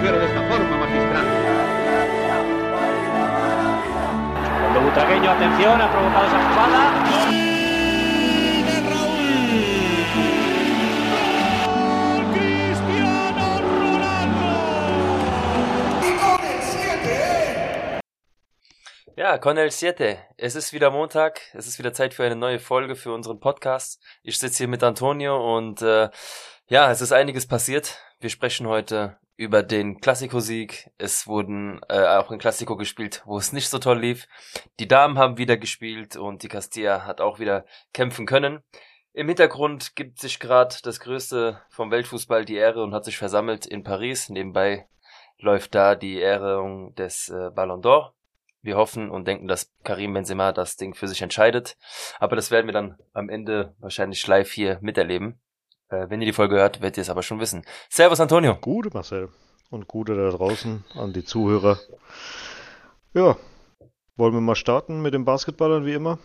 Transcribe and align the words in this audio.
mujer 0.00 0.18
de 0.18 0.26
esta 0.26 0.42
forma, 0.48 0.76
magistral. 0.78 1.26
Cuando 4.60 4.80
Butragueño, 4.80 5.30
atención, 5.30 5.80
ha 5.80 5.90
provocado 5.90 6.26
esa 6.26 6.48
jugada. 6.48 6.80
Ja, 19.16 19.38
con 19.38 19.58
el 19.58 19.70
siete. 19.70 20.18
Es 20.38 20.56
ist 20.56 20.72
wieder 20.72 20.90
Montag. 20.90 21.42
Es 21.52 21.66
ist 21.66 21.78
wieder 21.78 21.92
Zeit 21.92 22.14
für 22.14 22.24
eine 22.24 22.36
neue 22.36 22.58
Folge 22.58 22.96
für 22.96 23.12
unseren 23.12 23.38
Podcast. 23.38 24.00
Ich 24.22 24.38
sitze 24.38 24.58
hier 24.58 24.68
mit 24.68 24.82
Antonio 24.82 25.56
und 25.56 25.82
äh, 25.82 26.08
ja, 26.68 26.90
es 26.90 27.02
ist 27.02 27.12
einiges 27.12 27.46
passiert. 27.46 27.98
Wir 28.22 28.28
sprechen 28.28 28.66
heute 28.66 29.16
über 29.38 29.62
den 29.62 29.98
Klassiko-Sieg. 29.98 30.90
Es 30.98 31.26
wurden 31.26 31.80
äh, 31.88 32.04
auch 32.04 32.30
ein 32.30 32.38
Klassiko 32.38 32.76
gespielt, 32.76 33.22
wo 33.24 33.38
es 33.38 33.54
nicht 33.54 33.70
so 33.70 33.78
toll 33.78 33.98
lief. 33.98 34.28
Die 34.78 34.86
Damen 34.86 35.16
haben 35.16 35.38
wieder 35.38 35.56
gespielt 35.56 36.16
und 36.16 36.42
die 36.42 36.48
Castilla 36.48 37.06
hat 37.06 37.22
auch 37.22 37.38
wieder 37.38 37.64
kämpfen 37.94 38.26
können. 38.26 38.62
Im 39.14 39.28
Hintergrund 39.28 39.96
gibt 39.96 40.18
sich 40.18 40.38
gerade 40.38 40.76
das 40.82 41.00
Größte 41.00 41.62
vom 41.70 41.90
Weltfußball 41.90 42.44
die 42.44 42.56
Ehre 42.56 42.82
und 42.82 42.92
hat 42.92 43.06
sich 43.06 43.16
versammelt 43.16 43.64
in 43.64 43.84
Paris. 43.84 44.28
Nebenbei 44.28 44.86
läuft 45.38 45.74
da 45.74 45.94
die 45.94 46.18
Ehrung 46.18 46.94
des 46.96 47.30
äh, 47.30 47.48
Ballon 47.54 47.80
d'Or. 47.80 48.10
Wir 48.60 48.76
hoffen 48.76 49.10
und 49.10 49.26
denken, 49.26 49.48
dass 49.48 49.72
Karim 49.82 50.12
Benzema 50.12 50.52
das 50.52 50.76
Ding 50.76 50.94
für 50.94 51.08
sich 51.08 51.22
entscheidet. 51.22 51.78
Aber 52.18 52.36
das 52.36 52.50
werden 52.50 52.66
wir 52.66 52.74
dann 52.74 52.98
am 53.14 53.30
Ende 53.30 53.74
wahrscheinlich 53.78 54.26
live 54.26 54.52
hier 54.52 54.78
miterleben. 54.82 55.40
Äh, 55.90 56.08
wenn 56.08 56.20
ihr 56.22 56.26
die 56.26 56.32
Folge 56.32 56.56
hört, 56.56 56.80
werdet 56.80 56.96
ihr 56.96 57.02
es 57.02 57.10
aber 57.10 57.22
schon 57.22 57.40
wissen. 57.40 57.64
Servus, 57.88 58.20
Antonio. 58.20 58.56
Gute, 58.56 58.90
Marcel. 58.92 59.28
Und 59.70 59.86
gute 59.86 60.16
da 60.16 60.30
draußen 60.30 60.84
an 60.94 61.12
die 61.12 61.24
Zuhörer. 61.24 61.78
Ja, 63.14 63.36
wollen 64.16 64.34
wir 64.34 64.40
mal 64.40 64.56
starten 64.56 65.00
mit 65.02 65.14
den 65.14 65.24
Basketballern 65.24 65.86
wie 65.86 65.94
immer? 65.94 66.18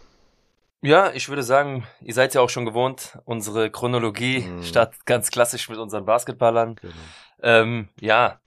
Ja, 0.81 1.11
ich 1.13 1.29
würde 1.29 1.43
sagen, 1.43 1.85
ihr 2.01 2.13
seid 2.13 2.33
ja 2.33 2.41
auch 2.41 2.49
schon 2.49 2.65
gewohnt. 2.65 3.17
Unsere 3.25 3.71
Chronologie 3.71 4.41
Mhm. 4.41 4.63
startet 4.63 5.05
ganz 5.05 5.31
klassisch 5.31 5.69
mit 5.69 5.77
unseren 5.79 6.05
Basketballern. 6.05 6.75
Genau. 6.75 6.93
Ähm, 7.41 7.89
ja, 7.99 8.39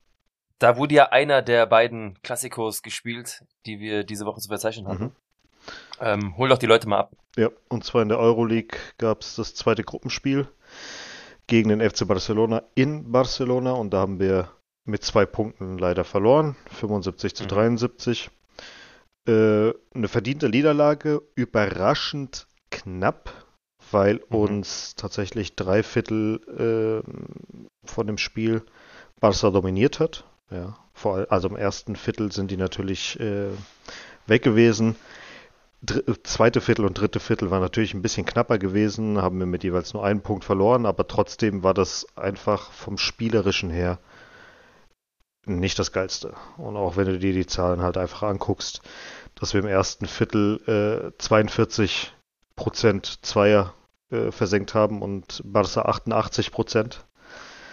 da 0.58 0.76
wurde 0.76 0.94
ja 0.94 1.08
einer 1.10 1.42
der 1.42 1.66
beiden 1.66 2.20
Klassikos 2.22 2.82
gespielt, 2.82 3.44
die 3.66 3.78
wir 3.80 4.04
diese 4.04 4.24
Woche 4.24 4.40
zu 4.40 4.48
verzeichnen 4.48 4.88
hatten. 4.88 5.04
Mhm. 5.04 5.12
Ähm, 6.00 6.36
hol 6.36 6.48
doch 6.48 6.58
die 6.58 6.66
Leute 6.66 6.88
mal 6.88 6.98
ab. 6.98 7.12
Ja, 7.36 7.50
und 7.68 7.84
zwar 7.84 8.02
in 8.02 8.08
der 8.08 8.18
Euroleague 8.18 8.78
gab 8.98 9.20
es 9.20 9.36
das 9.36 9.54
zweite 9.54 9.82
Gruppenspiel 9.84 10.48
gegen 11.48 11.70
den 11.70 11.80
FC 11.80 12.06
Barcelona 12.06 12.62
in 12.76 13.10
Barcelona 13.10 13.72
und 13.72 13.90
da 13.90 13.98
haben 13.98 14.20
wir 14.20 14.52
mit 14.84 15.02
zwei 15.02 15.26
Punkten 15.26 15.78
leider 15.78 16.04
verloren, 16.04 16.54
75 16.70 17.34
zu 17.34 17.44
Mhm. 17.44 17.48
73. 17.48 18.30
Äh, 19.26 19.72
eine 19.94 20.08
verdiente 20.08 20.48
Niederlage, 20.48 21.20
überraschend 21.34 22.46
knapp, 22.70 23.32
weil 23.90 24.16
Mhm. 24.16 24.36
uns 24.36 24.94
tatsächlich 24.94 25.56
drei 25.56 25.82
Viertel 25.82 27.02
äh, 27.04 27.86
von 27.86 28.06
dem 28.06 28.18
Spiel 28.18 28.62
Barca 29.20 29.50
dominiert 29.50 30.00
hat. 30.00 30.24
Ja, 30.50 30.78
vor 30.94 31.26
also 31.30 31.48
im 31.48 31.56
ersten 31.56 31.96
Viertel 31.96 32.32
sind 32.32 32.50
die 32.50 32.56
natürlich 32.56 33.18
äh, 33.20 33.50
weg 34.26 34.42
gewesen. 34.42 34.96
Dr 35.80 36.24
zweite 36.24 36.60
Viertel 36.60 36.84
und 36.84 36.98
dritte 36.98 37.20
Viertel 37.20 37.50
war 37.50 37.60
natürlich 37.60 37.94
ein 37.94 38.02
bisschen 38.02 38.26
knapper 38.26 38.58
gewesen, 38.58 39.22
haben 39.22 39.38
wir 39.38 39.46
mit 39.46 39.62
jeweils 39.62 39.94
nur 39.94 40.04
einen 40.04 40.22
Punkt 40.22 40.44
verloren, 40.44 40.86
aber 40.86 41.06
trotzdem 41.06 41.62
war 41.62 41.74
das 41.74 42.06
einfach 42.16 42.72
vom 42.72 42.98
Spielerischen 42.98 43.70
her 43.70 43.98
nicht 45.48 45.78
das 45.78 45.92
Geilste. 45.92 46.34
Und 46.56 46.76
auch 46.76 46.96
wenn 46.96 47.06
du 47.06 47.18
dir 47.18 47.32
die 47.32 47.46
Zahlen 47.46 47.80
halt 47.80 47.96
einfach 47.96 48.22
anguckst, 48.22 48.82
dass 49.34 49.54
wir 49.54 49.60
im 49.60 49.66
ersten 49.66 50.06
Viertel 50.06 51.12
äh, 51.16 51.18
42 51.18 52.12
Prozent 52.56 53.24
Zweier 53.24 53.74
äh, 54.10 54.30
versenkt 54.30 54.74
haben 54.74 55.00
und 55.02 55.40
Barca 55.44 55.82
88 55.82 56.50
Prozent. 56.50 57.06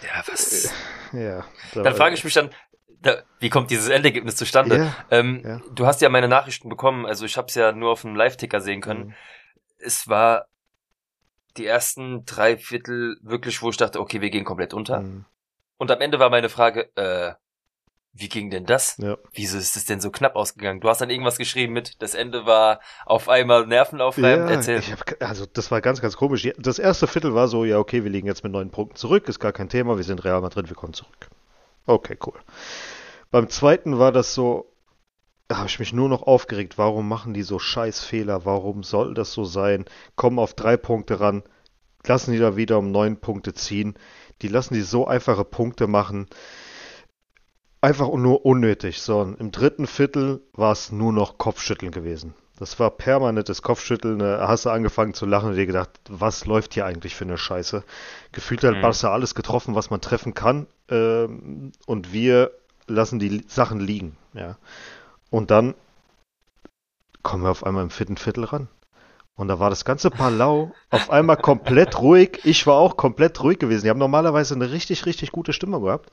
Ja, 0.02 0.22
was? 0.30 0.70
Ja, 1.12 1.44
da 1.74 1.82
Dann 1.82 1.94
frage 1.94 2.14
ich 2.14 2.24
mich 2.24 2.34
dann, 2.34 2.50
da, 2.50 2.56
wie 3.38 3.50
kommt 3.50 3.70
dieses 3.70 3.88
Endergebnis 3.88 4.36
zustande? 4.36 4.76
Ja, 4.76 4.96
ähm, 5.10 5.42
ja. 5.44 5.60
Du 5.74 5.86
hast 5.86 6.00
ja 6.00 6.08
meine 6.08 6.28
Nachrichten 6.28 6.68
bekommen, 6.68 7.06
also 7.06 7.24
ich 7.24 7.36
habe 7.36 7.48
es 7.48 7.54
ja 7.54 7.72
nur 7.72 7.90
auf 7.90 8.02
dem 8.02 8.16
Live-Ticker 8.16 8.60
sehen 8.60 8.80
können. 8.80 9.06
Mhm. 9.06 9.14
Es 9.78 10.08
war 10.08 10.46
die 11.56 11.66
ersten 11.66 12.24
drei 12.24 12.56
Viertel 12.56 13.18
wirklich, 13.22 13.62
wo 13.62 13.70
ich 13.70 13.76
dachte, 13.76 14.00
okay, 14.00 14.20
wir 14.20 14.30
gehen 14.30 14.44
komplett 14.44 14.74
unter. 14.74 15.00
Mhm. 15.00 15.24
Und 15.78 15.90
am 15.90 16.00
Ende 16.00 16.18
war 16.18 16.30
meine 16.30 16.48
Frage, 16.48 16.90
äh, 16.96 17.34
wie 18.18 18.28
ging 18.28 18.48
denn 18.48 18.64
das? 18.64 18.96
Ja. 18.96 19.18
Wieso 19.32 19.58
ist 19.58 19.76
es 19.76 19.84
denn 19.84 20.00
so 20.00 20.10
knapp 20.10 20.36
ausgegangen? 20.36 20.80
Du 20.80 20.88
hast 20.88 21.02
dann 21.02 21.10
irgendwas 21.10 21.36
geschrieben 21.36 21.74
mit, 21.74 22.00
das 22.00 22.14
Ende 22.14 22.46
war 22.46 22.80
auf 23.04 23.28
einmal 23.28 23.66
nervenaufreibend. 23.66 24.50
Erzähl. 24.50 24.78
ich 24.78 24.90
hab, 24.90 25.04
also 25.20 25.44
das 25.44 25.70
war 25.70 25.82
ganz, 25.82 26.00
ganz 26.00 26.16
komisch. 26.16 26.48
Das 26.56 26.78
erste 26.78 27.06
Viertel 27.06 27.34
war 27.34 27.48
so, 27.48 27.66
ja, 27.66 27.78
okay, 27.78 28.04
wir 28.04 28.10
liegen 28.10 28.26
jetzt 28.26 28.42
mit 28.42 28.52
neun 28.52 28.70
Punkten 28.70 28.96
zurück, 28.96 29.28
ist 29.28 29.38
gar 29.38 29.52
kein 29.52 29.68
Thema, 29.68 29.98
wir 29.98 30.04
sind 30.04 30.24
Real 30.24 30.40
Madrid, 30.40 30.68
wir 30.70 30.76
kommen 30.76 30.94
zurück. 30.94 31.28
Okay, 31.86 32.16
cool. 32.26 32.38
Beim 33.30 33.48
zweiten 33.48 33.98
war 33.98 34.12
das 34.12 34.34
so, 34.34 34.72
da 35.48 35.58
habe 35.58 35.68
ich 35.68 35.78
mich 35.78 35.92
nur 35.92 36.08
noch 36.08 36.22
aufgeregt, 36.22 36.78
warum 36.78 37.08
machen 37.08 37.34
die 37.34 37.42
so 37.42 37.58
scheiß 37.58 38.02
Fehler, 38.04 38.44
warum 38.44 38.82
soll 38.82 39.14
das 39.14 39.32
so 39.32 39.44
sein? 39.44 39.84
Kommen 40.16 40.38
auf 40.38 40.54
drei 40.54 40.76
Punkte 40.76 41.20
ran, 41.20 41.42
lassen 42.04 42.32
die 42.32 42.38
da 42.38 42.56
wieder 42.56 42.78
um 42.78 42.90
neun 42.90 43.18
Punkte 43.18 43.54
ziehen, 43.54 43.94
die 44.42 44.48
lassen 44.48 44.74
die 44.74 44.82
so 44.82 45.06
einfache 45.06 45.44
Punkte 45.44 45.86
machen. 45.86 46.26
Einfach 47.80 48.08
nur 48.12 48.44
unnötig. 48.44 49.00
So, 49.00 49.22
im 49.22 49.52
dritten 49.52 49.86
Viertel 49.86 50.42
war 50.52 50.72
es 50.72 50.90
nur 50.90 51.12
noch 51.12 51.38
Kopfschütteln 51.38 51.92
gewesen. 51.92 52.34
Das 52.58 52.80
war 52.80 52.90
permanentes 52.90 53.62
Kopfschütteln. 53.62 54.18
Da 54.18 54.48
hast 54.48 54.64
du 54.64 54.70
angefangen 54.70 55.14
zu 55.14 55.26
lachen 55.26 55.50
und 55.50 55.56
dir 55.56 55.66
gedacht, 55.66 55.90
was 56.08 56.46
läuft 56.46 56.74
hier 56.74 56.86
eigentlich 56.86 57.14
für 57.14 57.24
eine 57.24 57.38
Scheiße? 57.38 57.84
Gefühlt 58.32 58.64
hat 58.64 58.76
Mhm. 58.76 58.80
Barca 58.80 59.12
alles 59.12 59.34
getroffen, 59.34 59.74
was 59.74 59.90
man 59.90 60.00
treffen 60.00 60.34
kann. 60.34 60.66
Ähm, 60.88 61.72
und 61.86 62.12
wir 62.12 62.52
lassen 62.86 63.18
die 63.18 63.44
Sachen 63.48 63.80
liegen. 63.80 64.16
Ja. 64.34 64.56
Und 65.30 65.50
dann 65.50 65.74
kommen 67.22 67.42
wir 67.42 67.50
auf 67.50 67.64
einmal 67.64 67.82
im 67.82 67.90
vierten 67.90 68.16
Viertel 68.16 68.44
ran. 68.44 68.68
Und 69.34 69.48
da 69.48 69.58
war 69.60 69.68
das 69.68 69.84
ganze 69.84 70.10
Palau 70.10 70.72
auf 70.90 71.10
einmal 71.10 71.36
komplett 71.36 71.98
ruhig. 72.00 72.40
Ich 72.44 72.66
war 72.66 72.76
auch 72.76 72.96
komplett 72.96 73.42
ruhig 73.42 73.58
gewesen. 73.58 73.84
Die 73.84 73.90
haben 73.90 73.98
normalerweise 73.98 74.54
eine 74.54 74.70
richtig, 74.70 75.04
richtig 75.04 75.32
gute 75.32 75.52
Stimmung 75.52 75.82
gehabt. 75.82 76.10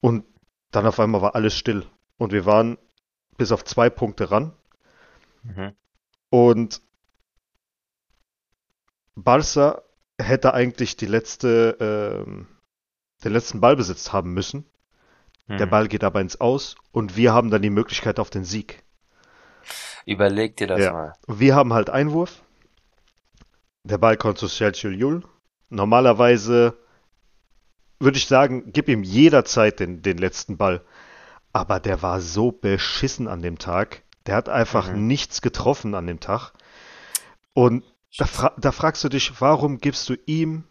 Und 0.00 0.24
dann 0.72 0.86
auf 0.86 0.98
einmal 0.98 1.22
war 1.22 1.34
alles 1.34 1.56
still. 1.56 1.86
Und 2.18 2.32
wir 2.32 2.46
waren 2.46 2.78
bis 3.36 3.52
auf 3.52 3.64
zwei 3.64 3.90
Punkte 3.90 4.30
ran. 4.30 4.52
Mhm. 5.42 5.72
Und 6.30 6.82
Barca 9.14 9.82
hätte 10.18 10.54
eigentlich 10.54 10.96
die 10.96 11.06
letzte, 11.06 11.76
ähm, 11.80 12.46
den 13.26 13.32
letzten 13.32 13.60
Ballbesitz 13.60 14.12
haben 14.12 14.32
müssen. 14.32 14.64
Der 15.48 15.66
Mhm. 15.66 15.70
Ball 15.70 15.88
geht 15.88 16.02
aber 16.04 16.20
ins 16.20 16.40
Aus 16.40 16.76
und 16.92 17.16
wir 17.16 17.32
haben 17.32 17.50
dann 17.50 17.62
die 17.62 17.70
Möglichkeit 17.70 18.18
auf 18.18 18.30
den 18.30 18.44
Sieg. 18.44 18.82
Überleg 20.04 20.56
dir 20.56 20.66
das 20.66 20.80
Ja. 20.80 20.92
mal. 20.92 21.12
Wir 21.26 21.54
haben 21.54 21.72
halt 21.72 21.90
Einwurf. 21.90 22.42
Der 23.84 23.98
Ball 23.98 24.16
kommt 24.16 24.38
zu 24.38 24.46
Sergio 24.48 24.90
Llull. 24.90 25.22
Normalerweise 25.68 26.76
würde 27.98 28.18
ich 28.18 28.26
sagen, 28.26 28.72
gib 28.72 28.88
ihm 28.88 29.02
jederzeit 29.02 29.80
den, 29.80 30.02
den 30.02 30.18
letzten 30.18 30.56
Ball. 30.56 30.84
Aber 31.52 31.80
der 31.80 32.02
war 32.02 32.20
so 32.20 32.52
beschissen 32.52 33.26
an 33.28 33.42
dem 33.42 33.58
Tag. 33.58 34.02
Der 34.26 34.36
hat 34.36 34.48
einfach 34.48 34.92
Mhm. 34.92 35.06
nichts 35.06 35.42
getroffen 35.42 35.94
an 35.94 36.06
dem 36.06 36.20
Tag. 36.20 36.52
Und 37.54 37.84
da, 38.18 38.26
fra 38.26 38.52
da 38.58 38.72
fragst 38.72 39.02
du 39.04 39.08
dich, 39.08 39.40
warum 39.40 39.78
gibst 39.78 40.08
du 40.08 40.14
ihm 40.26 40.64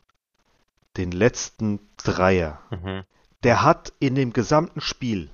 den 0.97 1.11
letzten 1.11 1.79
Dreier? 1.97 2.61
Mhm. 2.71 3.03
Der 3.43 3.63
hat 3.63 3.93
in 3.99 4.15
dem 4.15 4.33
gesamten 4.33 4.81
Spiel 4.81 5.29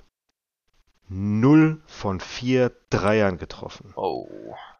0 1.08 1.82
von 1.86 2.20
4 2.20 2.72
Dreiern 2.90 3.38
getroffen. 3.38 3.92
Oh. 3.96 4.28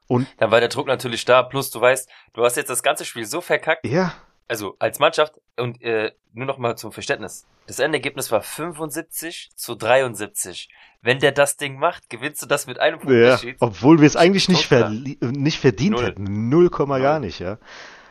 Und 0.08 0.28
Dann 0.38 0.50
war 0.50 0.60
der 0.60 0.68
Druck 0.68 0.86
natürlich 0.86 1.24
da, 1.24 1.42
plus 1.42 1.70
du 1.70 1.80
weißt, 1.80 2.08
du 2.34 2.44
hast 2.44 2.56
jetzt 2.56 2.68
das 2.68 2.82
ganze 2.82 3.04
Spiel 3.04 3.24
so 3.24 3.40
verkackt, 3.40 3.86
ja, 3.86 4.12
also 4.48 4.76
als 4.78 4.98
Mannschaft 4.98 5.40
und 5.56 5.80
äh, 5.82 6.12
nur 6.34 6.46
noch 6.46 6.58
mal 6.58 6.76
zum 6.76 6.92
Verständnis. 6.92 7.46
Das 7.66 7.78
Endergebnis 7.78 8.30
war 8.30 8.42
75 8.42 9.50
zu 9.54 9.74
73. 9.74 10.68
Wenn 11.00 11.20
der 11.20 11.32
das 11.32 11.56
Ding 11.56 11.78
macht, 11.78 12.10
gewinnst 12.10 12.42
du 12.42 12.46
das 12.46 12.66
mit 12.66 12.78
einem 12.78 12.98
Punkt 12.98 13.14
Ja, 13.14 13.38
obwohl 13.60 14.00
wir 14.00 14.06
es 14.06 14.16
eigentlich 14.16 14.48
nicht, 14.48 14.70
äh, 14.70 14.88
nicht 15.22 15.58
verdient 15.58 15.96
Null. 15.96 16.04
hätten. 16.04 16.48
Null 16.48 16.68
Komma 16.70 16.98
gar 16.98 17.18
nicht, 17.18 17.38
ja. 17.38 17.58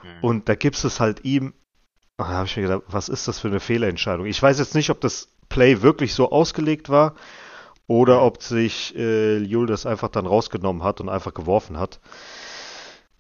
Mhm. 0.04 0.24
Und 0.24 0.50
da 0.50 0.56
gibst 0.56 0.84
es 0.86 1.00
halt 1.00 1.24
ihm. 1.26 1.54
Da 2.18 2.28
habe 2.28 2.46
ich 2.46 2.56
mir 2.56 2.64
gedacht, 2.64 2.84
was 2.88 3.10
ist 3.10 3.28
das 3.28 3.40
für 3.40 3.48
eine 3.48 3.60
Fehlentscheidung? 3.60 4.26
Ich 4.26 4.42
weiß 4.42 4.60
jetzt 4.60 4.76
nicht, 4.76 4.90
ob 4.90 5.02
das 5.02 5.30
Play 5.50 5.82
wirklich 5.82 6.14
so 6.14 6.32
ausgelegt 6.32 6.90
war 6.90 7.16
oder 7.88 8.22
ob 8.22 8.42
sich 8.42 8.96
äh, 8.96 9.38
Jul 9.38 9.68
das 9.68 9.86
einfach 9.86 10.10
dann 10.10 10.26
rausgenommen 10.26 10.84
hat 10.84 11.02
und 11.02 11.10
einfach 11.10 11.34
geworfen 11.34 11.78
hat. 11.78 12.00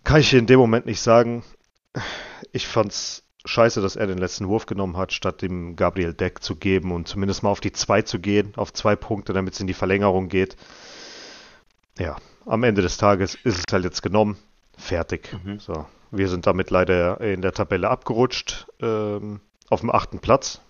Kann 0.03 0.21
ich 0.21 0.33
in 0.33 0.47
dem 0.47 0.59
Moment 0.59 0.85
nicht 0.85 1.01
sagen. 1.01 1.43
Ich 2.51 2.67
fand's 2.67 3.23
scheiße, 3.45 3.81
dass 3.81 3.95
er 3.95 4.07
den 4.07 4.17
letzten 4.17 4.47
Wurf 4.47 4.65
genommen 4.65 4.97
hat, 4.97 5.13
statt 5.13 5.41
dem 5.41 5.75
Gabriel 5.75 6.13
Deck 6.13 6.43
zu 6.43 6.55
geben 6.55 6.91
und 6.91 7.07
zumindest 7.07 7.43
mal 7.43 7.49
auf 7.49 7.59
die 7.59 7.71
zwei 7.71 8.01
zu 8.01 8.19
gehen, 8.19 8.53
auf 8.55 8.71
zwei 8.73 8.95
Punkte, 8.95 9.33
damit 9.33 9.53
es 9.53 9.59
in 9.59 9.67
die 9.67 9.73
Verlängerung 9.73 10.29
geht. 10.29 10.55
Ja, 11.97 12.17
am 12.45 12.63
Ende 12.63 12.81
des 12.81 12.97
Tages 12.97 13.35
ist 13.35 13.57
es 13.57 13.73
halt 13.73 13.83
jetzt 13.83 14.01
genommen. 14.01 14.37
Fertig. 14.77 15.35
Mhm. 15.43 15.59
So. 15.59 15.85
Wir 16.11 16.27
sind 16.27 16.45
damit 16.45 16.69
leider 16.69 17.19
in 17.21 17.41
der 17.41 17.53
Tabelle 17.53 17.89
abgerutscht. 17.89 18.67
Ähm, 18.81 19.41
auf 19.69 19.79
dem 19.79 19.89
achten 19.89 20.19
Platz 20.19 20.61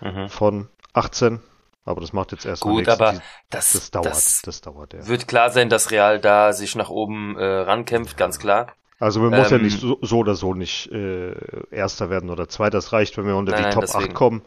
mhm. 0.00 0.28
von 0.28 0.68
18. 0.92 1.40
Aber 1.84 2.02
das 2.02 2.12
macht 2.12 2.32
jetzt 2.32 2.44
erst 2.44 2.62
Gut, 2.62 2.86
aber 2.88 3.14
das, 3.48 3.70
das 3.72 3.90
dauert. 3.90 4.06
Das, 4.06 4.42
das 4.42 4.60
dauert 4.60 4.92
ja. 4.92 5.06
Wird 5.06 5.26
klar 5.26 5.50
sein, 5.50 5.70
dass 5.70 5.90
Real 5.90 6.20
da 6.20 6.52
sich 6.52 6.74
nach 6.74 6.90
oben 6.90 7.38
äh, 7.38 7.44
rankämpft, 7.44 8.18
ganz 8.18 8.38
klar. 8.38 8.74
Also 8.98 9.20
man 9.20 9.30
muss 9.30 9.50
ähm, 9.52 9.58
ja 9.58 9.64
nicht 9.64 9.80
so, 9.80 9.96
so, 10.02 10.18
oder 10.18 10.34
so 10.34 10.52
nicht 10.52 10.90
äh, 10.92 11.34
Erster 11.70 12.10
werden 12.10 12.28
oder 12.28 12.48
Zweiter. 12.48 12.78
Das 12.78 12.92
reicht, 12.92 13.16
wenn 13.16 13.26
wir 13.26 13.36
unter 13.36 13.52
nein, 13.52 13.64
die 13.64 13.70
Top 13.70 13.82
deswegen. 13.82 14.10
8 14.10 14.14
kommen. 14.14 14.42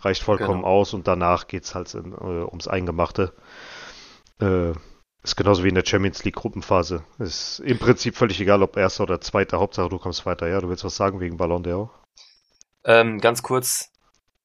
Reicht 0.00 0.22
vollkommen 0.22 0.60
genau. 0.60 0.68
aus 0.68 0.94
und 0.94 1.08
danach 1.08 1.48
geht 1.48 1.64
es 1.64 1.74
halt 1.74 1.92
in, 1.94 2.12
äh, 2.12 2.44
ums 2.44 2.68
Eingemachte. 2.68 3.32
Ist 5.22 5.36
genauso 5.36 5.64
wie 5.64 5.68
in 5.68 5.74
der 5.74 5.84
Champions 5.84 6.24
League 6.24 6.36
Gruppenphase. 6.36 7.04
Ist 7.18 7.60
im 7.60 7.78
Prinzip 7.78 8.16
völlig 8.16 8.40
egal, 8.40 8.62
ob 8.62 8.76
Erster 8.76 9.02
oder 9.02 9.20
Zweiter. 9.20 9.58
Hauptsache 9.58 9.88
du 9.88 9.98
kommst 9.98 10.26
weiter. 10.26 10.48
Ja, 10.48 10.60
du 10.60 10.68
willst 10.68 10.84
was 10.84 10.96
sagen 10.96 11.20
wegen 11.20 11.36
Ballon 11.36 11.64
d'Or? 11.64 11.90
Ähm, 12.84 13.20
ganz 13.20 13.42
kurz. 13.42 13.92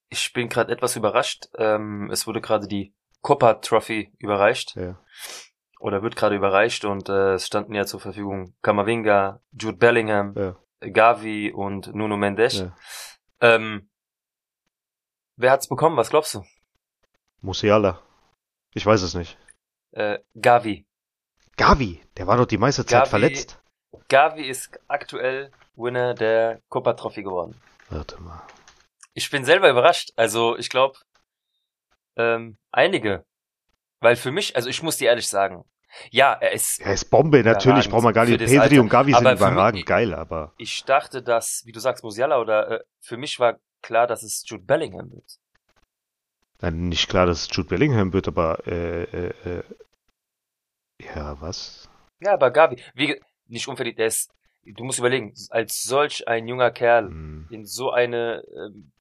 Ich 0.09 0.33
bin 0.33 0.49
gerade 0.49 0.71
etwas 0.71 0.95
überrascht. 0.95 1.47
Ähm, 1.57 2.09
es 2.11 2.27
wurde 2.27 2.41
gerade 2.41 2.67
die 2.67 2.93
Copa 3.21 3.55
Trophy 3.55 4.11
überreicht. 4.17 4.75
Ja 4.75 4.99
oder 5.83 6.01
wird 6.01 6.15
gerade 6.15 6.37
überreicht 6.37 6.85
und 6.85 7.09
äh, 7.09 7.33
es 7.33 7.45
standen 7.45 7.73
ja 7.73 7.85
zur 7.85 7.99
Verfügung 7.99 8.55
Kamavinga, 8.61 9.41
Jude 9.51 9.77
Bellingham, 9.77 10.33
ja. 10.37 10.55
Gavi 10.79 11.51
und 11.51 11.93
Nuno 11.93 12.15
Mendes. 12.15 12.59
Ja. 12.59 12.75
Ähm, 13.41 13.89
wer 15.35 15.51
hat's 15.51 15.67
bekommen? 15.67 15.97
Was 15.97 16.09
glaubst 16.09 16.35
du? 16.35 16.45
Musiala. 17.41 17.99
Ich 18.73 18.85
weiß 18.85 19.01
es 19.01 19.13
nicht. 19.13 19.37
Äh, 19.93 20.19
Gavi. 20.39 20.85
Gavi, 21.55 22.01
der 22.17 22.27
war 22.27 22.37
doch 22.37 22.45
die 22.45 22.57
meiste 22.57 22.85
Zeit 22.85 23.01
Gavi, 23.01 23.09
verletzt. 23.09 23.61
Gavi 24.09 24.43
ist 24.43 24.79
aktuell 24.87 25.51
Winner 25.75 26.13
der 26.13 26.61
Copa 26.69 26.93
Trophy 26.93 27.23
geworden. 27.23 27.59
Warte 27.89 28.19
mal. 28.21 28.41
Ich 29.13 29.29
bin 29.29 29.45
selber 29.45 29.69
überrascht. 29.69 30.11
Also 30.15 30.57
ich 30.57 30.69
glaube, 30.69 30.97
ähm, 32.15 32.57
einige. 32.71 33.25
Weil 33.99 34.15
für 34.15 34.31
mich, 34.31 34.55
also 34.55 34.67
ich 34.67 34.81
muss 34.81 34.97
dir 34.97 35.09
ehrlich 35.09 35.29
sagen, 35.29 35.63
ja, 36.09 36.33
er 36.33 36.51
ist. 36.51 36.81
Er 36.81 36.93
ist 36.93 37.05
Bombe, 37.11 37.43
natürlich, 37.43 37.87
braucht 37.87 38.03
man 38.03 38.13
gar 38.13 38.25
nicht. 38.25 38.39
Pedri 38.39 38.79
und 38.79 38.89
Gavi 38.89 39.13
sind 39.13 39.21
überragend 39.21 39.81
mich, 39.81 39.85
geil, 39.85 40.13
aber. 40.13 40.53
Ich 40.57 40.83
dachte, 40.85 41.21
dass, 41.21 41.61
wie 41.65 41.71
du 41.71 41.79
sagst, 41.79 42.03
Musiala 42.03 42.39
oder 42.39 42.71
äh, 42.71 42.83
für 42.99 43.17
mich 43.17 43.39
war 43.39 43.59
klar, 43.81 44.07
dass 44.07 44.23
es 44.23 44.43
Jude 44.47 44.63
Bellingham 44.63 45.11
wird. 45.11 45.37
Nein, 46.61 46.89
nicht 46.89 47.09
klar, 47.09 47.25
dass 47.25 47.41
es 47.41 47.55
Jude 47.55 47.69
Bellingham 47.69 48.13
wird, 48.13 48.27
aber 48.27 48.65
äh, 48.67 49.03
äh, 49.03 49.33
äh 49.45 49.63
ja, 51.15 51.39
was? 51.41 51.89
Ja, 52.21 52.33
aber 52.33 52.51
Gavi, 52.51 52.81
wie, 52.93 53.19
nicht 53.47 53.67
unverdient, 53.67 53.99
der 53.99 54.07
ist, 54.07 54.31
du 54.65 54.83
musst 54.83 54.99
überlegen, 54.99 55.33
als 55.49 55.83
solch 55.83 56.27
ein 56.27 56.47
junger 56.47 56.71
Kerl 56.71 57.07
hm. 57.07 57.47
in 57.49 57.65
so 57.65 57.91
eine 57.91 58.43
ähm, 58.55 58.91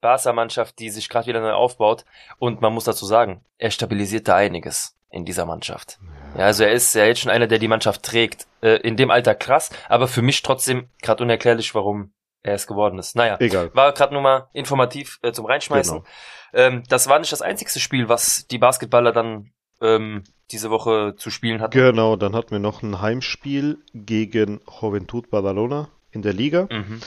Barca-Mannschaft, 0.00 0.78
die 0.78 0.90
sich 0.90 1.08
gerade 1.08 1.26
wieder 1.26 1.40
neu 1.40 1.52
aufbaut, 1.52 2.04
und 2.38 2.60
man 2.60 2.72
muss 2.72 2.84
dazu 2.84 3.06
sagen, 3.06 3.44
er 3.56 3.70
stabilisiert 3.70 4.28
da 4.28 4.36
einiges 4.36 4.96
in 5.10 5.24
dieser 5.24 5.46
Mannschaft. 5.46 5.98
Ja, 6.36 6.44
also 6.44 6.64
er 6.64 6.72
ist 6.72 6.94
ja 6.94 7.06
jetzt 7.06 7.20
schon 7.20 7.30
einer, 7.30 7.46
der 7.46 7.58
die 7.58 7.68
Mannschaft 7.68 8.02
trägt. 8.02 8.46
Äh, 8.60 8.76
in 8.80 8.96
dem 8.96 9.10
Alter 9.10 9.34
krass, 9.34 9.70
aber 9.88 10.08
für 10.08 10.22
mich 10.22 10.42
trotzdem 10.42 10.88
gerade 11.00 11.22
unerklärlich, 11.22 11.74
warum 11.74 12.12
er 12.48 12.54
es 12.54 12.66
geworden 12.66 12.98
ist. 12.98 13.16
Naja, 13.16 13.36
Egal. 13.40 13.70
war 13.74 13.92
gerade 13.92 14.12
nur 14.12 14.22
mal 14.22 14.48
informativ 14.52 15.18
äh, 15.22 15.32
zum 15.32 15.46
Reinschmeißen. 15.46 15.98
Genau. 15.98 16.08
Ähm, 16.52 16.82
das 16.88 17.08
war 17.08 17.18
nicht 17.18 17.32
das 17.32 17.42
einzigste 17.42 17.80
Spiel, 17.80 18.08
was 18.08 18.46
die 18.46 18.58
Basketballer 18.58 19.12
dann 19.12 19.52
ähm, 19.80 20.24
diese 20.50 20.70
Woche 20.70 21.14
zu 21.16 21.30
spielen 21.30 21.60
hatten. 21.60 21.72
Genau, 21.72 22.16
dann 22.16 22.34
hatten 22.34 22.50
wir 22.50 22.58
noch 22.58 22.82
ein 22.82 23.00
Heimspiel 23.00 23.78
gegen 23.94 24.60
Juventud 24.80 25.30
Badalona 25.30 25.88
in 26.10 26.22
der 26.22 26.32
Liga. 26.32 26.68
Mhm. 26.70 27.00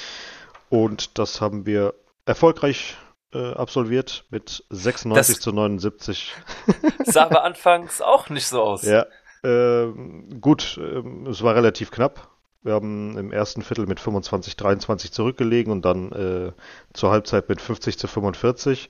Und 0.70 1.18
das 1.18 1.42
haben 1.42 1.66
wir 1.66 1.94
erfolgreich 2.26 2.98
äh, 3.34 3.54
absolviert 3.54 4.26
mit 4.30 4.64
96 4.70 5.36
das 5.36 5.44
zu 5.44 5.52
79. 5.52 6.34
Sah 7.06 7.24
aber 7.24 7.44
anfangs 7.44 8.02
auch 8.02 8.30
nicht 8.30 8.48
so 8.48 8.62
aus. 8.62 8.84
Ja, 8.84 9.06
äh, 9.44 9.88
gut, 10.40 10.80
äh, 10.82 11.30
es 11.30 11.42
war 11.42 11.56
relativ 11.56 11.92
knapp. 11.92 12.30
Wir 12.64 12.74
haben 12.74 13.18
im 13.18 13.32
ersten 13.32 13.64
Viertel 13.64 13.88
mit 13.88 14.00
25, 14.00 14.56
23 14.56 15.12
zurückgelegen 15.12 15.72
und 15.72 15.84
dann 15.84 16.12
äh, 16.12 16.52
zur 16.94 17.12
Halbzeit 17.12 17.50
mit 17.50 17.60
50 17.62 17.98
zu 17.98 18.08
45. 18.08 18.90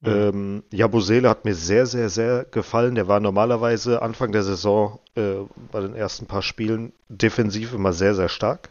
Mhm. 0.00 0.08
Ähm, 0.08 0.62
Jabusele 0.70 1.28
hat 1.28 1.44
mir 1.44 1.54
sehr, 1.54 1.86
sehr, 1.86 2.08
sehr 2.08 2.44
gefallen. 2.44 2.94
Der 2.94 3.08
war 3.08 3.20
normalerweise 3.20 4.02
Anfang 4.02 4.32
der 4.32 4.42
Saison 4.42 4.98
äh, 5.14 5.34
bei 5.72 5.80
den 5.80 5.94
ersten 5.94 6.26
paar 6.26 6.42
Spielen 6.42 6.92
defensiv 7.08 7.74
immer 7.74 7.92
sehr, 7.92 8.14
sehr 8.14 8.28
stark. 8.28 8.70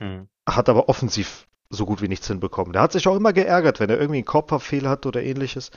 Mhm. 0.00 0.28
Hat 0.46 0.68
aber 0.68 0.88
offensiv 0.88 1.46
so 1.68 1.84
gut 1.84 2.00
wie 2.00 2.08
nichts 2.08 2.28
hinbekommen. 2.28 2.72
Der 2.72 2.82
hat 2.82 2.92
sich 2.92 3.06
auch 3.08 3.16
immer 3.16 3.32
geärgert, 3.32 3.80
wenn 3.80 3.90
er 3.90 3.98
irgendwie 3.98 4.18
einen 4.18 4.26
Kopfballfehler 4.26 4.88
hat 4.88 5.04
oder 5.04 5.22
ähnliches. 5.22 5.70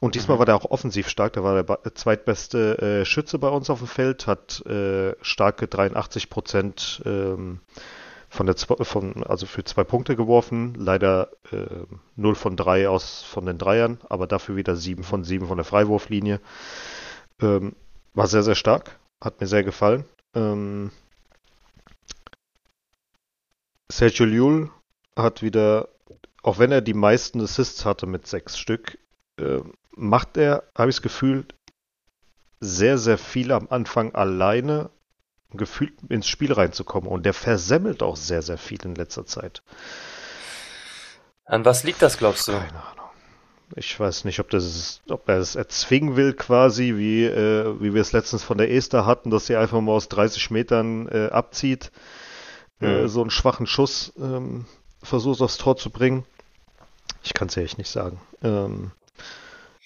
Und 0.00 0.14
diesmal 0.14 0.36
mhm. 0.36 0.38
war 0.38 0.46
der 0.46 0.56
auch 0.56 0.70
offensiv 0.70 1.08
stark. 1.08 1.32
Der 1.32 1.44
war 1.44 1.62
der 1.62 1.94
zweitbeste 1.94 2.78
äh, 3.00 3.04
Schütze 3.04 3.38
bei 3.38 3.48
uns 3.48 3.68
auf 3.70 3.78
dem 3.78 3.88
Feld, 3.88 4.26
hat 4.26 4.64
äh, 4.66 5.14
starke 5.22 5.66
83 5.66 6.30
Prozent 6.30 7.02
ähm, 7.04 7.60
von 8.28 8.46
der 8.46 8.56
von 8.56 9.24
also 9.24 9.46
für 9.46 9.64
zwei 9.64 9.84
Punkte 9.84 10.14
geworfen. 10.14 10.74
Leider 10.74 11.30
äh, 11.50 11.86
0 12.16 12.34
von 12.34 12.56
3 12.56 12.88
aus 12.88 13.22
von 13.22 13.46
den 13.46 13.58
Dreiern, 13.58 13.98
aber 14.08 14.26
dafür 14.26 14.56
wieder 14.56 14.76
7 14.76 15.02
von 15.02 15.24
7 15.24 15.46
von 15.48 15.56
der 15.56 15.64
Freiwurflinie. 15.64 16.40
Ähm, 17.40 17.74
war 18.14 18.26
sehr, 18.26 18.42
sehr 18.42 18.54
stark. 18.54 18.98
Hat 19.20 19.40
mir 19.40 19.46
sehr 19.46 19.64
gefallen. 19.64 20.04
Ähm, 20.34 20.90
Sergio 23.90 24.26
Llull 24.26 24.70
hat 25.16 25.42
wieder, 25.42 25.88
auch 26.42 26.58
wenn 26.58 26.70
er 26.70 26.82
die 26.82 26.94
meisten 26.94 27.40
Assists 27.40 27.84
hatte 27.84 28.06
mit 28.06 28.26
sechs 28.26 28.58
Stück, 28.58 28.98
äh, 29.38 29.62
macht 29.96 30.36
er, 30.36 30.64
habe 30.76 30.90
ich 30.90 30.96
das 30.96 31.02
Gefühl, 31.02 31.46
sehr, 32.60 32.98
sehr 32.98 33.18
viel 33.18 33.52
am 33.52 33.68
Anfang 33.70 34.14
alleine 34.14 34.90
gefühlt 35.52 35.94
ins 36.08 36.28
Spiel 36.28 36.52
reinzukommen. 36.52 37.08
Und 37.08 37.24
der 37.24 37.34
versemmelt 37.34 38.02
auch 38.02 38.16
sehr, 38.16 38.42
sehr 38.42 38.58
viel 38.58 38.84
in 38.84 38.94
letzter 38.94 39.26
Zeit. 39.26 39.62
An 41.44 41.64
was 41.64 41.84
liegt 41.84 42.02
das, 42.02 42.18
glaubst 42.18 42.48
du? 42.48 42.52
Keine 42.52 42.84
Ahnung. 42.84 43.06
Ich 43.76 43.98
weiß 43.98 44.24
nicht, 44.24 44.40
ob, 44.40 44.50
das 44.50 44.64
ist, 44.64 45.02
ob 45.10 45.28
er 45.28 45.38
es 45.38 45.54
erzwingen 45.54 46.16
will, 46.16 46.32
quasi, 46.32 46.96
wie, 46.96 47.24
äh, 47.24 47.80
wie 47.80 47.92
wir 47.92 48.00
es 48.00 48.12
letztens 48.12 48.42
von 48.42 48.58
der 48.58 48.70
Esther 48.70 49.04
hatten, 49.04 49.30
dass 49.30 49.46
sie 49.46 49.56
einfach 49.56 49.80
mal 49.80 49.92
aus 49.92 50.08
30 50.08 50.50
Metern 50.50 51.06
äh, 51.08 51.28
abzieht. 51.28 51.90
Äh, 52.80 52.86
mhm. 52.86 53.04
Äh, 53.04 53.08
so 53.08 53.20
einen 53.20 53.30
schwachen 53.30 53.66
Schuss. 53.66 54.12
Ähm, 54.18 54.64
versucht 55.02 55.40
aufs 55.42 55.58
Tor 55.58 55.76
zu 55.76 55.90
bringen. 55.90 56.24
Ich 57.22 57.34
kann 57.34 57.48
es 57.48 57.56
echt 57.56 57.78
nicht 57.78 57.90
sagen. 57.90 58.20
Ähm, 58.42 58.90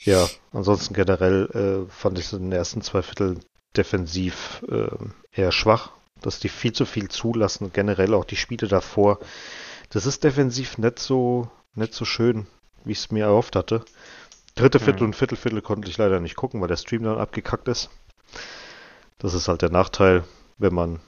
ja, 0.05 0.29
ansonsten 0.53 0.95
generell 0.95 1.87
äh, 1.87 1.91
fand 1.91 2.19
ich 2.19 2.27
es 2.27 2.33
in 2.33 2.43
den 2.43 2.53
ersten 2.53 2.83
zwei 2.83 3.03
Vierteln 3.03 3.41
defensiv 3.77 4.65
äh, 4.69 4.89
eher 5.33 5.53
schwach, 5.53 5.91
dass 6.21 6.41
die 6.41 6.49
viel 6.49 6.73
zu 6.73 6.87
viel 6.87 7.09
zulassen. 7.09 7.73
Generell 7.73 8.15
auch 8.15 8.25
die 8.25 8.37
Spiele 8.37 8.69
davor. 8.69 9.19
Das 9.91 10.07
ist 10.07 10.25
defensiv 10.25 10.79
nicht 10.79 10.99
so, 10.99 11.51
nicht 11.75 11.95
so 11.95 12.05
schön, 12.05 12.47
wie 12.85 12.93
ich 12.93 12.99
es 12.99 13.11
mir 13.11 13.27
erhofft 13.27 13.57
hatte. 13.57 13.85
Dritte 14.55 14.81
Viertel 14.81 15.03
mhm. 15.03 15.09
und 15.09 15.17
Viertelviertel 15.17 15.63
konnte 15.63 15.89
ich 15.89 15.99
leider 15.99 16.21
nicht 16.21 16.37
gucken, 16.37 16.61
weil 16.61 16.69
der 16.69 16.77
Stream 16.77 17.05
dann 17.05 17.19
abgekackt 17.19 17.69
ist. 17.69 17.89
Das 19.19 19.35
ist 19.35 19.49
halt 19.49 19.63
der 19.63 19.71
Nachteil, 19.71 20.25
wenn 20.59 20.75
man 20.75 21.01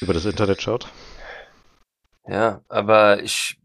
über 0.00 0.14
das 0.14 0.24
Internet 0.24 0.62
schaut. 0.62 0.88
Ja, 2.26 2.62
aber 2.68 3.22
ich, 3.22 3.58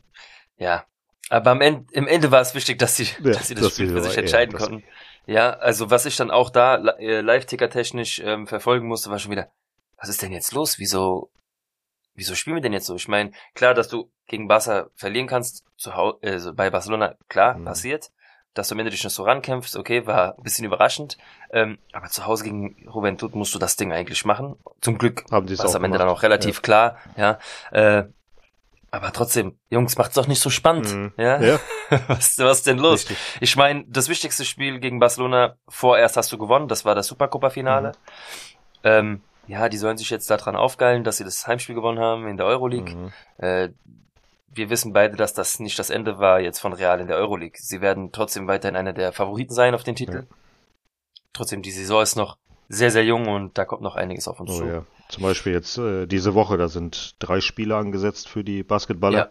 ja, 0.58 0.86
aber 1.32 1.52
am 1.52 1.62
Ende, 1.62 1.86
im 1.94 2.08
Ende 2.08 2.30
war 2.30 2.42
es 2.42 2.54
wichtig, 2.54 2.78
dass 2.78 2.98
sie, 2.98 3.06
ja, 3.24 3.32
dass 3.32 3.48
sie 3.48 3.56
das, 3.56 3.64
das 3.64 3.74
Spiel 3.74 3.90
für 3.90 4.02
sich 4.02 4.18
entscheiden 4.18 4.58
konnten. 4.58 4.84
Ja, 5.26 5.52
also 5.52 5.90
was 5.90 6.06
ich 6.06 6.18
dann 6.18 6.30
auch 6.30 6.50
da 6.50 6.76
äh, 6.76 7.22
live-ticker 7.22 7.70
technisch 7.70 8.20
ähm, 8.20 8.48
verfolgen 8.48 8.88
musste, 8.88 9.10
war 9.12 9.20
schon 9.20 9.32
wieder, 9.32 9.48
was 9.98 10.10
ist 10.10 10.22
denn 10.22 10.34
jetzt 10.34 10.52
los? 10.52 10.78
Wieso, 10.78 11.32
wieso 12.16 12.36
spielen 12.36 12.58
wir 12.58 12.62
denn 12.62 12.74
jetzt 12.74 12.86
so? 12.86 12.96
Ich 12.96 13.08
meine, 13.08 13.32
klar, 13.54 13.74
dass 13.74 13.88
du 13.88 14.12
gegen 14.28 14.50
Barca 14.50 14.88
verlieren 14.96 15.28
kannst, 15.28 15.64
zu 15.78 15.96
Hause, 15.96 16.18
äh, 16.22 16.52
bei 16.54 16.70
Barcelona, 16.70 17.16
klar, 17.30 17.58
mhm. 17.58 17.66
passiert. 17.66 18.12
Dass 18.54 18.68
du 18.68 18.76
am 18.76 18.80
Ende 18.80 18.92
dich 18.92 19.04
noch 19.06 19.12
so 19.12 19.24
rankämpfst, 19.24 19.78
okay, 19.78 20.06
war 20.06 20.38
ein 20.38 20.44
bisschen 20.44 20.66
überraschend. 20.66 21.18
Ähm, 21.52 21.78
aber 21.94 22.08
zu 22.08 22.26
Hause 22.26 22.44
gegen 22.44 22.76
Juventud 22.84 23.34
musst 23.36 23.56
du 23.56 23.60
das 23.60 23.78
Ding 23.78 23.94
eigentlich 23.94 24.26
machen. 24.26 24.58
Zum 24.82 24.98
Glück 24.98 25.24
war 25.32 25.42
es 25.42 25.76
am 25.76 25.86
Ende 25.86 25.98
dann 25.98 26.10
auch 26.10 26.24
relativ 26.24 26.56
ja. 26.56 26.62
klar, 26.62 26.98
ja. 27.16 27.40
Äh, 27.72 28.04
aber 28.92 29.14
trotzdem, 29.14 29.58
Jungs, 29.70 29.98
macht's 29.98 30.16
doch 30.16 30.28
nicht 30.28 30.42
so 30.42 30.50
spannend. 30.50 30.94
Mhm. 30.94 31.14
Ja? 31.18 31.42
ja. 31.42 31.60
was, 32.08 32.38
was 32.38 32.64
denn 32.64 32.78
los? 32.78 33.02
Richtig. 33.02 33.18
Ich 33.40 33.56
meine, 33.56 33.86
das 33.88 34.10
wichtigste 34.10 34.44
Spiel 34.44 34.80
gegen 34.80 35.00
Barcelona 35.00 35.56
vorerst 35.70 36.18
hast 36.18 36.32
du 36.32 36.38
gewonnen, 36.38 36.68
das 36.68 36.84
war 36.84 36.94
das 36.94 37.08
Supercopa-Finale. 37.08 37.94
Mhm. 37.94 37.94
Ähm, 38.84 39.22
ja, 39.48 39.70
die 39.70 39.78
sollen 39.78 39.98
sich 39.98 40.10
jetzt 40.10 40.30
daran 40.30 40.56
aufgeilen, 40.56 41.04
dass 41.04 41.18
sie 41.18 41.24
das 41.24 41.48
Heimspiel 41.48 41.76
gewonnen 41.76 42.00
haben 42.00 42.28
in 42.28 42.38
der 42.38 42.46
Euroleague. 42.46 42.94
Mhm. 42.94 43.12
Äh, 43.38 43.70
wir 44.54 44.70
wissen 44.70 44.92
beide, 44.92 45.16
dass 45.16 45.34
das 45.34 45.60
nicht 45.60 45.80
das 45.80 45.90
Ende 45.90 46.20
war 46.20 46.42
jetzt 46.42 46.60
von 46.60 46.74
Real 46.74 47.00
in 47.00 47.08
der 47.08 47.16
Euroleague. 47.16 47.58
Sie 47.58 47.80
werden 47.80 48.12
trotzdem 48.12 48.48
weiterhin 48.48 48.76
einer 48.76 48.92
der 48.94 49.14
Favoriten 49.14 49.54
sein 49.54 49.74
auf 49.74 49.84
den 49.84 49.96
Titel. 49.96 50.28
Ja. 50.30 50.36
Trotzdem, 51.32 51.62
die 51.62 51.72
Saison 51.72 52.02
ist 52.02 52.18
noch 52.18 52.38
sehr, 52.68 52.92
sehr 52.92 53.06
jung 53.06 53.28
und 53.28 53.58
da 53.58 53.64
kommt 53.64 53.82
noch 53.82 53.96
einiges 53.96 54.28
auf 54.28 54.40
uns 54.42 54.52
Oh 54.52 54.58
zu. 54.58 54.66
ja. 54.66 54.86
Zum 55.12 55.24
Beispiel 55.24 55.54
jetzt 55.54 55.78
äh, 55.78 56.08
diese 56.08 56.34
Woche, 56.34 56.58
da 56.58 56.68
sind 56.70 57.16
drei 57.20 57.42
Spiele 57.42 57.76
angesetzt 57.76 58.28
für 58.30 58.44
die 58.44 58.64
Basketballer. 58.64 59.18
Ja. 59.18 59.30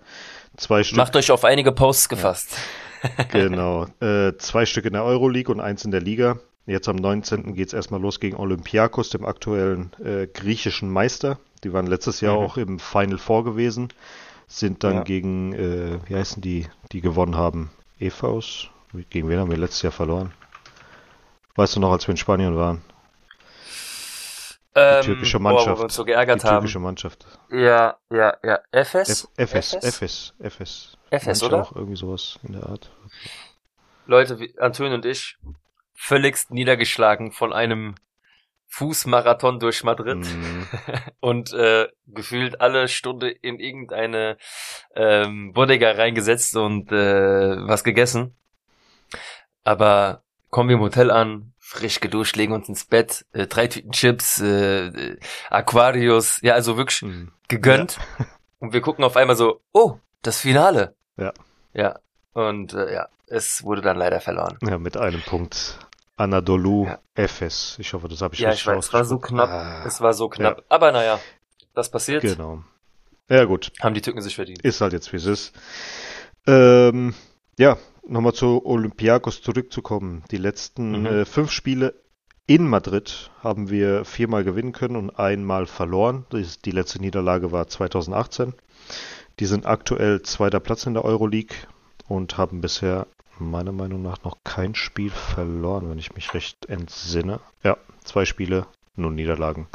Zwei 0.56 0.84
Stück. 0.84 0.98
Macht 0.98 1.16
euch 1.16 1.30
auf 1.30 1.44
einige 1.44 1.72
Posts 1.72 2.08
gefasst. 2.08 2.56
Genau. 3.32 3.86
Äh, 4.00 4.36
zwei 4.36 4.66
Stück 4.66 4.84
in 4.84 4.92
der 4.92 5.04
Euroleague 5.04 5.50
und 5.50 5.58
eins 5.58 5.86
in 5.86 5.90
der 5.90 6.02
Liga. 6.02 6.38
Jetzt 6.66 6.86
am 6.86 6.96
19. 6.96 7.54
geht's 7.54 7.72
erstmal 7.72 7.98
los 7.98 8.20
gegen 8.20 8.36
Olympiakos, 8.36 9.08
dem 9.08 9.24
aktuellen 9.24 9.90
äh, 10.04 10.26
griechischen 10.26 10.90
Meister. 10.90 11.38
Die 11.64 11.72
waren 11.72 11.86
letztes 11.86 12.20
Jahr 12.20 12.36
Mhm. 12.36 12.44
auch 12.44 12.56
im 12.58 12.78
Final 12.78 13.16
Four 13.16 13.44
gewesen. 13.44 13.88
Sind 14.48 14.84
dann 14.84 14.96
Ja. 14.96 15.02
gegen, 15.04 15.54
äh, 15.54 15.98
wie 16.08 16.14
heißen 16.14 16.42
die, 16.42 16.66
die 16.92 17.00
gewonnen 17.00 17.36
haben? 17.38 17.70
Evaus? 17.98 18.68
Gegen 19.08 19.30
wen 19.30 19.38
haben 19.38 19.50
wir 19.50 19.56
letztes 19.56 19.80
Jahr 19.80 19.92
verloren? 19.92 20.32
Weißt 21.56 21.76
du 21.76 21.80
noch, 21.80 21.92
als 21.92 22.06
wir 22.06 22.12
in 22.12 22.18
Spanien 22.18 22.54
waren? 22.54 22.82
Ähm, 24.74 25.02
türkische 25.04 25.38
boah, 25.38 25.50
wo 25.50 25.54
Mannschaft. 25.54 25.78
wir 25.80 25.84
uns 25.84 25.94
so 25.94 26.04
Die 26.04 26.12
geärgert 26.12 26.44
haben. 26.44 26.56
türkische 26.58 26.78
Mannschaft. 26.78 27.26
Ja, 27.50 27.96
ja, 28.10 28.36
ja. 28.44 28.60
FS? 28.72 29.28
F 29.36 29.52
FS, 29.54 29.74
FS? 29.74 30.34
FS, 30.38 30.96
FS. 31.10 31.42
Oder? 31.42 31.62
Auch 31.62 31.74
irgendwie 31.74 31.96
sowas 31.96 32.38
in 32.44 32.52
der 32.52 32.66
Art. 32.66 32.90
Leute, 34.06 34.38
wie 34.38 34.56
Anton 34.58 34.92
und 34.92 35.04
ich, 35.06 35.36
völligst 35.94 36.50
niedergeschlagen 36.50 37.32
von 37.32 37.52
einem 37.52 37.94
Fußmarathon 38.68 39.58
durch 39.58 39.82
Madrid 39.82 40.18
Mhm. 40.18 40.66
und 41.20 41.52
äh, 41.52 41.88
gefühlt 42.06 42.60
alle 42.60 42.86
Stunde 42.86 43.28
in 43.30 43.58
irgendeine 43.58 44.36
ähm, 44.94 45.52
Bodega 45.52 45.90
reingesetzt 45.90 46.56
und 46.56 46.92
äh, 46.92 47.56
was 47.66 47.82
gegessen. 47.82 48.36
Aber 49.64 50.22
kommen 50.50 50.68
wir 50.68 50.76
im 50.76 50.82
Hotel 50.82 51.10
an, 51.10 51.52
frisch 51.70 52.00
geduscht, 52.00 52.34
legen 52.36 52.52
uns 52.52 52.68
ins 52.68 52.84
Bett, 52.84 53.24
äh, 53.32 53.46
drei 53.46 53.68
Tüten 53.68 53.92
Chips, 53.92 54.40
äh, 54.40 54.86
äh, 54.88 55.16
Aquarius, 55.50 56.40
ja, 56.42 56.54
also 56.54 56.76
wirklich 56.76 57.02
Mhm. 57.02 57.30
gegönnt. 57.48 57.98
Und 58.58 58.72
wir 58.72 58.80
gucken 58.80 59.04
auf 59.04 59.16
einmal 59.16 59.36
so, 59.36 59.60
oh, 59.72 59.98
das 60.22 60.40
Finale. 60.40 60.94
Ja. 61.16 61.32
Ja. 61.72 61.98
Und 62.32 62.74
äh, 62.74 62.92
ja, 62.92 63.08
es 63.26 63.62
wurde 63.62 63.82
dann 63.82 63.96
leider 63.96 64.20
verloren. 64.20 64.58
Ja, 64.62 64.78
mit 64.78 64.96
einem 64.96 65.22
Punkt. 65.22 65.78
Anadolu 66.16 66.86
Ja. 66.86 66.98
Efes. 67.14 67.76
Ich 67.78 67.92
hoffe, 67.94 68.08
das 68.08 68.20
habe 68.20 68.34
ich 68.34 68.40
Ja, 68.40 68.50
richtig 68.50 68.66
ich 68.66 68.66
weiß, 68.76 68.86
es 68.86 68.92
war 68.92 69.04
so 69.04 69.18
knapp. 69.18 69.48
Ah, 69.48 69.84
Es 69.86 70.00
war 70.00 70.12
so 70.12 70.28
knapp. 70.28 70.64
Aber 70.68 70.92
naja, 70.92 71.18
das 71.74 71.90
passiert. 71.90 72.22
genau. 72.22 72.62
Ja, 73.28 73.44
gut. 73.44 73.70
Haben 73.80 73.94
die 73.94 74.02
Türken 74.02 74.20
sich 74.22 74.34
verdient. 74.34 74.60
Ist 74.62 74.80
halt 74.80 74.92
jetzt, 74.92 75.12
wie 75.12 75.16
es 75.16 75.24
ist. 75.26 75.52
Ähm, 76.46 77.14
ja, 77.58 77.78
nochmal 78.06 78.32
zu 78.34 78.64
Olympiakos 78.64 79.42
zurückzukommen. 79.42 80.22
Die 80.30 80.36
letzten 80.36 81.00
Mhm. 81.00 81.06
äh, 81.06 81.24
fünf 81.24 81.50
Spiele 81.50 81.94
in 82.46 82.66
Madrid 82.66 83.30
haben 83.42 83.70
wir 83.70 84.04
viermal 84.04 84.42
gewinnen 84.44 84.72
können 84.72 84.96
und 84.96 85.10
einmal 85.18 85.66
verloren. 85.66 86.26
Die 86.64 86.70
letzte 86.72 87.00
Niederlage 87.00 87.52
war 87.52 87.68
2018. 87.68 88.54
Die 89.38 89.46
sind 89.46 89.66
aktuell 89.66 90.22
zweiter 90.22 90.58
Platz 90.60 90.84
in 90.86 90.94
der 90.94 91.04
Euroleague 91.04 91.54
und 92.08 92.36
haben 92.38 92.60
bisher 92.60 93.06
meiner 93.38 93.72
Meinung 93.72 94.02
nach 94.02 94.22
noch 94.24 94.38
kein 94.44 94.74
Spiel 94.74 95.10
verloren, 95.10 95.88
wenn 95.88 95.98
ich 95.98 96.14
mich 96.14 96.34
recht 96.34 96.66
entsinne. 96.66 97.40
Ja, 97.62 97.76
zwei 98.04 98.24
Spiele, 98.24 98.66
nur 98.96 99.10
Niederlagen. 99.12 99.68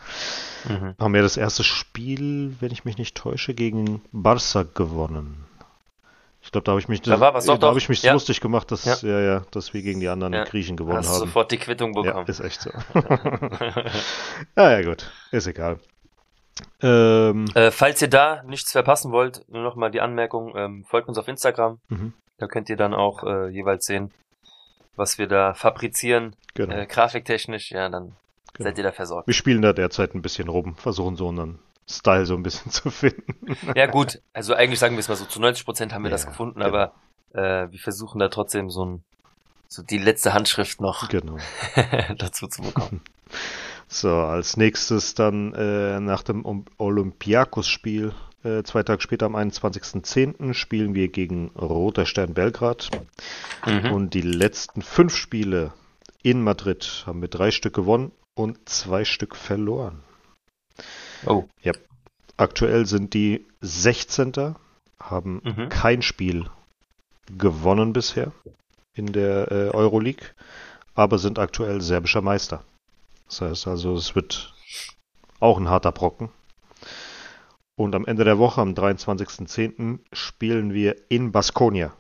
Mhm. 0.67 0.95
Haben 0.99 1.15
ja 1.15 1.21
das 1.21 1.37
erste 1.37 1.63
Spiel, 1.63 2.55
wenn 2.59 2.71
ich 2.71 2.85
mich 2.85 2.97
nicht 2.97 3.15
täusche, 3.15 3.53
gegen 3.53 4.01
Barca 4.11 4.63
gewonnen. 4.63 5.45
Glaube, 6.55 6.65
da 6.65 6.71
habe 6.71 6.79
ich 6.79 6.87
mich, 6.87 7.01
Da 7.01 7.17
da 7.17 7.67
habe 7.67 7.77
ich 7.77 7.89
mich 7.89 8.01
Ja. 8.01 8.13
lustig 8.13 8.39
gemacht, 8.39 8.71
dass, 8.71 8.85
Ja. 8.85 8.95
ja. 9.09 9.19
Ja, 9.19 9.41
dass 9.51 9.73
wir 9.73 9.81
gegen 9.81 9.99
die 9.99 10.07
anderen 10.07 10.33
Ja. 10.33 10.43
Griechen 10.45 10.77
gewonnen 10.77 10.99
Hast 10.99 11.09
haben. 11.09 11.19
sofort 11.19 11.51
die 11.51 11.57
Quittung 11.57 11.93
Ja, 11.95 12.01
bekommen. 12.01 12.27
ist 12.27 12.39
echt 12.39 12.61
so. 12.61 12.69
ja, 14.55 14.71
ja, 14.71 14.81
gut. 14.81 15.11
Ist 15.31 15.47
egal. 15.47 15.79
Ähm, 16.81 17.45
äh, 17.53 17.71
falls 17.71 18.01
ihr 18.01 18.09
da 18.09 18.41
nichts 18.43 18.71
verpassen 18.71 19.11
wollt, 19.11 19.43
nur 19.49 19.63
noch 19.63 19.75
mal 19.75 19.91
die 19.91 19.99
Anmerkung, 20.01 20.53
ähm, 20.55 20.85
folgt 20.87 21.09
uns 21.09 21.17
auf 21.17 21.27
Instagram. 21.27 21.79
mhm, 21.89 22.13
Da 22.37 22.47
könnt 22.47 22.69
ihr 22.69 22.77
dann 22.77 22.93
auch 22.93 23.23
äh, 23.23 23.49
jeweils 23.49 23.85
sehen, 23.85 24.11
was 24.95 25.17
wir 25.17 25.27
da 25.27 25.53
fabrizieren, 25.53 26.35
genau, 26.53 26.73
äh, 26.75 26.85
grafiktechnisch. 26.85 27.71
Ja, 27.71 27.89
dann 27.89 28.13
genau. 28.53 28.69
seid 28.69 28.77
ihr 28.77 28.83
da 28.85 28.91
versorgt. 28.93 29.27
Wir 29.27 29.33
spielen 29.33 29.61
da 29.61 29.73
derzeit 29.73 30.15
ein 30.15 30.21
bisschen 30.21 30.47
rum, 30.47 30.75
versuchen 30.77 31.17
so 31.17 31.27
einen 31.27 31.59
Style 31.89 32.25
so 32.25 32.35
ein 32.35 32.43
bisschen 32.43 32.71
zu 32.71 32.89
finden. 32.89 33.55
Ja 33.75 33.87
gut, 33.87 34.21
also 34.33 34.53
eigentlich 34.53 34.79
sagen 34.79 34.95
wir 34.95 34.99
es 34.99 35.07
mal 35.07 35.15
so, 35.15 35.25
zu 35.25 35.39
90 35.39 35.65
Prozent 35.65 35.93
haben 35.93 36.03
wir 36.03 36.11
das 36.11 36.23
Ja, 36.23 36.29
gefunden, 36.29 36.59
genau. 36.59 36.67
aber 36.67 36.93
äh, 37.33 37.71
wir 37.71 37.79
versuchen 37.79 38.19
da 38.19 38.29
trotzdem 38.29 38.69
so 38.69 38.85
ein 38.85 39.03
so 39.67 39.83
die 39.83 39.97
letzte 39.97 40.33
Handschrift 40.33 40.79
noch 40.79 41.09
genau. 41.09 41.37
dazu 42.17 42.47
zu 42.47 42.61
bekommen. 42.61 43.01
So, 43.87 44.09
als 44.09 44.57
nächstes 44.57 45.13
dann 45.13 45.53
äh, 45.53 45.99
nach 45.99 46.23
dem 46.23 46.43
Olympiakos-Spiel, 46.79 48.13
äh, 48.43 48.63
zwei 48.63 48.81
Tage 48.81 48.99
später 49.01 49.27
am 49.27 49.35
21.10. 49.35 50.55
spielen 50.55 50.95
wir 50.95 51.07
gegen 51.09 51.49
Roter 51.49 52.07
Stern 52.07 52.33
Belgrad. 52.33 52.89
Mhm. 53.65 53.91
Und 53.91 54.13
die 54.15 54.21
letzten 54.21 54.81
fünf 54.81 55.15
Spiele 55.15 55.71
in 56.23 56.41
Madrid 56.41 57.03
haben 57.05 57.21
wir 57.21 57.29
drei 57.29 57.51
Stück 57.51 57.75
gewonnen 57.75 58.11
und 58.33 58.67
zwei 58.67 59.05
Stück 59.05 59.35
verloren. 59.35 60.01
Oh, 61.25 61.45
Aktuell 62.37 62.85
sind 62.85 63.13
die 63.13 63.45
16. 63.61 64.55
haben 64.99 65.41
Mhm. 65.43 65.69
kein 65.69 66.01
Spiel 66.01 66.49
gewonnen 67.37 67.93
bisher 67.93 68.33
in 68.93 69.13
der 69.13 69.51
äh, 69.51 69.69
Euroleague, 69.69 70.27
aber 70.95 71.17
sind 71.17 71.39
aktuell 71.39 71.79
serbischer 71.81 72.21
Meister. 72.21 72.63
Das 73.27 73.41
heißt 73.41 73.67
also, 73.67 73.95
es 73.95 74.15
wird 74.15 74.53
auch 75.39 75.57
ein 75.57 75.69
harter 75.69 75.91
Brocken. 75.93 76.29
Und 77.77 77.95
am 77.95 78.05
Ende 78.05 78.23
der 78.23 78.37
Woche, 78.37 78.61
am 78.61 78.73
23.10., 78.73 79.99
spielen 80.13 80.73
wir 80.73 80.95
in 81.09 81.31
Baskonia. 81.31 81.93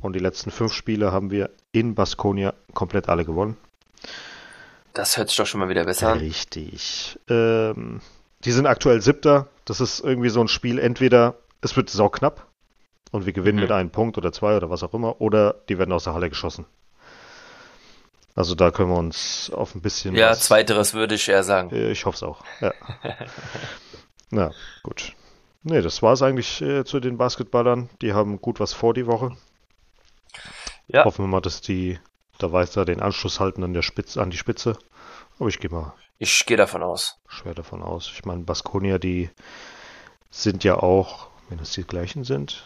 Und 0.00 0.14
die 0.14 0.20
letzten 0.20 0.50
fünf 0.50 0.72
Spiele 0.72 1.12
haben 1.12 1.30
wir 1.30 1.50
in 1.70 1.94
Baskonia 1.94 2.54
komplett 2.74 3.08
alle 3.08 3.24
gewonnen. 3.24 3.56
das 4.94 5.16
hört 5.16 5.28
sich 5.28 5.36
doch 5.36 5.46
schon 5.46 5.60
mal 5.60 5.68
wieder 5.68 5.84
besser 5.84 6.08
an. 6.12 6.18
Richtig. 6.18 7.18
Ähm, 7.28 8.00
die 8.44 8.52
sind 8.52 8.66
aktuell 8.66 9.00
siebter. 9.00 9.48
Das 9.64 9.80
ist 9.80 10.00
irgendwie 10.00 10.28
so 10.30 10.40
ein 10.40 10.48
Spiel, 10.48 10.78
entweder 10.78 11.34
es 11.60 11.76
wird 11.76 11.90
sauknapp 11.90 12.46
und 13.12 13.26
wir 13.26 13.32
gewinnen 13.32 13.56
Mhm. 13.58 13.62
mit 13.62 13.72
einem 13.72 13.90
Punkt 13.90 14.18
oder 14.18 14.32
zwei 14.32 14.56
oder 14.56 14.70
was 14.70 14.82
auch 14.82 14.94
immer, 14.94 15.20
oder 15.20 15.54
die 15.68 15.78
werden 15.78 15.92
aus 15.92 16.04
der 16.04 16.14
Halle 16.14 16.28
geschossen. 16.28 16.66
Also 18.34 18.54
da 18.54 18.70
können 18.70 18.88
wir 18.90 18.98
uns 18.98 19.50
auf 19.54 19.74
ein 19.74 19.82
bisschen 19.82 20.14
Ja, 20.14 20.30
was- 20.30 20.40
zweiteres 20.40 20.94
würde 20.94 21.14
ich 21.14 21.28
eher 21.28 21.42
sagen. 21.44 21.70
Äh, 21.70 21.90
Ich 21.92 22.06
hoffe 22.06 22.16
es 22.16 22.22
auch. 22.22 22.42
Ja. 22.60 22.72
Na, 24.30 24.50
gut. 24.82 25.12
Nee, 25.62 25.82
das 25.82 26.02
war 26.02 26.14
es 26.14 26.22
eigentlich 26.22 26.60
äh, 26.62 26.84
zu 26.84 26.98
den 26.98 27.18
Basketballern. 27.18 27.88
Die 28.00 28.14
haben 28.14 28.40
gut 28.40 28.58
was 28.58 28.72
vor 28.72 28.94
die 28.94 29.06
Woche. 29.06 29.36
Ja. 30.88 31.04
Hoffen 31.04 31.24
wir 31.24 31.28
mal, 31.28 31.40
dass 31.42 31.60
die 31.60 31.98
da 32.38 32.50
weiter 32.52 32.84
den 32.84 33.00
Anschluss 33.00 33.38
halten 33.38 33.62
an 33.62 33.74
der 33.74 33.82
Spitze, 33.82 34.20
an 34.20 34.30
die 34.30 34.38
Spitze. 34.38 34.76
Aber 35.38 35.48
ich 35.48 35.60
gehe 35.60 35.70
mal 35.70 35.92
Ich 36.22 36.46
gehe 36.46 36.56
davon 36.56 36.84
aus. 36.84 37.18
schwer 37.26 37.52
davon 37.52 37.82
aus. 37.82 38.08
Ich 38.14 38.24
meine, 38.24 38.44
Baskonia, 38.44 38.98
die 38.98 39.28
sind 40.30 40.62
ja 40.62 40.76
auch, 40.76 41.26
wenn 41.48 41.58
es 41.58 41.72
die 41.72 41.82
gleichen 41.82 42.22
sind, 42.22 42.64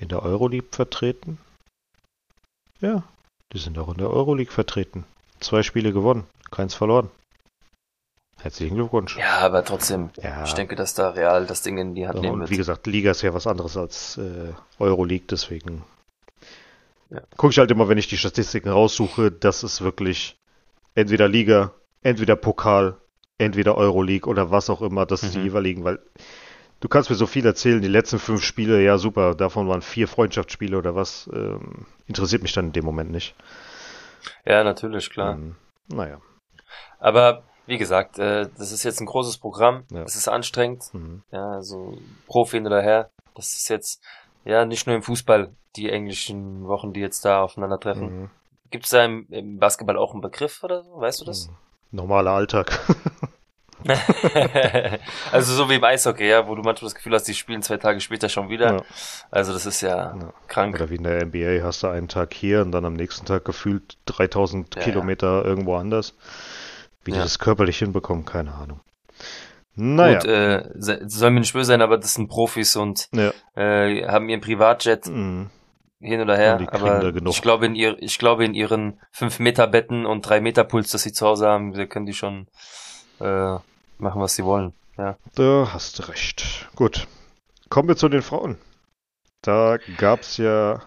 in 0.00 0.08
der 0.08 0.24
Euroleague 0.24 0.70
vertreten. 0.72 1.38
Ja, 2.80 3.04
die 3.52 3.58
sind 3.58 3.78
auch 3.78 3.88
in 3.88 3.98
der 3.98 4.10
Euroleague 4.10 4.52
vertreten. 4.52 5.04
Zwei 5.38 5.62
Spiele 5.62 5.92
gewonnen, 5.92 6.26
keins 6.50 6.74
verloren. 6.74 7.08
Herzlichen 8.42 8.74
Glückwunsch. 8.74 9.16
Ja, 9.16 9.38
aber 9.38 9.64
trotzdem, 9.64 10.10
Ja. 10.20 10.42
ich 10.44 10.54
denke, 10.54 10.74
dass 10.74 10.94
da 10.94 11.10
Real 11.10 11.46
das 11.46 11.62
Ding 11.62 11.78
in 11.78 11.94
die 11.94 12.08
Hand 12.08 12.20
nehmen 12.20 12.34
und 12.34 12.40
wird. 12.40 12.50
wie 12.50 12.56
gesagt, 12.56 12.88
Liga 12.88 13.12
ist 13.12 13.22
ja 13.22 13.32
was 13.32 13.46
anderes 13.46 13.76
als 13.76 14.16
äh, 14.16 14.52
Euroleague, 14.80 15.26
deswegen 15.30 15.84
Ja. 17.10 17.20
gucke 17.36 17.52
ich 17.52 17.58
halt 17.58 17.70
immer, 17.70 17.88
wenn 17.88 17.98
ich 17.98 18.08
die 18.08 18.18
Statistiken 18.18 18.70
raussuche, 18.70 19.30
das 19.30 19.62
ist 19.62 19.82
wirklich 19.82 20.36
entweder 20.94 21.28
Liga, 21.28 21.72
entweder 22.02 22.36
Pokal, 22.36 22.96
entweder 23.38 23.76
Euroleague 23.76 24.28
oder 24.28 24.50
was 24.50 24.70
auch 24.70 24.82
immer, 24.82 25.06
das 25.06 25.22
ist 25.22 25.34
die 25.34 25.38
Mhm. 25.38 25.44
jeweiligen, 25.44 25.84
weil 25.84 25.98
du 26.80 26.88
kannst 26.88 27.10
mir 27.10 27.16
so 27.16 27.26
viel 27.26 27.44
erzählen, 27.46 27.80
die 27.80 27.88
letzten 27.88 28.18
fünf 28.18 28.42
Spiele, 28.42 28.82
ja 28.82 28.98
super, 28.98 29.34
davon 29.34 29.68
waren 29.68 29.82
vier 29.82 30.08
Freundschaftsspiele 30.08 30.76
oder 30.76 30.94
was, 30.94 31.28
ähm, 31.32 31.86
interessiert 32.06 32.42
mich 32.42 32.52
dann 32.52 32.66
in 32.66 32.72
dem 32.72 32.84
Moment 32.84 33.10
nicht. 33.10 33.34
Ja, 34.44 34.64
natürlich, 34.64 35.10
klar. 35.10 35.34
Ähm, 35.34 35.56
naja. 35.88 36.20
Aber 36.98 37.42
wie 37.66 37.78
gesagt, 37.78 38.18
äh, 38.18 38.48
das 38.58 38.72
ist 38.72 38.82
jetzt 38.84 39.00
ein 39.00 39.06
großes 39.06 39.38
Programm. 39.38 39.84
Ja. 39.90 40.02
Es 40.02 40.16
ist 40.16 40.28
anstrengend. 40.28 40.92
Mhm. 40.92 41.22
Ja, 41.30 41.52
also 41.52 41.98
Profi 42.26 42.56
hin 42.56 42.66
oder 42.66 42.82
her. 42.82 43.10
Das 43.34 43.54
ist 43.54 43.68
jetzt, 43.68 44.02
ja, 44.44 44.64
nicht 44.64 44.86
nur 44.86 44.96
im 44.96 45.02
Fußball, 45.02 45.50
die 45.76 45.88
englischen 45.88 46.66
Wochen, 46.66 46.92
die 46.92 47.00
jetzt 47.00 47.24
da 47.24 47.42
aufeinandertreffen. 47.42 48.22
Mhm. 48.22 48.30
Gibt 48.70 48.84
es 48.84 48.90
da 48.90 49.04
im, 49.04 49.26
im 49.30 49.58
Basketball 49.58 49.96
auch 49.96 50.12
einen 50.12 50.20
Begriff 50.20 50.62
oder 50.62 50.82
so? 50.82 51.00
Weißt 51.00 51.20
du 51.20 51.24
das? 51.24 51.50
Normaler 51.90 52.30
Alltag. 52.30 52.78
also 55.32 55.54
so 55.54 55.68
wie 55.68 55.76
im 55.76 55.84
Eishockey, 55.84 56.28
ja, 56.28 56.46
wo 56.46 56.54
du 56.54 56.62
manchmal 56.62 56.86
das 56.86 56.94
Gefühl 56.94 57.14
hast, 57.14 57.24
die 57.24 57.34
spielen 57.34 57.62
zwei 57.62 57.78
Tage 57.78 58.00
später 58.00 58.28
schon 58.28 58.48
wieder. 58.48 58.74
Ja. 58.74 58.82
Also 59.30 59.52
das 59.52 59.66
ist 59.66 59.80
ja, 59.80 60.16
ja, 60.16 60.32
krank. 60.48 60.74
Oder 60.76 60.90
wie 60.90 60.96
in 60.96 61.02
der 61.02 61.24
NBA 61.24 61.64
hast 61.64 61.82
du 61.82 61.88
einen 61.88 62.08
Tag 62.08 62.34
hier 62.34 62.62
und 62.62 62.72
dann 62.72 62.84
am 62.84 62.94
nächsten 62.94 63.26
Tag 63.26 63.44
gefühlt 63.44 63.96
3000 64.06 64.76
ja, 64.76 64.82
Kilometer 64.82 65.44
irgendwo 65.44 65.76
anders. 65.76 66.14
Wie 67.04 67.12
die 67.12 67.18
das 67.18 67.38
körperlich 67.38 67.78
hinbekommen, 67.78 68.24
keine 68.24 68.54
Ahnung. 68.54 68.80
Naja. 69.74 70.18
Gut, 70.18 70.28
äh, 70.28 70.68
soll 71.06 71.30
mir 71.30 71.40
nicht 71.40 71.54
böse 71.54 71.68
sein, 71.68 71.80
aber 71.80 71.96
das 71.96 72.14
sind 72.14 72.28
Profis 72.28 72.76
und 72.76 73.08
äh, 73.56 74.06
haben 74.06 74.28
ihren 74.28 74.42
Privatjet. 74.42 75.06
Mhm 75.06 75.50
hin 76.00 76.20
oder 76.20 76.36
her. 76.36 76.66
Aber 76.72 77.14
ich 77.14 77.42
glaube 77.42 77.66
in 77.66 77.74
ihr, 77.74 77.96
ich 78.00 78.18
glaube 78.18 78.44
in 78.44 78.54
ihren 78.54 79.00
5 79.12 79.38
Meter 79.38 79.66
Betten 79.66 80.06
und 80.06 80.22
3 80.22 80.40
Meter 80.40 80.64
Puls, 80.64 80.90
das 80.90 81.02
sie 81.02 81.12
zu 81.12 81.26
Hause 81.26 81.46
haben, 81.46 81.72
können 81.88 82.06
die 82.06 82.14
schon 82.14 82.46
äh, 83.20 83.56
machen, 83.98 84.20
was 84.20 84.34
sie 84.34 84.44
wollen. 84.44 84.72
Ja. 84.96 85.16
Da 85.34 85.68
hast 85.72 85.98
du 85.98 86.08
recht. 86.08 86.68
Gut. 86.74 87.06
Kommen 87.68 87.88
wir 87.88 87.96
zu 87.96 88.08
den 88.08 88.22
Frauen. 88.22 88.58
Da 89.42 89.78
gab's 89.96 90.36
ja 90.36 90.82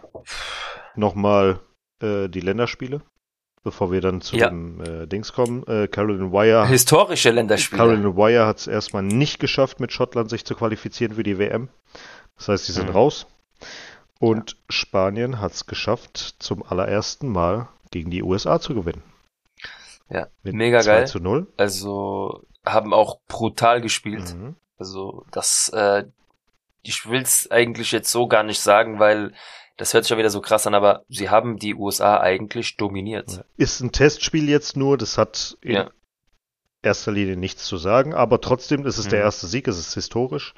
nochmal 0.96 1.60
äh, 2.02 2.28
die 2.28 2.42
Länderspiele, 2.42 3.02
bevor 3.64 3.92
wir 3.92 4.02
dann 4.02 4.22
zu 4.22 4.36
ja. 4.36 4.50
dem 4.50 4.82
äh, 4.82 5.08
Dings 5.08 5.34
kommen. 5.34 5.66
Äh, 5.66 5.88
Carolyn 5.88 6.32
Wire. 6.32 6.68
Historische 6.68 7.32
Länderspiele. 7.32 7.78
Carolyn 7.78 8.16
Wire 8.16 8.46
hat 8.46 8.60
es 8.60 8.68
erstmal 8.68 9.04
nicht 9.04 9.40
geschafft, 9.40 9.80
mit 9.80 9.92
Schottland 9.92 10.30
sich 10.30 10.46
zu 10.46 10.56
qualifizieren 10.56 11.16
für 11.16 11.24
die 11.24 11.40
WM. 11.40 11.70
Das 12.38 12.50
heißt, 12.50 12.66
sie 12.66 12.74
sind 12.74 12.90
mhm. 12.90 12.96
raus. 12.96 13.26
Und 14.24 14.52
ja. 14.52 14.58
Spanien 14.70 15.42
hat 15.42 15.52
es 15.52 15.66
geschafft, 15.66 16.36
zum 16.40 16.64
allerersten 16.64 17.28
Mal 17.28 17.68
gegen 17.92 18.10
die 18.10 18.24
USA 18.24 18.62
zu 18.62 18.74
gewinnen. 18.74 19.04
Ja, 20.10 20.28
Mit 20.44 20.54
mega 20.54 20.80
2 20.80 20.86
geil. 20.92 21.08
zu 21.08 21.20
0. 21.20 21.52
Also 21.58 22.46
haben 22.66 22.94
auch 22.94 23.20
brutal 23.28 23.82
gespielt. 23.82 24.34
Mhm. 24.34 24.56
Also 24.78 25.26
das, 25.32 25.70
äh, 25.74 26.06
ich 26.84 27.06
will's 27.10 27.52
eigentlich 27.52 27.92
jetzt 27.92 28.12
so 28.12 28.28
gar 28.28 28.44
nicht 28.44 28.62
sagen, 28.62 28.98
weil 28.98 29.34
das 29.76 29.94
hört 29.94 30.06
sich 30.06 30.12
ja 30.12 30.18
wieder 30.18 30.30
so 30.30 30.40
krass 30.40 30.66
an, 30.68 30.74
aber 30.74 31.04
sie 31.10 31.30
haben 31.30 31.58
die 31.58 31.76
USA 31.76 32.22
eigentlich 32.22 32.78
dominiert. 32.78 33.44
Ist 33.58 33.82
ein 33.82 33.92
Testspiel 33.92 34.48
jetzt 34.48 34.78
nur, 34.78 34.98
das 34.98 35.18
hat 35.18 35.58
in 35.60 35.74
ja. 35.74 35.92
erster 36.82 37.12
Linie 37.12 37.36
nichts 37.36 37.66
zu 37.66 37.76
sagen, 37.76 38.14
aber 38.14 38.40
trotzdem 38.40 38.86
ist 38.86 39.00
es 39.00 39.08
mhm. 39.08 39.10
der 39.10 39.20
erste 39.20 39.48
Sieg, 39.48 39.68
es 39.68 39.78
ist 39.78 39.94
historisch. 39.94 40.54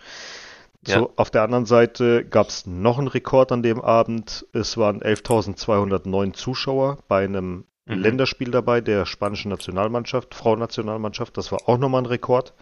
Ja. 0.87 0.99
So, 0.99 1.13
auf 1.15 1.31
der 1.31 1.41
anderen 1.43 1.65
Seite 1.65 2.23
gab 2.25 2.49
es 2.49 2.67
noch 2.67 2.99
einen 2.99 3.07
Rekord 3.07 3.51
an 3.51 3.63
dem 3.63 3.81
Abend. 3.81 4.45
Es 4.53 4.77
waren 4.77 5.01
11.209 5.01 6.33
Zuschauer 6.33 6.99
bei 7.07 7.23
einem 7.23 7.65
mhm. 7.85 7.99
Länderspiel 7.99 8.51
dabei 8.51 8.81
der 8.81 9.05
spanischen 9.05 9.49
Nationalmannschaft, 9.49 10.35
Frauennationalmannschaft. 10.35 11.37
Das 11.37 11.51
war 11.51 11.67
auch 11.67 11.77
nochmal 11.77 12.03
ein 12.03 12.07
Rekord. 12.07 12.53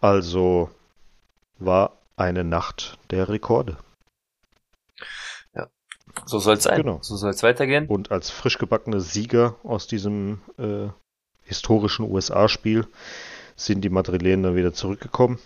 Also 0.00 0.70
war 1.58 1.98
eine 2.16 2.44
Nacht 2.44 2.98
der 3.10 3.28
Rekorde. 3.28 3.76
Ja, 5.54 5.66
so 6.26 6.38
soll 6.38 6.54
es 6.54 6.64
sein. 6.64 6.82
Genau. 6.82 6.98
So 7.02 7.16
soll 7.16 7.30
es 7.30 7.42
weitergehen. 7.42 7.86
Und 7.86 8.12
als 8.12 8.30
frisch 8.30 8.58
gebackene 8.58 9.00
Sieger 9.00 9.56
aus 9.64 9.88
diesem 9.88 10.40
äh, 10.56 10.88
historischen 11.42 12.08
USA-Spiel 12.08 12.86
sind 13.56 13.82
die 13.82 13.90
Madrilenen 13.90 14.42
dann 14.42 14.56
wieder 14.56 14.72
zurückgekommen 14.72 15.38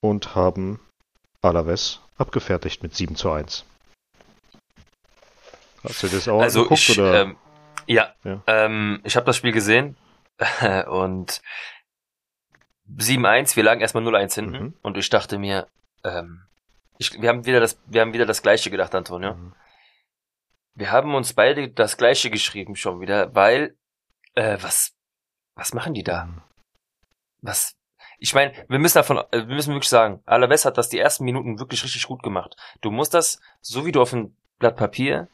und 0.00 0.34
haben 0.34 0.80
Alaves 1.46 2.00
abgefertigt 2.18 2.82
mit 2.82 2.94
7 2.94 3.16
zu 3.16 3.30
1. 3.30 3.64
Hast 5.84 6.02
du 6.02 6.08
das 6.08 6.28
auch 6.28 6.40
also 6.40 6.60
angeguckt, 6.60 6.88
ich, 6.88 6.98
oder? 6.98 7.22
Ähm, 7.22 7.36
ja, 7.86 8.14
ja. 8.24 8.42
Ähm, 8.46 9.00
ich 9.04 9.16
habe 9.16 9.26
das 9.26 9.36
Spiel 9.36 9.52
gesehen 9.52 9.96
und 10.88 11.40
7-1, 12.94 13.56
wir 13.56 13.64
lagen 13.64 13.80
erstmal 13.80 14.04
0-1 14.04 14.34
hinten 14.34 14.62
mhm. 14.62 14.74
und 14.82 14.96
ich 14.96 15.08
dachte 15.10 15.38
mir, 15.38 15.66
ähm, 16.04 16.42
ich, 16.98 17.20
wir 17.20 17.28
haben 17.28 17.46
wieder 17.46 17.60
das, 17.60 17.78
wir 17.86 18.00
haben 18.00 18.12
wieder 18.12 18.26
das 18.26 18.42
Gleiche 18.42 18.70
gedacht, 18.70 18.94
Antonio. 18.94 19.34
Mhm. 19.34 19.54
Wir 20.74 20.92
haben 20.92 21.14
uns 21.14 21.32
beide 21.32 21.68
das 21.70 21.96
Gleiche 21.96 22.30
geschrieben 22.30 22.76
schon 22.76 23.00
wieder, 23.00 23.34
weil, 23.34 23.76
äh, 24.34 24.58
was, 24.60 24.92
was 25.54 25.72
machen 25.72 25.94
die 25.94 26.04
da? 26.04 26.26
Mhm. 26.26 26.42
Was, 27.42 27.75
ich 28.18 28.34
meine, 28.34 28.52
wir 28.68 28.78
müssen 28.78 28.98
davon, 28.98 29.18
äh, 29.30 29.46
wir 29.46 29.54
müssen 29.54 29.72
wirklich 29.72 29.88
sagen, 29.88 30.22
Alaves 30.26 30.64
hat 30.64 30.78
das 30.78 30.88
die 30.88 30.98
ersten 30.98 31.24
Minuten 31.24 31.58
wirklich 31.58 31.82
richtig 31.84 32.06
gut 32.06 32.22
gemacht. 32.22 32.56
Du 32.80 32.90
musst 32.90 33.14
das, 33.14 33.40
so 33.60 33.86
wie 33.86 33.92
du 33.92 34.00
auf 34.00 34.10
dem 34.10 34.34
Blatt 34.58 34.76
Papier 34.76 35.28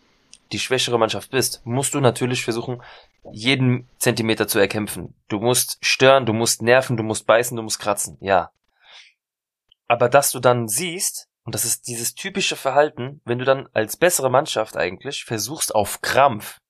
die 0.52 0.58
schwächere 0.58 0.98
Mannschaft 0.98 1.30
bist, 1.30 1.62
musst 1.64 1.94
du 1.94 2.00
natürlich 2.00 2.44
versuchen, 2.44 2.82
jeden 3.30 3.88
Zentimeter 3.98 4.46
zu 4.48 4.58
erkämpfen. 4.58 5.14
Du 5.28 5.38
musst 5.38 5.78
stören, 5.80 6.26
du 6.26 6.32
musst 6.32 6.60
nerven, 6.60 6.96
du 6.96 7.02
musst 7.02 7.26
beißen, 7.26 7.56
du 7.56 7.62
musst 7.62 7.78
kratzen, 7.78 8.18
ja. 8.20 8.50
Aber 9.88 10.08
dass 10.08 10.30
du 10.30 10.40
dann 10.40 10.68
siehst, 10.68 11.28
und 11.44 11.54
das 11.54 11.64
ist 11.64 11.88
dieses 11.88 12.14
typische 12.14 12.56
Verhalten, 12.56 13.20
wenn 13.24 13.38
du 13.38 13.44
dann 13.44 13.68
als 13.72 13.96
bessere 13.96 14.30
Mannschaft 14.30 14.76
eigentlich 14.76 15.24
versuchst 15.24 15.74
auf 15.74 16.02
Krampf 16.02 16.60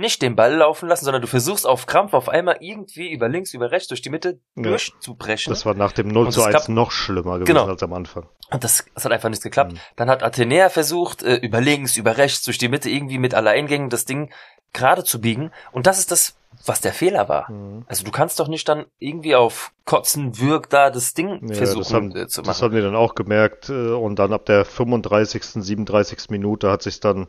nicht 0.00 0.22
den 0.22 0.34
Ball 0.34 0.54
laufen 0.54 0.88
lassen, 0.88 1.04
sondern 1.04 1.22
du 1.22 1.28
versuchst 1.28 1.66
auf 1.66 1.86
Krampf 1.86 2.14
auf 2.14 2.28
einmal 2.28 2.56
irgendwie 2.60 3.12
über 3.12 3.28
links, 3.28 3.54
über 3.54 3.70
rechts, 3.70 3.88
durch 3.88 4.02
die 4.02 4.10
Mitte 4.10 4.40
ja. 4.56 4.62
durchzubrechen. 4.62 5.52
Das 5.52 5.64
war 5.64 5.74
nach 5.74 5.92
dem 5.92 6.08
0 6.08 6.30
zu 6.30 6.42
1 6.42 6.68
noch 6.68 6.90
schlimmer 6.90 7.38
gewesen 7.38 7.46
genau. 7.46 7.66
als 7.66 7.82
am 7.82 7.92
Anfang. 7.92 8.26
Und 8.50 8.64
das, 8.64 8.84
das 8.94 9.04
hat 9.04 9.12
einfach 9.12 9.28
nicht 9.28 9.42
geklappt. 9.42 9.72
Mhm. 9.72 9.78
Dann 9.96 10.10
hat 10.10 10.22
Athenea 10.22 10.68
versucht, 10.68 11.22
äh, 11.22 11.36
über 11.36 11.60
links, 11.60 11.96
über 11.96 12.16
rechts, 12.16 12.42
durch 12.42 12.58
die 12.58 12.68
Mitte 12.68 12.90
irgendwie 12.90 13.18
mit 13.18 13.34
Alleingängen 13.34 13.90
das 13.90 14.04
Ding 14.04 14.32
gerade 14.72 15.04
zu 15.04 15.20
biegen. 15.20 15.52
Und 15.72 15.86
das 15.86 15.98
ist 15.98 16.10
das, 16.10 16.36
was 16.66 16.80
der 16.80 16.92
Fehler 16.92 17.28
war. 17.28 17.50
Mhm. 17.50 17.84
Also 17.86 18.04
du 18.04 18.10
kannst 18.10 18.40
doch 18.40 18.48
nicht 18.48 18.68
dann 18.68 18.86
irgendwie 18.98 19.34
auf 19.34 19.72
Kotzen, 19.84 20.38
Würg 20.38 20.68
da 20.70 20.90
das 20.90 21.14
Ding 21.14 21.40
ja, 21.48 21.54
versuchen 21.54 21.82
das 21.82 21.92
haben, 21.92 22.16
äh, 22.16 22.26
zu 22.28 22.40
machen. 22.40 22.48
Das 22.48 22.62
haben 22.62 22.74
wir 22.74 22.82
dann 22.82 22.96
auch 22.96 23.14
gemerkt. 23.14 23.68
Äh, 23.68 23.92
und 23.92 24.18
dann 24.18 24.32
ab 24.32 24.46
der 24.46 24.64
35., 24.64 25.42
37. 25.42 26.30
Minute 26.30 26.70
hat 26.70 26.82
sich 26.82 27.00
dann 27.00 27.28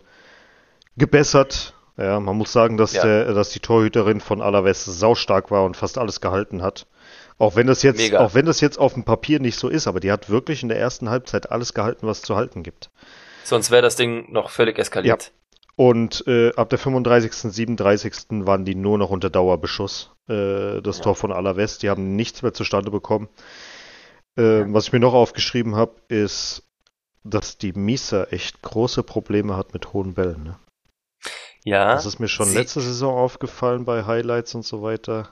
gebessert 0.98 1.74
ja, 1.98 2.20
man 2.20 2.38
muss 2.38 2.52
sagen, 2.52 2.78
dass, 2.78 2.94
ja. 2.94 3.04
der, 3.04 3.34
dass 3.34 3.50
die 3.50 3.60
Torhüterin 3.60 4.22
von 4.22 4.42
Alaves 4.42 4.86
saustark 4.86 5.52
war 5.52 5.66
und 5.66 5.78
fast 5.78 5.98
alles 5.98 6.22
gehalten 6.22 6.62
hat. 6.62 6.88
Auch 7.38 7.56
wenn 7.56 7.68
das 7.68 7.84
jetzt, 7.84 7.98
Mega. 7.98 8.20
auch 8.20 8.34
wenn 8.34 8.46
das 8.46 8.62
jetzt 8.62 8.78
auf 8.78 8.94
dem 8.94 9.04
Papier 9.04 9.40
nicht 9.40 9.58
so 9.58 9.68
ist, 9.68 9.88
aber 9.88 10.00
die 10.00 10.12
hat 10.12 10.30
wirklich 10.30 10.64
in 10.64 10.70
der 10.70 10.80
ersten 10.80 11.10
Halbzeit 11.10 11.52
alles 11.52 11.74
gehalten, 11.74 12.08
was 12.08 12.22
zu 12.22 12.36
halten 12.36 12.64
gibt. 12.64 12.92
Sonst 13.44 13.72
wäre 13.72 13.82
das 13.82 13.96
Ding 13.96 14.32
noch 14.32 14.50
völlig 14.50 14.78
eskaliert. 14.78 15.24
Ja. 15.24 15.32
Und 15.76 16.24
äh, 16.28 16.54
ab 16.56 16.70
der 16.70 16.78
35., 16.78 17.34
37. 17.34 18.14
waren 18.46 18.66
die 18.66 18.76
nur 18.76 18.98
noch 18.98 19.10
unter 19.10 19.30
Dauerbeschuss. 19.30 20.12
Äh, 20.30 20.82
das 20.82 20.98
ja. 20.98 21.04
Tor 21.04 21.16
von 21.16 21.32
Alaves, 21.32 21.80
die 21.80 21.90
haben 21.90 22.16
nichts 22.16 22.44
mehr 22.44 22.54
zustande 22.54 22.92
bekommen. 22.92 23.30
Äh, 24.38 24.60
ja. 24.60 24.74
Was 24.74 24.88
ich 24.88 24.94
mir 24.94 25.00
noch 25.00 25.14
aufgeschrieben 25.14 25.76
habe, 25.76 25.96
ist, 26.08 26.64
dass 27.24 27.58
die 27.58 27.74
Misa 27.74 28.26
echt 28.26 28.62
große 28.62 29.04
Probleme 29.04 29.58
hat 29.58 29.74
mit 29.74 29.94
hohen 29.94 30.14
Bällen. 30.14 30.44
Ne? 30.44 30.60
Ja. 31.64 31.94
Das 31.94 32.06
ist 32.06 32.20
mir 32.20 32.28
schon 32.28 32.48
sie, 32.48 32.58
letzte 32.58 32.82
Saison 32.82 33.16
aufgefallen 33.16 33.86
bei 33.86 34.06
Highlights 34.06 34.56
und 34.56 34.66
so 34.66 34.82
weiter. 34.82 35.30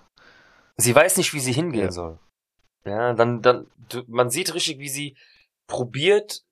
Sie 0.78 0.96
weiß 0.96 1.18
nicht, 1.18 1.34
wie 1.34 1.40
sie 1.40 1.52
hingehen 1.52 1.86
ja. 1.86 1.92
soll. 1.92 2.20
Ja, 2.86 3.14
dann, 3.14 3.42
dann, 3.42 3.68
du, 3.90 4.04
man 4.08 4.30
sieht 4.30 4.54
richtig, 4.54 4.80
wie 4.80 4.90
sie 4.90 5.18
probiert, 5.68 6.44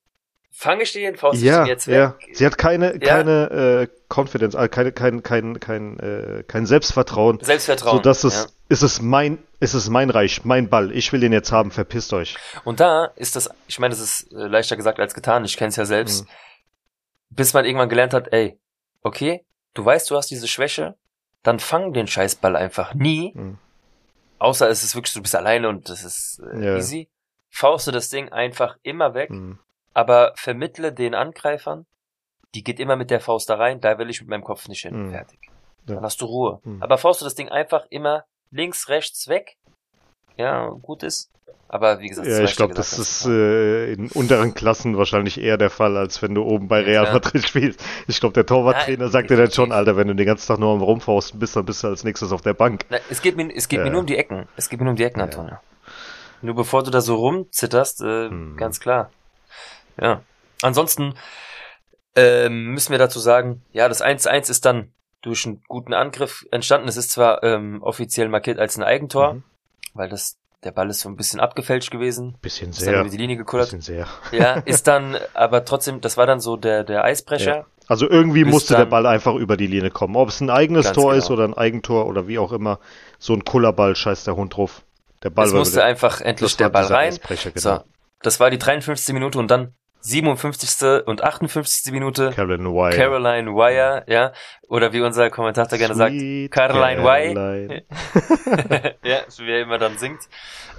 fange 0.51 0.83
ich 0.83 0.91
den 0.91 1.15
Faust 1.15 1.41
ja, 1.41 1.65
jetzt 1.65 1.87
weg. 1.87 1.95
Ja, 1.95 2.15
sie 2.33 2.45
hat 2.45 2.57
keine, 2.57 2.93
ja. 2.93 2.99
keine 2.99 3.87
äh, 3.87 3.87
Confidence, 4.13 4.55
äh, 4.55 4.67
keine, 4.67 4.91
kein, 4.91 5.23
kein, 5.23 5.59
kein, 5.59 5.99
äh, 5.99 6.43
kein 6.47 6.65
Selbstvertrauen. 6.65 7.39
Selbstvertrauen. 7.41 7.97
So 7.97 8.01
dass 8.01 8.23
es, 8.23 8.43
ja. 8.43 8.49
ist 8.69 8.81
es 8.81 9.01
mein, 9.01 9.37
ist 9.59 9.73
es 9.73 9.89
mein 9.89 10.09
Reich, 10.09 10.43
mein 10.43 10.69
Ball. 10.69 10.91
Ich 10.91 11.13
will 11.13 11.19
den 11.19 11.31
jetzt 11.31 11.51
haben, 11.51 11.71
verpisst 11.71 12.11
euch. 12.13 12.35
Und 12.65 12.79
da 12.79 13.05
ist 13.15 13.35
das, 13.35 13.49
ich 13.67 13.79
meine, 13.79 13.91
das 13.91 14.01
ist 14.01 14.33
äh, 14.33 14.47
leichter 14.47 14.75
gesagt 14.75 14.99
als 14.99 15.13
getan. 15.13 15.45
Ich 15.45 15.57
kenne 15.57 15.69
es 15.69 15.75
ja 15.75 15.85
selbst. 15.85 16.25
Mhm. 16.25 16.29
Bis 17.29 17.53
man 17.53 17.65
irgendwann 17.65 17.89
gelernt 17.89 18.13
hat, 18.13 18.33
ey, 18.33 18.59
okay, 19.01 19.45
du 19.77 19.85
weißt, 19.85 20.09
du 20.09 20.15
hast 20.15 20.31
diese 20.31 20.47
Schwäche, 20.47 20.95
dann 21.43 21.59
fang 21.59 21.93
den 21.93 22.07
Scheißball 22.07 22.55
einfach 22.55 22.93
nie. 22.93 23.31
Mhm. 23.35 23.57
Außer 24.39 24.69
es 24.69 24.83
ist 24.83 24.95
wirklich, 24.95 25.13
du 25.13 25.21
bist 25.21 25.35
alleine 25.35 25.69
und 25.69 25.89
das 25.89 26.03
ist 26.03 26.41
äh, 26.53 26.65
ja. 26.65 26.75
easy. 26.77 27.09
Fauste 27.49 27.91
das 27.91 28.09
Ding 28.09 28.29
einfach 28.29 28.77
immer 28.83 29.13
weg, 29.13 29.29
mhm. 29.29 29.59
aber 29.93 30.33
vermittle 30.35 30.91
den 30.93 31.15
Angreifern, 31.15 31.85
die 32.53 32.63
geht 32.63 32.79
immer 32.79 32.95
mit 32.95 33.09
der 33.09 33.19
Faust 33.19 33.49
da 33.49 33.55
rein, 33.55 33.79
da 33.81 33.97
will 33.97 34.09
ich 34.09 34.21
mit 34.21 34.29
meinem 34.29 34.43
Kopf 34.43 34.67
nicht 34.67 34.81
hin. 34.81 35.07
Mhm. 35.07 35.11
Fertig. 35.11 35.39
Ja. 35.87 35.95
Dann 35.95 36.03
hast 36.03 36.21
du 36.21 36.25
Ruhe. 36.25 36.59
Mhm. 36.63 36.83
Aber 36.83 36.97
fauste 36.97 37.23
das 37.23 37.35
Ding 37.35 37.49
einfach 37.49 37.85
immer 37.89 38.25
links, 38.51 38.89
rechts 38.89 39.27
weg. 39.27 39.57
Ja, 40.37 40.69
gut 40.69 41.03
ist. 41.03 41.31
Aber 41.69 41.99
wie 41.99 42.07
gesagt, 42.07 42.27
ja, 42.27 42.39
ich 42.39 42.55
glaube, 42.55 42.73
das 42.73 42.97
ist 42.97 43.25
äh, 43.25 43.91
in 43.91 44.09
unteren 44.11 44.53
Klassen 44.53 44.97
wahrscheinlich 44.97 45.39
eher 45.39 45.57
der 45.57 45.69
Fall, 45.69 45.97
als 45.97 46.21
wenn 46.21 46.33
du 46.33 46.43
oben 46.43 46.69
bei 46.69 46.81
Real 46.81 47.05
ja. 47.05 47.11
Madrid 47.11 47.43
spielst. 47.47 47.83
Ich 48.07 48.21
glaube, 48.21 48.33
der 48.33 48.45
Torwarttrainer 48.45 49.05
ja, 49.05 49.09
sagt 49.09 49.29
dir 49.29 49.35
dann 49.35 49.51
schon, 49.51 49.73
Alter, 49.73 49.97
wenn 49.97 50.07
du 50.07 50.15
den 50.15 50.25
ganzen 50.25 50.47
Tag 50.47 50.59
nur 50.59 50.71
am 50.73 50.81
Rumfausten 50.81 51.39
bist, 51.39 51.57
dann 51.57 51.65
bist 51.65 51.83
du 51.83 51.87
als 51.87 52.05
nächstes 52.05 52.31
auf 52.31 52.41
der 52.41 52.53
Bank. 52.53 52.85
Na, 52.89 52.99
es 53.09 53.21
geht 53.21 53.35
mir, 53.35 53.53
es 53.53 53.67
geht 53.67 53.79
ja. 53.79 53.85
mir 53.85 53.91
nur 53.91 54.01
um 54.01 54.05
die 54.05 54.15
Ecken. 54.15 54.47
Es 54.55 54.69
geht 54.69 54.79
mir 54.79 54.85
nur 54.85 54.91
um 54.91 54.97
die 54.97 55.03
Ecken, 55.03 55.19
Antonio. 55.19 55.57
Nur 56.41 56.55
bevor 56.55 56.83
du 56.83 56.91
da 56.91 57.01
so 57.01 57.15
rumzitterst, 57.15 58.01
äh, 58.01 58.29
hm. 58.29 58.55
ganz 58.55 58.79
klar. 58.79 59.11
Ja. 59.99 60.21
Ansonsten 60.61 61.15
ähm, 62.15 62.67
müssen 62.67 62.91
wir 62.91 62.99
dazu 62.99 63.19
sagen, 63.19 63.63
ja, 63.73 63.89
das 63.89 64.01
1-1 64.01 64.49
ist 64.49 64.65
dann 64.65 64.93
durch 65.21 65.45
einen 65.45 65.61
guten 65.67 65.93
Angriff 65.93 66.45
entstanden. 66.51 66.87
Es 66.87 66.95
ist 66.95 67.11
zwar 67.11 67.43
ähm, 67.43 67.81
offiziell 67.83 68.29
markiert 68.29 68.59
als 68.59 68.77
ein 68.77 68.83
Eigentor, 68.83 69.33
Mhm. 69.33 69.43
Weil 69.97 70.09
das 70.09 70.37
der 70.63 70.71
Ball 70.71 70.89
ist 70.89 71.01
so 71.01 71.09
ein 71.09 71.15
bisschen 71.15 71.39
abgefälscht 71.39 71.91
gewesen. 71.91 72.35
Bisschen 72.41 72.71
Ist 72.71 72.79
dann 72.81 72.85
sehr. 72.85 73.01
über 73.01 73.09
die 73.09 73.17
Linie 73.17 73.37
gekullert. 73.37 73.67
Bisschen 73.67 73.81
sehr. 73.81 74.07
Ja, 74.31 74.53
ist 74.65 74.87
dann, 74.87 75.15
aber 75.33 75.63
trotzdem, 75.65 76.01
das 76.01 76.17
war 76.17 76.25
dann 76.25 76.39
so 76.39 76.57
der, 76.57 76.83
der 76.83 77.03
Eisbrecher. 77.03 77.55
Ja. 77.57 77.65
Also 77.87 78.09
irgendwie 78.09 78.43
Bis 78.43 78.53
musste 78.53 78.75
der 78.75 78.85
Ball 78.85 79.05
einfach 79.05 79.35
über 79.35 79.55
die 79.55 79.67
Linie 79.67 79.91
kommen. 79.91 80.15
Ob 80.15 80.29
es 80.29 80.41
ein 80.41 80.49
eigenes 80.49 80.91
Tor 80.91 81.11
genau. 81.11 81.17
ist 81.23 81.29
oder 81.31 81.45
ein 81.45 81.53
Eigentor 81.53 82.07
oder 82.07 82.27
wie 82.27 82.39
auch 82.39 82.51
immer. 82.51 82.79
So 83.19 83.33
ein 83.33 83.45
Kullerball 83.45 83.95
scheißt 83.95 84.27
der 84.27 84.35
Hund 84.35 84.57
drauf. 84.57 84.81
Der 85.23 85.29
Ball 85.29 85.45
es 85.45 85.53
war 85.53 85.59
musste 85.59 85.75
wieder- 85.75 85.85
einfach 85.85 86.21
endlich 86.21 86.57
der 86.57 86.73
war 86.73 86.83
Ball 86.83 86.91
rein. 86.93 87.17
Genau. 87.27 87.49
So, 87.55 87.79
das 88.21 88.39
war 88.39 88.49
die 88.49 88.57
53. 88.57 89.13
Minute 89.13 89.37
und 89.39 89.49
dann 89.49 89.73
57. 90.07 91.05
und 91.05 91.23
58. 91.23 91.91
Minute 91.91 92.31
Caroline 92.35 92.69
Wire. 92.69 92.95
Caroline 92.95 93.51
Wire, 93.53 94.03
ja, 94.07 94.31
oder 94.69 94.93
wie 94.93 95.01
unser 95.01 95.29
Kommentator 95.29 95.77
gerne 95.77 95.95
sagt, 95.95 96.13
Sweet 96.13 96.51
Caroline 96.51 97.03
Wire. 97.03 97.83
Ja, 99.03 99.19
so 99.27 99.43
wie 99.43 99.51
er 99.51 99.61
immer 99.61 99.77
dann 99.77 99.97
singt. 99.97 100.21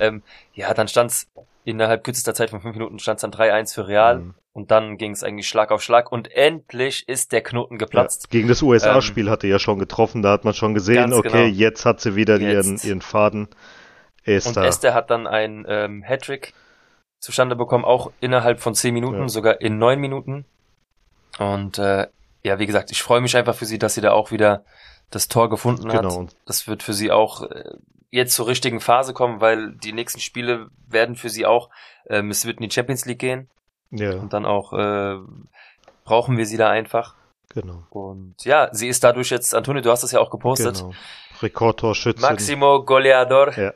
Ähm, 0.01 0.23
ja, 0.55 0.73
dann 0.75 0.89
stand's 0.89 1.29
innerhalb 1.65 2.05
kürzester 2.05 2.35
Zeit 2.35 2.51
von 2.51 2.61
fünf 2.61 2.75
Minuten 2.75 2.99
stand's 2.99 3.23
dann 3.23 3.31
3-1 3.33 3.75
für 3.75 3.87
Real 3.89 4.19
Mhm. 4.19 4.35
und 4.55 4.71
dann 4.71 4.97
ging's 4.97 5.23
eigentlich 5.23 5.49
Schlag 5.49 5.71
auf 5.71 5.83
Schlag 5.83 6.11
und 6.11 6.33
endlich 6.33 7.07
ist 7.09 7.33
der 7.33 7.43
Knoten 7.43 7.75
Ja, 7.75 7.79
geplatzt. 7.79 8.31
gegen 8.31 8.49
das 8.49 8.63
USA-Spiel 8.63 9.29
hatte 9.29 9.47
ja 9.47 9.59
schon 9.59 9.79
getroffen, 9.79 10.23
da 10.23 10.31
hat 10.33 10.45
man 10.45 10.55
schon 10.55 10.73
gesehen, 10.75 11.13
Ähm, 11.13 11.19
okay, 11.19 11.29
genau. 11.31 11.45
jetzt 11.45 11.85
hat 11.85 12.01
sie 12.01 12.17
wieder 12.17 12.39
ihren, 12.41 12.73
Jetzt. 12.73 12.85
ihren 12.85 13.03
Faden. 13.03 13.49
Er 14.25 14.37
ist 14.39 14.47
Und. 14.47 14.57
Esther 14.57 14.95
hat 14.95 15.11
dann 15.11 15.27
ein 15.27 15.67
ähm, 15.69 16.03
Hattrick 16.07 16.55
zustande 17.21 17.57
bekommen, 17.57 17.85
auch 17.85 18.11
innerhalb 18.21 18.61
von 18.61 18.75
zehn 18.75 18.95
Minuten, 18.95 19.21
Ja. 19.23 19.29
sogar 19.29 19.61
in 19.61 19.79
neun 19.79 20.01
Minuten. 20.01 20.45
Und 21.39 21.79
äh, 21.79 22.07
ja, 22.43 22.59
wie 22.59 22.67
gesagt, 22.67 22.91
ich 22.91 23.03
freue 23.03 23.21
mich 23.21 23.37
einfach 23.37 23.55
für 23.55 23.67
sie, 23.67 23.79
dass 23.79 23.95
sie 23.95 24.01
da 24.01 24.13
auch 24.13 24.31
wieder 24.31 24.65
das 25.11 25.29
Tor 25.29 25.49
gefunden 25.51 25.93
hat. 25.93 26.03
Genau. 26.03 26.27
Das 26.47 26.69
wird 26.69 26.83
für 26.83 26.93
sie 26.93 27.11
auch 27.11 27.43
äh, 27.43 27.65
jetzt 28.11 28.35
zur 28.35 28.47
richtigen 28.47 28.81
Phase 28.81 29.13
kommen, 29.15 29.41
weil 29.41 29.73
die 29.73 29.93
nächsten 29.93 30.21
Spiele 30.21 30.69
werden 30.87 31.17
für 31.17 31.29
sie 31.29 31.47
auch, 31.47 31.71
ähm, 32.09 32.31
es 32.31 32.45
wird 32.47 32.59
in 32.61 32.69
die 32.69 32.75
Champions 32.75 33.05
League 33.07 33.19
gehen 33.19 33.49
ja, 33.91 34.13
und 34.13 34.33
dann 34.33 34.47
auch 34.47 34.73
äh, 34.73 35.17
brauchen 36.05 36.37
wir 36.39 36.47
sie 36.47 36.57
da 36.57 36.71
einfach. 36.71 37.15
genau. 37.51 37.85
Und 37.91 38.35
ja, 38.45 38.69
sie 38.73 38.89
ist 38.89 39.05
dadurch 39.05 39.31
jetzt, 39.31 39.55
Antonio, 39.55 39.83
du 39.83 39.91
hast 39.91 40.03
das 40.03 40.13
ja 40.13 40.21
auch 40.21 40.31
gepostet. 40.31 40.77
genau. 40.77 40.93
Rekordtorschütze. 41.43 42.21
Maximo 42.21 42.83
Goleador. 42.85 43.57
Ja. 43.57 43.73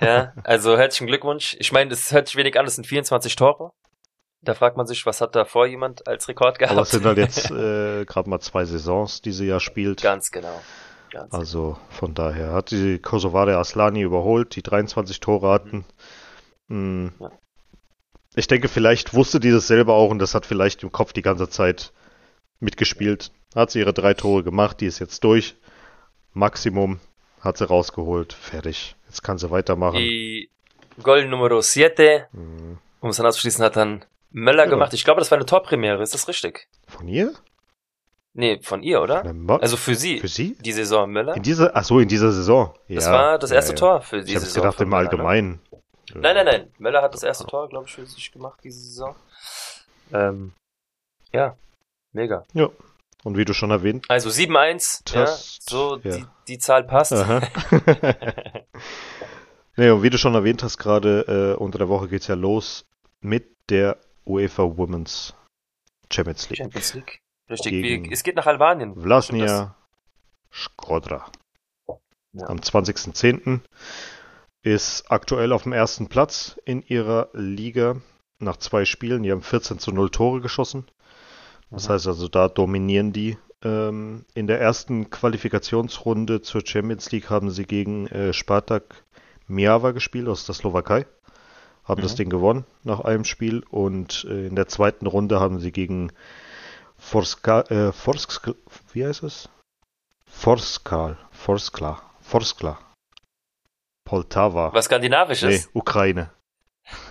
Ja, 0.00 0.32
also 0.44 0.76
herzlichen 0.76 1.06
Glückwunsch. 1.06 1.56
Ich 1.58 1.72
meine, 1.72 1.90
das 1.90 2.12
hört 2.12 2.28
sich 2.28 2.36
wenig 2.36 2.58
an, 2.58 2.64
das 2.64 2.76
sind 2.76 2.86
24 2.86 3.36
Tore. 3.36 3.72
Da 4.42 4.54
fragt 4.54 4.76
man 4.76 4.86
sich, 4.86 5.06
was 5.06 5.20
hat 5.20 5.34
da 5.34 5.44
vor 5.44 5.66
jemand 5.66 6.06
als 6.06 6.28
Rekord 6.28 6.58
gehabt? 6.58 6.72
Aber 6.72 6.82
es 6.82 6.90
sind 6.90 7.04
halt 7.04 7.18
jetzt 7.18 7.50
äh, 7.50 8.04
gerade 8.04 8.30
mal 8.30 8.40
zwei 8.40 8.64
Saisons, 8.64 9.22
die 9.22 9.32
sie 9.32 9.46
ja 9.46 9.60
spielt. 9.60 10.02
Ganz 10.02 10.30
genau. 10.30 10.60
Ganz 11.10 11.32
Also 11.32 11.78
von 11.90 12.14
daher 12.14 12.52
hat 12.52 12.70
die 12.70 12.98
Kosovare 12.98 13.56
Aslani 13.56 14.02
überholt, 14.02 14.54
die 14.54 14.62
23 14.62 15.20
Tore 15.20 15.50
hatten. 15.50 15.84
Mm. 16.68 17.08
Ja. 17.18 17.30
Ich 18.34 18.46
denke, 18.46 18.68
vielleicht 18.68 19.14
wusste 19.14 19.40
die 19.40 19.50
das 19.50 19.66
selber 19.66 19.94
auch 19.94 20.10
und 20.10 20.18
das 20.18 20.34
hat 20.34 20.44
vielleicht 20.44 20.82
im 20.82 20.92
Kopf 20.92 21.12
die 21.14 21.22
ganze 21.22 21.48
Zeit 21.48 21.92
mitgespielt. 22.60 23.32
Hat 23.54 23.70
sie 23.70 23.78
ihre 23.80 23.94
drei 23.94 24.12
Tore 24.14 24.44
gemacht, 24.44 24.80
die 24.80 24.86
ist 24.86 24.98
jetzt 24.98 25.24
durch. 25.24 25.56
Maximum 26.34 27.00
hat 27.46 27.56
sie 27.58 27.66
rausgeholt. 27.68 28.32
Fertig. 28.32 28.96
Jetzt 29.06 29.22
kann 29.22 29.38
sie 29.38 29.50
weitermachen. 29.50 29.96
Die 29.96 30.50
Goal 31.02 31.26
Numero 31.26 31.60
7, 31.60 32.24
Mm. 32.32 32.78
um 33.00 33.10
es 33.10 33.16
dann 33.16 33.26
abzuschließen, 33.26 33.64
hat 33.64 33.76
dann 33.76 34.04
Möller 34.30 34.64
Ja. 34.64 34.70
gemacht. 34.70 34.92
Ich 34.92 35.04
glaube, 35.04 35.20
das 35.20 35.30
war 35.30 35.38
eine 35.38 35.46
Torpremiere, 35.46 36.02
ist 36.02 36.12
das 36.14 36.28
richtig? 36.28 36.68
Von 36.86 37.08
ihr? 37.08 37.32
Nee, 38.34 38.60
von 38.62 38.82
ihr, 38.82 39.00
oder? 39.00 39.22
Von 39.24 39.48
Also 39.50 39.78
für 39.78 39.94
sie, 39.94 40.20
für 40.20 40.28
sie? 40.28 40.56
die 40.60 40.72
Saison 40.72 41.10
Möller. 41.10 41.36
In 41.36 41.42
dieser, 41.42 41.74
ach 41.74 41.84
so, 41.84 41.98
in 42.00 42.08
dieser 42.08 42.32
Saison. 42.32 42.74
Ja, 42.88 42.96
Das 42.96 43.06
war 43.10 43.38
das 43.38 43.48
ja, 43.50 43.56
erste 43.56 43.72
ja. 43.72 43.78
Tor 43.78 44.00
für 44.02 44.22
die 44.22 44.32
Ich 44.34 44.36
habe 44.38 44.52
gedacht 44.52 44.80
im 44.82 44.90
ne? 44.90 44.96
Allgemeinen. 44.96 45.60
Nein, 46.14 46.34
nein, 46.36 46.44
nein. 46.44 46.72
Möller 46.78 47.00
hat 47.00 47.14
das 47.14 47.22
erste 47.22 47.46
Tor, 47.46 47.68
glaube 47.68 47.86
ich, 47.86 47.94
für 47.94 48.04
sich 48.06 48.30
gemacht 48.30 48.60
diese 48.62 48.78
Saison. 48.80 49.16
Ähm, 50.12 50.52
ja, 51.32 51.56
mega. 52.12 52.44
Und 53.24 53.36
wie 53.36 53.44
du 53.44 53.54
schon 53.54 53.70
erwähnt 53.70 54.04
Also 54.08 54.28
7-1, 54.28 55.14
ja, 55.14 55.26
so 55.26 55.98
ja. 56.02 56.16
Die, 56.16 56.26
die 56.48 56.58
Zahl 56.58 56.84
passt. 56.84 57.12
Nee, 59.76 59.90
und 59.90 60.02
wie 60.02 60.10
du 60.10 60.16
schon 60.16 60.34
erwähnt 60.34 60.62
hast, 60.62 60.78
gerade 60.78 61.54
äh, 61.56 61.62
unter 61.62 61.78
der 61.78 61.88
Woche 61.88 62.08
geht's 62.08 62.28
ja 62.28 62.34
los 62.34 62.86
mit 63.20 63.54
der 63.68 63.98
UEFA 64.24 64.62
Women's 64.62 65.34
Champions 66.10 66.48
League. 66.48 66.58
Champions 66.58 66.94
League. 66.94 67.20
Richtig, 67.50 67.72
wie, 67.72 68.10
es 68.10 68.22
geht 68.22 68.36
nach 68.36 68.46
Albanien. 68.46 68.94
Vlasnia 68.94 69.76
Skodra. 70.50 71.30
Ja. 72.32 72.48
Am 72.48 72.58
20.10. 72.58 73.60
ist 74.62 75.10
aktuell 75.10 75.52
auf 75.52 75.64
dem 75.64 75.72
ersten 75.72 76.08
Platz 76.08 76.58
in 76.64 76.82
ihrer 76.82 77.28
Liga 77.34 78.00
nach 78.38 78.56
zwei 78.56 78.84
Spielen. 78.86 79.22
Die 79.22 79.30
haben 79.30 79.42
14 79.42 79.78
zu 79.78 79.92
0 79.92 80.10
Tore 80.10 80.40
geschossen. 80.40 80.86
Das 81.70 81.88
Mhm. 81.88 81.92
heißt 81.92 82.06
also, 82.06 82.28
da 82.28 82.48
dominieren 82.48 83.12
die. 83.12 83.38
Ähm, 83.62 84.24
in 84.34 84.46
der 84.46 84.60
ersten 84.60 85.10
Qualifikationsrunde 85.10 86.42
zur 86.42 86.62
Champions 86.64 87.10
League 87.10 87.30
haben 87.30 87.50
sie 87.50 87.64
gegen 87.64 88.06
äh, 88.08 88.32
Spartak 88.32 89.04
Miawa 89.48 89.92
gespielt 89.92 90.28
aus 90.28 90.44
der 90.46 90.54
Slowakei. 90.54 91.06
Haben 91.84 92.02
das 92.02 92.12
Mhm. 92.12 92.16
Ding 92.16 92.30
gewonnen 92.30 92.64
nach 92.84 93.00
einem 93.00 93.24
Spiel. 93.24 93.62
Und 93.70 94.26
äh, 94.28 94.46
in 94.48 94.56
der 94.56 94.68
zweiten 94.68 95.06
Runde 95.06 95.40
haben 95.40 95.58
sie 95.60 95.72
gegen 95.72 96.12
Forska, 96.98 97.60
äh, 97.62 97.92
Forsk, 97.92 98.50
wie 98.92 99.06
heißt 99.06 99.22
es? 99.22 99.48
Forskal, 100.28 101.16
Forskla, 101.30 102.02
Forskla. 102.20 102.78
Poltava. 104.04 104.72
Was 104.72 104.84
Skandinavisches? 104.86 105.66
Nee, 105.66 105.70
Ukraine. 105.72 106.30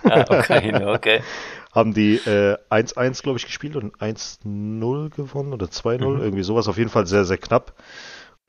Ah, 0.04 0.22
Ukraine, 0.22 0.88
okay. 0.90 1.22
Haben 1.76 1.94
die 1.94 2.16
äh, 2.16 2.56
1-1, 2.70 3.22
glaube 3.22 3.38
ich, 3.38 3.44
gespielt 3.44 3.76
und 3.76 3.96
1-0 4.00 5.10
gewonnen 5.10 5.52
oder 5.52 5.66
2-0, 5.66 6.16
Mhm. 6.16 6.22
irgendwie 6.22 6.42
sowas. 6.42 6.68
Auf 6.68 6.78
jeden 6.78 6.90
Fall 6.90 7.06
sehr, 7.06 7.24
sehr 7.24 7.38
knapp. 7.38 7.74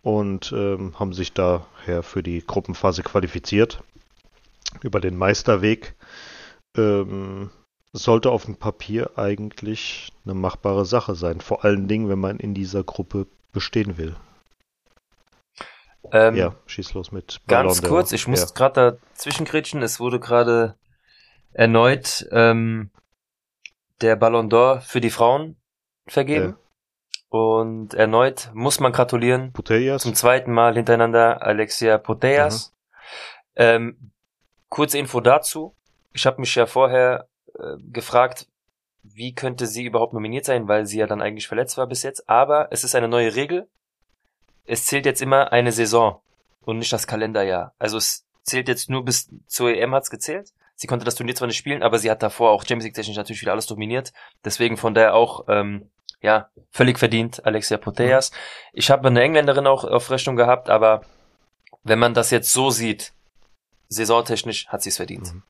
Und 0.02 0.54
ähm, 0.54 0.98
haben 1.00 1.14
sich 1.14 1.34
daher 1.34 2.02
für 2.04 2.24
die 2.24 2.42
Gruppenphase 2.46 3.04
qualifiziert. 3.04 3.84
Über 4.82 5.00
den 5.02 5.18
Meisterweg. 5.18 5.96
Ähm, 6.78 7.50
sollte 7.94 8.30
auf 8.32 8.46
dem 8.46 8.56
Papier 8.58 9.12
eigentlich 9.18 10.12
eine 10.24 10.34
machbare 10.36 10.86
Sache 10.86 11.16
sein. 11.16 11.42
Vor 11.42 11.66
allen 11.66 11.88
Dingen, 11.88 12.10
wenn 12.10 12.20
man 12.20 12.38
in 12.40 12.54
dieser 12.54 12.84
Gruppe 12.84 13.28
bestehen 13.54 13.98
will. 13.98 14.16
Ähm, 16.12 16.36
ja, 16.36 16.56
schieß 16.68 16.94
los 16.94 17.12
mit 17.12 17.42
Ganz 17.48 17.82
Ballon 17.82 17.84
d'Or. 17.84 17.88
kurz, 17.90 18.12
ich 18.14 18.28
muss 18.28 18.42
Ja. 18.42 18.48
gerade 18.54 19.00
dazwischen 19.14 19.46
grätschen. 19.46 19.82
Es 19.82 20.00
wurde 20.00 20.20
gerade 20.20 20.76
erneut 21.54 22.28
ähm, 22.32 22.90
der 24.02 24.16
Ballon 24.16 24.50
d'Or 24.50 24.82
für 24.82 25.02
die 25.02 25.10
Frauen 25.10 25.58
vergeben. 26.08 26.58
Und 27.30 27.94
erneut 27.94 28.50
muss 28.54 28.80
man 28.80 28.94
gratulieren. 28.94 29.52
Putellas. 29.52 30.04
Zum 30.04 30.16
zweiten 30.16 30.52
Mal 30.52 30.76
hintereinander 30.76 31.42
Alexia 31.42 31.98
Putellas. 31.98 32.74
Ähm, 33.56 34.12
kurze 34.70 34.98
Info 34.98 35.20
dazu. 35.20 35.76
Ich 36.14 36.26
habe 36.26 36.40
mich 36.40 36.56
ja 36.56 36.66
vorher 36.66 37.28
äh, 37.54 37.76
gefragt, 37.92 38.48
wie 39.04 39.34
könnte 39.34 39.68
sie 39.68 39.86
überhaupt 39.86 40.14
nominiert 40.14 40.46
sein, 40.46 40.68
weil 40.68 40.86
sie 40.86 41.00
ja 41.00 41.08
dann 41.08 41.22
eigentlich 41.22 41.48
verletzt 41.48 41.78
war 41.78 41.88
bis 41.88 42.04
jetzt. 42.04 42.30
Aber 42.30 42.68
es 42.72 42.84
ist 42.84 42.96
eine 42.96 43.08
neue 43.08 43.36
Regel. 43.36 43.68
Es 44.66 44.86
zählt 44.86 45.06
jetzt 45.06 45.22
immer 45.22 45.52
eine 45.52 45.72
Saison 45.72 46.22
und 46.62 46.80
nicht 46.80 46.92
das 46.94 47.08
Kalenderjahr. 47.08 47.74
Also 47.80 47.98
es 47.98 48.26
zählt 48.44 48.68
jetzt 48.68 48.90
nur 48.90 49.04
bis 49.04 49.30
zur 49.48 49.70
EM 49.70 49.94
hat's 49.94 50.10
gezählt. 50.10 50.54
Sie 50.80 50.86
konnte 50.86 51.06
das 51.06 51.16
Turnier 51.16 51.34
zwar 51.34 51.48
nicht 51.48 51.58
spielen, 51.58 51.82
aber 51.82 51.98
sie 51.98 52.12
hat 52.12 52.22
davor 52.22 52.52
auch 52.52 52.62
Champions 52.62 52.86
League 52.86 52.94
technisch 52.94 53.18
natürlich 53.18 53.42
wieder 53.42 53.52
alles 53.52 53.66
dominiert. 53.66 54.14
Deswegen 54.46 54.78
von 54.78 54.94
daher 54.94 55.16
auch 55.16 55.46
ähm, 55.50 55.90
ja 56.22 56.50
völlig 56.70 57.00
verdient 57.00 57.44
Alexia 57.46 57.78
Putellas. 57.78 58.32
Ich 58.74 58.92
habe 58.92 59.08
eine 59.08 59.24
Engländerin 59.24 59.66
auch 59.66 59.84
auf 59.84 60.12
Rechnung 60.12 60.36
gehabt, 60.36 60.70
aber 60.70 61.02
wenn 61.84 61.98
man 61.98 62.14
das 62.14 62.30
jetzt 62.30 62.54
so 62.54 62.70
sieht, 62.70 63.14
saisontechnisch 63.90 64.68
hat 64.68 64.84
sie 64.84 64.90
es 64.90 64.98
verdient. 64.98 65.34
Mhm. 65.34 65.44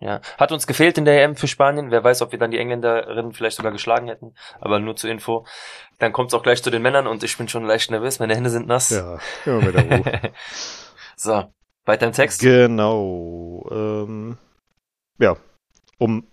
Ja, 0.00 0.20
hat 0.38 0.50
uns 0.50 0.66
gefehlt 0.66 0.98
in 0.98 1.04
der 1.04 1.22
EM 1.22 1.36
für 1.36 1.46
Spanien. 1.46 1.92
Wer 1.92 2.02
weiß, 2.02 2.22
ob 2.22 2.32
wir 2.32 2.38
dann 2.38 2.50
die 2.50 2.58
Engländerin 2.58 3.32
vielleicht 3.32 3.56
sogar 3.56 3.70
geschlagen 3.70 4.08
hätten. 4.08 4.34
Aber 4.60 4.80
nur 4.80 4.96
zur 4.96 5.10
Info. 5.10 5.46
Dann 5.98 6.12
kommt 6.12 6.30
es 6.30 6.34
auch 6.34 6.42
gleich 6.42 6.60
zu 6.60 6.70
den 6.70 6.82
Männern 6.82 7.06
und 7.06 7.22
ich 7.22 7.36
bin 7.36 7.48
schon 7.48 7.64
leicht 7.64 7.90
nervös. 7.90 8.18
Meine 8.18 8.34
Hände 8.34 8.50
sind 8.50 8.66
nass. 8.66 8.90
Ja, 8.90 9.18
immer 9.46 9.62
mit 9.62 9.74
der 9.76 9.84
Ruhe. 9.84 10.32
so, 11.16 11.44
weiter 11.84 12.06
im 12.06 12.12
Text. 12.12 12.40
Genau. 12.40 13.68
Ähm, 13.70 14.38
ja, 15.18 15.36
um 15.98 16.26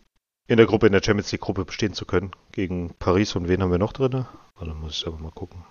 in 0.47 0.57
der 0.57 0.65
Gruppe, 0.65 0.87
in 0.87 0.93
der 0.93 1.03
Champions 1.03 1.31
League 1.31 1.41
Gruppe 1.41 1.65
bestehen 1.65 1.93
zu 1.93 2.05
können. 2.05 2.31
Gegen 2.51 2.93
Paris 2.95 3.35
und 3.35 3.47
wen 3.47 3.61
haben 3.61 3.71
wir 3.71 3.77
noch 3.77 3.93
drin? 3.93 4.25
Warte, 4.55 4.73
muss 4.73 4.97
ich 4.97 5.07
aber 5.07 5.17
mal 5.17 5.31
gucken. 5.31 5.63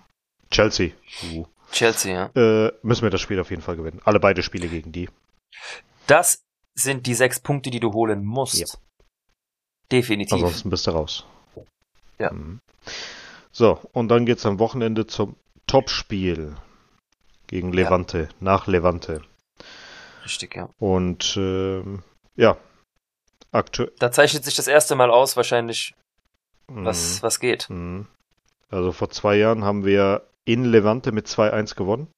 Chelsea. 0.51 0.91
Uh. 1.33 1.47
Chelsea, 1.73 2.13
ja. 2.13 2.67
Äh, 2.67 2.73
müssen 2.83 3.03
wir 3.03 3.11
das 3.11 3.21
Spiel 3.21 3.41
auf 3.41 3.51
jeden 3.51 3.61
Fall 3.61 3.77
gewinnen. 3.77 4.01
Alle 4.05 4.21
beide 4.21 4.43
Spiele 4.43 4.69
gegen 4.69 4.93
die. 4.93 5.11
Das 6.07 6.43
sind 6.75 7.07
die 7.07 7.15
sechs 7.15 7.41
Punkte, 7.41 7.71
die 7.71 7.81
du 7.81 7.93
holen 7.93 8.25
musst. 8.25 8.59
Ja. 8.59 8.67
Definitiv. 9.91 10.35
Ansonsten 10.35 10.71
bist 10.71 10.87
du 10.87 10.93
raus. 10.93 11.27
Ja. 12.19 12.33
Mhm. 12.33 12.61
So, 13.51 13.81
und 13.93 14.09
dann 14.09 14.27
geht's 14.27 14.47
am 14.47 14.59
Wochenende 14.59 15.07
zum 15.07 15.37
Topspiel 15.67 16.57
gegen 17.49 17.73
Levante, 17.73 18.23
ja. 18.23 18.29
nach 18.41 18.67
Levante. 18.67 19.23
Richtig, 20.25 20.57
ja. 20.57 20.69
Und 20.79 21.35
ähm, 21.37 22.03
ja, 22.37 22.57
aktuell. 23.53 23.93
Da 23.99 24.11
zeichnet 24.11 24.45
sich 24.45 24.55
das 24.55 24.69
erste 24.69 24.95
Mal 24.95 25.11
aus, 25.11 25.37
wahrscheinlich, 25.37 25.95
was, 26.67 27.19
mhm. 27.19 27.23
was 27.23 27.41
geht. 27.41 27.71
Mhm. 27.71 28.07
Also 28.71 28.93
vor 28.93 29.11
zwei 29.11 29.37
Jahren 29.37 29.65
haben 29.65 29.85
wir 29.85 30.29
in 30.45 30.65
Levante 30.65 31.13
mit 31.13 31.27
2-1 31.27 31.75
gewonnen. 31.75 32.09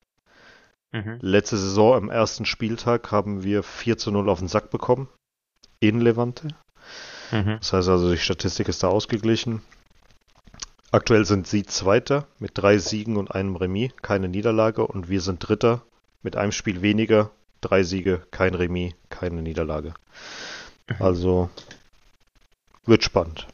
Mhm. 0.92 1.18
Letzte 1.20 1.56
Saison 1.56 1.94
am 1.94 2.10
ersten 2.10 2.44
Spieltag 2.44 3.12
haben 3.12 3.44
wir 3.44 3.62
4 3.62 3.98
zu 3.98 4.10
0 4.10 4.28
auf 4.28 4.40
den 4.40 4.48
Sack 4.48 4.70
bekommen. 4.70 5.08
In 5.78 6.00
Levante. 6.00 6.48
Mhm. 7.30 7.58
Das 7.60 7.72
heißt 7.72 7.88
also, 7.88 8.10
die 8.10 8.18
Statistik 8.18 8.68
ist 8.68 8.82
da 8.82 8.88
ausgeglichen. 8.88 9.62
Aktuell 10.92 11.24
sind 11.24 11.46
sie 11.46 11.64
Zweiter 11.64 12.26
mit 12.40 12.52
drei 12.54 12.78
Siegen 12.78 13.16
und 13.16 13.30
einem 13.30 13.54
Remis, 13.54 13.92
keine 14.02 14.28
Niederlage. 14.28 14.86
Und 14.86 15.08
wir 15.08 15.20
sind 15.20 15.38
Dritter 15.38 15.82
mit 16.22 16.36
einem 16.36 16.52
Spiel 16.52 16.82
weniger, 16.82 17.30
drei 17.60 17.82
Siege, 17.82 18.26
kein 18.30 18.54
Remis, 18.54 18.94
keine 19.08 19.42
Niederlage. 19.42 19.94
Mhm. 20.88 20.96
Also 20.98 21.50
wird 22.84 23.04
spannend. 23.04 23.46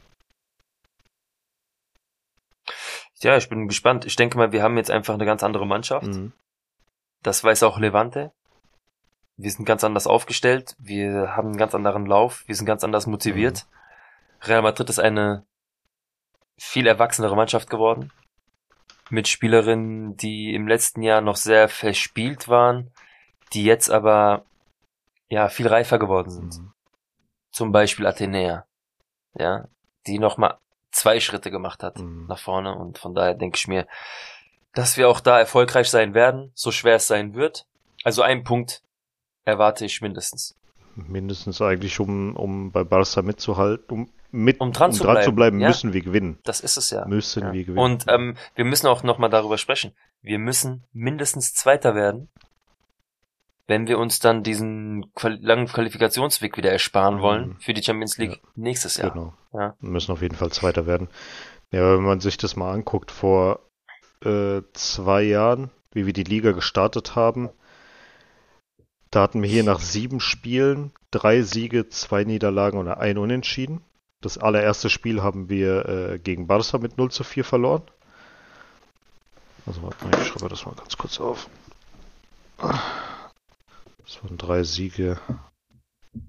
Ja, 3.19 3.37
ich 3.37 3.49
bin 3.49 3.67
gespannt. 3.67 4.05
Ich 4.05 4.15
denke 4.15 4.37
mal, 4.37 4.51
wir 4.51 4.61
haben 4.61 4.77
jetzt 4.77 4.91
einfach 4.91 5.15
eine 5.15 5.25
ganz 5.25 5.43
andere 5.43 5.65
Mannschaft. 5.65 6.07
Mhm. 6.07 6.33
Das 7.23 7.43
weiß 7.43 7.63
auch 7.63 7.79
Levante. 7.79 8.31
Wir 9.37 9.51
sind 9.51 9.65
ganz 9.65 9.83
anders 9.83 10.07
aufgestellt. 10.07 10.75
Wir 10.79 11.35
haben 11.35 11.49
einen 11.49 11.57
ganz 11.57 11.75
anderen 11.75 12.05
Lauf. 12.05 12.43
Wir 12.47 12.55
sind 12.55 12.65
ganz 12.65 12.83
anders 12.83 13.07
motiviert. 13.07 13.65
Mhm. 13.65 14.47
Real 14.47 14.61
Madrid 14.61 14.89
ist 14.89 14.99
eine 14.99 15.45
viel 16.57 16.87
erwachsenere 16.87 17.35
Mannschaft 17.35 17.69
geworden. 17.69 18.11
Mit 19.09 19.27
Spielerinnen, 19.27 20.17
die 20.17 20.53
im 20.53 20.67
letzten 20.67 21.01
Jahr 21.01 21.21
noch 21.21 21.37
sehr 21.37 21.69
verspielt 21.69 22.47
waren, 22.47 22.91
die 23.53 23.63
jetzt 23.63 23.89
aber 23.89 24.43
ja 25.29 25.49
viel 25.49 25.67
reifer 25.67 25.99
geworden 25.99 26.29
sind. 26.29 26.59
Mhm. 26.59 26.73
Zum 27.51 27.71
Beispiel 27.71 28.05
Athenea. 28.05 28.65
Ja, 29.33 29.67
die 30.07 30.19
nochmal 30.19 30.57
zwei 30.91 31.19
Schritte 31.19 31.51
gemacht 31.51 31.83
hat 31.83 31.99
mhm. 31.99 32.25
nach 32.27 32.39
vorne 32.39 32.75
und 32.75 32.97
von 32.97 33.13
daher 33.13 33.35
denke 33.35 33.57
ich 33.57 33.67
mir, 33.67 33.87
dass 34.73 34.97
wir 34.97 35.09
auch 35.09 35.19
da 35.19 35.39
erfolgreich 35.39 35.89
sein 35.89 36.13
werden, 36.13 36.51
so 36.53 36.71
schwer 36.71 36.95
es 36.95 37.07
sein 37.07 37.33
wird. 37.33 37.65
Also 38.03 38.21
einen 38.21 38.43
Punkt 38.43 38.81
erwarte 39.43 39.85
ich 39.85 40.01
mindestens. 40.01 40.55
Mindestens 40.95 41.61
eigentlich, 41.61 41.99
um, 41.99 42.35
um 42.35 42.71
bei 42.71 42.83
Barca 42.83 43.21
mitzuhalten, 43.21 43.85
um 43.89 44.09
mit, 44.31 44.59
um 44.59 44.71
dran, 44.71 44.91
um 44.91 44.95
zu, 44.95 45.03
dran 45.03 45.13
bleiben. 45.13 45.25
zu 45.25 45.35
bleiben, 45.35 45.59
ja. 45.59 45.67
müssen 45.69 45.93
wir 45.93 46.01
gewinnen. 46.01 46.39
Das 46.43 46.59
ist 46.59 46.77
es 46.77 46.89
ja. 46.89 47.05
Müssen 47.05 47.43
ja. 47.43 47.53
wir 47.53 47.63
gewinnen. 47.63 47.79
Und 47.79 48.05
ähm, 48.07 48.35
wir 48.55 48.65
müssen 48.65 48.87
auch 48.87 49.03
nochmal 49.03 49.29
darüber 49.29 49.57
sprechen. 49.57 49.93
Wir 50.21 50.39
müssen 50.39 50.83
mindestens 50.93 51.53
Zweiter 51.53 51.95
werden, 51.95 52.29
wenn 53.67 53.87
wir 53.87 53.99
uns 53.99 54.19
dann 54.19 54.43
diesen 54.43 55.13
quali 55.13 55.37
langen 55.41 55.67
Qualifikationsweg 55.67 56.57
wieder 56.57 56.71
ersparen 56.71 57.21
wollen 57.21 57.49
mhm. 57.49 57.57
für 57.59 57.73
die 57.73 57.83
Champions 57.83 58.17
League 58.17 58.39
ja. 58.41 58.49
nächstes 58.55 58.97
Jahr. 58.97 59.11
Genau. 59.11 59.33
Ja. 59.53 59.75
Wir 59.79 59.89
müssen 59.89 60.11
auf 60.11 60.21
jeden 60.21 60.35
Fall 60.35 60.51
Zweiter 60.51 60.87
werden. 60.87 61.09
Ja, 61.71 61.95
wenn 61.95 62.03
man 62.03 62.21
sich 62.21 62.37
das 62.37 62.55
mal 62.55 62.71
anguckt, 62.71 63.11
vor 63.11 63.59
äh, 64.23 64.61
zwei 64.73 65.23
Jahren, 65.23 65.69
wie 65.91 66.05
wir 66.05 66.13
die 66.13 66.23
Liga 66.23 66.53
gestartet 66.53 67.15
haben, 67.15 67.49
da 69.11 69.21
hatten 69.21 69.41
wir 69.41 69.49
hier 69.49 69.63
nach 69.63 69.79
sieben 69.79 70.19
Spielen 70.19 70.91
drei 71.11 71.41
Siege, 71.41 71.89
zwei 71.89 72.23
Niederlagen 72.23 72.77
und 72.77 72.87
ein 72.87 73.17
Unentschieden. 73.17 73.81
Das 74.21 74.37
allererste 74.37 74.89
Spiel 74.89 75.21
haben 75.21 75.49
wir 75.49 75.85
äh, 75.87 76.19
gegen 76.19 76.47
Barca 76.47 76.77
mit 76.77 76.97
0 76.97 77.11
zu 77.11 77.23
4 77.23 77.43
verloren. 77.43 77.83
Also 79.65 79.83
warte 79.83 80.05
mal, 80.05 80.19
ich 80.19 80.27
schreibe 80.27 80.49
das 80.49 80.65
mal 80.65 80.75
ganz 80.75 80.97
kurz 80.97 81.19
auf. 81.19 81.47
Das 84.07 84.23
waren 84.23 84.37
drei 84.37 84.63
Siege, 84.63 85.19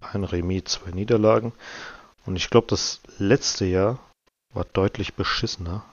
ein 0.01 0.25
Remis, 0.25 0.65
zwei 0.65 0.91
Niederlagen. 0.91 1.53
Und 2.27 2.35
ich 2.35 2.51
glaube, 2.51 2.67
das 2.67 3.01
letzte 3.19 3.67
Jahr 3.67 4.01
war 4.53 4.65
deutlich 4.65 5.15
beschissener. 5.15 5.85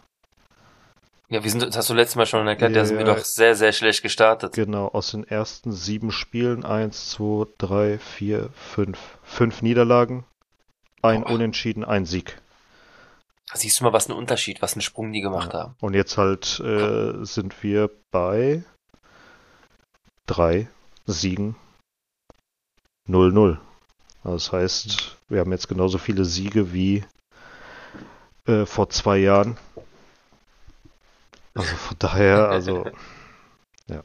Ja, 1.29 1.43
wir 1.43 1.49
sind, 1.49 1.61
das 1.61 1.77
hast 1.77 1.89
du 1.89 1.93
letztes 1.93 2.15
Mal 2.15 2.25
schon 2.25 2.47
erklärt, 2.47 2.75
ja, 2.75 2.81
da 2.81 2.85
sind 2.85 2.97
wir 2.97 3.05
doch 3.05 3.19
sehr, 3.19 3.55
sehr 3.55 3.71
schlecht 3.71 4.01
gestartet. 4.01 4.53
Genau, 4.53 4.87
aus 4.87 5.11
den 5.11 5.23
ersten 5.27 5.71
sieben 5.71 6.11
Spielen, 6.11 6.65
eins, 6.65 7.09
zwei, 7.11 7.45
drei, 7.57 7.99
vier, 7.99 8.49
fünf, 8.53 8.99
fünf 9.23 9.61
Niederlagen, 9.61 10.25
ein 11.01 11.21
Boah. 11.21 11.31
Unentschieden, 11.31 11.83
ein 11.83 12.05
Sieg. 12.05 12.41
Siehst 13.53 13.79
du 13.79 13.83
mal, 13.83 13.93
was 13.93 14.09
ein 14.09 14.13
Unterschied, 14.13 14.61
was 14.61 14.73
einen 14.73 14.81
Sprung 14.81 15.13
die 15.13 15.21
gemacht 15.21 15.53
ja. 15.53 15.59
haben. 15.59 15.75
Und 15.81 15.93
jetzt 15.93 16.17
halt 16.17 16.59
äh, 16.59 17.23
sind 17.23 17.63
wir 17.63 17.89
bei 18.11 18.63
drei 20.25 20.67
Siegen 21.05 21.55
0-0. 23.07 23.57
Das 24.23 24.51
heißt, 24.51 25.17
wir 25.29 25.39
haben 25.39 25.51
jetzt 25.51 25.67
genauso 25.67 25.97
viele 25.97 26.25
Siege 26.25 26.73
wie 26.73 27.03
äh, 28.47 28.65
vor 28.65 28.89
zwei 28.89 29.17
Jahren. 29.17 29.57
Also 31.53 31.75
von 31.75 31.97
daher, 31.99 32.49
also 32.49 32.85
ja. 33.87 34.03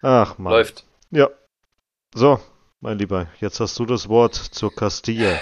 Ach 0.00 0.38
man. 0.38 0.52
Läuft. 0.52 0.84
Ja. 1.10 1.28
So, 2.14 2.40
mein 2.80 2.98
Lieber, 2.98 3.28
jetzt 3.40 3.60
hast 3.60 3.78
du 3.78 3.86
das 3.86 4.08
Wort 4.08 4.34
zur 4.34 4.74
Castilla. 4.74 5.38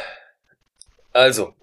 Also, 1.12 1.54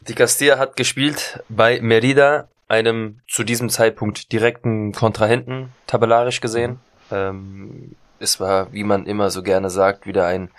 die 0.00 0.14
Castilla 0.14 0.58
hat 0.58 0.76
gespielt 0.76 1.42
bei 1.48 1.80
Merida, 1.80 2.48
einem 2.68 3.20
zu 3.28 3.42
diesem 3.42 3.68
Zeitpunkt 3.68 4.32
direkten 4.32 4.92
Kontrahenten, 4.92 5.72
tabellarisch 5.86 6.40
gesehen. 6.40 6.80
Mhm. 7.10 7.16
Ähm, 7.16 7.96
es 8.24 8.40
war, 8.40 8.72
wie 8.72 8.84
man 8.84 9.06
immer 9.06 9.30
so 9.30 9.42
gerne 9.42 9.70
sagt, 9.70 10.06
wieder 10.06 10.26
ein 10.26 10.50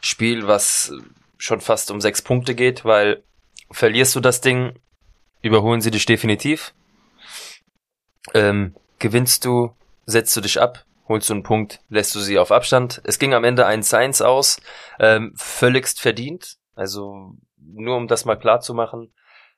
Spiel, 0.00 0.46
was 0.46 0.92
schon 1.36 1.60
fast 1.60 1.90
um 1.90 2.00
sechs 2.00 2.22
Punkte 2.22 2.54
geht, 2.54 2.84
weil 2.84 3.22
verlierst 3.70 4.14
du 4.14 4.20
das 4.20 4.40
Ding, 4.40 4.78
überholen 5.42 5.80
sie 5.80 5.90
dich 5.90 6.06
definitiv. 6.06 6.74
Ähm, 8.34 8.74
gewinnst 8.98 9.44
du, 9.44 9.74
setzt 10.06 10.36
du 10.36 10.40
dich 10.40 10.60
ab, 10.60 10.84
holst 11.08 11.28
du 11.28 11.34
einen 11.34 11.42
Punkt, 11.42 11.80
lässt 11.88 12.14
du 12.14 12.20
sie 12.20 12.38
auf 12.38 12.52
Abstand. 12.52 13.00
Es 13.04 13.18
ging 13.18 13.34
am 13.34 13.44
Ende 13.44 13.66
ein 13.66 13.84
1 13.84 14.22
aus, 14.22 14.60
ähm, 14.98 15.32
völligst 15.36 16.00
verdient. 16.00 16.56
Also 16.74 17.34
nur 17.56 17.96
um 17.96 18.08
das 18.08 18.24
mal 18.24 18.38
klar 18.38 18.60
zu 18.60 18.74
machen. 18.74 19.12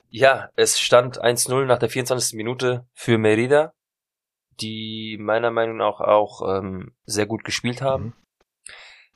Ja, 0.09 0.51
es 0.57 0.81
stand 0.81 1.23
1-0 1.23 1.67
nach 1.67 1.79
der 1.79 1.89
24. 1.89 2.37
Minute 2.37 2.87
für 2.95 3.19
Merida 3.19 3.73
die 4.61 5.17
meiner 5.19 5.51
Meinung 5.51 5.77
nach 5.77 6.01
auch 6.01 6.43
ähm, 6.59 6.93
sehr 7.05 7.27
gut 7.27 7.45
gespielt 7.45 7.83
haben. 7.83 8.05
Mhm. 8.05 8.13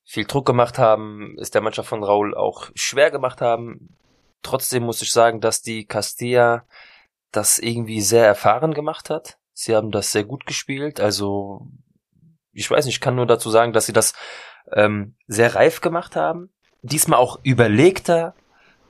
Viel 0.07 0.25
Druck 0.27 0.47
gemacht 0.47 0.79
haben, 0.79 1.37
ist 1.39 1.55
der 1.55 1.63
Mannschaft 1.63 1.89
von 1.89 2.05
Raul 2.05 2.35
auch 2.35 2.71
schwer 2.75 3.11
gemacht 3.11 3.41
haben. 3.41 3.97
Trotzdem 4.43 4.83
muss 4.83 5.01
ich 5.01 5.11
sagen, 5.11 5.41
dass 5.41 5.63
die 5.63 5.87
Castilla 5.87 6.65
das 7.33 7.59
irgendwie 7.59 8.01
sehr 8.01 8.27
erfahren 8.27 8.75
gemacht 8.75 9.09
hat. 9.11 9.39
Sie 9.55 9.75
haben 9.75 9.91
das 9.91 10.13
sehr 10.13 10.25
gut 10.25 10.47
gespielt. 10.47 11.01
Also, 11.01 11.67
ich 12.53 12.71
weiß 12.71 12.85
nicht, 12.85 12.97
ich 12.97 13.01
kann 13.01 13.15
nur 13.15 13.27
dazu 13.27 13.51
sagen, 13.51 13.73
dass 13.73 13.87
sie 13.87 13.93
das 13.93 14.13
ähm, 14.73 15.17
sehr 15.27 15.55
reif 15.55 15.81
gemacht 15.81 16.17
haben. 16.17 16.51
Diesmal 16.83 17.19
auch 17.19 17.41
überlegter, 17.43 18.35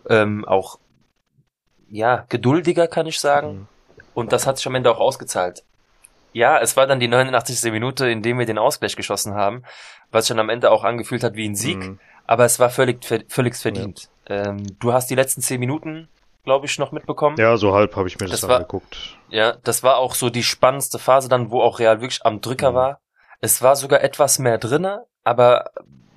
ähm, 0.08 0.44
auch 0.44 0.80
ja, 1.88 2.26
geduldiger, 2.28 2.88
kann 2.88 3.06
ich 3.06 3.20
sagen. 3.20 3.52
Mhm. 3.54 3.68
Und 4.14 4.32
das 4.32 4.46
hat 4.46 4.56
sich 4.56 4.66
am 4.66 4.74
Ende 4.74 4.90
auch 4.90 5.00
ausgezahlt. 5.00 5.64
Ja, 6.34 6.58
es 6.58 6.76
war 6.76 6.88
dann 6.88 6.98
die 6.98 7.06
89. 7.06 7.70
Minute, 7.72 8.10
in 8.10 8.20
dem 8.20 8.38
wir 8.40 8.44
den 8.44 8.58
Ausgleich 8.58 8.96
geschossen 8.96 9.34
haben, 9.34 9.62
was 10.10 10.26
sich 10.26 10.34
dann 10.34 10.40
am 10.40 10.50
Ende 10.50 10.70
auch 10.70 10.82
angefühlt 10.82 11.22
hat 11.22 11.36
wie 11.36 11.48
ein 11.48 11.54
Sieg, 11.54 11.78
mhm. 11.78 12.00
aber 12.26 12.44
es 12.44 12.58
war 12.58 12.70
völlig, 12.70 13.06
völlig 13.28 13.56
verdient. 13.56 14.08
Ja. 14.28 14.48
Ähm, 14.48 14.66
du 14.80 14.92
hast 14.92 15.08
die 15.08 15.14
letzten 15.14 15.42
zehn 15.42 15.60
Minuten, 15.60 16.08
glaube 16.42 16.66
ich, 16.66 16.76
noch 16.76 16.90
mitbekommen. 16.90 17.36
Ja, 17.38 17.56
so 17.56 17.72
halb 17.72 17.94
habe 17.94 18.08
ich 18.08 18.18
mir 18.18 18.26
das, 18.26 18.40
das 18.40 18.50
war, 18.50 18.56
angeguckt. 18.56 19.16
Ja, 19.28 19.56
das 19.62 19.84
war 19.84 19.98
auch 19.98 20.14
so 20.16 20.28
die 20.28 20.42
spannendste 20.42 20.98
Phase 20.98 21.28
dann, 21.28 21.52
wo 21.52 21.62
auch 21.62 21.78
Real 21.78 22.00
wirklich 22.00 22.26
am 22.26 22.40
Drücker 22.40 22.72
mhm. 22.72 22.76
war. 22.76 23.00
Es 23.40 23.62
war 23.62 23.76
sogar 23.76 24.02
etwas 24.02 24.40
mehr 24.40 24.58
drinne, 24.58 25.06
aber 25.22 25.70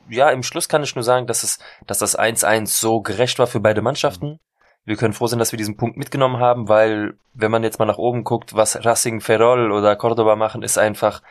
ja, 0.10 0.32
im 0.32 0.41
Schluss 0.41 0.67
kann 0.67 0.82
ich 0.82 0.95
nur 0.95 1.03
sagen, 1.03 1.27
dass 1.27 1.43
es, 1.43 1.60
dass 1.86 1.99
das 1.99 2.17
1-1 2.17 2.80
so 2.80 3.01
gerecht 3.01 3.38
war 3.38 3.45
für 3.45 3.60
beide 3.60 3.84
Mannschaften. 3.84 4.27
Mhm 4.32 4.46
wir 4.88 4.95
können 4.95 5.13
froh 5.13 5.28
sein, 5.28 5.38
dass 5.38 5.52
wir 5.52 5.58
diesen 5.58 5.76
Punkt 5.76 5.97
mitgenommen 5.97 6.39
haben, 6.39 6.69
weil 6.69 7.17
wenn 7.34 7.52
man 7.52 7.62
jetzt 7.62 7.78
mal 7.78 7.86
nach 7.86 7.97
oben 7.97 8.23
guckt, 8.23 8.56
was 8.56 8.86
Racing 8.86 9.19
Ferrol 9.19 9.73
oder 9.73 9.97
Cordoba 9.97 10.38
machen, 10.38 10.63
ist 10.63 10.78
einfach, 10.78 11.21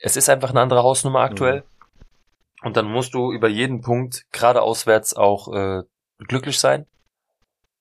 es 0.00 0.16
ist 0.16 0.28
einfach 0.28 0.50
eine 0.50 0.60
andere 0.60 0.82
Hausnummer 0.82 1.20
aktuell. 1.20 1.60
Mhm. 1.60 2.66
Und 2.66 2.76
dann 2.76 2.90
musst 2.90 3.14
du 3.14 3.32
über 3.32 3.48
jeden 3.48 3.80
Punkt, 3.80 4.26
gerade 4.32 4.60
auswärts, 4.60 5.14
auch 5.14 5.52
äh, 5.54 5.82
glücklich 6.18 6.58
sein. 6.58 6.86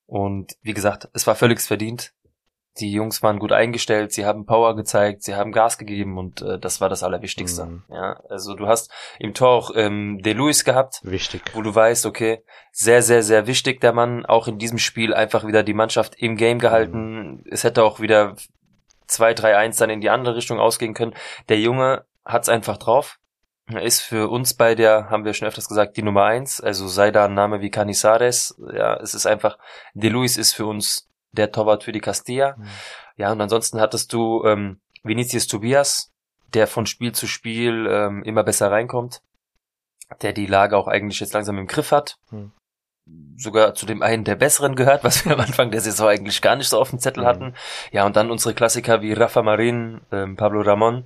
Und 0.06 0.54
wie 0.62 0.76
gesagt, 0.76 1.10
es 1.14 1.26
war 1.26 1.34
völlig 1.34 1.60
verdient. 1.60 2.14
Die 2.80 2.92
Jungs 2.92 3.22
waren 3.22 3.38
gut 3.38 3.52
eingestellt, 3.52 4.14
sie 4.14 4.26
haben 4.26 4.46
Power 4.46 4.76
gezeigt, 4.76 5.22
sie 5.22 5.36
haben 5.36 5.52
Gas 5.52 5.78
gegeben 5.78 6.18
und 6.18 6.42
äh, 6.42 6.58
das 6.58 6.82
war 6.82 6.90
das 6.90 7.04
Allerwichtigste. 7.04 7.66
Mhm. 7.66 7.84
Ja, 7.90 8.20
also 8.30 8.56
du 8.56 8.68
hast 8.68 8.92
im 9.20 9.36
Tor 9.36 9.50
auch 9.50 9.72
ähm, 9.76 10.20
De 10.24 10.34
Luis 10.34 10.64
gehabt, 10.64 11.00
wichtig, 11.04 11.44
wo 11.54 11.62
du 11.62 11.74
weißt, 11.74 12.08
okay, 12.08 12.44
sehr, 12.72 13.04
sehr, 13.04 13.22
sehr 13.22 13.46
wichtig 13.46 13.80
der 13.80 13.94
Mann, 13.94 14.26
auch 14.26 14.48
in 14.48 14.58
diesem 14.58 14.80
Spiel 14.80 15.14
einfach 15.14 15.46
wieder 15.46 15.62
die 15.62 15.76
Mannschaft 15.76 16.16
im 16.16 16.36
Game 16.36 16.58
gehalten. 16.58 17.34
Mhm. 17.34 17.44
Es 17.52 17.64
hätte 17.64 17.84
auch 17.84 18.00
wieder 18.00 18.36
2-3-1 19.08 19.80
dann 19.80 19.90
in 19.92 20.02
die 20.02 20.10
andere 20.10 20.36
Richtung 20.36 20.60
ausgehen 20.60 20.96
können. 20.96 21.14
Der 21.50 21.60
Junge 21.60 22.06
hat's 22.26 22.50
einfach 22.50 22.78
drauf. 22.78 23.20
Er 23.68 23.82
ist 23.82 24.02
für 24.02 24.30
uns 24.30 24.56
bei 24.56 24.76
der, 24.76 25.10
haben 25.10 25.24
wir 25.24 25.34
schon 25.34 25.48
öfters 25.48 25.70
gesagt, 25.70 25.96
die 25.96 26.04
Nummer 26.04 26.26
eins. 26.26 26.60
Also 26.60 26.88
sei 26.88 27.12
da 27.12 27.26
ein 27.26 27.34
Name 27.34 27.62
wie 27.62 27.70
Canizares. 27.70 28.60
Ja, 28.74 28.96
es 28.98 29.14
ist 29.14 29.26
einfach, 29.26 29.58
De 29.94 30.10
Luis 30.10 30.38
ist 30.38 30.54
für 30.54 30.66
uns 30.66 31.08
der 31.34 31.52
Torwart 31.52 31.84
für 31.84 31.92
die 31.92 32.00
Castilla. 32.00 32.56
Mhm. 32.58 32.68
Ja, 33.18 33.32
und 33.32 33.42
ansonsten 33.42 33.80
hattest 33.80 34.14
du 34.14 34.44
ähm, 34.46 34.80
Vinicius 35.04 35.48
Tobias, 35.48 36.12
der 36.54 36.68
von 36.68 36.86
Spiel 36.86 37.12
zu 37.12 37.28
Spiel 37.28 37.88
ähm, 37.90 38.24
immer 38.24 38.44
besser 38.44 38.72
reinkommt, 38.72 39.22
der 40.22 40.34
die 40.34 40.46
Lage 40.46 40.78
auch 40.78 40.88
eigentlich 40.88 41.20
jetzt 41.20 41.34
langsam 41.34 41.58
im 41.58 41.68
Griff 41.68 41.92
hat. 41.92 42.18
Mhm. 42.32 42.52
Sogar 43.36 43.74
zu 43.74 43.86
dem 43.86 44.02
einen 44.02 44.24
der 44.24 44.36
besseren 44.36 44.76
gehört, 44.76 45.04
was 45.04 45.26
wir 45.26 45.34
am 45.34 45.40
Anfang 45.42 45.72
der 45.72 45.82
Saison 45.82 46.08
eigentlich 46.08 46.42
gar 46.42 46.56
nicht 46.56 46.70
so 46.70 46.80
auf 46.80 46.92
dem 46.92 47.00
Zettel 47.00 47.24
mhm. 47.24 47.28
hatten. 47.28 47.56
Ja, 47.92 48.06
und 48.06 48.16
dann 48.16 48.32
unsere 48.32 48.54
Klassiker 48.54 49.02
wie 49.02 49.14
Rafa 49.14 49.42
Marin, 49.42 50.02
ähm, 50.12 50.38
Pablo 50.38 50.62
Ramon. 50.62 51.06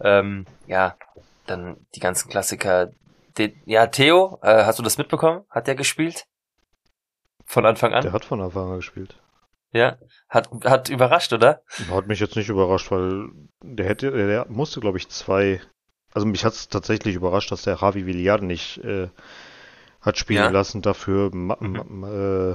Ähm, 0.00 0.46
ja, 0.66 0.96
dann 1.46 1.84
die 1.94 2.00
ganzen 2.00 2.28
Klassiker. 2.30 2.90
De, 3.38 3.54
ja, 3.64 3.86
Theo, 3.86 4.38
äh, 4.42 4.64
hast 4.64 4.78
du 4.78 4.82
das 4.82 4.98
mitbekommen? 4.98 5.44
Hat 5.50 5.66
der 5.66 5.74
gespielt? 5.74 6.26
Von 7.46 7.66
Anfang 7.66 7.92
an? 7.92 8.02
Der 8.02 8.12
hat 8.12 8.24
von 8.24 8.40
Anfang 8.40 8.70
an 8.70 8.76
gespielt. 8.76 9.16
Ja, 9.72 9.96
hat, 10.28 10.50
hat 10.64 10.90
überrascht, 10.90 11.32
oder? 11.32 11.62
Hat 11.90 12.06
mich 12.06 12.20
jetzt 12.20 12.36
nicht 12.36 12.50
überrascht, 12.50 12.90
weil 12.90 13.30
der 13.62 13.86
hätte, 13.86 14.10
der 14.10 14.46
musste, 14.48 14.80
glaube 14.80 14.98
ich, 14.98 15.08
zwei. 15.08 15.62
Also 16.12 16.26
mich 16.26 16.44
hat 16.44 16.52
es 16.52 16.68
tatsächlich 16.68 17.14
überrascht, 17.14 17.50
dass 17.50 17.62
der 17.62 17.78
Javi 17.80 18.04
Villar 18.04 18.42
nicht 18.42 18.78
äh, 18.84 19.08
hat 20.02 20.18
spielen 20.18 20.44
ja. 20.44 20.50
lassen. 20.50 20.82
Dafür, 20.82 21.34
mhm. 21.34 22.04
äh, 22.04 22.54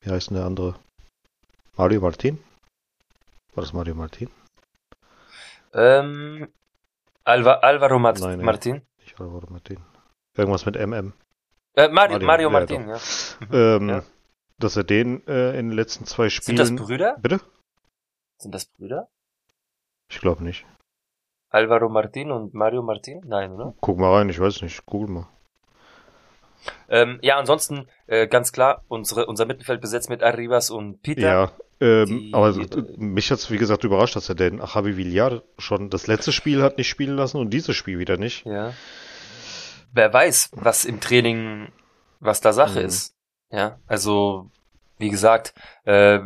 wie 0.00 0.10
heißt 0.10 0.30
denn 0.30 0.38
der 0.38 0.46
andere? 0.46 0.74
Mario 1.76 2.00
Martin? 2.00 2.38
War 3.54 3.62
das 3.62 3.72
Mario 3.72 3.94
Martin? 3.94 4.28
Ähm, 5.72 6.48
Alva, 7.22 7.54
Alvaro 7.54 8.00
Mat 8.00 8.18
Nein, 8.18 8.40
Martin? 8.40 8.82
Nicht 8.98 9.20
Alvaro 9.20 9.46
Martin. 9.50 9.78
Irgendwas 10.36 10.66
mit 10.66 10.74
MM. 10.74 11.12
Äh, 11.74 11.88
Mario, 11.88 12.18
Mario, 12.18 12.50
Mario 12.50 12.50
Martin, 12.50 12.88
ja. 12.88 12.96
ja. 13.52 13.76
Ähm, 13.76 13.88
ja 13.88 14.02
dass 14.58 14.76
er 14.76 14.84
den 14.84 15.26
äh, 15.26 15.58
in 15.58 15.68
den 15.68 15.76
letzten 15.76 16.06
zwei 16.06 16.28
Spielen. 16.28 16.56
Sind 16.56 16.78
das 16.78 16.86
Brüder? 16.86 17.16
Bitte? 17.20 17.40
Sind 18.38 18.54
das 18.54 18.66
Brüder? 18.66 19.08
Ich 20.10 20.20
glaube 20.20 20.44
nicht. 20.44 20.64
Alvaro 21.50 21.88
Martin 21.88 22.30
und 22.30 22.54
Mario 22.54 22.82
Martin? 22.82 23.22
Nein, 23.26 23.52
oder? 23.52 23.74
Guck 23.80 23.98
mal 23.98 24.14
rein, 24.14 24.28
ich 24.28 24.40
weiß 24.40 24.62
nicht. 24.62 24.84
Google 24.86 25.08
mal. 25.08 25.28
Ähm, 26.88 27.18
ja, 27.22 27.38
ansonsten 27.38 27.86
äh, 28.06 28.26
ganz 28.26 28.52
klar, 28.52 28.82
unsere, 28.88 29.26
unser 29.26 29.46
Mittelfeld 29.46 29.80
besetzt 29.80 30.10
mit 30.10 30.22
Arribas 30.22 30.70
und 30.70 31.02
Peter. 31.02 31.22
Ja, 31.22 31.52
ähm, 31.80 32.06
die, 32.06 32.30
aber 32.34 32.56
äh, 32.56 32.66
mich 32.96 33.30
hat's 33.30 33.50
wie 33.50 33.58
gesagt 33.58 33.84
überrascht, 33.84 34.16
dass 34.16 34.28
er 34.28 34.34
den 34.34 34.58
Javi 34.58 34.96
Villar 34.96 35.42
schon 35.58 35.90
das 35.90 36.06
letzte 36.06 36.32
Spiel 36.32 36.62
hat 36.62 36.78
nicht 36.78 36.88
spielen 36.88 37.16
lassen 37.16 37.38
und 37.38 37.50
dieses 37.50 37.76
Spiel 37.76 37.98
wieder 37.98 38.16
nicht. 38.16 38.44
Ja. 38.46 38.72
Wer 39.92 40.12
weiß, 40.12 40.50
was 40.52 40.84
im 40.84 41.00
Training, 41.00 41.68
was 42.20 42.40
da 42.40 42.52
Sache 42.52 42.80
mhm. 42.80 42.86
ist. 42.86 43.15
Ja, 43.50 43.78
also 43.86 44.50
wie 44.98 45.10
gesagt, 45.10 45.54
äh, 45.84 46.20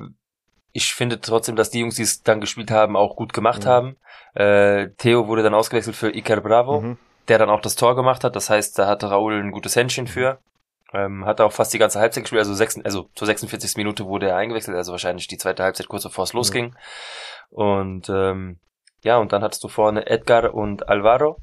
ich 0.72 0.94
finde 0.94 1.20
trotzdem, 1.20 1.56
dass 1.56 1.70
die 1.70 1.80
Jungs, 1.80 1.96
die 1.96 2.02
es 2.02 2.22
dann 2.22 2.40
gespielt 2.40 2.70
haben, 2.70 2.96
auch 2.96 3.16
gut 3.16 3.32
gemacht 3.32 3.64
mhm. 3.64 3.68
haben. 3.68 3.96
Äh, 4.34 4.90
Theo 4.98 5.26
wurde 5.26 5.42
dann 5.42 5.54
ausgewechselt 5.54 5.96
für 5.96 6.14
Iker 6.14 6.40
Bravo, 6.40 6.80
mhm. 6.80 6.98
der 7.28 7.38
dann 7.38 7.50
auch 7.50 7.60
das 7.60 7.74
Tor 7.74 7.96
gemacht 7.96 8.22
hat. 8.22 8.36
Das 8.36 8.50
heißt, 8.50 8.78
da 8.78 8.86
hatte 8.86 9.10
Raul 9.10 9.40
ein 9.40 9.50
gutes 9.50 9.74
Händchen 9.74 10.06
für. 10.06 10.38
Ähm, 10.92 11.24
hat 11.24 11.40
auch 11.40 11.52
fast 11.52 11.72
die 11.72 11.78
ganze 11.78 12.00
Halbzeit 12.00 12.24
gespielt, 12.24 12.40
also, 12.40 12.54
sechs, 12.54 12.76
also 12.84 13.08
zur 13.14 13.26
46. 13.26 13.76
Minute 13.76 14.06
wurde 14.06 14.28
er 14.28 14.36
eingewechselt, 14.36 14.76
also 14.76 14.90
wahrscheinlich 14.90 15.28
die 15.28 15.38
zweite 15.38 15.62
Halbzeit 15.62 15.86
kurz 15.86 16.02
bevor 16.02 16.24
es 16.24 16.32
mhm. 16.32 16.38
losging. 16.38 16.76
Und 17.50 18.08
ähm, 18.08 18.58
ja, 19.02 19.18
und 19.18 19.32
dann 19.32 19.42
hattest 19.42 19.62
du 19.64 19.68
vorne 19.68 20.06
Edgar 20.06 20.54
und 20.54 20.88
Alvaro. 20.88 21.38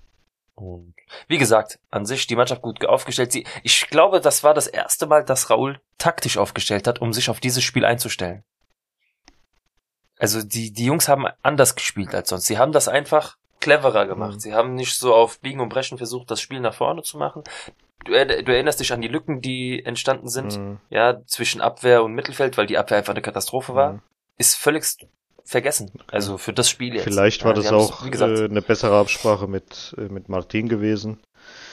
Und 0.57 0.95
wie 1.27 1.37
gesagt, 1.37 1.79
an 1.91 2.07
sich 2.07 2.25
die 2.25 2.35
Mannschaft 2.35 2.63
gut 2.63 2.83
aufgestellt. 2.83 3.31
Sie, 3.31 3.45
ich 3.61 3.89
glaube, 3.89 4.19
das 4.19 4.43
war 4.43 4.55
das 4.55 4.65
erste 4.65 5.05
Mal, 5.05 5.23
dass 5.23 5.51
Raul 5.51 5.79
taktisch 5.99 6.37
aufgestellt 6.37 6.87
hat, 6.87 6.99
um 6.99 7.13
sich 7.13 7.29
auf 7.29 7.39
dieses 7.39 7.63
Spiel 7.63 7.85
einzustellen. 7.85 8.43
Also 10.17 10.41
die, 10.41 10.73
die 10.73 10.85
Jungs 10.85 11.07
haben 11.07 11.27
anders 11.43 11.75
gespielt 11.75 12.15
als 12.15 12.29
sonst. 12.29 12.47
Sie 12.47 12.57
haben 12.57 12.71
das 12.71 12.87
einfach 12.87 13.37
cleverer 13.59 14.07
gemacht. 14.07 14.35
Mhm. 14.35 14.39
Sie 14.39 14.53
haben 14.53 14.73
nicht 14.73 14.95
so 14.95 15.13
auf 15.13 15.39
Biegen 15.39 15.59
und 15.59 15.69
Brechen 15.69 15.99
versucht, 15.99 16.31
das 16.31 16.41
Spiel 16.41 16.59
nach 16.59 16.73
vorne 16.73 17.03
zu 17.03 17.19
machen. 17.19 17.43
Du, 18.03 18.13
du 18.13 18.51
erinnerst 18.51 18.79
dich 18.79 18.93
an 18.93 19.01
die 19.01 19.07
Lücken, 19.07 19.41
die 19.41 19.85
entstanden 19.85 20.27
sind, 20.27 20.57
mhm. 20.57 20.79
ja, 20.89 21.23
zwischen 21.27 21.61
Abwehr 21.61 22.03
und 22.03 22.13
Mittelfeld, 22.13 22.57
weil 22.57 22.65
die 22.65 22.79
Abwehr 22.79 22.97
einfach 22.97 23.13
eine 23.13 23.21
Katastrophe 23.21 23.75
war. 23.75 23.93
Mhm. 23.93 24.01
Ist 24.39 24.55
völlig 24.55 24.85
vergessen. 25.47 25.91
Also 26.07 26.37
für 26.37 26.53
das 26.53 26.69
Spiel 26.69 26.93
jetzt. 26.93 27.05
Vielleicht 27.05 27.43
war 27.43 27.55
ja, 27.55 27.61
das 27.61 27.71
auch 27.71 28.05
äh, 28.05 28.45
eine 28.45 28.61
bessere 28.61 28.97
Absprache 28.97 29.47
mit, 29.47 29.95
äh, 29.97 30.09
mit 30.09 30.29
Martin 30.29 30.67
gewesen. 30.67 31.19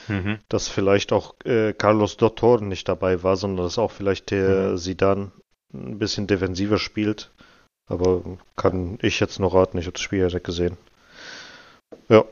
Mhm. 0.07 0.39
Dass 0.49 0.69
vielleicht 0.69 1.13
auch 1.13 1.35
äh, 1.45 1.73
Carlos 1.73 2.17
Dottor 2.17 2.61
nicht 2.61 2.89
dabei 2.89 3.23
war, 3.23 3.37
sondern 3.37 3.67
dass 3.67 3.79
auch 3.79 3.91
vielleicht 3.91 4.31
der 4.31 4.71
mhm. 4.71 4.77
Sidan 4.77 5.33
ein 5.73 5.99
bisschen 5.99 6.27
defensiver 6.27 6.79
spielt. 6.79 7.33
Aber 7.87 8.23
kann 8.57 8.99
ich 9.03 9.21
jetzt 9.21 9.41
noch 9.41 9.55
raten, 9.55 9.77
ich 9.77 9.87
habe 9.87 9.95
das 9.95 10.03
Spiel 10.03 10.21
ja 10.21 10.27
nicht 10.27 10.45
gesehen. 10.45 10.77
Ja. 12.09 12.25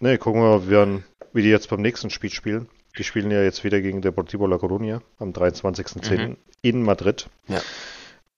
Ne, 0.00 0.18
gucken 0.18 0.42
wir 0.42 0.58
mal, 0.58 1.02
wie 1.32 1.42
die 1.42 1.48
jetzt 1.48 1.70
beim 1.70 1.80
nächsten 1.80 2.10
Spiel 2.10 2.30
spielen. 2.30 2.68
Die 2.98 3.04
spielen 3.04 3.30
ja 3.30 3.42
jetzt 3.42 3.62
wieder 3.62 3.80
gegen 3.80 4.02
Deportivo 4.02 4.46
La 4.46 4.56
Coruña 4.56 5.00
am 5.18 5.30
23.10. 5.30 6.28
Mhm. 6.28 6.36
in 6.62 6.82
Madrid. 6.82 7.28
Ja. 7.46 7.60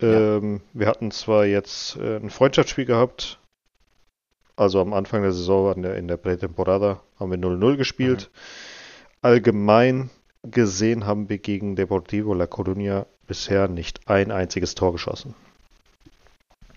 Ähm, 0.00 0.60
ja. 0.74 0.80
Wir 0.80 0.86
hatten 0.86 1.10
zwar 1.10 1.44
jetzt 1.46 1.96
äh, 1.96 2.16
ein 2.16 2.30
Freundschaftsspiel 2.30 2.84
gehabt, 2.84 3.38
also 4.56 4.80
am 4.80 4.92
Anfang 4.92 5.22
der 5.22 5.32
Saison 5.32 5.74
in 5.76 5.82
der, 5.82 5.96
in 5.96 6.08
der 6.08 6.16
Prätemporada 6.16 7.00
haben 7.18 7.30
wir 7.30 7.38
0-0 7.38 7.76
gespielt. 7.76 8.30
Mhm. 8.32 9.18
Allgemein 9.22 10.10
gesehen 10.42 11.06
haben 11.06 11.28
wir 11.28 11.38
gegen 11.38 11.76
Deportivo 11.76 12.34
La 12.34 12.44
Coruña 12.44 13.06
bisher 13.26 13.68
nicht 13.68 14.08
ein 14.08 14.30
einziges 14.30 14.74
Tor 14.74 14.92
geschossen. 14.92 15.34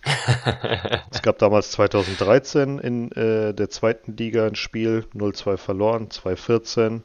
es 1.12 1.22
gab 1.22 1.38
damals 1.38 1.72
2013 1.72 2.80
in 2.80 3.12
äh, 3.12 3.54
der 3.54 3.70
zweiten 3.70 4.18
Liga 4.18 4.48
ein 4.48 4.56
Spiel, 4.56 5.06
0-2 5.16 5.58
verloren, 5.58 6.10
2014 6.10 7.04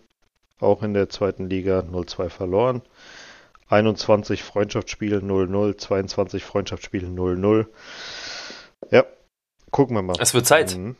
auch 0.60 0.82
in 0.82 0.94
der 0.94 1.10
zweiten 1.10 1.48
Liga 1.50 1.80
0-2 1.80 2.30
verloren. 2.30 2.82
21 3.68 4.42
Freundschaftsspiele 4.42 5.18
0-0, 5.18 5.78
22 5.78 6.44
Freundschaftsspiele 6.44 7.08
0-0. 7.08 7.66
Ja, 8.90 9.04
gucken 9.70 9.96
wir 9.96 10.02
mal. 10.02 10.16
Es 10.20 10.34
wird 10.34 10.46
Zeit. 10.46 10.76
Mhm. 10.76 10.96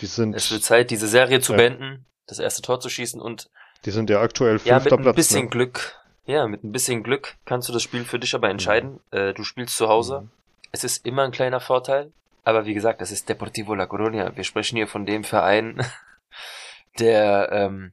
Die 0.00 0.06
sind, 0.06 0.34
es 0.34 0.50
wird 0.50 0.62
Zeit, 0.62 0.90
diese 0.90 1.08
Serie 1.08 1.40
zu 1.40 1.52
ja. 1.52 1.58
beenden, 1.58 2.04
das 2.26 2.38
erste 2.38 2.62
Tor 2.62 2.80
zu 2.80 2.88
schießen 2.88 3.20
und. 3.20 3.50
Die 3.84 3.90
sind 3.90 4.10
ja 4.10 4.20
aktuell 4.20 4.58
fünfter 4.58 4.70
ja, 4.70 4.78
mit 4.78 4.88
Platz. 4.88 5.06
ein 5.06 5.14
bisschen 5.14 5.44
ne? 5.44 5.50
Glück. 5.50 5.94
Ja, 6.26 6.46
mit 6.48 6.64
ein 6.64 6.72
bisschen 6.72 7.02
Glück 7.02 7.36
kannst 7.44 7.68
du 7.68 7.72
das 7.72 7.82
Spiel 7.82 8.04
für 8.04 8.18
dich 8.18 8.34
aber 8.34 8.50
entscheiden. 8.50 9.00
Mhm. 9.12 9.18
Äh, 9.18 9.32
du 9.32 9.44
spielst 9.44 9.76
zu 9.76 9.88
Hause. 9.88 10.22
Mhm. 10.22 10.30
Es 10.72 10.84
ist 10.84 11.06
immer 11.06 11.22
ein 11.22 11.30
kleiner 11.30 11.60
Vorteil. 11.60 12.12
Aber 12.44 12.64
wie 12.64 12.74
gesagt, 12.74 13.00
das 13.00 13.10
ist 13.10 13.28
Deportivo 13.28 13.74
La 13.74 13.84
Coruña. 13.86 14.36
Wir 14.36 14.44
sprechen 14.44 14.76
hier 14.76 14.86
von 14.86 15.04
dem 15.04 15.24
Verein, 15.24 15.84
der 17.00 17.48
ähm, 17.50 17.92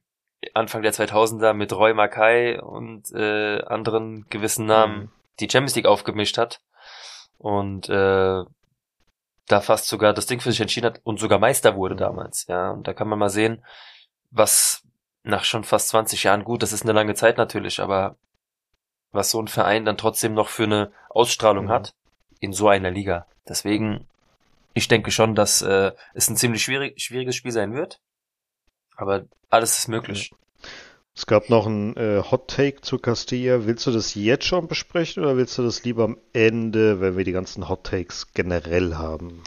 Anfang 0.53 0.81
der 0.81 0.93
2000er 0.93 1.53
mit 1.53 1.73
Roy 1.73 1.93
Mackay 1.93 2.59
und 2.59 3.11
äh, 3.13 3.61
anderen 3.63 4.25
gewissen 4.29 4.65
Namen 4.65 4.97
mhm. 4.97 5.09
die 5.39 5.49
Champions 5.49 5.75
League 5.75 5.85
aufgemischt 5.85 6.37
hat 6.37 6.61
und 7.37 7.89
äh, 7.89 8.43
da 9.47 9.61
fast 9.61 9.87
sogar 9.87 10.13
das 10.13 10.25
Ding 10.25 10.39
für 10.39 10.51
sich 10.51 10.61
entschieden 10.61 10.87
hat 10.87 11.01
und 11.03 11.19
sogar 11.19 11.39
Meister 11.39 11.75
wurde 11.75 11.95
mhm. 11.95 11.99
damals. 11.99 12.47
Ja, 12.47 12.71
und 12.71 12.87
da 12.87 12.93
kann 12.93 13.07
man 13.07 13.19
mal 13.19 13.29
sehen, 13.29 13.63
was 14.31 14.83
nach 15.23 15.43
schon 15.43 15.63
fast 15.63 15.89
20 15.89 16.23
Jahren, 16.23 16.43
gut, 16.43 16.63
das 16.63 16.73
ist 16.73 16.83
eine 16.83 16.93
lange 16.93 17.15
Zeit 17.15 17.37
natürlich, 17.37 17.79
aber 17.79 18.17
was 19.11 19.31
so 19.31 19.41
ein 19.41 19.47
Verein 19.47 19.85
dann 19.85 19.97
trotzdem 19.97 20.33
noch 20.33 20.49
für 20.49 20.63
eine 20.63 20.91
Ausstrahlung 21.09 21.65
mhm. 21.65 21.69
hat 21.69 21.93
in 22.39 22.51
so 22.51 22.67
einer 22.67 22.91
Liga. 22.91 23.25
Deswegen, 23.47 24.07
ich 24.73 24.87
denke 24.87 25.11
schon, 25.11 25.35
dass 25.35 25.61
äh, 25.61 25.91
es 26.13 26.29
ein 26.29 26.35
ziemlich 26.35 26.63
schwierig, 26.63 27.01
schwieriges 27.01 27.35
Spiel 27.35 27.51
sein 27.51 27.73
wird. 27.73 27.99
Aber 28.95 29.25
alles 29.49 29.77
ist 29.79 29.87
möglich. 29.87 30.31
Es 31.15 31.27
gab 31.27 31.49
noch 31.49 31.67
ein 31.67 31.95
äh, 31.95 32.23
Hot 32.31 32.47
Take 32.49 32.81
zu 32.81 32.97
Castilla. 32.97 33.65
Willst 33.65 33.85
du 33.85 33.91
das 33.91 34.15
jetzt 34.15 34.45
schon 34.45 34.67
besprechen 34.67 35.23
oder 35.23 35.37
willst 35.37 35.57
du 35.57 35.63
das 35.63 35.83
lieber 35.83 36.05
am 36.05 36.17
Ende, 36.33 37.01
wenn 37.01 37.17
wir 37.17 37.23
die 37.23 37.31
ganzen 37.31 37.69
Hot 37.69 37.83
Takes 37.83 38.33
generell 38.33 38.95
haben? 38.95 39.43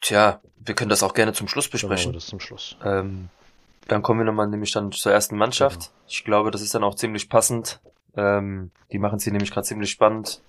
Tja, 0.00 0.40
wir 0.56 0.74
können 0.74 0.90
das 0.90 1.04
auch 1.04 1.14
gerne 1.14 1.32
zum 1.32 1.46
Schluss 1.46 1.68
besprechen. 1.68 2.06
Dann 2.06 2.14
das 2.14 2.26
zum 2.26 2.40
Schluss. 2.40 2.76
Ähm, 2.84 3.28
dann 3.86 4.02
kommen 4.02 4.20
wir 4.20 4.24
nochmal 4.24 4.48
nämlich 4.48 4.72
dann 4.72 4.90
zur 4.90 5.12
ersten 5.12 5.36
Mannschaft. 5.36 5.80
Genau. 5.80 5.92
Ich 6.08 6.24
glaube, 6.24 6.50
das 6.50 6.62
ist 6.62 6.74
dann 6.74 6.82
auch 6.82 6.96
ziemlich 6.96 7.28
passend. 7.28 7.80
Ähm, 8.16 8.70
die 8.90 8.98
machen 8.98 9.18
sie 9.18 9.30
nämlich 9.30 9.50
gerade 9.50 9.66
ziemlich 9.66 9.90
spannend. 9.90 10.40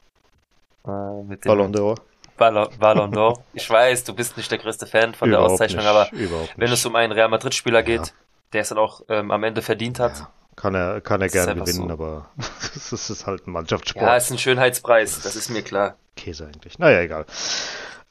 Äh, 0.86 1.24
mit 1.24 1.42
Ballon 1.42 1.74
d'Or. 1.74 2.00
Ballon, 2.38 2.68
Ballon 2.80 3.12
d'Or. 3.14 3.40
Ich 3.54 3.70
weiß, 3.70 4.04
du 4.04 4.14
bist 4.14 4.38
nicht 4.38 4.52
der 4.52 4.58
größte 4.58 4.86
Fan 4.86 5.14
von 5.14 5.30
überhaupt 5.30 5.48
der 5.48 5.54
Auszeichnung, 5.54 5.84
nicht, 5.84 5.90
aber 5.90 6.10
wenn 6.58 6.72
es 6.72 6.86
um 6.86 6.96
einen 6.96 7.14
Real 7.14 7.30
Madrid-Spieler 7.30 7.84
geht, 7.84 8.08
ja. 8.08 8.14
der 8.54 8.62
es 8.62 8.70
dann 8.70 8.78
auch 8.78 9.02
ähm, 9.10 9.32
am 9.32 9.44
Ende 9.44 9.62
verdient 9.62 10.00
hat, 10.00 10.20
ja. 10.20 10.30
Kann 10.56 10.74
er, 10.74 11.02
kann 11.02 11.22
er 11.22 11.28
gerne 11.28 11.54
gewinnen, 11.54 11.88
so. 11.90 11.94
aber 11.94 12.30
es 12.76 12.92
ist 12.92 13.28
halt 13.28 13.46
ein 13.46 13.52
Mannschaftssport. 13.52 14.06
Ja, 14.06 14.16
ist 14.16 14.32
ein 14.32 14.38
Schönheitspreis, 14.38 15.20
das 15.22 15.36
ist 15.36 15.50
mir 15.50 15.62
klar. 15.62 15.96
Käse 16.16 16.46
eigentlich. 16.46 16.80
Naja, 16.80 17.02
egal. 17.02 17.26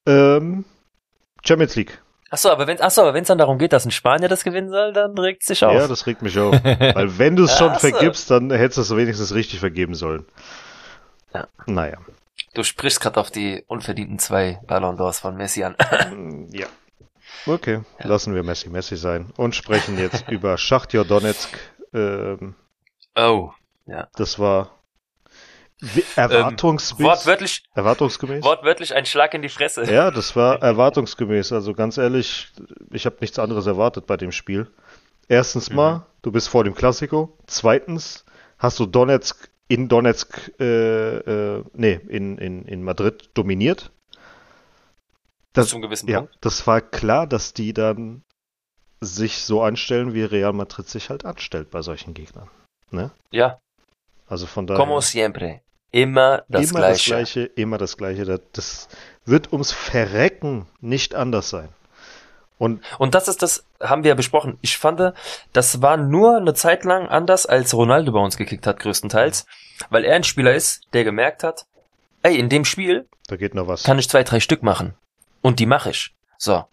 Ähm, 0.06 0.66
Champions 1.42 1.74
League. 1.74 2.02
Achso, 2.30 2.50
aber 2.50 2.66
wenn 2.66 2.80
achso, 2.80 3.02
aber 3.02 3.14
wenn 3.14 3.22
es 3.22 3.28
dann 3.28 3.38
darum 3.38 3.58
geht, 3.58 3.72
dass 3.72 3.86
ein 3.86 3.92
Spanier 3.92 4.28
das 4.28 4.44
gewinnen 4.44 4.68
soll, 4.68 4.92
dann 4.92 5.16
regt 5.16 5.42
es 5.42 5.48
sich 5.48 5.64
auf. 5.64 5.72
Ja, 5.72 5.88
das 5.88 6.06
regt 6.06 6.20
mich 6.20 6.38
auf. 6.38 6.52
Weil 6.64 7.18
wenn 7.18 7.36
du 7.36 7.44
es 7.44 7.56
schon 7.56 7.70
Ach 7.70 7.78
so. 7.78 7.88
vergibst, 7.88 8.30
dann 8.30 8.50
hättest 8.50 8.78
du 8.78 8.82
es 8.82 8.96
wenigstens 8.96 9.34
richtig 9.34 9.60
vergeben 9.60 9.94
sollen. 9.94 10.26
Ja. 11.32 11.46
Naja. 11.66 11.98
Du 12.54 12.62
sprichst 12.62 13.00
gerade 13.00 13.20
auf 13.20 13.30
die 13.30 13.64
unverdienten 13.66 14.18
zwei 14.18 14.60
Ballon 14.66 14.96
d'Ors 14.96 15.20
von 15.20 15.36
Messi 15.36 15.64
an. 15.64 15.76
Mm, 16.10 16.48
Ja. 16.52 16.66
Okay, 17.46 17.80
lassen 17.98 18.34
wir 18.34 18.42
Messi 18.42 18.68
Messi 18.70 18.96
sein 18.96 19.30
und 19.36 19.54
sprechen 19.54 19.98
jetzt 19.98 20.28
über 20.30 20.56
Schachtjor 20.56 21.04
Donetsk. 21.04 21.50
Ähm, 21.92 22.54
Oh. 23.16 23.52
das 24.16 24.38
war 24.38 24.70
wi- 25.80 26.04
erwartungsgemäß. 26.16 27.00
Ähm, 27.00 27.06
Wortwörtlich, 27.06 27.64
erwartungsgemäß. 27.74 28.44
wortwörtlich 28.44 28.94
ein 28.94 29.04
Schlag 29.06 29.34
in 29.34 29.42
die 29.42 29.48
Fresse. 29.48 29.84
Ja, 29.92 30.10
das 30.10 30.34
war 30.36 30.62
erwartungsgemäß. 30.62 31.52
Also 31.52 31.74
ganz 31.74 31.98
ehrlich, 31.98 32.48
ich 32.90 33.04
habe 33.06 33.16
nichts 33.20 33.38
anderes 33.38 33.66
erwartet 33.66 34.06
bei 34.06 34.16
dem 34.16 34.32
Spiel. 34.32 34.68
Erstens 35.28 35.70
Mhm. 35.70 35.76
mal, 35.76 36.06
du 36.22 36.32
bist 36.32 36.48
vor 36.48 36.64
dem 36.64 36.74
Klassiko. 36.74 37.36
Zweitens 37.46 38.24
hast 38.58 38.78
du 38.80 38.86
Donetsk 38.86 39.48
in 39.68 39.88
Donetsk, 39.88 40.52
äh, 40.60 41.16
äh, 41.56 41.64
nee, 41.72 42.00
in, 42.08 42.38
in, 42.38 42.64
in 42.64 42.82
Madrid 42.82 43.30
dominiert. 43.34 43.90
Bis 45.52 45.68
zum 45.68 45.82
gewissen 45.82 46.08
ja, 46.08 46.20
Punkt. 46.20 46.36
das 46.40 46.66
war 46.66 46.80
klar, 46.80 47.26
dass 47.26 47.52
die 47.54 47.72
dann 47.72 48.22
sich 49.00 49.38
so 49.42 49.62
anstellen, 49.62 50.14
wie 50.14 50.24
Real 50.24 50.52
Madrid 50.52 50.88
sich 50.88 51.10
halt 51.10 51.24
anstellt 51.24 51.70
bei 51.70 51.82
solchen 51.82 52.14
Gegnern. 52.14 52.48
Ja, 53.30 53.58
Also 54.26 54.46
von 54.46 54.66
daher. 54.66 54.78
como 54.78 55.00
siempre. 55.00 55.60
Immer 55.90 56.44
das 56.48 56.70
immer 56.70 56.80
Gleiche. 56.80 56.94
das 56.94 57.04
Gleiche, 57.04 57.40
immer 57.54 57.78
das 57.78 57.96
Gleiche. 57.96 58.24
Das, 58.24 58.40
das 58.52 58.88
wird 59.26 59.52
ums 59.52 59.70
Verrecken 59.72 60.66
nicht 60.80 61.14
anders 61.14 61.50
sein. 61.50 61.68
Und 62.64 62.82
Und 62.98 63.14
das 63.14 63.28
ist 63.28 63.42
das, 63.42 63.64
haben 63.80 64.02
wir 64.02 64.10
ja 64.10 64.14
besprochen. 64.14 64.58
Ich 64.62 64.78
fand, 64.78 65.14
das 65.52 65.82
war 65.82 65.96
nur 65.96 66.38
eine 66.38 66.54
Zeit 66.54 66.84
lang 66.84 67.08
anders, 67.08 67.46
als 67.46 67.74
Ronaldo 67.74 68.12
bei 68.12 68.20
uns 68.20 68.36
gekickt 68.36 68.66
hat, 68.66 68.80
größtenteils. 68.80 69.46
Weil 69.90 70.04
er 70.04 70.16
ein 70.16 70.24
Spieler 70.24 70.54
ist, 70.54 70.82
der 70.92 71.04
gemerkt 71.04 71.44
hat, 71.44 71.66
ey, 72.22 72.38
in 72.38 72.48
dem 72.48 72.64
Spiel 72.64 73.08
da 73.28 73.36
geht 73.36 73.54
noch 73.54 73.68
was. 73.68 73.84
kann 73.84 73.98
ich 73.98 74.08
zwei, 74.08 74.22
drei 74.24 74.40
Stück 74.40 74.62
machen. 74.62 74.94
Und 75.42 75.60
die 75.60 75.66
mache 75.66 75.90
ich. 75.90 76.14
So. 76.38 76.64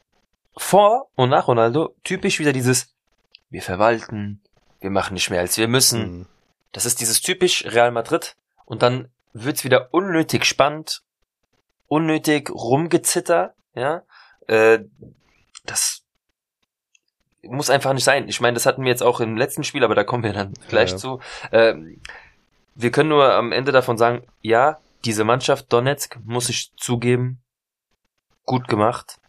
Vor 0.58 1.08
und 1.16 1.30
nach 1.30 1.48
Ronaldo, 1.48 1.96
typisch 2.04 2.40
wieder 2.40 2.54
dieses, 2.54 2.94
wir 3.50 3.62
verwalten, 3.62 4.42
wir 4.80 4.90
machen 4.90 5.14
nicht 5.14 5.30
mehr 5.30 5.40
als 5.40 5.58
wir 5.58 5.68
müssen. 5.68 6.02
Mhm. 6.02 6.28
Das 6.72 6.86
ist 6.86 7.00
dieses 7.02 7.22
typisch 7.22 7.66
Real 7.66 7.92
Madrid. 7.92 8.36
Und 8.66 8.82
dann 8.82 9.10
wird's 9.34 9.64
wieder 9.64 9.90
unnötig 9.94 10.46
spannend, 10.46 11.02
unnötig 11.88 12.50
rumgezitter, 12.50 13.54
ja. 13.76 14.04
Äh, 14.48 14.80
das 15.66 16.04
muss 17.44 17.70
einfach 17.70 17.94
nicht 17.94 18.04
sein. 18.04 18.28
Ich 18.28 18.40
meine, 18.42 18.54
das 18.54 18.66
hatten 18.66 18.84
wir 18.84 18.90
jetzt 18.90 19.04
auch 19.04 19.20
im 19.20 19.36
letzten 19.36 19.64
Spiel, 19.64 19.84
aber 19.84 19.96
da 19.96 20.04
kommen 20.04 20.24
wir 20.24 20.34
dann 20.34 20.54
gleich 20.70 20.92
ja. 20.92 20.98
zu. 20.98 21.20
Ähm, 21.52 22.00
wir 22.76 22.92
können 22.92 23.10
nur 23.10 23.34
am 23.34 23.52
Ende 23.52 23.72
davon 23.72 23.98
sagen, 23.98 24.24
ja, 24.42 24.78
diese 25.06 25.24
Mannschaft 25.24 25.72
Donetsk, 25.74 26.20
muss 26.24 26.50
ich 26.50 26.72
zugeben, 26.78 27.42
gut 28.46 28.68
gemacht, 28.68 29.20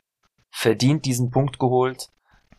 verdient 0.51 1.07
diesen 1.07 1.31
Punkt 1.31 1.59
geholt. 1.59 2.09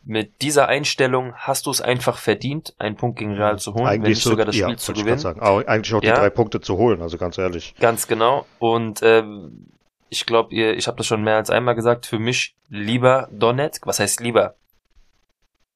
Mit 0.06 0.42
dieser 0.42 0.68
Einstellung 0.68 1.34
hast 1.34 1.64
du 1.66 1.70
es 1.70 1.80
einfach 1.80 2.18
verdient, 2.18 2.74
einen 2.78 2.96
Punkt 2.96 3.18
gegen 3.18 3.32
Real 3.32 3.58
zu 3.58 3.72
holen, 3.72 3.84
wenn 3.84 3.92
Eigentlich 3.92 4.16
nicht 4.16 4.22
so, 4.22 4.30
sogar 4.30 4.44
das 4.44 4.56
ja, 4.56 4.66
Spiel 4.66 4.78
zu 4.78 4.92
gewinnen. 4.92 5.18
sagen. 5.18 5.40
Eigentlich 5.40 5.94
auch 5.94 6.00
die 6.00 6.08
Ja. 6.08 6.16
drei 6.16 6.28
Punkte 6.28 6.60
zu 6.60 6.76
holen, 6.76 7.00
also 7.00 7.16
ganz 7.16 7.38
ehrlich. 7.38 7.74
Ganz 7.80 8.06
genau. 8.06 8.44
Und 8.58 9.00
ähm, 9.02 9.68
ich 10.08 10.26
glaube, 10.26 10.54
ihr, 10.54 10.76
ich 10.76 10.86
habe 10.86 10.96
das 10.96 11.06
schon 11.06 11.22
mehr 11.22 11.36
als 11.36 11.50
einmal 11.50 11.74
gesagt, 11.74 12.06
für 12.06 12.18
mich 12.18 12.54
lieber 12.68 13.28
Donetsk. 13.32 13.86
Was 13.86 13.98
heißt 14.00 14.20
lieber? 14.20 14.56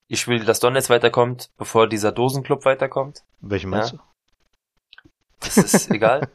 Ich 0.06 0.26
will, 0.26 0.44
dass 0.44 0.60
Donetsk 0.60 0.90
weiterkommt, 0.90 1.50
bevor 1.58 1.86
dieser 1.86 2.12
Dosenclub 2.12 2.64
weiterkommt. 2.64 3.22
Welchen 3.40 3.70
meinst 3.70 3.92
Ja. 3.92 3.98
Das 5.40 5.56
ist 5.58 5.90
egal. 5.90 6.28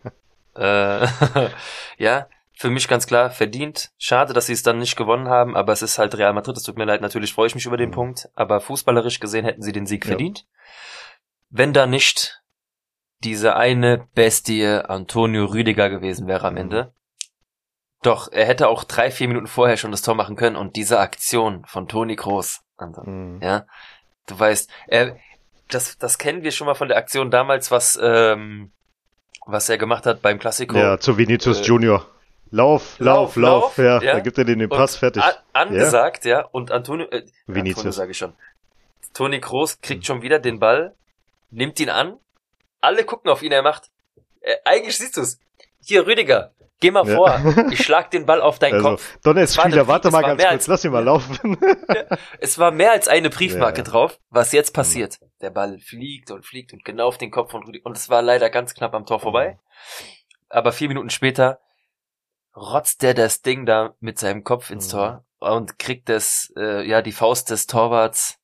Äh, 0.56 1.08
ja, 1.98 2.28
für 2.56 2.70
mich 2.70 2.88
ganz 2.88 3.08
klar 3.08 3.32
verdient. 3.32 3.91
Schade, 3.98 4.34
dass 4.34 4.46
sie 4.46 4.54
es 4.54 4.64
dann 4.64 4.78
nicht 4.78 4.96
gewonnen 4.96 5.28
haben, 5.28 5.56
aber 5.56 5.74
es 5.74 5.82
ist 5.82 5.98
halt 5.98 6.16
Real 6.18 6.34
Madrid. 6.34 6.56
Es 6.58 6.64
tut 6.64 6.78
mir 6.78 6.86
leid, 6.86 7.02
natürlich 7.02 7.34
freue 7.34 7.48
ich 7.48 7.56
mich 7.56 7.66
über 7.66 7.78
den 7.78 7.89
Mhm. 7.89 7.94
Punkt, 7.96 8.30
aber 8.36 8.62
fußballerisch 8.62 9.20
gesehen 9.20 9.46
hätten 9.46 9.62
sie 9.64 9.72
den 9.72 9.88
Sieg 9.88 10.06
Ja. 10.06 10.10
verdient. 10.10 10.46
Wenn 11.50 11.74
da 11.74 11.88
nicht 11.88 12.41
diese 13.24 13.56
eine 13.56 14.08
Bestie 14.14 14.66
Antonio 14.68 15.46
Rüdiger 15.46 15.89
gewesen 15.89 16.28
wäre 16.28 16.48
am 16.48 16.54
Mhm. 16.54 16.60
Ende. 16.60 16.94
Doch, 18.04 18.32
er 18.32 18.45
hätte 18.45 18.68
auch 18.68 18.84
drei, 18.84 19.10
vier 19.12 19.28
Minuten 19.28 19.47
vorher 19.47 19.78
schon 19.78 19.91
das 19.91 20.01
Tor 20.01 20.14
machen 20.16 20.36
können 20.36 20.56
und 20.56 20.76
diese 20.76 20.99
Aktion 20.99 21.66
von 21.66 21.88
Toni 21.88 22.16
Kroos, 22.16 22.62
Anton, 22.78 23.04
du? 23.06 23.12
Mhm. 23.12 23.41
ja, 23.41 23.66
du 24.28 24.39
weißt, 24.39 24.70
er, 24.88 25.18
das, 25.70 25.97
das 25.97 26.18
kennen 26.18 26.43
wir 26.43 26.51
schon 26.51 26.68
mal 26.68 26.76
von 26.76 26.88
der 26.89 26.97
Aktion 26.97 27.32
damals, 27.32 27.72
was, 27.72 27.97
ähm, 28.01 28.72
was 29.45 29.70
er 29.70 29.78
gemacht 29.78 30.06
hat 30.06 30.22
beim 30.22 30.38
Klassiko. 30.39 30.78
Ja, 30.78 30.99
zu 30.99 31.18
Vinicius 31.18 31.62
Äh, 31.62 31.64
Junior. 31.64 32.06
Lauf, 32.51 32.99
Lauf, 32.99 33.36
lauf, 33.36 33.78
lauf. 33.78 33.78
Ja, 33.78 33.99
ja. 34.01 34.14
da 34.14 34.20
gibt 34.20 34.38
er 34.38 34.45
den, 34.45 34.60
den 34.60 34.70
Und 34.70 34.78
Pass 34.78 34.97
fertig. 34.97 35.24
angesagt, 35.54 36.24
ja. 36.26 36.41
und 36.51 36.70
Antonio, 36.72 37.08
äh, 37.08 37.16
Antonio 37.22 37.32
Vinicius. 37.47 37.95
sage 37.95 38.12
ich 38.12 38.18
schon. 38.18 38.34
Toni 39.14 39.39
Kroos 39.39 39.82
kriegt 39.82 40.06
schon 40.06 40.22
wieder 40.22 40.38
den 40.39 40.60
Ball, 40.60 40.93
nimmt 41.49 41.80
ihn 41.80 41.89
an, 41.89 42.18
alle 42.82 43.06
gucken 43.06 43.32
auf 43.32 43.41
ihn, 43.41 43.51
er 43.51 43.64
macht, 43.64 43.89
äh, 44.41 44.56
eigentlich 44.66 44.97
siehst 44.97 45.18
du's. 45.18 45.39
Hier, 45.84 46.06
Rüdiger, 46.06 46.51
geh 46.84 46.92
mal 46.92 47.08
Ja. 47.08 47.16
vor, 47.16 47.42
ich 47.72 47.84
schlag 47.84 48.12
den 48.12 48.26
Ball 48.26 48.42
auf 48.42 48.60
deinen 48.60 48.76
Also, 48.76 48.90
Kopf. 48.90 49.18
Donetsk-Spieler, 49.24 49.88
warte 49.88 50.10
es 50.10 50.12
mal 50.12 50.22
ganz 50.22 50.44
kurz, 50.44 50.68
lass 50.68 50.86
ihn 50.86 50.92
mal 50.92 51.04
laufen. 51.04 51.58
Es 52.40 52.60
war 52.60 52.72
mehr 52.72 52.92
als 52.92 53.08
eine 53.08 53.30
Briefmarke 53.30 53.80
Ja, 53.82 53.86
ja. 53.86 53.92
drauf, 53.92 54.20
was 54.30 54.52
jetzt 54.52 54.74
passiert. 54.74 55.20
Der 55.42 55.50
Ball 55.50 55.80
fliegt 55.80 56.30
und 56.32 56.46
fliegt 56.46 56.74
und 56.74 56.86
genau 56.86 57.08
auf 57.08 57.18
den 57.18 57.32
Kopf 57.32 57.52
von 57.52 57.64
Rüdiger. 57.64 57.86
Und 57.86 57.98
es 57.98 58.10
war 58.10 58.22
leider 58.22 58.50
ganz 58.50 58.74
knapp 58.74 58.94
am 58.94 59.06
Tor 59.06 59.20
vorbei. 59.20 59.58
Aber 60.50 60.72
vier 60.72 60.88
Minuten 60.90 61.10
später 61.10 61.60
rotzt 62.56 63.02
der 63.02 63.14
das 63.14 63.42
Ding 63.42 63.66
da 63.66 63.96
mit 64.00 64.20
seinem 64.20 64.44
Kopf 64.44 64.70
ins 64.70 64.88
Mhm. 64.88 64.92
Tor 64.92 65.26
und 65.40 65.80
kriegt 65.80 66.10
das, 66.10 66.54
äh, 66.58 66.88
ja, 66.88 67.02
die 67.02 67.12
Faust 67.12 67.50
des 67.50 67.66
Torwarts 67.68 68.38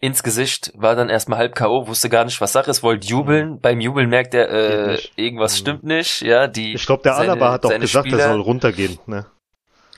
ins 0.00 0.22
Gesicht, 0.22 0.72
war 0.76 0.94
dann 0.94 1.08
erstmal 1.08 1.38
halb 1.38 1.54
K.O., 1.54 1.88
wusste 1.88 2.08
gar 2.08 2.24
nicht, 2.24 2.40
was 2.40 2.52
Sache 2.52 2.70
ist, 2.70 2.82
wollte 2.82 3.06
jubeln. 3.08 3.60
Beim 3.60 3.80
Jubeln 3.80 4.08
merkt 4.08 4.32
er, 4.34 4.46
Mhm. 4.48 4.90
Äh, 4.94 4.98
irgendwas 5.16 5.54
Mhm. 5.54 5.56
stimmt 5.58 5.84
nicht, 5.84 6.22
ja, 6.22 6.46
die. 6.46 6.74
Ich 6.74 6.86
glaube, 6.86 7.02
der 7.02 7.14
seine- 7.14 7.32
Alaba 7.32 7.52
hat 7.52 7.66
auch 7.66 7.70
gesagt, 7.78 8.06
Spieler- 8.06 8.22
er 8.22 8.28
soll 8.30 8.40
runtergehen. 8.40 8.98
Ne? 9.06 9.26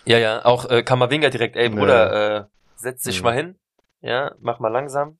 Ja, 0.07 0.19
ja, 0.19 0.45
auch 0.45 0.69
äh, 0.71 0.83
Kamavinga 0.83 1.29
direkt, 1.29 1.57
ey 1.57 1.69
Bruder, 1.69 2.39
äh, 2.39 2.45
setz 2.77 3.03
dich 3.03 3.19
Mhm. 3.21 3.25
mal 3.25 3.35
hin, 3.35 3.59
ja, 4.01 4.35
mach 4.41 4.59
mal 4.59 4.69
langsam. 4.73 5.19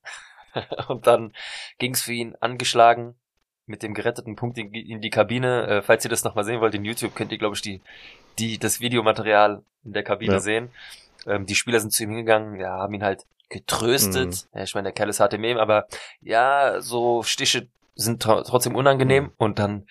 und 0.89 1.07
dann 1.07 1.33
ging's 1.79 2.03
für 2.03 2.13
ihn 2.13 2.35
angeschlagen 2.41 3.15
mit 3.67 3.83
dem 3.83 3.95
geretteten 3.95 4.35
Punkt 4.35 4.59
in, 4.59 4.73
in 4.73 5.01
die 5.01 5.11
Kabine. 5.11 5.67
Äh, 5.69 5.83
falls 5.83 6.05
ihr 6.05 6.11
das 6.11 6.25
nochmal 6.25 6.45
sehen 6.45 6.61
wollt, 6.61 6.75
in 6.75 6.85
YouTube 6.85 7.15
könnt 7.15 7.31
ihr, 7.33 7.39
glaube 7.39 7.55
ich, 7.55 7.63
die, 7.63 7.81
die, 8.39 8.59
das 8.59 8.81
Videomaterial 8.81 9.63
in 9.85 9.93
der 9.93 10.03
Kabine 10.03 10.33
Ja. 10.35 10.41
sehen. 10.41 10.71
Ähm, 11.27 11.45
die 11.47 11.55
Spieler 11.55 11.79
sind 11.81 11.93
zu 11.93 12.03
ihm 12.03 12.09
hingegangen, 12.11 12.59
ja, 12.59 12.71
haben 12.71 12.95
ihn 12.95 13.05
halt 13.05 13.27
getröstet. 13.51 14.47
Ja, 14.55 14.63
ich 14.63 14.75
meine, 14.75 14.85
der 14.87 14.93
Kerl 14.93 15.09
ist 15.11 15.21
hart 15.21 15.35
im 15.35 15.43
Leben, 15.43 15.61
aber 15.61 15.87
ja, 16.23 16.81
so 16.81 17.23
Stiche 17.23 17.69
sind 17.97 18.23
tro- 18.25 18.43
trotzdem 18.45 18.77
unangenehm 18.77 19.25
Mhm. 19.25 19.33
und 19.37 19.59
dann, 19.59 19.87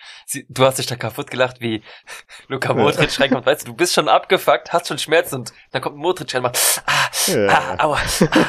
du 0.48 0.64
hast 0.64 0.78
dich 0.78 0.86
da 0.86 0.96
kaputt 0.96 1.30
gelacht, 1.30 1.60
wie 1.60 1.82
Luka 2.48 2.74
Modric 2.74 3.20
reinkommt, 3.20 3.46
weißt 3.46 3.62
du, 3.62 3.66
du 3.66 3.74
bist 3.76 3.94
schon 3.94 4.08
abgefuckt, 4.08 4.72
hast 4.72 4.88
schon 4.88 4.98
Schmerzen 4.98 5.36
und 5.36 5.52
dann 5.70 5.80
kommt 5.82 5.96
Modric 5.96 6.34
rein 6.34 6.42
macht, 6.42 6.58
ah, 6.86 7.08
Ja. 7.26 7.48
ah, 7.78 7.84
aua, 7.84 7.98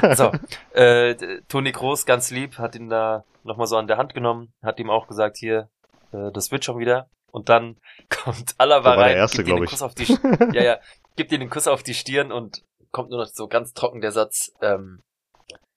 ah. 0.01 0.15
So, 0.15 0.31
äh, 0.73 1.15
Toni 1.47 1.71
Groß, 1.73 2.05
ganz 2.07 2.31
lieb, 2.31 2.57
hat 2.57 2.73
ihn 2.75 2.89
da 2.89 3.23
nochmal 3.43 3.67
so 3.67 3.77
an 3.77 3.87
der 3.87 3.97
Hand 3.97 4.13
genommen, 4.15 4.53
hat 4.63 4.79
ihm 4.79 4.89
auch 4.89 5.07
gesagt, 5.07 5.37
hier, 5.37 5.69
äh, 6.13 6.31
das 6.33 6.51
wird 6.51 6.65
schon 6.65 6.79
wieder. 6.79 7.07
Und 7.31 7.49
dann 7.49 7.77
kommt 8.09 8.55
Alaba 8.57 8.95
der 8.95 9.03
rein, 9.05 9.15
Erste, 9.17 9.37
gibt 9.37 9.49
ihm 9.49 9.57
den. 9.57 9.65
Kuss 9.67 9.81
auf 9.83 9.93
die, 9.93 10.17
ja, 10.53 10.63
ja, 10.63 10.79
gibt 11.15 11.31
ihm 11.31 11.39
den 11.39 11.49
Kuss 11.49 11.67
auf 11.67 11.83
die 11.83 11.93
Stirn 11.93 12.31
und 12.31 12.63
kommt 12.91 13.09
nur 13.09 13.19
noch 13.19 13.27
so 13.27 13.47
ganz 13.47 13.73
trocken 13.73 14.01
der 14.01 14.11
Satz, 14.11 14.51
ähm, 14.61 15.01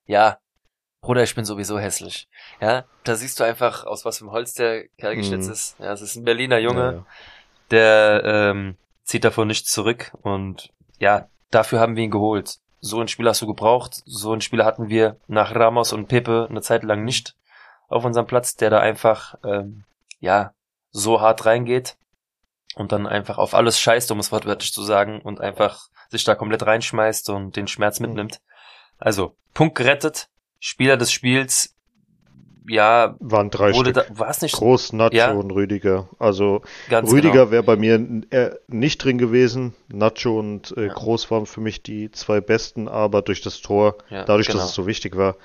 ja, 0.07 0.39
Bruder, 1.01 1.23
ich 1.23 1.35
bin 1.35 1.45
sowieso 1.45 1.79
hässlich. 1.79 2.29
Ja, 2.61 2.85
da 3.05 3.15
siehst 3.15 3.39
du 3.39 3.45
einfach, 3.45 3.85
aus 3.85 4.05
was 4.07 4.19
für 4.19 4.25
einem 4.25 4.33
Holz 4.33 4.55
der 4.55 4.89
Kerl 4.97 5.17
geschnitzt 5.17 5.49
Mhm. 5.49 5.53
ist. 5.53 5.79
Ja, 5.79 5.93
es 5.93 6.01
ist 6.01 6.17
ein 6.17 6.25
Berliner 6.25 6.59
Junge 6.59 6.81
Ja, 6.81 6.93
ja. 6.93 7.07
der 7.71 8.23
ähm, 8.25 8.77
zieht 9.03 9.25
davon 9.25 9.49
nichts 9.49 9.71
zurück 9.71 10.13
und 10.23 10.71
ja, 10.99 11.29
dafür 11.51 11.81
haben 11.81 11.97
wir 11.97 12.05
ihn 12.05 12.11
geholt. 12.11 12.57
So 12.81 12.99
einen 12.99 13.09
Spieler 13.09 13.31
hast 13.31 13.43
du 13.43 13.47
gebraucht, 13.47 14.03
so 14.07 14.33
einen 14.33 14.41
Spieler 14.41 14.65
hatten 14.65 14.89
wir 14.89 15.19
nach 15.27 15.55
Ramos 15.55 15.93
und 15.93 16.07
Pepe 16.09 16.47
eine 16.49 16.63
Zeit 16.63 16.85
lang 16.85 17.05
nicht 17.05 17.35
auf 17.89 18.05
unserem 18.05 18.27
Platz, 18.27 18.57
der 18.57 18.71
da 18.71 18.81
einfach 18.81 19.35
ähm, 19.45 19.85
ja 20.21 20.55
so 20.91 21.21
hart 21.21 21.45
reingeht 21.45 21.97
und 22.77 22.93
dann 22.93 23.07
einfach 23.07 23.37
auf 23.37 23.55
alles 23.55 23.79
scheißt, 23.79 24.11
um 24.11 24.21
es 24.21 24.33
wortwörtlich 24.33 24.73
zu 24.73 24.83
sagen, 24.83 25.21
und 25.21 25.41
einfach 25.41 25.89
sich 26.11 26.25
da 26.25 26.35
komplett 26.35 26.65
reinschmeißt 26.67 27.31
und 27.31 27.57
den 27.57 27.67
Schmerz 27.69 28.01
Mhm. 28.01 28.07
mitnimmt. 28.07 28.41
Also, 28.99 29.37
Punkt 29.55 29.77
gerettet, 29.77 30.29
Spieler 30.61 30.97
des 30.97 31.13
Spiels, 31.13 31.75
ja, 32.67 33.15
Waren 33.21 33.51
drei 33.51 33.75
wurde 33.75 33.91
Stück. 33.91 34.07
da, 34.09 34.19
war 34.19 34.31
es 34.31 34.41
nicht 34.41 34.55
Groß, 34.55 34.95
Nacho 34.95 35.15
Ja. 35.15 35.33
und 35.33 35.51
Rüdiger. 35.51 36.09
Also 36.19 36.63
ganz 36.89 37.11
Rüdiger 37.13 37.41
genau. 37.41 37.51
wäre 37.51 37.63
bei 37.63 37.77
mir 37.77 37.97
äh, 38.31 38.53
nicht 38.69 39.05
drin 39.05 39.19
gewesen. 39.19 39.75
Nacho 39.89 40.39
und 40.39 40.75
äh, 40.77 40.87
Ja. 40.87 40.93
Groß 40.95 41.31
waren 41.31 41.45
für 41.45 41.61
mich 41.61 41.83
die 41.83 42.11
zwei 42.11 42.41
besten, 42.41 42.89
aber 42.89 43.21
durch 43.21 43.43
das 43.43 43.61
Tor, 43.61 43.99
Ja, 44.09 44.25
dadurch, 44.25 44.47
genau. 44.47 44.61
dass 44.61 44.71
es 44.71 44.75
so 44.75 44.87
wichtig 44.87 45.15
war, 45.17 45.37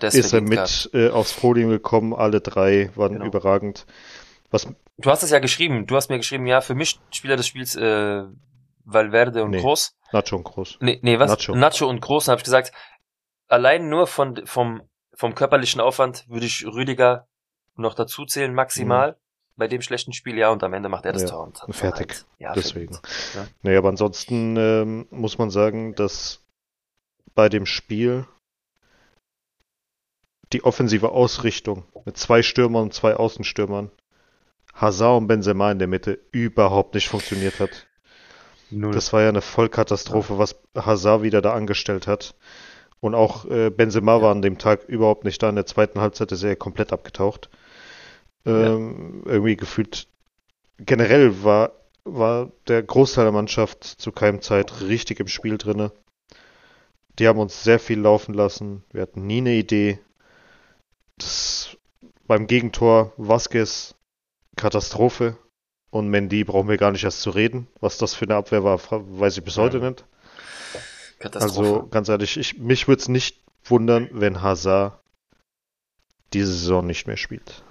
ist 0.00 0.32
er 0.32 0.40
mit 0.40 0.88
äh, 0.94 1.10
aufs 1.10 1.34
Podium 1.34 1.68
gekommen. 1.70 2.14
Alle 2.14 2.40
drei 2.40 2.90
waren 2.94 3.12
Genau. 3.12 3.26
überragend. 3.26 3.84
Was 4.50 4.66
Du 4.98 5.10
hast 5.10 5.22
es 5.22 5.30
ja 5.30 5.40
geschrieben. 5.40 5.86
Du 5.86 5.94
hast 5.94 6.08
mir 6.08 6.16
geschrieben, 6.16 6.46
ja, 6.46 6.62
für 6.62 6.74
mich 6.74 6.98
Spieler 7.10 7.36
des 7.36 7.46
Spiels 7.46 7.76
äh, 7.76 8.22
Valverde 8.86 9.42
und 9.44 9.50
Nee. 9.50 9.60
Groß. 9.60 9.94
Nacho 10.12 10.36
und 10.36 10.44
Groß. 10.44 10.78
Nee, 10.80 10.98
nee, 11.02 11.18
was? 11.18 11.30
Nacho. 11.30 11.54
Nacho, 11.54 11.86
und 11.88 12.00
Groß, 12.00 12.28
habe 12.28 12.38
ich 12.38 12.44
gesagt. 12.44 12.72
Allein 13.48 13.88
nur 13.88 14.06
von 14.06 14.46
vom 14.46 14.82
vom 15.14 15.34
körperlichen 15.34 15.80
Aufwand 15.80 16.28
würde 16.28 16.46
ich 16.46 16.64
Rüdiger 16.66 17.26
noch 17.74 17.94
dazu 17.94 18.24
zählen 18.26 18.54
maximal. 18.54 19.16
Bei 19.58 19.66
dem 19.68 19.80
schlechten 19.80 20.12
Spiel, 20.12 20.36
ja, 20.36 20.50
und 20.50 20.62
am 20.62 20.74
Ende 20.74 20.88
macht 20.90 21.06
er 21.06 21.12
das 21.12 21.22
Mhm. 21.22 21.28
Ja, 21.28 21.34
Tor. 21.34 21.52
Und 21.66 21.74
fertig. 21.74 22.08
halt- 22.10 22.26
Ja, 22.38 22.52
Deswegen. 22.52 22.94
Ja. 23.34 23.46
Naja, 23.62 23.78
aber 23.78 23.88
ansonsten 23.88 24.56
ähm, 24.58 25.06
muss 25.10 25.38
man 25.38 25.50
sagen, 25.50 25.94
dass 25.94 26.44
bei 27.34 27.48
dem 27.48 27.64
Spiel 27.66 28.26
die 30.52 30.62
offensive 30.64 31.10
Ausrichtung 31.10 31.84
mit 32.04 32.16
zwei 32.16 32.42
Stürmern 32.42 32.84
und 32.84 32.94
zwei 32.94 33.14
Außenstürmern, 33.16 33.90
Hazard 34.74 35.18
und 35.22 35.26
Benzema 35.26 35.72
in 35.72 35.78
der 35.78 35.88
Mitte, 35.88 36.20
überhaupt 36.32 36.94
nicht 36.94 37.08
funktioniert 37.08 37.58
hat. 37.58 37.86
Null. 38.70 38.92
Das 38.92 39.12
war 39.12 39.22
ja 39.22 39.28
eine 39.28 39.42
Vollkatastrophe, 39.42 40.38
was 40.38 40.56
Hazard 40.76 41.22
wieder 41.22 41.40
da 41.40 41.54
angestellt 41.54 42.06
hat. 42.06 42.34
Und 43.00 43.14
auch 43.14 43.44
äh, 43.46 43.70
Benzema 43.70 44.20
war 44.22 44.32
an 44.32 44.42
dem 44.42 44.58
Tag 44.58 44.84
überhaupt 44.88 45.24
nicht 45.24 45.42
da. 45.42 45.48
In 45.48 45.54
der 45.54 45.66
zweiten 45.66 46.00
Halbzeit 46.00 46.32
ist 46.32 46.42
er 46.42 46.56
komplett 46.56 46.92
abgetaucht. 46.92 47.50
Ähm, 48.44 49.22
Irgendwie 49.24 49.56
gefühlt. 49.56 50.08
Generell 50.78 51.44
war, 51.44 51.72
war 52.04 52.50
der 52.68 52.82
Großteil 52.82 53.24
der 53.24 53.32
Mannschaft 53.32 53.84
zu 53.84 54.12
keinem 54.12 54.42
Zeit 54.42 54.80
richtig 54.82 55.20
im 55.20 55.28
Spiel 55.28 55.58
drinne. 55.58 55.92
Die 57.18 57.28
haben 57.28 57.38
uns 57.38 57.64
sehr 57.64 57.78
viel 57.78 58.00
laufen 58.00 58.34
lassen. 58.34 58.84
Wir 58.92 59.02
hatten 59.02 59.26
nie 59.26 59.38
eine 59.38 59.54
Idee. 59.54 59.98
Das, 61.16 61.76
beim 62.26 62.46
Gegentor 62.46 63.12
Vasquez 63.16 63.94
Katastrophe. 64.56 65.36
Und 65.90 66.08
Mendy 66.08 66.44
brauchen 66.44 66.68
wir 66.68 66.76
gar 66.76 66.90
nicht 66.92 67.04
erst 67.04 67.22
zu 67.22 67.30
reden. 67.30 67.68
Was 67.80 67.96
das 67.98 68.14
für 68.14 68.24
eine 68.26 68.34
Abwehr 68.36 68.64
war, 68.64 68.78
weiß 68.90 69.36
ich 69.38 69.44
bis 69.44 69.56
Ja. 69.56 69.62
heute 69.62 69.78
nicht. 69.78 70.04
Katastrophe. 71.18 71.58
Also 71.68 71.86
ganz 71.88 72.08
ehrlich, 72.08 72.36
ich, 72.36 72.58
mich 72.58 72.88
würde 72.88 73.00
es 73.00 73.08
nicht 73.08 73.40
wundern, 73.64 74.08
wenn 74.12 74.42
Hazard 74.42 74.98
diese 76.32 76.52
Saison 76.52 76.86
nicht 76.86 77.06
mehr 77.06 77.16
spielt. 77.16 77.62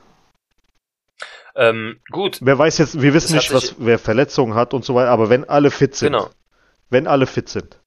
ähm, 1.56 2.00
gut, 2.12 2.40
Wer 2.42 2.58
weiß 2.58 2.78
jetzt, 2.80 3.02
wir 3.02 3.14
wissen 3.14 3.36
Das 3.36 3.44
nicht, 3.46 3.54
was 3.54 3.76
wer 3.78 4.00
Verletzungen 4.00 4.56
hat 4.56 4.74
und 4.74 4.84
so 4.84 4.96
weiter, 4.96 5.10
aber 5.12 5.30
wenn 5.30 5.44
alle 5.48 5.72
fit 5.72 5.96
sind, 5.96 6.12
genau. 6.14 6.30
wenn 6.90 7.08
alle 7.08 7.28
fit 7.28 7.48
sind, 7.50 7.80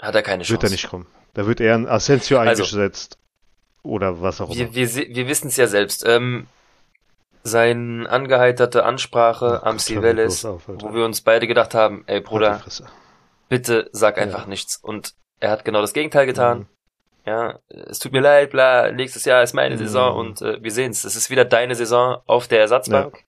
Hat 0.00 0.14
er 0.14 0.22
keine 0.22 0.42
Chance. 0.42 0.52
wird 0.52 0.64
er 0.64 0.70
nicht 0.70 0.88
kommen. 0.88 1.06
Da 1.34 1.46
wird 1.46 1.60
eher 1.60 1.74
ein 1.74 1.88
Asensio 1.88 2.38
Also- 2.38 2.62
eingesetzt 2.62 3.18
oder 3.82 4.20
was 4.20 4.40
auch 4.40 4.50
immer. 4.54 4.72
Wir, 4.74 4.94
wir, 4.94 5.14
wir 5.14 5.26
wissen 5.28 5.48
es 5.48 5.56
ja 5.56 5.66
selbst. 5.66 6.04
Ähm, 6.06 6.46
seine 7.44 8.08
angeheiterte 8.10 8.84
Ansprache 8.84 9.62
am 9.64 9.76
auf, 9.76 10.68
Alter. 10.68 10.86
wo 10.88 10.94
wir 10.94 11.04
uns 11.04 11.20
beide 11.20 11.46
gedacht 11.46 11.74
haben, 11.74 12.02
ey 12.06 12.16
Halt 12.16 12.24
Bruder, 12.24 12.60
bitte 13.48 13.88
sag 13.92 14.16
Ja. 14.16 14.22
einfach 14.24 14.46
nichts. 14.46 14.76
Und 14.78 15.12
er 15.40 15.50
hat 15.50 15.64
genau 15.64 15.80
das 15.80 15.92
Gegenteil 15.92 16.26
getan. 16.26 16.58
Mhm. 16.60 16.66
Ja, 17.26 17.58
es 17.68 17.98
tut 18.00 18.12
mir 18.12 18.20
leid, 18.20 18.50
bla, 18.50 18.90
nächstes 18.92 19.24
Jahr 19.24 19.42
ist 19.42 19.54
meine 19.54 19.76
Mhm. 19.76 19.78
Saison 19.78 20.16
und 20.16 20.42
äh, 20.42 20.62
wir 20.62 20.70
sehen 20.70 20.90
es. 20.90 21.04
Ist 21.04 21.30
wieder 21.30 21.44
deine 21.44 21.74
Saison 21.74 22.18
auf 22.26 22.48
der 22.48 22.60
Ersatzbank. 22.60 23.24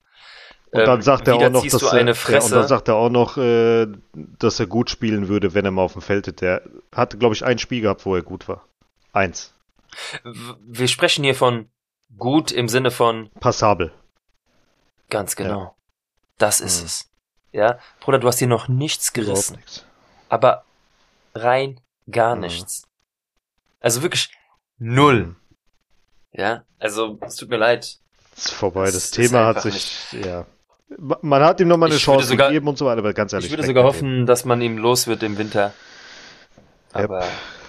Und 0.71 0.81
dann 0.87 0.97
Ähm, 0.97 1.03
sagt 1.03 1.29
er 1.29 1.35
wieder 1.37 1.47
auch 1.47 1.51
noch, 1.53 1.67
dass 1.67 1.83
er, 1.83 1.93
eine 1.93 2.13
ja, 2.13 2.41
und 2.41 2.53
dann 2.53 2.67
sagt 2.67 2.89
er 2.89 2.97
auch 2.97 3.09
noch, 3.09 3.37
äh, 3.39 3.87
dass 4.15 4.59
er 4.61 4.67
gut 4.67 4.91
spielen 4.91 5.29
würde, 5.29 5.55
wenn 5.55 5.65
er 5.65 5.71
mal 5.71 5.83
auf 5.83 5.93
dem 5.95 6.03
Feld 6.03 6.27
ist. 6.27 6.41
Der 6.41 6.63
hatte, 6.95 7.17
glaube 7.19 7.35
ich, 7.35 7.45
ein 7.45 7.59
Spiel 7.59 7.81
gehabt, 7.83 8.05
wo 8.05 8.15
er 8.17 8.23
gut 8.23 8.49
war. 8.49 8.67
Eins. 9.13 9.55
Wir 10.67 10.89
sprechen 10.89 11.25
hier 11.25 11.35
von 11.35 11.71
gut 12.19 12.51
im 12.53 12.69
Sinne 12.69 12.91
von 12.91 13.31
Passabel. 13.41 13.93
Ganz 15.11 15.37
genau. 15.37 15.75
Das 16.39 16.61
ist 16.61 16.81
Mhm. 16.81 16.87
es. 16.87 17.11
Ja, 17.53 17.79
Bruder, 18.01 18.19
du 18.19 18.29
hast 18.29 18.39
hier 18.39 18.49
noch 18.49 18.69
nichts 18.69 19.13
gerissen. 19.13 19.57
nichts. 19.57 19.85
aber 20.29 20.65
rein 21.35 21.81
gar 22.11 22.35
Mhm. 22.35 22.41
nichts. 22.43 22.83
Also 23.81 24.03
wirklich 24.03 24.31
null. 24.79 25.37
Ja, 26.33 26.65
also 26.79 27.19
es 27.23 27.37
tut 27.37 27.49
mir 27.49 27.57
leid. 27.57 27.99
ist 28.37 28.51
vorbei. 28.53 28.85
Das 28.87 28.95
Das, 28.95 29.11
Thema 29.13 29.47
hat 29.47 29.63
sich, 29.63 30.13
ja. 30.13 30.45
Man 30.99 31.43
hat 31.43 31.59
ihm 31.61 31.69
nochmal 31.69 31.89
eine 31.89 31.97
Ich 31.97 32.03
Chance 32.05 32.27
sogar- 32.29 32.49
gegeben 32.49 32.69
und 32.69 32.77
so 32.79 32.85
weiter, 32.87 32.99
aber 32.99 33.13
ganz 33.15 33.33
ehrlich. 33.33 33.47
ich 33.47 33.53
würde 33.53 33.67
sogar 33.67 33.85
hoffen, 33.85 34.27
dass 34.27 34.45
man 34.45 34.61
ihm 34.61 34.77
los 34.79 35.07
wird 35.07 35.23
im 35.23 35.39
Winter. 35.39 35.73
Ja, 36.95 37.05
Aber 37.05 37.27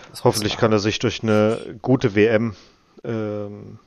muss 0.09 0.23
Hoffentlich 0.23 0.57
kann 0.57 0.71
er 0.71 0.79
sich 0.79 0.99
durch 0.99 1.23
eine 1.23 1.77
gute 1.81 2.15
WM 2.15 2.55
ähm, 3.03 3.79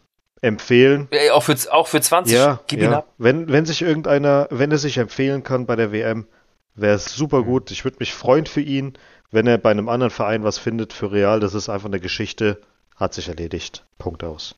empfehlen. 0.43 1.09
Ey, 1.11 1.31
auch 1.31 1.43
für 1.43 1.57
auch 1.73 1.87
für 1.87 2.01
20 2.01 2.35
Ja, 2.37 2.61
gib 2.67 2.81
ihn 2.81 2.91
ja. 2.93 2.99
ab. 2.99 3.13
Wenn, 3.19 3.49
wenn 3.53 3.67
sich 3.67 3.83
irgendeiner, 3.83 4.47
wenn 4.51 4.71
er 4.71 4.79
sich 4.79 4.97
empfehlen 4.99 5.43
kann 5.43 5.67
bei 5.67 5.77
der 5.77 5.93
WM, 5.93 6.27
wäre 6.75 6.95
es 6.95 7.15
super 7.15 7.41
Mhm. 7.41 7.45
gut. 7.45 7.71
Ich 7.71 7.85
würde 7.85 7.99
mich 8.01 8.15
freuen 8.15 8.47
für 8.47 8.61
ihn, 8.63 8.97
wenn 9.31 9.47
er 9.47 9.59
bei 9.59 9.71
einem 9.71 9.89
anderen 9.89 10.11
Verein 10.11 10.43
was 10.45 10.59
findet 10.59 10.93
für 10.93 11.13
Real. 11.13 11.41
Das 11.41 11.55
ist 11.55 11.69
einfach 11.69 11.89
eine 11.89 12.01
Geschichte. 12.01 12.61
Hat 12.97 13.15
sich 13.15 13.29
erledigt. 13.29 13.85
Punkt 13.99 14.25
aus. 14.25 14.57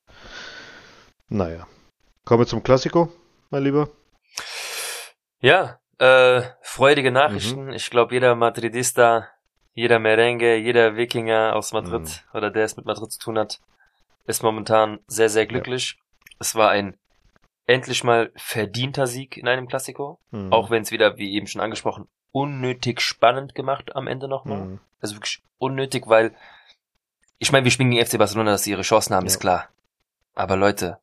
Naja. 1.28 1.66
Kommen 2.24 2.42
wir 2.42 2.46
zum 2.46 2.62
Klassiko, 2.62 3.12
mein 3.50 3.62
Lieber. 3.64 3.88
Ja, 5.40 5.78
äh, 5.98 6.42
freudige 6.62 7.10
Nachrichten. 7.10 7.66
Mhm. 7.66 7.72
Ich 7.72 7.90
glaube, 7.90 8.14
jeder 8.14 8.34
Madridista, 8.34 9.28
jeder 9.74 9.98
Merengue, 9.98 10.56
jeder 10.56 10.96
Wikinger 10.96 11.54
aus 11.56 11.72
Madrid 11.72 12.02
Mhm. 12.02 12.36
oder 12.36 12.50
der 12.50 12.64
es 12.64 12.76
mit 12.76 12.86
Madrid 12.86 13.10
zu 13.12 13.18
tun 13.18 13.38
hat, 13.38 13.60
ist 14.26 14.42
momentan 14.42 14.98
sehr, 15.06 15.28
sehr 15.28 15.46
glücklich. 15.46 15.98
Es 16.38 16.54
war 16.54 16.70
ein 16.70 16.96
endlich 17.66 18.04
mal 18.04 18.32
verdienter 18.36 19.06
Sieg 19.06 19.36
in 19.36 19.48
einem 19.48 19.68
Klassiko. 19.68 20.18
Mhm. 20.30 20.52
Auch 20.52 20.70
wenn 20.70 20.82
es 20.82 20.90
wieder, 20.90 21.16
wie 21.16 21.32
eben 21.34 21.46
schon 21.46 21.60
angesprochen, 21.60 22.08
unnötig 22.32 23.00
spannend 23.00 23.54
gemacht 23.54 23.94
am 23.94 24.06
Ende 24.06 24.28
nochmal. 24.28 24.64
Mhm. 24.64 24.80
Also 25.00 25.16
wirklich 25.16 25.42
unnötig, 25.58 26.04
weil 26.06 26.34
ich 27.38 27.52
meine, 27.52 27.64
wir 27.64 27.70
spielen 27.70 27.90
gegen 27.90 28.04
FC 28.04 28.18
Barcelona, 28.18 28.52
dass 28.52 28.64
sie 28.64 28.70
ihre 28.70 28.82
Chancen 28.82 29.14
haben, 29.14 29.24
Ja. 29.24 29.32
ist 29.32 29.40
klar. 29.40 29.68
Aber 30.34 30.56
Leute, 30.56 30.98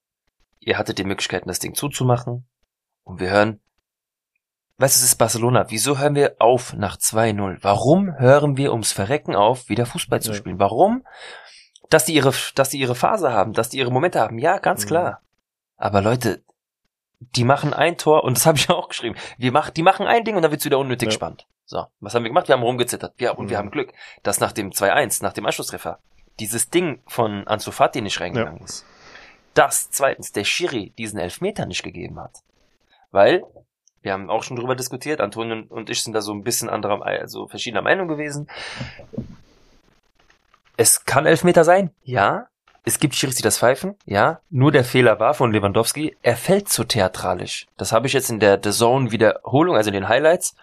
ihr 0.59 0.77
hattet 0.77 0.97
die 0.97 1.03
Möglichkeiten, 1.03 1.47
das 1.47 1.59
Ding 1.59 1.75
zuzumachen 1.75 2.45
und 3.03 3.19
wir 3.19 3.29
hören, 3.29 3.59
weißt 4.77 4.95
du, 4.95 4.99
es 4.99 5.03
ist 5.11 5.15
Barcelona. 5.17 5.65
Wieso 5.69 5.97
hören 5.99 6.15
wir 6.15 6.35
auf 6.39 6.73
nach 6.73 6.97
2-0? 6.97 7.57
Warum 7.61 8.17
hören 8.17 8.57
wir 8.57 8.71
ums 8.71 8.91
Verrecken 8.91 9.35
auf, 9.35 9.69
wieder 9.69 9.85
Fußball 9.85 10.21
zu 10.21 10.31
Ja. 10.31 10.37
spielen? 10.37 10.59
Warum? 10.59 11.05
Dass 11.89 12.05
die 12.05 12.13
ihre, 12.13 12.33
dass 12.55 12.69
die 12.69 12.79
ihre 12.79 12.95
Phase 12.95 13.31
haben, 13.31 13.53
dass 13.53 13.69
die 13.69 13.77
ihre 13.77 13.91
Momente 13.91 14.19
haben. 14.19 14.37
Ja, 14.39 14.57
ganz 14.59 14.83
Mhm. 14.85 14.87
klar. 14.89 15.21
Aber 15.77 16.01
Leute, 16.01 16.43
die 17.19 17.43
machen 17.43 17.73
ein 17.73 17.97
Tor 17.97 18.23
und 18.23 18.37
das 18.37 18.45
habe 18.47 18.57
ich 18.57 18.67
ja 18.67 18.75
auch 18.75 18.89
geschrieben. 18.89 19.15
Wir 19.37 19.51
machen, 19.51 19.73
die 19.73 19.83
machen 19.83 20.05
ein 20.07 20.23
Ding 20.23 20.35
und 20.35 20.41
dann 20.43 20.51
wird's 20.51 20.65
wieder 20.65 20.79
unnötig 20.79 21.07
Ja. 21.07 21.11
spannend. 21.13 21.47
So, 21.65 21.85
was 21.99 22.15
haben 22.15 22.23
wir 22.23 22.29
gemacht? 22.29 22.47
Wir 22.47 22.53
haben 22.55 22.63
rumgezittert. 22.63 23.13
Ja, 23.19 23.31
und 23.31 23.49
wir 23.49 23.57
Mhm. 23.57 23.59
haben 23.59 23.71
Glück, 23.71 23.93
dass 24.23 24.39
nach 24.39 24.51
dem 24.51 24.71
2-1, 24.71 25.21
nach 25.21 25.33
dem 25.33 25.45
Anschlusstreffer, 25.45 25.99
dieses 26.39 26.69
Ding 26.69 27.01
von 27.07 27.45
Ansu 27.47 27.71
Fati 27.71 28.01
nicht 28.01 28.19
reingegangen 28.21 28.63
ist. 28.63 28.85
Dass 29.53 29.91
zweitens 29.91 30.31
der 30.31 30.45
Schiri 30.45 30.91
diesen 30.97 31.19
Elfmeter 31.19 31.65
nicht 31.65 31.83
gegeben 31.83 32.19
hat. 32.19 32.39
Weil, 33.11 33.43
wir 34.01 34.13
haben 34.13 34.29
auch 34.29 34.43
schon 34.43 34.55
drüber 34.57 34.75
diskutiert, 34.75 35.19
Antonio 35.21 35.63
und 35.69 35.89
ich 35.89 36.01
sind 36.01 36.13
da 36.13 36.21
so 36.21 36.31
ein 36.33 36.43
bisschen 36.43 36.69
anderer, 36.69 37.03
also 37.05 37.47
verschiedener 37.47 37.81
Meinung 37.81 38.07
gewesen. 38.07 38.47
Es 40.79 41.03
kann 41.03 41.25
Elfmeter 41.25 41.65
sein, 41.65 41.91
ja. 42.03 42.47
Es 42.85 42.99
gibt 42.99 43.13
Schiris, 43.13 43.35
die 43.35 43.43
das 43.43 43.57
pfeifen, 43.57 43.95
ja. 44.05 44.39
Nur 44.49 44.71
der 44.71 44.85
Fehler 44.85 45.19
war 45.19 45.33
von 45.33 45.51
Lewandowski, 45.51 46.15
er 46.21 46.37
fällt 46.37 46.69
zu 46.69 46.85
theatralisch. 46.85 47.67
Das 47.75 47.91
habe 47.91 48.07
ich 48.07 48.13
jetzt 48.13 48.29
in 48.29 48.39
der 48.39 48.61
The 48.63 48.71
Zone 48.71 49.11
Wiederholung, 49.11 49.75
also 49.75 49.89
in 49.89 49.93
den 49.93 50.07
Highlights, 50.07 50.55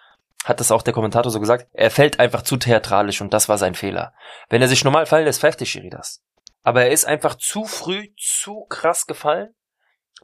hat 0.43 0.59
das 0.59 0.71
auch 0.71 0.81
der 0.81 0.95
Kommentator 0.95 1.31
so 1.31 1.39
gesagt, 1.39 1.67
er 1.71 1.91
fällt 1.91 2.19
einfach 2.19 2.41
zu 2.41 2.57
theatralisch 2.57 3.21
und 3.21 3.31
das 3.31 3.47
war 3.47 3.59
sein 3.59 3.75
Fehler. 3.75 4.11
Wenn 4.49 4.59
er 4.59 4.67
sich 4.67 4.83
normal 4.83 5.05
fallen 5.05 5.25
lässt, 5.25 5.41
pfeift 5.41 5.59
der 5.59 5.65
Schiri 5.65 5.91
das. 5.91 6.23
Aber 6.63 6.81
er 6.81 6.89
ist 6.89 7.05
einfach 7.05 7.35
zu 7.35 7.65
früh, 7.65 8.07
zu 8.17 8.65
krass 8.69 9.05
gefallen. 9.05 9.53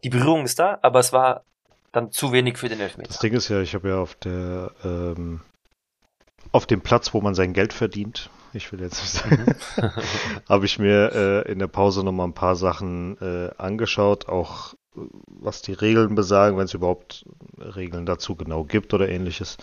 Die 0.04 0.10
Berührung 0.10 0.44
ist 0.44 0.58
da, 0.58 0.80
aber 0.82 1.02
es 1.02 1.14
war 1.14 1.46
dann 1.92 2.12
zu 2.12 2.32
wenig 2.32 2.58
für 2.58 2.68
den 2.68 2.80
Das 2.80 2.88
Elfmeter. 2.88 3.20
Ding 3.20 3.34
ist 3.34 3.48
ja, 3.48 3.62
ich 3.62 3.76
habe 3.76 3.90
ja 3.90 3.98
auf 4.00 4.16
der 4.16 4.72
ähm, 4.84 5.42
auf 6.52 6.66
dem 6.66 6.82
Platz, 6.82 7.14
wo 7.14 7.22
man 7.22 7.36
sein 7.36 7.54
Geld 7.54 7.74
verdient, 7.74 8.32
ich 8.54 8.72
will 8.72 8.82
jetzt 8.82 9.02
nicht 9.02 9.12
sagen, 9.12 9.56
habe 10.50 10.66
ich 10.66 10.80
mir 10.80 11.12
äh, 11.14 11.52
in 11.52 11.60
der 11.60 11.68
Pause 11.68 12.04
noch 12.04 12.12
mal 12.12 12.26
ein 12.26 12.34
paar 12.34 12.56
Sachen 12.56 13.18
äh, 13.22 13.52
angeschaut, 13.58 14.28
auch 14.28 14.76
was 14.96 15.62
die 15.62 15.74
Regeln 15.74 16.16
besagen, 16.16 16.58
wenn 16.58 16.66
es 16.66 16.74
überhaupt 16.74 17.26
Regeln 17.58 18.06
dazu 18.06 18.36
genau 18.36 18.64
gibt 18.64 18.94
oder 18.94 19.10
ähnliches. 19.10 19.58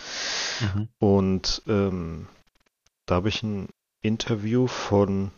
Mhm. 0.61 0.88
Und 0.99 1.62
ähm, 1.68 2.26
da 3.07 3.16
habe 3.16 3.28
ich 3.28 3.43
ein 3.43 3.68
Interview 4.03 4.66
von 4.66 5.30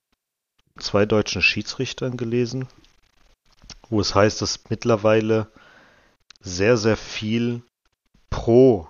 zwei 0.79 1.05
deutschen 1.05 1.43
Schiedsrichtern 1.43 2.17
gelesen. 2.17 2.69
wo 3.91 4.01
es 4.01 4.15
heißt, 4.15 4.41
dass 4.41 4.71
mittlerweile 4.71 5.49
sehr, 6.41 6.77
sehr 6.77 6.97
viel 6.97 7.63
pro 8.31 8.89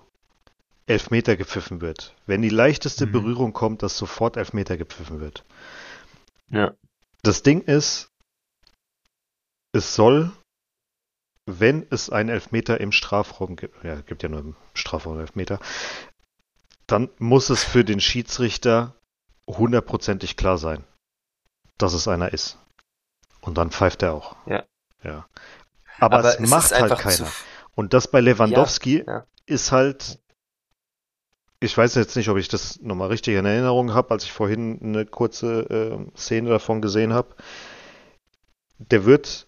Elfmeter 0.92 1.36
gepfiffen 1.36 1.80
wird. 1.80 2.14
Wenn 2.26 2.42
die 2.42 2.48
leichteste 2.48 3.06
Mhm. 3.06 3.12
Berührung 3.12 3.52
kommt, 3.52 3.82
dass 3.82 3.98
sofort 3.98 4.36
Elfmeter 4.36 4.76
gepfiffen 4.76 5.20
wird. 5.20 5.44
Ja. 6.48 6.72
Das 7.22 7.42
Ding 7.42 7.62
ist, 7.62 8.08
es 9.72 9.94
soll, 9.94 10.32
wenn 11.46 11.86
es 11.90 12.10
einen 12.10 12.28
Elfmeter 12.28 12.80
im 12.80 12.92
Strafraum 12.92 13.56
gibt, 13.56 13.82
ja, 13.84 14.00
gibt 14.00 14.22
ja 14.22 14.28
nur 14.28 14.40
im 14.40 14.56
Strafraum 14.74 15.18
Elfmeter, 15.18 15.58
dann 16.86 17.08
muss 17.18 17.50
es 17.50 17.64
für 17.64 17.84
den 17.84 18.00
Schiedsrichter 18.00 18.94
hundertprozentig 19.46 20.36
klar 20.36 20.58
sein, 20.58 20.84
dass 21.78 21.94
es 21.94 22.06
einer 22.06 22.32
ist. 22.32 22.58
Und 23.40 23.58
dann 23.58 23.70
pfeift 23.70 24.02
er 24.02 24.14
auch. 24.14 24.36
Ja. 24.46 24.64
Ja. 25.02 25.26
Aber, 25.98 26.24
es, 26.24 26.38
macht 26.38 26.70
ist 26.70 26.80
halt 26.80 26.98
keiner. 26.98 27.30
Und 27.74 27.94
das 27.94 28.08
bei 28.08 28.20
Lewandowski 28.20 29.04
ja. 29.06 29.26
ist 29.46 29.72
halt, 29.72 30.20
ich 31.62 31.76
weiß 31.78 31.94
jetzt 31.94 32.16
nicht, 32.16 32.28
ob 32.28 32.38
ich 32.38 32.48
das 32.48 32.80
nochmal 32.80 33.08
richtig 33.08 33.36
in 33.36 33.44
Erinnerung 33.46 33.94
habe, 33.94 34.10
als 34.10 34.24
ich 34.24 34.32
vorhin 34.32 34.80
eine 34.82 35.06
kurze 35.06 35.62
äh, 35.70 36.18
Szene 36.18 36.50
davon 36.50 36.82
gesehen 36.82 37.12
habe. 37.12 37.36
Der 38.78 39.04
wird 39.04 39.46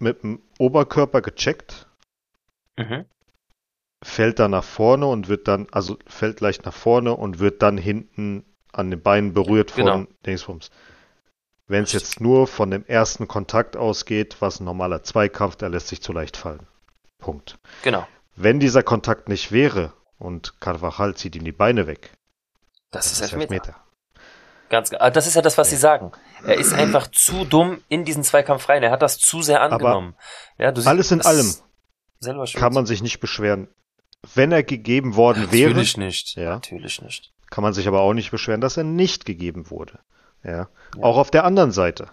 mit 0.00 0.22
dem 0.22 0.42
Oberkörper 0.58 1.20
gecheckt, 1.20 1.86
Mhm. 2.78 3.04
fällt 4.02 4.38
dann 4.38 4.52
nach 4.52 4.64
vorne 4.64 5.06
und 5.06 5.28
wird 5.28 5.48
dann, 5.48 5.66
also 5.72 5.98
fällt 6.06 6.40
leicht 6.40 6.64
nach 6.64 6.72
vorne 6.74 7.14
und 7.14 7.40
wird 7.40 7.60
dann 7.62 7.76
hinten 7.76 8.44
an 8.72 8.90
den 8.90 9.02
Beinen 9.02 9.34
berührt 9.34 9.72
von 9.72 9.84
Genau. 9.84 10.06
Dingsbums. 10.24 10.70
Wenn 11.66 11.82
es 11.82 11.92
jetzt 11.92 12.20
nur 12.20 12.46
von 12.46 12.70
dem 12.70 12.86
ersten 12.86 13.28
Kontakt 13.28 13.76
ausgeht, 13.76 14.36
was 14.40 14.60
ein 14.60 14.64
normaler 14.64 15.02
Zweikampf, 15.02 15.56
der 15.56 15.68
lässt 15.68 15.88
sich 15.88 16.00
zu 16.00 16.12
leicht 16.12 16.36
fallen. 16.36 16.66
Punkt. 17.18 17.58
Genau. 17.82 18.06
Wenn 18.36 18.60
dieser 18.60 18.84
Kontakt 18.84 19.28
nicht 19.28 19.52
wäre 19.52 19.92
und 20.18 20.60
Carvajal 20.60 21.14
zieht 21.14 21.36
ihm 21.36 21.44
die 21.44 21.52
Beine 21.52 21.86
weg, 21.86 22.12
Das, 22.90 23.06
ist 23.06 23.20
ist 23.20 23.32
Elfmeter. 23.32 23.76
Ganz, 24.70 24.90
ah, 24.98 25.10
das 25.10 25.26
ist 25.26 25.34
ja 25.34 25.40
das, 25.42 25.56
was 25.56 25.70
Sie 25.70 25.76
sagen. 25.76 26.12
Er 26.44 26.56
ist 26.56 26.74
einfach 26.74 27.06
zu 27.06 27.44
dumm 27.46 27.82
in 27.88 28.04
diesen 28.04 28.22
Zweikampf 28.22 28.68
rein. 28.68 28.82
Er 28.82 28.90
hat 28.90 29.00
das 29.00 29.18
zu 29.18 29.40
sehr 29.40 29.62
angenommen. 29.62 30.14
ja, 30.58 30.70
du 30.72 30.80
siehst, 30.80 30.88
Alles 30.88 31.10
in 31.10 31.18
das 31.18 31.26
allem 31.26 32.44
kann 32.54 32.74
man 32.74 32.84
sich 32.84 33.02
nicht 33.02 33.20
beschweren. 33.20 33.68
Wenn 34.34 34.52
er 34.52 34.62
gegeben 34.62 35.16
worden 35.16 35.52
wäre, 35.52 35.70
Natürlich 35.70 35.96
nicht. 35.96 36.36
Ja. 36.36 36.54
Natürlich 36.54 37.00
nicht. 37.00 37.32
kann 37.50 37.62
man 37.62 37.72
sich 37.72 37.88
aber 37.88 38.00
auch 38.00 38.12
nicht 38.12 38.30
beschweren, 38.30 38.60
dass 38.60 38.76
er 38.76 38.84
nicht 38.84 39.24
gegeben 39.24 39.70
wurde. 39.70 40.00
Ja. 40.42 40.68
Auch 41.00 41.16
auf 41.16 41.30
der 41.30 41.44
anderen 41.44 41.70
Seite. 41.72 42.08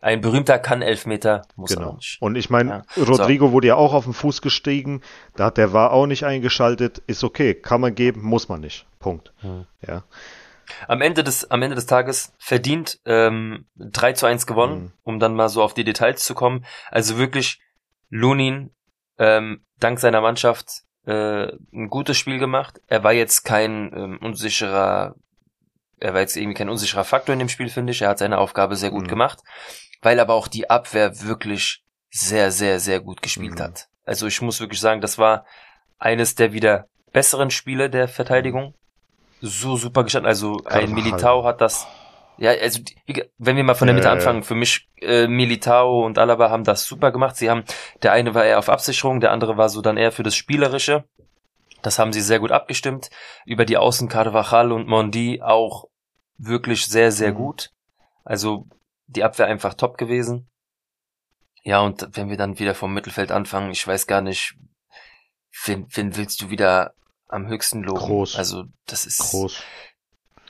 Ein 0.00 0.20
berühmter 0.20 0.58
kann 0.58 0.82
Elfmeter, 0.82 1.42
muss 1.56 1.70
Genau. 1.74 1.94
nicht. 1.94 2.18
Und 2.20 2.36
ich 2.36 2.50
meine, 2.50 2.84
Ja. 2.96 3.02
Rodrigo 3.04 3.52
wurde 3.52 3.68
ja 3.68 3.74
auch 3.76 3.94
auf 3.94 4.04
den 4.04 4.12
Fuß 4.12 4.42
gestiegen, 4.42 5.02
da 5.36 5.46
hat 5.46 5.56
der 5.56 5.72
war 5.72 5.92
auch 5.92 6.06
nicht 6.06 6.24
eingeschaltet, 6.24 7.02
ist 7.06 7.24
okay, 7.24 7.54
kann 7.54 7.80
man 7.80 7.94
geben, 7.94 8.22
muss 8.22 8.48
man 8.48 8.60
nicht. 8.60 8.86
Punkt. 9.00 9.32
Hm. 9.40 9.66
Ja. 9.86 10.04
Am 10.86 11.00
Ende 11.00 11.24
des, 11.24 11.50
am 11.50 11.62
Ende 11.62 11.76
des 11.76 11.86
Tages 11.86 12.34
verdient 12.38 13.00
ähm, 13.06 13.66
3 13.76 14.12
zu 14.12 14.26
1 14.26 14.46
gewonnen, 14.46 14.82
Mhm. 14.82 14.92
um 15.02 15.18
dann 15.18 15.34
mal 15.34 15.48
so 15.48 15.62
auf 15.62 15.72
die 15.74 15.84
Details 15.84 16.24
zu 16.24 16.34
kommen. 16.34 16.64
Also 16.90 17.16
wirklich 17.18 17.60
Lunin 18.10 18.70
ähm, 19.18 19.64
dank 19.80 19.98
seiner 19.98 20.20
Mannschaft 20.20 20.82
äh, 21.06 21.52
ein 21.72 21.88
gutes 21.88 22.18
Spiel 22.18 22.38
gemacht. 22.38 22.80
Er 22.86 23.02
war 23.02 23.12
jetzt 23.12 23.44
kein 23.44 23.92
ähm, 23.96 24.18
unsicherer, 24.20 25.14
er 26.00 26.12
war 26.14 26.20
jetzt 26.20 26.36
irgendwie 26.36 26.54
kein 26.54 26.68
unsicherer 26.68 27.04
Faktor 27.04 27.32
in 27.32 27.38
dem 27.38 27.48
Spiel, 27.48 27.70
finde 27.70 27.92
ich. 27.92 28.02
Er 28.02 28.10
hat 28.10 28.18
seine 28.18 28.38
Aufgabe 28.38 28.76
sehr 28.76 28.90
gut 28.90 29.04
Mhm. 29.04 29.08
gemacht, 29.08 29.40
weil 30.02 30.20
aber 30.20 30.34
auch 30.34 30.48
die 30.48 30.70
Abwehr 30.70 31.22
wirklich 31.22 31.82
sehr, 32.10 32.50
sehr, 32.50 32.80
sehr 32.80 33.00
gut 33.00 33.22
gespielt 33.22 33.58
Mhm. 33.58 33.62
hat. 33.62 33.88
Also 34.04 34.26
ich 34.26 34.40
muss 34.40 34.60
wirklich 34.60 34.80
sagen, 34.80 35.00
das 35.00 35.18
war 35.18 35.44
eines 35.98 36.34
der 36.34 36.52
wieder 36.52 36.86
besseren 37.12 37.50
Spiele 37.50 37.90
der 37.90 38.08
Verteidigung. 38.08 38.74
So 39.40 39.76
super 39.76 40.04
gestanden. 40.04 40.28
Also 40.28 40.60
ein. 40.64 40.92
Militao 40.92 41.44
hat 41.44 41.60
das. 41.60 41.86
Ja, 42.38 42.50
also 42.52 42.80
wenn 43.38 43.56
wir 43.56 43.64
mal 43.64 43.74
von 43.74 43.86
der 43.86 43.94
Mitte 43.94 44.06
ja, 44.06 44.12
anfangen, 44.12 44.44
für 44.44 44.54
mich 44.54 44.88
äh, 45.00 45.26
Militao 45.26 46.04
und 46.06 46.18
Alaba 46.18 46.50
haben 46.50 46.62
das 46.64 46.84
super 46.84 47.10
gemacht. 47.10 47.36
Sie 47.36 47.50
haben, 47.50 47.64
der 48.02 48.12
eine 48.12 48.34
war 48.34 48.44
eher 48.44 48.58
auf 48.60 48.68
Absicherung, 48.68 49.20
der 49.20 49.32
andere 49.32 49.56
war 49.56 49.68
so 49.68 49.80
dann 49.82 49.96
eher 49.96 50.12
für 50.12 50.22
das 50.22 50.36
Spielerische. 50.36 51.04
Das 51.82 51.98
haben 51.98 52.12
sie 52.12 52.20
sehr 52.20 52.38
gut 52.38 52.52
abgestimmt. 52.52 53.10
Über 53.44 53.64
die 53.64 53.76
Außen 53.76 54.08
Carvajal 54.08 54.72
und 54.72 54.86
Mondi 54.86 55.42
auch 55.42 55.86
wirklich 56.36 56.86
sehr, 56.86 57.10
sehr 57.10 57.32
Mhm. 57.32 57.36
gut. 57.36 57.70
Also 58.24 58.66
die 59.08 59.24
Abwehr 59.24 59.46
einfach 59.46 59.74
top 59.74 59.98
gewesen. 59.98 60.48
Ja, 61.64 61.80
und 61.80 62.08
wenn 62.12 62.30
wir 62.30 62.36
dann 62.36 62.58
wieder 62.58 62.74
vom 62.74 62.94
Mittelfeld 62.94 63.32
anfangen, 63.32 63.70
ich 63.70 63.86
weiß 63.86 64.06
gar 64.06 64.20
nicht, 64.20 64.54
wen, 65.64 65.86
wen 65.92 66.16
willst 66.16 66.40
du 66.40 66.50
wieder 66.50 66.94
am 67.28 67.46
höchsten 67.48 67.82
loben? 67.82 67.98
Groß. 67.98 68.36
Also 68.36 68.64
das 68.86 69.04
ist 69.04 69.18
Groß. 69.18 69.62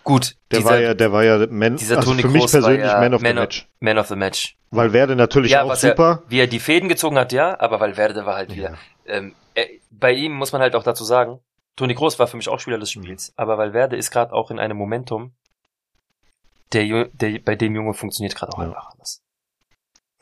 gut. 0.05 0.37
Der 0.51 0.59
dieser 0.61 0.71
war 0.71 0.79
ja, 0.81 0.95
der 0.95 1.13
war 1.13 1.25
ja 1.25 1.47
Man, 1.51 1.77
dieser 1.77 1.97
also 1.97 2.11
Toni 2.11 2.23
für 2.23 2.29
mich 2.29 2.47
persönlich 2.51 2.81
ja 2.83 3.01
Man 3.01 3.15
of 3.15 3.21
the 3.21 3.27
Man 3.27 3.39
of- 3.39 3.43
Match. 3.43 3.69
Man 3.81 3.99
of 3.99 4.07
the 4.07 4.17
Match. 4.17 4.57
Valverde 4.71 5.17
natürlich 5.17 5.53
Ja, 5.53 5.63
auch 5.63 5.69
was 5.71 5.83
er- 5.83 5.91
super. 5.91 6.23
Wie 6.29 6.39
er 6.41 6.47
die 6.47 6.61
Fäden 6.61 6.89
gezogen 6.89 7.19
hat, 7.19 7.33
ja, 7.33 7.59
aber 7.59 7.81
Valverde 7.81 8.27
war 8.27 8.37
halt 8.37 8.55
wieder. 8.55 8.73
Ja. 8.73 8.79
Ähm, 9.07 9.35
er, 9.55 9.67
bei 9.91 10.13
ihm 10.13 10.33
muss 10.35 10.53
man 10.53 10.61
halt 10.61 10.77
auch 10.77 10.83
dazu 10.83 11.05
sagen, 11.05 11.41
Toni 11.77 11.95
Kroos 11.95 12.19
war 12.19 12.27
für 12.27 12.37
mich 12.37 12.49
auch 12.49 12.61
Spieler 12.61 12.79
des 12.79 12.95
Mhm. 12.95 13.03
Spiels, 13.05 13.33
aber 13.37 13.57
Valverde 13.57 13.97
ist 13.97 14.11
gerade 14.11 14.33
auch 14.35 14.51
in 14.51 14.59
einem 14.59 14.77
Momentum, 14.77 15.33
der, 16.73 17.07
der 17.12 17.39
bei 17.41 17.57
dem 17.57 17.75
Junge 17.75 17.95
funktioniert 17.95 18.37
gerade 18.37 18.53
auch 18.53 18.59
Ja. 18.61 18.66
einfach 18.69 18.91
alles. 18.97 19.23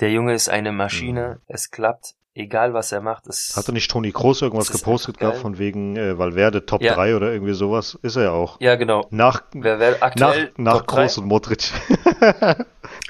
Der 0.01 0.11
Junge 0.13 0.35
ist 0.35 0.49
eine 0.49 0.73
Maschine, 0.73 1.41
es 1.47 1.71
klappt, 1.71 2.15
egal 2.35 2.75
was 2.75 2.93
er 2.93 3.01
macht. 3.01 3.27
Es, 3.29 3.55
Hatte 3.57 3.73
nicht 3.73 3.91
Toni 3.91 4.13
Kroos 4.13 4.43
irgendwas 4.43 4.71
gepostet 4.71 5.19
gehabt 5.19 5.39
von 5.39 5.57
wegen 5.59 5.97
äh, 5.97 6.19
Valverde 6.19 6.67
Top 6.67 6.83
Ja. 6.83 6.95
3 6.95 7.17
oder 7.17 7.33
irgendwie 7.33 7.55
sowas? 7.55 7.99
Ist 8.03 8.17
er 8.17 8.25
ja 8.25 8.31
auch. 8.33 8.61
ja, 8.61 8.75
genau. 8.77 9.07
Nach, 9.11 9.43
nach, 9.55 10.03
aktuell 10.03 10.53
nach 10.59 10.83
drei? 10.83 11.03
Kroos 11.05 11.17
und 11.19 11.27
Modric. 11.27 11.73
ja, 12.21 12.57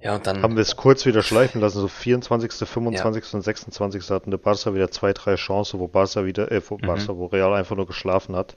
Ja, 0.00 0.14
und 0.14 0.26
dann. 0.26 0.42
Haben 0.42 0.56
wir 0.56 0.62
es 0.62 0.76
kurz 0.76 1.04
wieder 1.04 1.22
schleifen 1.22 1.60
lassen, 1.60 1.80
so 1.80 1.88
24., 1.88 2.68
25. 2.68 3.24
Ja. 3.24 3.36
und 3.36 3.42
26. 3.42 4.10
hatten 4.10 4.30
der 4.30 4.38
Barca 4.38 4.74
wieder 4.74 4.90
zwei, 4.90 5.12
drei 5.12 5.34
Chancen, 5.36 5.78
wo 5.78 5.88
Barca 5.88 6.24
wieder, 6.24 6.50
äh, 6.50 6.62
wo, 6.68 6.76
mhm. 6.76 6.86
Barca, 6.86 7.16
wo 7.16 7.26
Real 7.26 7.52
einfach 7.54 7.76
nur 7.76 7.86
geschlafen 7.86 8.34
hat. 8.34 8.56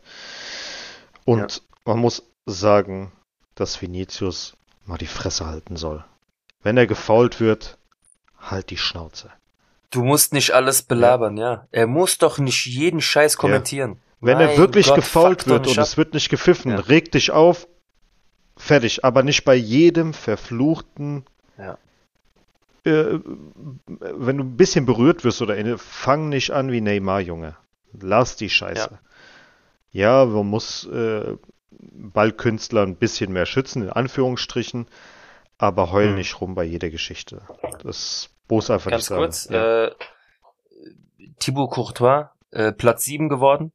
Und 1.25 1.55
ja. 1.57 1.61
man 1.85 1.99
muss 1.99 2.23
sagen, 2.45 3.11
dass 3.55 3.81
Vinicius 3.81 4.55
mal 4.85 4.97
die 4.97 5.07
Fresse 5.07 5.45
halten 5.45 5.75
soll. 5.75 6.05
Wenn 6.63 6.77
er 6.77 6.87
gefault 6.87 7.39
wird, 7.39 7.77
halt 8.39 8.69
die 8.69 8.77
Schnauze. 8.77 9.31
Du 9.89 10.03
musst 10.03 10.33
nicht 10.33 10.51
alles 10.51 10.83
belabern, 10.83 11.37
ja. 11.37 11.53
ja. 11.53 11.67
Er 11.71 11.87
muss 11.87 12.17
doch 12.17 12.39
nicht 12.39 12.65
jeden 12.65 13.01
Scheiß 13.01 13.37
kommentieren. 13.37 13.99
Ja. 14.21 14.27
Wenn 14.27 14.37
mein 14.37 14.49
er 14.49 14.57
wirklich 14.57 14.87
Gott, 14.87 14.95
gefault 14.95 15.47
wird 15.47 15.67
und 15.67 15.77
es 15.77 15.97
wird 15.97 16.13
nicht 16.13 16.29
gepfiffen, 16.29 16.71
ja. 16.71 16.79
reg 16.79 17.11
dich 17.11 17.31
auf, 17.31 17.67
fertig. 18.55 19.05
Aber 19.05 19.23
nicht 19.23 19.43
bei 19.45 19.55
jedem 19.55 20.13
verfluchten. 20.13 21.25
Ja. 21.57 21.77
Äh, 22.83 23.19
wenn 23.85 24.37
du 24.37 24.43
ein 24.43 24.57
bisschen 24.57 24.85
berührt 24.85 25.23
wirst 25.23 25.41
oder 25.41 25.55
fang 25.77 26.29
nicht 26.29 26.51
an 26.51 26.71
wie 26.71 26.81
Neymar, 26.81 27.21
Junge. 27.21 27.55
Lass 27.93 28.35
die 28.35 28.49
Scheiße. 28.49 28.99
Ja, 29.91 30.25
man 30.25 30.47
muss 30.47 30.85
äh, 30.85 31.37
Ballkünstler 31.69 32.83
ein 32.83 32.95
bisschen 32.95 33.31
mehr 33.31 33.45
schützen, 33.45 33.83
in 33.83 33.89
Anführungsstrichen, 33.89 34.87
aber 35.57 35.91
heul 35.91 36.09
hm. 36.09 36.15
nicht 36.15 36.39
rum 36.41 36.55
bei 36.55 36.63
jeder 36.63 36.89
Geschichte. 36.89 37.41
Das 37.83 38.29
muss 38.49 38.69
einfach 38.69 38.91
Ganz 38.91 39.09
nicht 39.09 39.17
kurz, 39.17 39.49
ja. 39.49 39.85
äh, 39.85 39.91
Thibaut 41.39 41.71
Courtois, 41.71 42.29
äh, 42.51 42.71
Platz 42.71 43.05
7 43.05 43.29
geworden. 43.29 43.71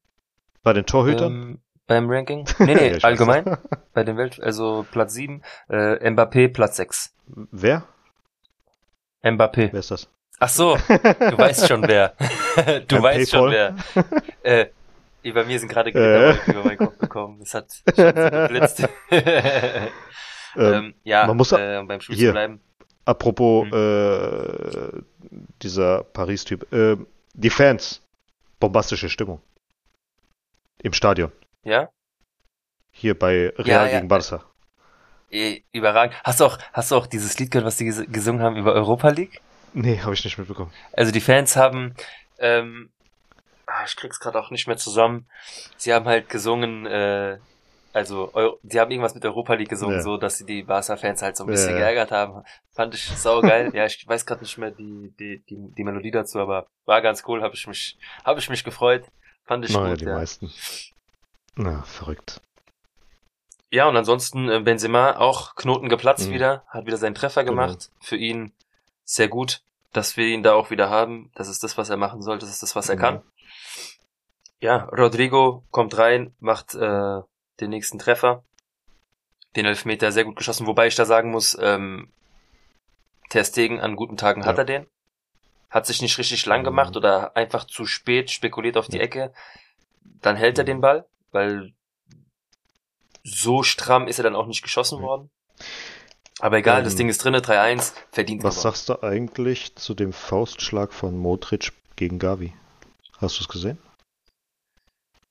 Bei 0.63 0.73
den 0.73 0.87
Torhütern? 0.87 1.33
Ähm, 1.33 1.59
beim 1.87 2.09
Ranking? 2.09 2.47
Nee, 2.59 2.75
nee, 2.75 2.93
ja, 2.93 2.99
allgemein. 3.03 3.57
bei 3.93 4.05
den 4.05 4.17
Welt, 4.17 4.41
also 4.41 4.87
Platz 4.91 5.15
7, 5.15 5.43
äh, 5.69 6.11
Mbappé 6.11 6.49
Platz 6.49 6.77
6. 6.77 7.15
Wer? 7.27 7.85
Mbappé. 9.23 9.71
Wer 9.73 9.81
ist 9.81 9.91
das? 9.91 10.09
Ach 10.39 10.49
so, 10.49 10.77
du 10.77 11.39
weißt 11.39 11.69
schon 11.69 11.87
wer. 11.87 12.15
du 12.89 12.97
Ein 12.97 13.03
weißt 13.03 13.31
schon 13.31 13.53
wer. 13.53 13.77
Äh, 14.43 14.67
bei 15.23 15.45
mir 15.45 15.59
sind 15.61 15.69
gerade 15.69 15.91
äh. 15.91 16.51
über 16.51 16.65
meinen 16.65 16.79
Kopf 16.79 16.99
gekommen. 16.99 17.39
Das 17.39 17.55
hat 17.55 17.73
schon 17.95 18.15
geblitzt. 18.15 18.89
ähm, 19.11 19.89
ähm, 20.57 20.95
ja, 21.05 21.27
man 21.27 21.37
muss 21.37 21.53
äh, 21.53 21.81
beim 21.87 22.01
Spiel 22.01 22.17
hier, 22.17 22.33
bleiben. 22.33 22.61
Apropos 23.05 23.67
mhm. 23.67 23.73
äh, 23.73 25.03
dieser 25.63 26.03
Paris-Typ. 26.03 26.73
Äh, 26.73 26.97
die 27.35 27.51
Fans. 27.51 28.03
Bombastische 28.59 29.09
Stimmung. 29.09 29.41
Im 30.83 30.93
Stadion. 30.93 31.31
Ja? 31.63 31.91
Hier 32.91 33.19
bei 33.19 33.53
Real 33.57 33.67
ja, 33.67 33.87
ja. 33.87 33.99
gegen 33.99 34.09
Barca. 34.09 34.45
Äh, 35.31 35.63
überragend. 35.73 36.15
Hast 36.25 36.41
du 36.41 36.45
auch, 36.45 36.59
hast 36.73 36.91
du 36.91 36.97
auch 36.97 37.07
dieses 37.07 37.39
Lied 37.39 37.51
gehört, 37.51 37.67
was 37.67 37.77
die 37.77 37.87
gesungen 37.87 38.43
haben 38.43 38.57
über 38.57 38.75
Europa 38.75 39.09
League? 39.09 39.41
Nee, 39.73 40.01
habe 40.01 40.13
ich 40.13 40.25
nicht 40.25 40.37
mitbekommen. 40.37 40.73
Also 40.93 41.13
die 41.13 41.21
Fans 41.21 41.57
haben, 41.57 41.95
ähm, 42.39 42.91
ah, 43.67 43.85
ich 43.87 43.97
krieg's 43.97 44.21
gerade 44.21 44.39
auch 44.39 44.51
nicht 44.51 44.67
mehr 44.67 44.77
zusammen. 44.77 45.27
Sie 45.77 45.95
haben 45.95 46.05
halt 46.05 46.29
gesungen, 46.29 46.85
äh, 46.85 47.39
also 47.95 48.31
Euro, 48.35 48.59
die 48.63 48.79
haben 48.79 48.91
irgendwas 48.91 49.15
mit 49.15 49.25
Europa 49.25 49.55
League 49.55 49.71
gesungen, 49.71 49.97
ja. 49.97 50.03
so 50.03 50.17
dass 50.19 50.39
sie 50.39 50.45
die 50.45 50.65
Barca-Fans 50.65 51.23
halt 51.23 51.37
so 51.37 51.45
ein 51.45 51.51
bisschen 51.51 51.77
geärgert 51.77 52.11
haben. 52.11 52.43
Fand 52.75 52.95
ich 52.95 53.07
saugeil. 53.07 53.71
ja, 53.75 53.87
ich 53.87 54.05
weiß 54.07 54.27
gerade 54.27 54.43
nicht 54.43 54.59
mehr 54.59 54.71
die, 54.73 55.15
die, 55.19 55.43
die, 55.49 55.57
die 55.77 55.85
Melodie 55.85 56.11
dazu, 56.11 56.41
aber 56.41 56.67
war 56.85 57.01
ganz 57.01 57.23
cool, 57.27 57.43
habe 57.43 57.55
ich 57.55 57.67
mich, 57.67 57.99
habe 58.25 58.41
ich 58.41 58.51
mich 58.51 58.65
gefreut. 58.65 59.05
Fand 59.45 59.65
ich 59.65 59.73
naja, 59.73 59.91
gut. 59.91 60.01
die 60.01 60.05
ja. 60.07 60.15
meisten. 60.15 60.53
Na, 61.57 61.83
verrückt. 61.83 62.41
Ja, 63.71 63.89
und 63.89 63.97
ansonsten 63.97 64.49
äh, 64.51 64.61
Benzema 64.61 65.17
auch 65.17 65.55
Knoten 65.55 65.89
geplatzt 65.89 66.29
mhm. 66.29 66.35
wieder, 66.35 66.65
hat 66.69 66.87
wieder 66.87 66.99
seinen 66.99 67.15
Treffer 67.15 67.43
genau. 67.43 67.63
gemacht. 67.63 67.89
Genau. 67.91 67.99
Für 68.01 68.17
ihn 68.17 68.53
sehr 69.05 69.29
gut, 69.29 69.63
dass 69.93 70.17
wir 70.17 70.27
ihn 70.27 70.43
da 70.43 70.55
auch 70.55 70.71
wieder 70.71 70.91
haben. 70.91 71.31
Das 71.35 71.49
ist 71.49 71.65
das, 71.65 71.79
was 71.79 71.91
er 71.91 71.97
machen 71.97 72.23
soll, 72.23 72.39
das 72.39 72.51
ist 72.51 72.63
das, 72.63 72.77
was 72.77 72.89
er 72.89 72.97
genau. 72.97 73.09
kann. 73.09 73.23
Ja, 74.61 74.85
Rodrigo 74.97 75.65
kommt 75.71 75.97
rein, 75.99 76.35
macht 76.39 76.75
äh, 76.75 77.21
den 77.61 77.71
nächsten 77.71 77.99
Treffer. 77.99 78.45
Den 79.57 79.67
Elfmeter 79.67 80.13
sehr 80.13 80.25
gut 80.25 80.37
geschossen, 80.37 80.67
wobei 80.67 80.87
ich 80.87 80.95
da 80.95 81.05
sagen 81.05 81.31
muss, 81.31 81.57
ähm, 81.61 82.13
Ter 83.29 83.45
Stegen 83.45 83.81
an 83.81 83.97
guten 83.97 84.17
Tagen 84.17 84.43
ja. 84.43 84.47
hat 84.47 84.59
er 84.59 84.65
den. 84.65 84.87
Hat 85.73 85.87
sich 85.87 86.03
nicht 86.03 86.19
richtig 86.19 86.47
lang 86.47 86.65
gemacht 86.65 86.97
oder 86.97 87.35
einfach 87.35 87.65
zu 87.65 87.87
spät 87.87 88.31
spekuliert 88.31 88.77
auf 88.77 88.89
die 88.89 89.01
Ecke. 89.01 89.33
Dann 90.21 90.37
hält 90.37 90.59
er 90.59 90.65
den 90.65 90.81
Ball, 90.81 91.07
weil 91.33 91.73
so 93.25 93.63
stramm 93.63 94.07
ist 94.07 94.19
er 94.19 94.25
dann 94.25 94.37
auch 94.37 94.47
nicht 94.47 94.63
geschossen 94.63 95.01
worden. 95.01 95.31
Aber 96.41 96.59
egal, 96.59 96.79
ähm, 96.81 96.85
das 96.85 96.97
Ding 96.97 97.09
ist 97.09 97.25
drinne, 97.25 97.41
3-1, 97.41 97.95
verdient 98.11 98.43
Was 98.45 98.59
aber. 98.59 98.63
sagst 98.63 98.89
du 98.89 99.03
eigentlich 99.03 99.75
zu 99.77 99.95
dem 99.95 100.13
Faustschlag 100.13 100.93
von 100.93 101.17
Modric 101.17 101.73
gegen 101.97 102.19
Gavi? 102.19 102.53
Hast 103.19 103.39
du 103.39 103.43
es 103.43 103.49
gesehen? 103.49 103.79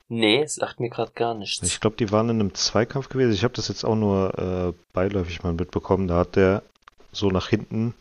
Nee, 0.08 0.46
sagt 0.46 0.80
mir 0.80 0.89
gerade 0.89 1.12
gar 1.14 1.34
nichts. 1.34 1.62
Ich 1.64 1.80
glaube, 1.80 1.96
die 1.98 2.12
waren 2.12 2.30
in 2.30 2.39
einem 2.39 2.54
Zweikampf 2.54 3.10
gewesen. 3.10 3.32
Ich 3.32 3.44
habe 3.44 3.54
das 3.54 3.68
jetzt 3.68 3.86
auch 3.86 3.96
nur 3.96 4.38
äh, 4.38 4.74
beiläufig 4.92 5.44
mal 5.44 5.54
mitbekommen. 5.54 6.08
Da 6.08 6.18
hat 6.18 6.36
der 6.36 6.64
so 7.12 7.30
nach 7.30 7.48
hinten 7.48 7.94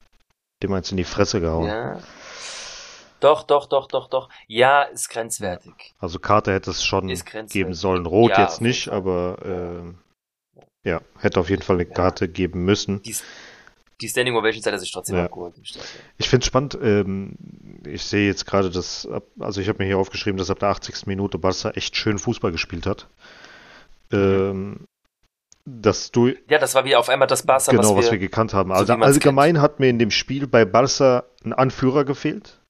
dem 0.62 0.72
eins 0.72 0.90
in 0.90 0.96
die 0.96 1.04
Fresse 1.04 1.40
gehauen. 1.40 1.66
Ja. 1.66 2.00
Doch, 3.20 3.42
doch, 3.42 3.66
doch, 3.66 3.86
doch, 3.86 4.08
doch. 4.08 4.28
Ja, 4.46 4.82
ist 4.82 5.10
grenzwertig. 5.10 5.94
Also 5.98 6.18
Karte 6.18 6.52
hätte 6.52 6.70
es 6.70 6.84
schon 6.84 7.12
geben 7.48 7.74
sollen. 7.74 8.06
Rot 8.06 8.30
ja, 8.30 8.42
jetzt 8.42 8.62
nicht, 8.62 8.88
aber 8.88 9.94
äh, 10.84 10.88
ja, 10.88 11.02
hätte 11.18 11.40
auf 11.40 11.50
jeden 11.50 11.62
Fall 11.62 11.76
eine 11.76 11.86
Karte 11.86 12.24
ja. 12.24 12.30
geben 12.30 12.64
müssen. 12.64 13.02
Die, 13.02 13.14
die 14.00 14.08
Standing 14.08 14.34
Ovation 14.36 14.64
hat 14.64 14.72
er 14.72 14.78
sich 14.78 14.90
trotzdem 14.90 15.16
ja. 15.16 15.24
abgeholt. 15.26 15.54
Ich 16.16 16.28
finde 16.30 16.42
es 16.42 16.46
spannend, 16.46 16.78
ähm, 16.82 17.36
ich 17.86 18.02
sehe 18.02 18.26
jetzt 18.26 18.46
gerade, 18.46 18.70
dass, 18.70 19.06
also 19.38 19.60
ich 19.60 19.68
habe 19.68 19.78
mir 19.82 19.86
hier 19.86 19.98
aufgeschrieben, 19.98 20.38
dass 20.38 20.50
ab 20.50 20.60
der 20.60 20.70
80. 20.70 21.06
Minute 21.06 21.38
Barca 21.38 21.70
echt 21.70 21.96
schön 21.96 22.18
Fußball 22.18 22.52
gespielt 22.52 22.86
hat. 22.86 23.08
Ähm, 24.10 24.86
dass 25.80 26.10
du. 26.10 26.28
Ja, 26.48 26.58
das 26.58 26.74
war 26.74 26.84
wie 26.84 26.96
auf 26.96 27.08
einmal 27.08 27.28
das 27.28 27.44
Barca, 27.44 27.70
genau, 27.70 27.82
was, 27.82 27.90
wir, 27.90 27.96
was 27.96 28.10
wir 28.10 28.18
gekannt 28.18 28.54
haben. 28.54 28.72
Also 28.72 28.94
so 28.94 29.00
allgemein 29.00 29.54
kennt. 29.54 29.62
hat 29.62 29.80
mir 29.80 29.88
in 29.88 29.98
dem 29.98 30.10
Spiel 30.10 30.46
bei 30.46 30.64
Barca 30.64 31.24
ein 31.44 31.52
Anführer 31.52 32.04
gefehlt. 32.04 32.60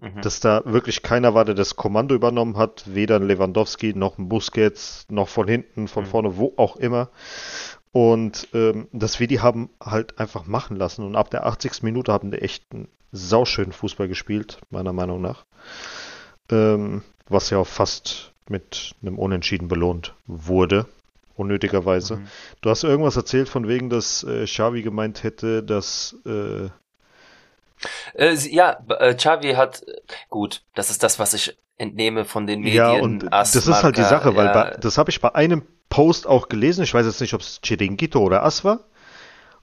Mhm. 0.00 0.20
Dass 0.20 0.40
da 0.40 0.62
wirklich 0.66 1.02
keiner 1.02 1.34
war, 1.34 1.46
der 1.46 1.54
das 1.54 1.76
Kommando 1.76 2.14
übernommen 2.14 2.58
hat, 2.58 2.84
weder 2.86 3.16
ein 3.16 3.26
Lewandowski 3.26 3.94
noch 3.94 4.18
ein 4.18 4.28
Busquets, 4.28 5.06
noch 5.08 5.28
von 5.28 5.48
hinten, 5.48 5.88
von 5.88 6.04
mhm. 6.04 6.08
vorne, 6.08 6.36
wo 6.36 6.52
auch 6.56 6.76
immer. 6.76 7.08
Und 7.92 8.48
ähm, 8.52 8.88
dass 8.92 9.20
wir 9.20 9.26
die 9.26 9.40
haben 9.40 9.70
halt 9.82 10.18
einfach 10.18 10.46
machen 10.46 10.76
lassen. 10.76 11.02
Und 11.02 11.16
ab 11.16 11.30
der 11.30 11.46
80. 11.46 11.82
Minute 11.82 12.12
haben 12.12 12.30
die 12.30 12.42
echt 12.42 12.64
einen 12.72 12.88
sauschönen 13.12 13.72
Fußball 13.72 14.06
gespielt, 14.06 14.58
meiner 14.68 14.92
Meinung 14.92 15.22
nach. 15.22 15.46
Ähm, 16.50 17.02
was 17.28 17.48
ja 17.48 17.58
auch 17.58 17.66
fast 17.66 18.32
mit 18.48 18.94
einem 19.00 19.18
Unentschieden 19.18 19.68
belohnt 19.68 20.14
wurde, 20.26 20.86
unnötigerweise. 21.36 22.16
Mhm. 22.16 22.26
Du 22.60 22.70
hast 22.70 22.82
irgendwas 22.82 23.16
erzählt 23.16 23.48
von 23.48 23.68
wegen, 23.68 23.90
dass 23.90 24.24
äh, 24.24 24.44
Xavi 24.44 24.82
gemeint 24.82 25.22
hätte, 25.22 25.62
dass 25.62 26.16
äh, 26.26 26.68
äh, 28.14 28.34
ja, 28.48 28.78
äh, 28.88 29.14
Xavi 29.14 29.52
hat, 29.52 29.84
gut, 30.30 30.62
das 30.74 30.90
ist 30.90 31.02
das, 31.02 31.18
was 31.18 31.34
ich 31.34 31.56
entnehme 31.78 32.24
von 32.24 32.46
den 32.46 32.60
Medien. 32.60 32.76
Ja, 32.76 32.92
und 32.92 33.32
Asmarka, 33.32 33.42
das 33.42 33.66
ist 33.66 33.82
halt 33.82 33.96
die 33.98 34.02
Sache, 34.02 34.34
weil 34.34 34.46
ja, 34.46 34.52
bei, 34.52 34.70
das 34.80 34.98
habe 34.98 35.10
ich 35.10 35.20
bei 35.20 35.34
einem 35.34 35.62
Post 35.88 36.26
auch 36.26 36.48
gelesen. 36.48 36.82
Ich 36.82 36.94
weiß 36.94 37.06
jetzt 37.06 37.20
nicht, 37.20 37.34
ob 37.34 37.42
es 37.42 37.60
Chiringuito 37.62 38.20
oder 38.20 38.44
As 38.44 38.64
war. 38.64 38.80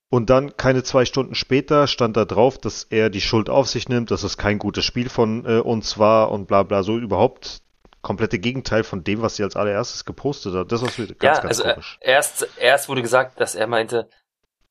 Und 0.09 0.30
dann, 0.30 0.55
keine 0.57 0.84
zwei 0.84 1.05
Stunden 1.05 1.34
später, 1.34 1.88
stand 1.88 2.15
da 2.15 2.26
drauf, 2.26 2.59
dass 2.59 2.84
er 2.84 3.09
die 3.09 3.21
Schuld 3.21 3.49
auf 3.49 3.67
sich 3.67 3.89
nimmt, 3.89 4.11
dass 4.11 4.21
es 4.21 4.38
kein 4.38 4.59
gutes 4.59 4.86
Spiel 4.86 5.09
von 5.09 5.43
äh, 5.45 5.59
uns 5.59 5.97
war 5.97 6.30
und 6.30 6.47
bla 6.47 6.61
bla. 6.61 6.84
So 6.84 6.99
überhaupt 6.99 7.62
komplette 8.04 8.38
Gegenteil 8.38 8.84
von 8.84 9.04
dem, 9.04 9.24
was 9.24 9.38
sie 9.38 9.43
als 9.43 9.56
allererstes 9.56 10.06
gepostet 10.06 10.54
hat. 10.54 10.72
Das 10.72 10.84
ist 10.84 10.95
ganz, 10.97 11.10
ja, 11.22 11.34
ganz 11.34 11.45
also, 11.45 11.64
äh, 11.64 11.74
komisch. 11.74 11.97
Erst, 12.01 12.47
erst 12.58 12.88
wurde 12.89 13.01
gesagt, 13.01 13.41
dass 13.41 13.56
er 13.56 13.66
meinte, 13.66 14.08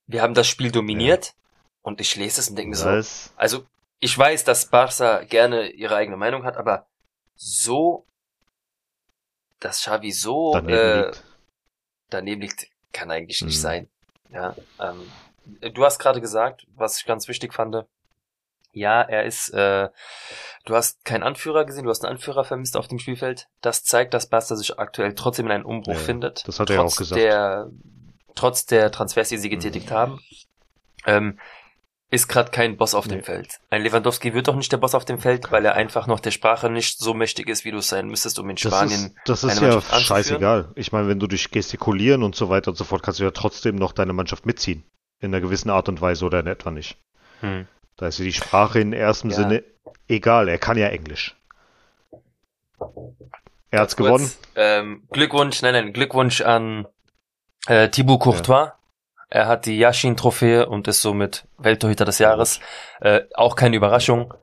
wir 0.07 0.23
haben 0.23 0.35
das 0.35 0.47
Spiel 0.47 0.71
dominiert. 0.71 1.27
Ja. 1.27 1.33
Und 1.85 2.01
ich 2.01 2.15
lese 2.15 2.41
es 2.41 2.49
und 2.49 2.57
denke 2.57 2.71
mir 2.71 3.03
so, 3.03 3.33
also 3.35 3.67
ich 3.99 4.17
weiß, 4.17 4.45
dass 4.45 4.67
Barca 4.67 5.25
gerne 5.25 5.71
ihre 5.71 5.97
eigene 5.97 6.17
Meinung 6.17 6.45
hat, 6.45 6.57
aber 6.57 6.87
so, 7.35 8.07
dass 9.59 9.81
Xavi 9.81 10.13
so 10.13 10.53
daneben 10.53 10.79
äh, 10.79 11.07
liegt 11.07 11.25
daneben 12.13 12.43
liegt, 12.43 12.69
kann 12.93 13.11
eigentlich 13.11 13.41
nicht 13.43 13.57
mhm. 13.57 13.61
sein. 13.61 13.89
Ja, 14.31 14.55
ähm, 14.81 15.73
du 15.73 15.85
hast 15.85 15.99
gerade 15.99 16.21
gesagt, 16.21 16.67
was 16.75 16.99
ich 16.99 17.07
ganz 17.07 17.29
wichtig 17.29 17.53
fand. 17.55 17.75
Ja, 18.73 19.03
er 19.03 19.25
ist, 19.25 19.51
äh, 19.51 19.89
du 20.65 20.75
hast 20.75 21.05
keinen 21.05 21.23
Anführer 21.23 21.65
gesehen, 21.65 21.85
du 21.85 21.91
hast 21.91 22.05
einen 22.05 22.15
Anführer 22.15 22.45
vermisst 22.45 22.77
auf 22.77 22.89
dem 22.89 22.99
Spielfeld. 22.99 23.49
Das 23.61 23.85
zeigt, 23.85 24.15
dass 24.15 24.29
Basta 24.29 24.57
sich 24.57 24.79
aktuell 24.79 25.15
trotzdem 25.15 25.47
in 25.47 25.53
einen 25.53 25.65
Umbruch 25.65 25.95
ja, 25.95 26.01
findet. 26.01 26.47
Das 26.49 26.59
hat 26.59 26.71
er 26.71 26.83
auch 26.83 26.97
gesagt. 26.97 27.21
Der, 27.21 27.71
trotz 28.35 28.65
der 28.65 28.91
Transfers, 28.91 29.29
die 29.29 29.39
sie 29.39 29.51
getätigt 29.51 29.91
mhm. 29.91 29.95
haben. 29.95 30.21
Ähm, 31.07 31.39
ist 32.13 32.29
gerade 32.29 32.51
kein 32.51 32.77
Boss 32.77 32.95
auf 32.95 33.07
nee. 33.07 33.15
dem 33.15 33.25
Feld. 33.25 33.59
Ein 33.71 33.83
Lewandowski 33.83 34.35
wird 34.35 34.47
doch 34.47 34.55
nicht 34.55 34.71
der 34.71 34.77
Boss 34.77 34.95
auf 34.95 35.07
dem 35.07 35.19
Feld, 35.19 35.51
weil 35.51 35.65
er 35.65 35.75
einfach 35.75 36.07
noch 36.07 36.21
der 36.21 36.31
Sprache 36.31 36.69
nicht 36.69 36.99
so 36.99 37.15
mächtig 37.15 37.49
ist, 37.49 37.65
wie 37.65 37.71
du 37.71 37.79
es 37.79 37.89
sein 37.89 38.07
müsstest, 38.07 38.39
um 38.39 38.51
in 38.51 38.59
Spanien 38.59 39.15
Das 39.25 39.43
ist, 39.43 39.59
das 39.59 39.63
ist 39.63 39.63
ja 39.63 39.81
scheißegal. 39.81 40.73
Ich 40.75 40.93
meine, 40.93 41.09
wenn 41.09 41.19
du 41.19 41.27
durch 41.27 41.51
Gestikulieren 41.51 42.23
und 42.23 42.37
so 42.37 42.51
weiter 42.51 42.71
und 42.71 42.77
so 42.77 42.85
fort 42.85 43.03
kannst 43.03 43.21
du 43.21 43.25
ja 43.25 43.31
trotzdem 43.31 43.77
noch 43.77 43.93
deine 43.93 44.13
Mannschaft 44.13 44.45
mitziehen. 44.45 44.85
in 45.21 45.33
einer 45.33 45.41
gewissen 45.41 45.71
Art 45.71 45.89
und 45.89 46.03
Weise 46.03 46.27
oder 46.27 46.41
in 46.41 46.49
etwa 46.49 46.71
nicht. 46.71 46.99
Hm. 47.41 47.67
Da 48.03 48.09
ist 48.09 48.19
die 48.19 48.33
Sprache 48.33 48.81
in 48.81 48.93
erstem 48.93 49.31
Ja. 49.31 49.37
Sinne 49.37 49.63
egal, 50.09 50.49
er 50.49 50.59
kann 50.59 50.77
ja 50.77 50.89
Englisch. 50.89 51.37
Er 53.71 53.81
hat's 53.81 53.95
Kurz, 53.95 54.07
gewonnen. 54.09 54.31
Ähm, 54.57 55.03
Glückwunsch, 55.13 55.63
nein, 55.63 55.73
nein, 55.73 55.93
Glückwunsch 55.93 56.41
an 56.41 56.89
äh, 57.69 57.89
Thibaut 57.91 58.19
Courtois. 58.19 58.73
Er 59.29 59.47
hat 59.47 59.67
die 59.67 59.79
Yashin-Trophäe 59.79 60.67
und 60.67 60.89
ist 60.89 61.01
somit 61.01 61.47
Welttorhüter 61.59 62.05
des 62.05 62.19
Jahres. 62.19 62.59
Äh, 63.01 63.21
auch 63.35 63.55
keine 63.55 63.77
Überraschung. 63.77 64.35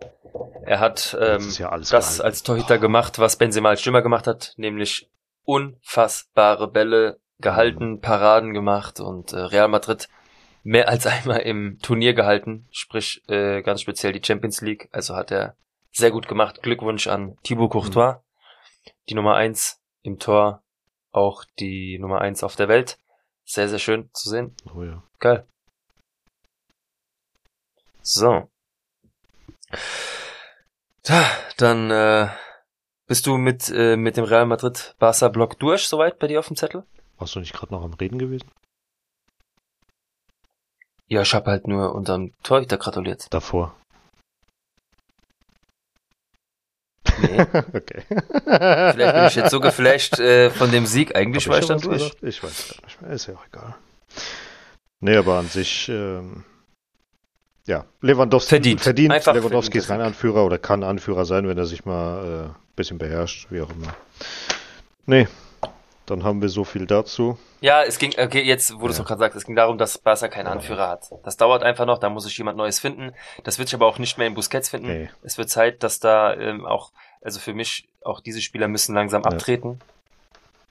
Er 0.64 0.80
hat 0.80 1.18
ähm, 1.20 1.40
Das 1.40 1.58
ja 1.58 1.78
das 1.78 1.90
gehalten. 1.90 2.22
als 2.22 2.44
Torhüter 2.44 2.78
gemacht, 2.78 3.20
was 3.20 3.36
Benzema 3.36 3.70
als 3.70 3.82
Stürmer 3.82 4.02
gemacht 4.02 4.26
hat, 4.26 4.54
nämlich 4.56 5.10
unfassbare 5.44 6.72
Bälle 6.72 7.20
gehalten, 7.40 8.00
Paraden 8.00 8.54
gemacht 8.54 9.02
und 9.02 9.34
äh, 9.34 9.40
Real 9.40 9.68
Madrid 9.68 10.08
mehr 10.64 10.90
als 10.90 11.06
einmal 11.08 11.40
im 11.40 11.80
Turnier 11.82 12.14
gehalten, 12.14 12.68
sprich 12.72 13.24
äh, 13.28 13.62
ganz 13.62 13.82
speziell 13.82 14.14
die 14.14 14.26
Champions 14.26 14.62
League. 14.62 14.90
Also 14.92 15.16
hat 15.16 15.32
er 15.32 15.56
sehr 15.92 16.12
gut 16.12 16.28
gemacht. 16.28 16.62
Glückwunsch 16.62 17.08
an 17.08 17.38
Thibaut 17.44 17.72
Courtois, 17.72 18.22
die 19.10 19.16
Nummer 19.16 19.36
eins 19.36 19.82
im 20.04 20.20
Tor, 20.20 20.64
auch 21.12 21.44
die 21.60 21.98
Nummer 22.00 22.22
eins 22.22 22.44
auf 22.44 22.56
der 22.56 22.68
Welt. 22.68 22.98
Sehr, 23.46 23.68
sehr 23.68 23.80
schön 23.80 24.10
zu 24.14 24.30
sehen. 24.30 24.56
Oh 24.76 24.84
ja. 24.84 25.04
Geil. 25.20 25.48
So. 28.02 28.50
Ja, 31.06 31.26
Dann 31.58 31.92
äh, 31.92 32.30
bist 33.08 33.26
du 33.26 33.38
mit, 33.38 33.70
äh, 33.70 33.98
mit 33.98 34.18
dem 34.18 34.24
Real 34.24 34.46
Madrid 34.46 34.96
Barca 35.00 35.28
Block 35.28 35.60
durch, 35.60 35.88
soweit 35.88 36.20
bei 36.20 36.28
dir 36.28 36.40
auf 36.40 36.48
dem 36.48 36.56
Zettel? 36.56 36.86
Warst 37.18 37.36
du 37.36 37.40
nicht 37.40 37.54
gerade 37.54 37.74
noch 37.74 37.84
am 37.84 37.94
Reden 37.94 38.20
gewesen? 38.20 38.50
Ja, 41.10 41.24
ich 41.24 41.34
hab 41.34 41.48
halt 41.48 41.68
nur 41.68 41.96
unserem 41.96 42.34
Torhüter 42.44 42.78
gratuliert. 42.78 43.26
Davor. 43.32 43.76
Nee. 47.22 47.42
okay. 47.74 48.04
Vielleicht 48.46 49.16
bin 49.16 49.26
ich 49.26 49.36
jetzt 49.36 49.52
so 49.52 49.60
geflasht 49.60 50.20
äh, 50.20 50.52
von 50.52 50.72
dem 50.72 50.86
Sieg. 50.86 51.16
Eigentlich 51.16 51.46
Hab 51.46 51.54
war 51.54 51.60
ich 51.60 51.66
dann 51.66 51.82
durch. 51.82 51.98
gesagt? 51.98 52.24
Ich 52.24 52.44
weiß 52.44 52.76
gar 52.76 52.86
nicht 52.86 53.02
mehr. 53.02 53.12
Ist 53.12 53.26
ja 53.28 53.34
auch 53.34 53.46
egal. 53.52 53.76
Nee, 55.02 55.16
aber 55.18 55.40
an 55.40 55.48
sich, 55.48 55.90
ähm, 55.90 56.44
ja, 57.66 57.86
Lewandowski 58.02 58.50
Verdient. 58.50 58.82
verdient. 58.82 59.12
Einfach 59.12 59.34
Lewandowski 59.34 59.80
verdient 59.80 59.84
ist 59.84 59.88
kein 59.88 60.02
Anführer 60.02 60.46
oder 60.46 60.60
kann 60.60 60.84
Anführer 60.84 61.26
sein, 61.26 61.48
wenn 61.48 61.58
er 61.58 61.66
sich 61.66 61.86
mal 61.86 62.26
äh, 62.26 62.44
ein 62.50 62.56
bisschen 62.76 62.98
beherrscht, 63.00 63.48
wie 63.50 63.62
auch 63.62 63.70
immer. 63.72 63.96
Nee, 65.06 65.28
dann 66.06 66.24
haben 66.24 66.42
wir 66.42 66.50
so 66.50 66.64
viel 66.64 66.86
dazu. 66.86 67.38
Ja, 67.62 67.84
es 67.84 68.00
ging, 68.00 68.14
okay, 68.18 68.42
jetzt, 68.42 68.74
wo 68.76 68.88
du 68.88 68.92
es 68.92 68.98
Ja. 68.98 69.04
gerade 69.04 69.20
sagst, 69.20 69.38
es 69.38 69.46
ging 69.46 69.56
darum, 69.56 69.78
dass 69.78 69.98
Barca 69.98 70.28
keinen 70.30 70.48
Anführer 70.48 70.88
hat. 70.90 71.10
Das 71.24 71.36
dauert 71.38 71.64
einfach 71.64 71.86
noch, 71.86 72.00
da 72.00 72.10
muss 72.10 72.26
ich 72.26 72.38
jemand 72.38 72.58
Neues 72.58 72.80
finden. 72.80 73.14
Das 73.44 73.60
wird 73.60 73.68
sich 73.70 73.76
aber 73.76 73.86
auch 73.88 74.00
nicht 74.00 74.18
mehr 74.18 74.28
in 74.28 74.34
Busquets 74.34 74.70
finden. 74.70 74.88
Nee. 74.88 75.10
Es 75.24 75.38
wird 75.38 75.50
Zeit, 75.50 75.84
dass 75.84 76.00
da 76.00 76.34
ähm, 76.34 76.66
auch, 76.66 76.92
also 77.22 77.40
für 77.40 77.54
mich, 77.54 77.88
auch 78.04 78.22
diese 78.22 78.42
Spieler 78.42 78.68
müssen 78.70 78.96
langsam 78.96 79.24
Ja. 79.24 79.30
abtreten. 79.32 79.80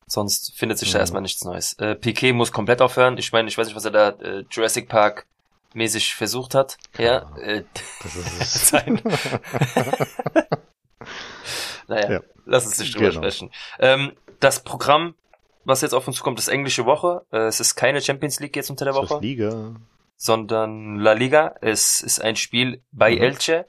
Sonst 0.07 0.55
findet 0.57 0.79
sich 0.79 0.91
da 0.91 0.99
Mhm. 0.99 1.03
erstmal 1.03 1.23
nichts 1.23 1.45
Neues. 1.45 1.75
Äh, 1.75 1.95
Piquet 1.95 2.33
muss 2.33 2.51
komplett 2.53 2.81
aufhören. 2.81 3.19
Ich 3.19 3.31
meine, 3.33 3.49
ich 3.49 3.59
weiß 3.59 3.67
nicht, 3.67 3.77
was 3.77 3.85
er 3.85 3.91
da 3.91 4.09
äh, 4.09 4.45
Jurassic 4.51 4.89
Park 4.89 5.27
mäßig 5.75 6.15
versucht 6.15 6.55
hat. 6.55 6.79
Keine 6.95 7.09
Ja, 7.09 7.37
äh, 7.37 7.65
Das 8.03 8.17
ist 8.17 8.41
es. 8.41 8.69
sein. 8.71 9.03
naja, 11.89 12.11
Ja. 12.13 12.21
lass 12.47 12.65
uns 12.67 12.79
nicht 12.79 12.95
drüber 12.95 13.09
Genau. 13.11 13.21
sprechen. 13.21 13.51
Ähm, 13.79 14.13
das 14.41 14.63
Programm, 14.65 15.15
was 15.69 15.83
jetzt 15.83 15.93
auf 15.93 16.07
uns 16.09 16.17
zukommt, 16.17 16.39
ist 16.39 16.49
englische 16.49 16.87
Woche. 16.87 17.25
Äh, 17.31 17.47
es 17.47 17.61
ist 17.61 17.77
keine 17.77 18.01
Champions 18.01 18.41
League 18.41 18.57
jetzt 18.57 18.71
unter 18.71 18.85
der 18.87 18.95
Woche, 18.95 19.21
Liga. 19.21 19.75
sondern 20.17 20.97
La 20.97 21.13
Liga. 21.13 21.55
Es 21.61 22.01
ist 22.01 22.21
ein 22.21 22.37
Spiel 22.37 22.83
bei 22.91 23.15
Mhm. 23.15 23.23
Elche. 23.23 23.67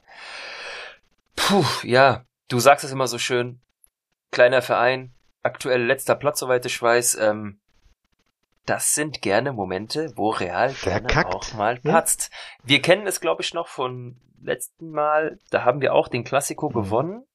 Puh, 1.36 1.64
ja, 1.82 2.24
du 2.48 2.58
sagst 2.58 2.84
es 2.84 2.92
immer 2.92 3.06
so 3.06 3.18
schön. 3.18 3.60
Kleiner 4.30 4.62
Verein, 4.62 5.12
aktuell 5.42 5.84
letzter 5.84 6.14
Platz, 6.14 6.40
soweit 6.40 6.64
ich 6.66 6.80
weiß. 6.80 7.16
Ähm, 7.16 7.60
das 8.66 8.94
sind 8.94 9.22
gerne 9.22 9.52
Momente, 9.52 10.12
wo 10.16 10.30
Real 10.30 10.72
gerne 10.72 11.00
Verkackt. 11.08 11.34
auch 11.34 11.52
mal 11.54 11.78
patzt. 11.80 12.30
Wir 12.62 12.80
kennen 12.82 13.06
es, 13.06 13.20
glaube 13.20 13.42
ich, 13.42 13.54
noch 13.54 13.68
von 13.68 14.20
letzten 14.42 14.90
Mal. 14.90 15.38
Da 15.50 15.64
haben 15.64 15.80
wir 15.80 15.94
auch 15.94 16.08
den 16.08 16.24
Classico 16.24 16.68
Mhm. 16.68 16.72
gewonnen 16.74 17.26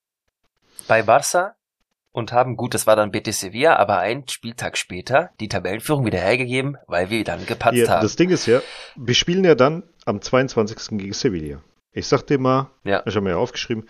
bei 0.87 1.01
Barça 1.01 1.53
und 2.15 2.31
haben, 2.31 2.55
gut, 2.57 2.73
das 2.73 2.87
war 2.87 2.95
dann 2.95 3.11
Betis 3.11 3.39
Sevilla, 3.39 3.75
aber 3.75 3.99
einen 3.99 4.27
Spieltag 4.27 4.77
später 4.77 5.31
die 5.39 5.49
Tabellenführung 5.49 6.05
wieder 6.05 6.19
hergegeben, 6.19 6.77
weil 6.87 7.09
wir 7.09 7.23
dann 7.23 7.45
gepatzt 7.45 7.77
Ja, 7.77 7.87
haben. 7.89 8.01
das 8.01 8.15
Ding 8.15 8.29
ist 8.29 8.45
ja, 8.45 8.61
wir 8.95 9.13
spielen 9.15 9.43
ja 9.43 9.55
dann 9.55 9.83
am 10.05 10.21
22. 10.21 10.97
gegen 10.97 11.13
Sevilla. 11.13 11.61
Ich 11.91 12.07
sag 12.07 12.23
dir 12.27 12.39
mal, 12.39 12.71
Ja. 12.83 13.03
ich 13.05 13.15
habe 13.15 13.23
mir 13.23 13.31
ja 13.31 13.37
aufgeschrieben, 13.37 13.87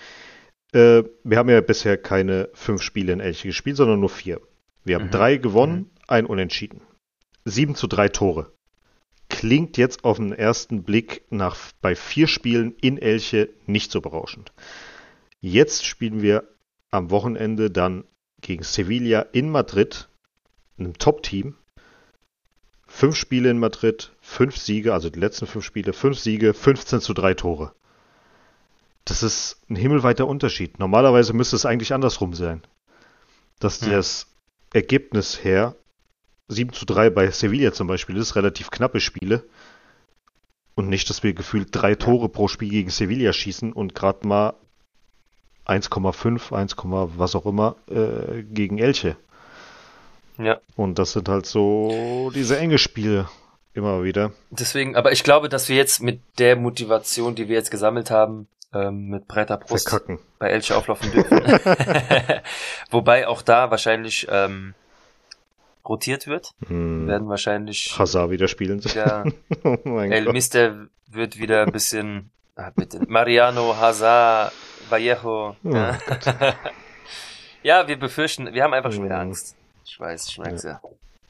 äh, 0.73 1.03
wir 1.23 1.37
haben 1.37 1.49
ja 1.49 1.61
bisher 1.61 1.97
keine 1.97 2.49
fünf 2.53 2.81
Spiele 2.81 3.13
in 3.13 3.19
Elche 3.19 3.47
gespielt, 3.47 3.77
sondern 3.77 3.99
nur 3.99 4.09
vier. 4.09 4.41
Wir 4.83 4.95
haben 4.95 5.05
Mhm. 5.07 5.11
drei 5.11 5.37
gewonnen, 5.37 5.89
ein 6.07 6.25
Unentschieden. 6.25 6.81
Sieben 7.45 7.75
zu 7.75 7.87
drei 7.87 8.09
Tore. 8.09 8.51
Klingt 9.29 9.77
jetzt 9.77 10.03
auf 10.03 10.17
den 10.17 10.33
ersten 10.33 10.83
Blick 10.83 11.23
nach 11.29 11.57
bei 11.81 11.95
vier 11.95 12.27
Spielen 12.27 12.75
in 12.81 12.97
Elche 12.99 13.49
nicht 13.65 13.91
so 13.91 14.01
berauschend. 14.01 14.51
Jetzt 15.41 15.85
spielen 15.85 16.21
wir 16.21 16.43
am 16.91 17.09
Wochenende 17.11 17.71
dann 17.71 18.03
gegen 18.45 18.63
Sevilla 18.63 19.21
in 19.33 19.49
Madrid, 19.49 20.07
einem 20.77 20.97
Top-Team. 20.97 21.55
Fünf 22.87 23.15
Spiele 23.15 23.49
in 23.49 23.59
Madrid, 23.59 24.11
fünf 24.21 24.57
Siege, 24.57 24.93
also 24.93 25.09
die 25.09 25.19
letzten 25.19 25.47
fünf 25.47 25.65
Spiele, 25.65 25.91
fünf 25.91 26.19
Siege, 26.19 26.53
15 26.53 27.01
zu 27.01 27.13
drei 27.13 27.33
Tore. 27.33 27.73
Das 29.03 29.23
ist 29.23 29.59
ein 29.69 29.75
himmelweiter 29.75 30.27
Unterschied. 30.27 30.79
Normalerweise 30.79 31.33
müsste 31.33 31.55
es 31.55 31.65
eigentlich 31.65 31.93
andersrum 31.93 32.33
sein. 32.33 32.61
Dass 33.59 33.81
Hm. 33.81 33.91
das 33.91 34.27
Ergebnis 34.73 35.43
her 35.43 35.75
7 36.47 36.71
zu 36.71 36.85
3 36.85 37.09
bei 37.09 37.31
Sevilla 37.31 37.73
zum 37.73 37.87
Beispiel 37.87 38.17
ist, 38.17 38.35
relativ 38.35 38.69
knappe 38.69 39.01
Spiele. 39.01 39.43
Und 40.75 40.89
nicht, 40.89 41.09
dass 41.09 41.23
wir 41.23 41.33
gefühlt 41.33 41.69
drei 41.71 41.95
Tore 41.95 42.29
pro 42.29 42.47
Spiel 42.47 42.69
gegen 42.69 42.91
Sevilla 42.91 43.33
schießen 43.33 43.73
und 43.73 43.95
gerade 43.95 44.27
mal 44.27 44.53
1,5, 45.67 46.53
1, 46.53 46.75
was 47.17 47.35
auch 47.35 47.45
immer 47.45 47.75
äh, 47.89 48.43
gegen 48.43 48.77
Elche. 48.77 49.15
Ja. 50.37 50.59
Und 50.75 50.99
das 50.99 51.13
sind 51.13 51.29
halt 51.29 51.45
so 51.45 52.31
diese 52.35 52.57
enge 52.59 52.77
Spiele 52.77 53.29
immer 53.73 54.03
wieder. 54.03 54.31
Deswegen, 54.51 54.95
aber 54.95 55.11
ich 55.11 55.23
glaube, 55.23 55.49
dass 55.49 55.69
wir 55.69 55.75
jetzt 55.75 56.01
mit 56.01 56.19
der 56.39 56.55
Motivation, 56.55 57.35
die 57.35 57.47
wir 57.47 57.55
jetzt 57.55 57.71
gesammelt 57.71 58.11
haben, 58.11 58.47
ähm, 58.73 59.07
mit 59.07 59.27
breiter 59.27 59.57
Brust 59.57 59.89
Verkacken. 59.89 60.19
bei 60.39 60.49
Elche 60.49 60.75
auflaufen 60.75 61.11
dürfen. 61.11 61.39
Wobei 62.91 63.27
auch 63.27 63.41
da 63.41 63.71
wahrscheinlich 63.71 64.27
ähm, 64.29 64.73
rotiert 65.87 66.27
wird. 66.27 66.51
Wir 66.59 66.69
Hm. 66.69 67.07
werden 67.07 67.29
wahrscheinlich 67.29 67.95
Hazard 67.97 68.31
wieder 68.31 68.47
spielen. 68.47 68.83
wieder 68.83 69.25
oh 69.63 69.77
mein 69.85 70.11
El 70.11 70.25
Gott. 70.25 70.33
Mister 70.33 70.87
wird 71.07 71.37
wieder 71.39 71.63
ein 71.63 71.71
bisschen 71.71 72.31
ah, 72.55 72.71
bitte 72.75 72.99
Mariano, 73.07 73.75
Hazard, 73.77 74.51
Vallejo. 74.89 75.55
Oh 75.63 75.69
Ja. 75.69 75.97
ja, 77.63 77.87
wir 77.87 77.97
befürchten, 77.97 78.53
wir 78.53 78.63
haben 78.63 78.73
einfach 78.73 78.91
schon 78.91 79.05
wieder 79.05 79.15
Mhm. 79.15 79.29
Angst. 79.29 79.55
Ich 79.85 79.99
weiß, 79.99 80.27
ich 80.29 80.37
merk's 80.39 80.63
ja. 80.63 80.81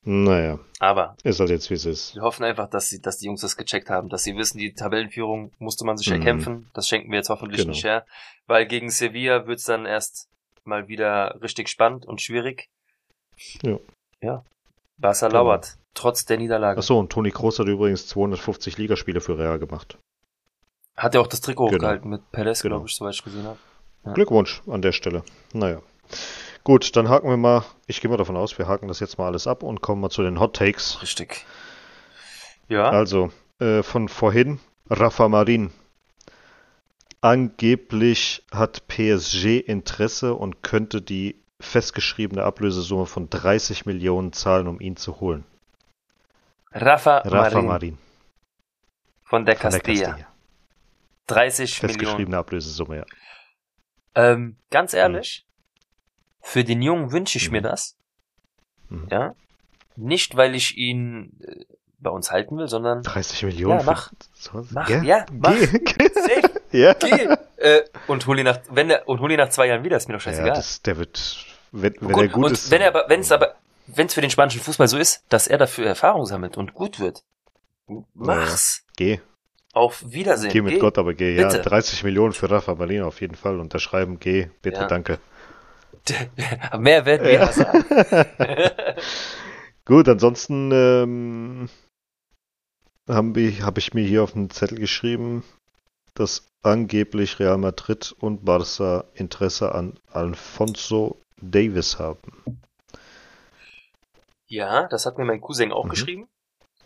Naja, 0.08 0.60
Aber 0.80 1.16
ist 1.24 1.40
halt 1.40 1.50
jetzt 1.50 1.70
wie 1.72 1.74
es 1.74 1.86
ist. 1.86 2.14
wir 2.16 2.22
hoffen 2.22 2.44
einfach, 2.44 2.70
dass, 2.70 2.90
sie, 2.90 3.02
dass 3.02 3.18
die 3.18 3.26
Jungs 3.26 3.42
das 3.42 3.58
gecheckt 3.58 3.90
haben, 3.90 4.08
dass 4.10 4.24
sie 4.24 4.36
wissen, 4.38 4.60
die 4.60 4.74
Tabellenführung 4.74 5.52
musste 5.58 5.84
man 5.84 5.98
sich 5.98 6.08
Mhm. 6.10 6.16
erkämpfen. 6.18 6.70
Das 6.76 6.88
schenken 6.88 7.10
wir 7.10 7.18
jetzt 7.18 7.30
hoffentlich 7.30 7.62
Genau. 7.62 7.72
nicht 7.72 7.84
her. 7.84 8.06
Weil 8.46 8.68
gegen 8.68 8.92
Sevilla 8.92 9.48
wird's 9.48 9.64
dann 9.66 9.86
erst 9.88 10.28
mal 10.64 10.88
wieder 10.88 11.40
richtig 11.42 11.70
spannend 11.70 12.06
und 12.06 12.22
schwierig. 12.22 12.68
Ja. 13.64 13.80
Ja. 14.22 14.44
Barca 14.98 15.28
Genau. 15.28 15.44
lauert, 15.44 15.76
trotz 15.96 16.26
der 16.26 16.38
Niederlage. 16.38 16.78
Achso, 16.80 17.00
und 17.00 17.12
Toni 17.12 17.32
Kroos 17.32 17.58
hat 17.60 17.68
übrigens 17.68 18.08
250 18.08 18.78
Ligaspiele 18.78 19.22
für 19.22 19.38
Real 19.40 19.58
gemacht. 19.60 19.98
Hat 20.98 21.14
er 21.16 21.22
auch 21.22 21.28
das 21.28 21.42
Trikot 21.42 21.66
Genau. 21.68 21.76
hochgehalten 21.78 22.10
mit 22.10 22.32
Perez, 22.32 22.62
Genau. 22.62 22.76
glaube 22.78 22.90
ich, 22.90 22.96
soweit 22.96 23.14
ich 23.16 23.24
gesehen 23.24 23.46
habe. 23.46 23.58
Ja. 24.06 24.14
Glückwunsch 24.14 24.62
an 24.68 24.82
der 24.82 24.92
Stelle. 24.92 25.24
Naja. 25.54 25.82
Gut, 26.64 26.96
dann 26.96 27.10
haken 27.10 27.30
wir 27.30 27.38
mal, 27.38 27.64
ich 27.88 28.02
gehe 28.02 28.10
mal 28.10 28.18
davon 28.18 28.38
aus, 28.38 28.58
wir 28.58 28.68
haken 28.68 28.88
das 28.88 29.00
jetzt 29.00 29.18
mal 29.18 29.28
alles 29.28 29.46
ab 29.48 29.62
und 29.64 29.82
kommen 29.82 30.02
mal 30.02 30.10
zu 30.10 30.24
den 30.24 30.40
Hot 30.40 30.56
Takes. 30.56 31.02
Richtig. 31.02 31.46
Ja. 32.70 32.90
Also, 32.90 33.32
äh, 33.60 33.84
von 33.84 34.10
vorhin, 34.10 34.60
Rafa 34.90 35.28
Marin. 35.30 35.72
Angeblich 37.22 38.44
hat 38.52 38.88
PSG 38.88 39.60
Interesse 39.60 40.36
und 40.36 40.62
könnte 40.62 41.02
die 41.02 41.42
festgeschriebene 41.60 42.44
Ablösesumme 42.44 43.06
von 43.06 43.30
30 43.30 43.86
Millionen 43.86 44.34
zahlen, 44.34 44.68
um 44.68 44.80
ihn 44.80 44.96
zu 44.96 45.20
holen. 45.20 45.44
Rafa, 46.72 47.20
Rafa 47.20 47.62
Marin, 47.62 47.66
Marin 47.68 47.98
von 49.24 49.46
der 49.46 49.56
von 49.56 49.72
der 49.72 49.80
Castilla. 49.80 50.18
Castilla. 51.28 51.46
30 51.46 51.82
Millionen. 51.82 52.00
Festgeschriebene 52.00 52.38
Ablösesumme, 52.38 52.98
ja. 52.98 53.06
Ähm, 54.16 54.58
ganz 54.72 54.94
ehrlich, 54.94 55.46
für 56.42 56.64
den 56.64 56.82
Jungen 56.82 57.12
wünsche 57.12 57.38
ich 57.38 57.48
Mhm. 57.48 57.52
mir 57.54 57.62
das. 57.62 57.98
Mhm. 58.90 59.08
Ja. 59.12 59.36
Nicht, 59.96 60.36
weil 60.38 60.56
ich 60.56 60.78
ihn, 60.78 61.40
äh, 61.42 61.66
bei 62.00 62.10
uns 62.12 62.30
halten 62.32 62.58
will, 62.58 62.68
sondern 62.68 63.02
30 63.02 63.44
Millionen. 63.44 63.80
Ja, 63.80 63.86
mach. 63.86 64.12
Für, 64.34 64.66
mach, 64.72 64.88
Gell? 64.88 65.04
ja, 65.06 65.26
mach. 65.32 65.52
Geh. 65.56 66.10
safe, 66.14 66.62
ja. 66.72 66.94
geh. 66.94 67.28
Äh, 67.58 67.84
und 68.08 68.28
hol 68.28 68.38
ihn 68.38 68.46
nach, 68.46 68.60
wenn 68.70 68.90
er, 68.90 69.08
und 69.08 69.20
hol 69.22 69.32
ihn 69.32 69.38
nach 69.38 69.50
zwei 69.50 69.68
Jahren 69.68 69.84
wieder, 69.84 69.98
ist 69.98 70.08
mir 70.08 70.14
doch 70.16 70.22
ja, 70.26 70.32
scheißegal. 70.32 70.54
das, 70.56 70.82
der 70.84 70.98
wird, 70.98 71.46
wenn, 71.72 71.96
wenn 72.00 72.12
gut, 72.12 72.24
er 72.24 72.28
gut 72.30 72.46
und 72.46 72.52
ist. 72.52 72.70
wenn 72.70 72.82
er 72.82 72.90
aber, 72.90 73.06
wenn 73.10 73.22
es 73.22 73.32
aber, 73.32 73.56
wenn 73.88 74.08
es 74.08 74.14
für 74.14 74.22
den 74.22 74.30
spanischen 74.30 74.62
Fußball 74.62 74.88
so 74.88 74.98
ist, 74.98 75.24
dass 75.30 75.48
er 75.48 75.58
dafür 75.58 75.88
Erfahrung 75.88 76.26
sammelt 76.26 76.58
und 76.58 76.74
gut 76.74 77.00
wird, 77.00 77.24
mach's. 78.14 78.84
Geh, 78.98 79.20
Auf 79.76 80.04
Wiedersehen. 80.10 80.52
geh 80.54 80.62
mit 80.62 80.76
Geh. 80.76 80.80
Gott, 80.80 80.98
aber 80.98 81.14
geh. 81.14 81.36
Ja, 81.36 81.50
Bitte. 81.50 81.62
30 81.62 82.04
Millionen 82.06 82.32
für 82.32 82.50
Rafa 82.50 82.74
Berlin 82.76 83.02
auf 83.04 83.20
jeden 83.20 83.36
Fall 83.36 83.60
unterschreiben. 83.60 84.20
Geh, 84.20 84.48
bitte, 84.62 84.82
Ja. 84.82 84.88
danke. 84.88 85.20
Mehr 86.80 87.06
werden 87.06 87.26
wir 87.26 87.34
Ja. 87.34 87.52
sagen. 87.52 87.84
Gut, 89.86 90.08
ansonsten 90.08 90.72
ähm, 90.72 91.70
habe 93.10 93.42
ich, 93.42 93.62
hab 93.64 93.78
ich 93.78 93.94
mir 93.94 94.06
hier 94.08 94.24
auf 94.24 94.32
den 94.32 94.50
Zettel 94.50 94.80
geschrieben, 94.80 95.44
dass 96.14 96.48
angeblich 96.64 97.40
Real 97.40 97.58
Madrid 97.58 98.16
und 98.20 98.46
Barca 98.46 99.04
Interesse 99.14 99.76
an 99.76 100.00
Alfonso 100.12 101.20
Davis 101.42 102.00
haben. 102.00 102.22
Ja, 104.48 104.88
das 104.88 105.06
hat 105.06 105.18
mir 105.18 105.26
mein 105.26 105.42
Cousin 105.42 105.74
auch 105.74 105.84
Mhm. 105.86 105.90
geschrieben. 105.90 106.28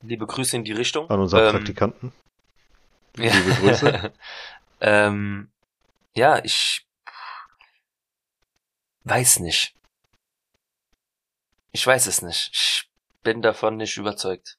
Liebe 0.01 0.25
Grüße 0.25 0.55
in 0.55 0.63
die 0.63 0.71
Richtung. 0.73 1.07
An 1.09 1.19
unseren 1.19 1.43
Ähm, 1.45 1.51
Praktikanten. 1.51 2.11
Ja. 3.19 3.33
Liebe 3.33 3.53
Grüße. 3.55 4.13
ähm, 4.81 5.49
ja, 6.15 6.43
ich 6.43 6.85
weiß 9.03 9.39
nicht. 9.39 9.73
Ich 11.71 11.85
weiß 11.85 12.07
es 12.07 12.21
nicht. 12.21 12.49
Ich 12.53 12.89
bin 13.23 13.41
davon 13.41 13.77
nicht 13.77 13.97
überzeugt. 13.97 14.57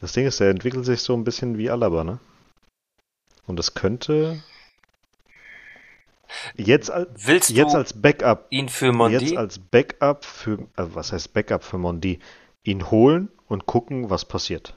Das 0.00 0.12
Ding 0.12 0.26
ist, 0.26 0.40
er 0.40 0.50
entwickelt 0.50 0.84
sich 0.84 1.00
so 1.02 1.14
ein 1.14 1.24
bisschen 1.24 1.58
wie 1.58 1.70
Alaba, 1.70 2.04
ne? 2.04 2.18
Und 3.46 3.56
das 3.58 3.74
könnte 3.74 4.42
jetzt, 6.54 6.90
al- 6.90 7.08
Willst 7.14 7.50
jetzt 7.50 7.72
du 7.72 7.78
als 7.78 8.00
Backup 8.00 8.46
ihn 8.50 8.68
für 8.68 8.92
Mondi? 8.92 9.14
jetzt 9.26 9.36
als 9.36 9.58
Backup 9.58 10.24
für, 10.24 10.58
äh, 10.76 10.84
was 10.94 11.12
heißt 11.12 11.32
Backup 11.32 11.62
für 11.64 11.78
Mondi, 11.78 12.18
ihn 12.64 12.90
holen 12.90 13.30
und 13.48 13.66
gucken, 13.66 14.10
was 14.10 14.24
passiert. 14.24 14.74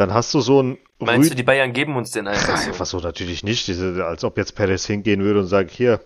Dann 0.00 0.14
hast 0.14 0.32
du 0.32 0.40
so 0.40 0.62
ein 0.62 0.78
Meinst 0.98 1.28
du, 1.28 1.34
Rü- 1.34 1.36
die 1.36 1.42
Bayern 1.42 1.74
geben 1.74 1.94
uns 1.94 2.10
den 2.10 2.26
einfach 2.26 2.56
so? 2.56 2.70
Einfach 2.70 2.86
so 2.86 3.00
natürlich 3.00 3.44
nicht, 3.44 3.66
diese, 3.68 4.06
als 4.06 4.24
ob 4.24 4.38
jetzt 4.38 4.54
Perez 4.54 4.86
hingehen 4.86 5.22
würde 5.22 5.40
und 5.40 5.46
sagt, 5.46 5.70
hier, 5.70 6.00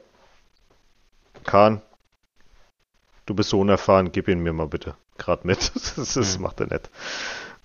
Kahn, 1.45 1.81
du 3.27 3.35
bist 3.35 3.51
so 3.51 3.61
unerfahren, 3.61 4.11
gib 4.11 4.27
ihn 4.27 4.41
mir 4.41 4.53
mal 4.53 4.67
bitte 4.67 4.97
gerade 5.17 5.47
mit. 5.47 5.71
Das, 5.97 6.15
das 6.15 6.35
Hm. 6.35 6.43
macht 6.43 6.59
er 6.59 6.67
nicht. 6.67 6.91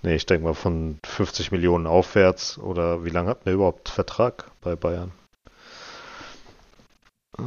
Nee, 0.04 0.16
ich 0.18 0.28
denke 0.28 0.44
mal 0.46 0.54
von 0.54 1.00
50 1.04 1.52
Millionen 1.52 1.88
aufwärts 1.88 2.60
oder 2.60 3.04
wie 3.04 3.10
lange 3.10 3.32
hat 3.32 3.40
er 3.46 3.54
überhaupt 3.54 3.90
Vertrag 3.90 4.52
bei 4.62 4.76
Bayern? 4.76 5.12
Äh, 7.40 7.42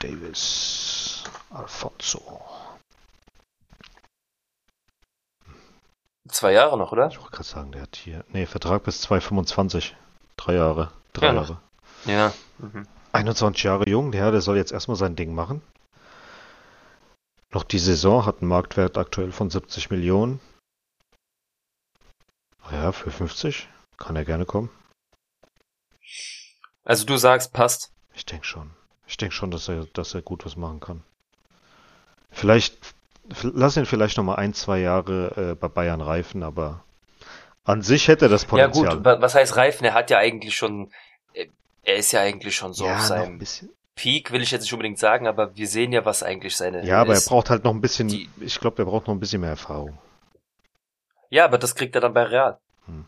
Davis 0.00 1.22
Alfonso. 1.50 2.40
Zwei 6.28 6.52
Jahre 6.52 6.76
noch, 6.78 6.92
oder? 6.92 7.08
Ich 7.08 7.18
wollte 7.18 7.32
gerade 7.32 7.44
sagen, 7.48 7.72
der 7.72 7.82
hat 7.82 7.96
hier. 7.96 8.24
Nee, 8.28 8.46
Vertrag 8.46 8.84
bis 8.84 9.00
2025. 9.02 9.96
Drei 10.36 10.54
Jahre. 10.54 10.92
Drei 11.12 11.26
Ja, 11.26 11.32
noch. 11.32 11.48
Jahre. 11.48 11.60
Ja. 12.04 12.32
Mhm. 12.58 12.86
21 13.12 13.64
Jahre 13.64 13.88
jung, 13.88 14.12
ja, 14.12 14.30
der 14.30 14.40
soll 14.40 14.56
jetzt 14.56 14.70
erstmal 14.72 14.96
sein 14.96 15.16
Ding 15.16 15.34
machen. 15.34 15.62
Noch 17.52 17.64
die 17.64 17.80
Saison 17.80 18.24
hat 18.26 18.40
einen 18.40 18.48
Marktwert 18.48 18.96
aktuell 18.96 19.32
von 19.32 19.50
70 19.50 19.90
Millionen. 19.90 20.40
Ah 22.62 22.72
Ja, 22.72 22.92
für 22.92 23.10
50 23.10 23.68
kann 23.96 24.14
er 24.14 24.24
gerne 24.24 24.46
kommen. 24.46 24.70
Also 26.84 27.04
du 27.04 27.16
sagst, 27.16 27.52
passt. 27.52 27.92
Ich 28.14 28.24
denke 28.24 28.44
schon. 28.46 28.70
Ich 29.06 29.16
denke 29.16 29.34
schon, 29.34 29.50
dass 29.50 29.68
er, 29.68 29.86
dass 29.86 30.14
er 30.14 30.22
gut 30.22 30.46
was 30.46 30.56
machen 30.56 30.78
kann. 30.78 31.02
Vielleicht, 32.30 32.94
lass 33.42 33.76
ihn 33.76 33.86
vielleicht 33.86 34.16
noch 34.16 34.24
mal 34.24 34.36
ein, 34.36 34.54
zwei 34.54 34.78
Jahre 34.80 35.50
äh, 35.52 35.54
bei 35.54 35.68
Bayern 35.68 36.00
reifen, 36.00 36.42
aber 36.42 36.84
an 37.64 37.82
sich 37.82 38.08
hätte 38.08 38.26
er 38.26 38.28
das 38.28 38.42
Ja 38.42 38.48
Potenzial. 38.48 38.96
gut, 38.96 39.04
wa- 39.04 39.20
was 39.20 39.34
heißt 39.34 39.56
reifen? 39.56 39.84
Er 39.84 39.94
hat 39.94 40.10
ja 40.10 40.18
eigentlich 40.18 40.56
schon, 40.56 40.90
äh, 41.34 41.46
er 41.82 41.96
ist 41.96 42.12
ja 42.12 42.20
eigentlich 42.20 42.56
schon 42.56 42.72
so 42.72 42.86
ja, 42.86 42.94
auf 42.96 43.00
seinem. 43.02 43.40
Peak, 43.96 44.32
will 44.32 44.40
ich 44.42 44.50
jetzt 44.50 44.62
nicht 44.62 44.72
unbedingt 44.72 44.98
sagen, 44.98 45.26
aber 45.26 45.54
wir 45.56 45.66
sehen 45.68 45.92
ja, 45.92 46.04
was 46.06 46.22
eigentlich 46.22 46.56
seine 46.56 46.84
Ja, 46.86 47.00
aber 47.02 47.12
er 47.12 47.18
ist. 47.18 47.28
braucht 47.28 47.50
halt 47.50 47.64
noch 47.64 47.74
ein 47.74 47.80
bisschen, 47.82 48.08
Die- 48.08 48.30
ich 48.40 48.58
glaube, 48.58 48.76
der 48.76 48.84
braucht 48.86 49.06
noch 49.08 49.14
ein 49.14 49.20
bisschen 49.20 49.42
mehr 49.42 49.50
Erfahrung. 49.50 49.98
Ja, 51.28 51.44
aber 51.44 51.58
das 51.58 51.74
kriegt 51.74 51.94
er 51.94 52.00
dann 52.00 52.14
bei 52.14 52.22
Real. 52.24 52.58
Hm. 52.86 53.04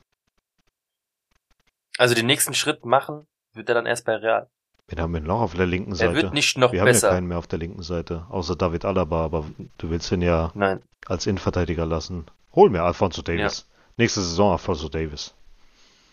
Also 1.99 2.15
den 2.15 2.27
nächsten 2.27 2.55
Schritt 2.55 2.85
machen 2.85 3.27
wird 3.55 3.69
er 3.69 3.75
dann 3.75 3.87
erst 3.87 4.05
bei 4.05 4.17
Real. 4.17 4.49
Wen 4.93 5.01
haben 5.01 5.15
wir 5.15 5.21
noch 5.21 5.41
auf 5.41 5.55
der 5.55 5.65
linken 5.67 5.95
Seite? 5.95 6.13
Er 6.19 6.23
wird 6.23 6.35
nicht 6.35 6.59
noch 6.59 6.73
Wir 6.73 6.81
haben 6.81 6.87
ja 6.89 6.93
besser. 6.93 7.09
keinen 7.11 7.27
mehr 7.27 7.39
auf 7.39 7.47
der 7.47 7.59
linken 7.59 7.83
Seite, 7.83 8.27
außer 8.29 8.57
David 8.57 8.85
Alaba, 8.85 9.25
aber 9.25 9.47
du 9.79 9.89
willst 9.91 10.13
ihn 10.13 10.21
ja 10.23 10.51
Nein. 10.55 10.83
als 11.07 11.27
Innenverteidiger 11.27 11.87
lassen. 11.87 12.27
Hol 12.55 12.69
mir 12.69 12.83
Alfonso 12.83 13.23
Davis. 13.23 13.67
Nächste 13.97 14.21
Saison 14.21 14.53
Alfonso 14.53 14.89
Davis. 14.91 15.33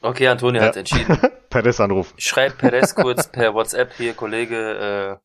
Okay, 0.02 0.28
Antonio 0.30 0.62
Ja. 0.62 0.68
hat 0.70 0.78
entschieden. 0.78 1.18
Perez 1.50 1.80
anrufen. 1.82 2.14
Ich 2.18 2.26
schreibe 2.26 2.56
Perez 2.56 2.96
kurz 2.96 3.28
per 3.28 3.54
WhatsApp 3.54 3.92
hier, 3.98 4.14
Kollege 4.14 5.20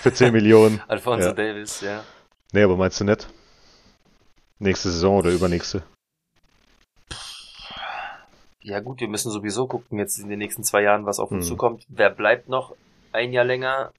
Für 0.00 0.12
10 0.14 0.32
Millionen. 0.32 0.76
äh, 0.78 0.80
Alfonso 0.88 1.26
Ja. 1.28 1.32
Davis, 1.32 1.80
ja. 1.80 2.04
Nee, 2.52 2.62
aber 2.62 2.76
meinst 2.76 3.00
du 3.00 3.04
nicht? 3.04 3.26
Nächste 4.60 4.90
Saison 4.90 5.16
oder 5.18 5.30
übernächste? 5.30 5.82
Ja 8.68 8.80
gut, 8.80 9.00
wir 9.00 9.08
müssen 9.08 9.30
sowieso 9.32 9.66
gucken 9.66 9.98
jetzt 9.98 10.18
in 10.18 10.28
den 10.28 10.38
nächsten 10.38 10.62
zwei 10.62 10.82
Jahren, 10.82 11.06
was 11.06 11.18
auf 11.20 11.30
uns 11.30 11.46
Hm. 11.46 11.48
zukommt. 11.52 11.84
Wer 11.88 12.10
bleibt 12.10 12.48
noch 12.50 12.74
ein 13.12 13.32
Jahr 13.32 13.44
länger? 13.46 13.92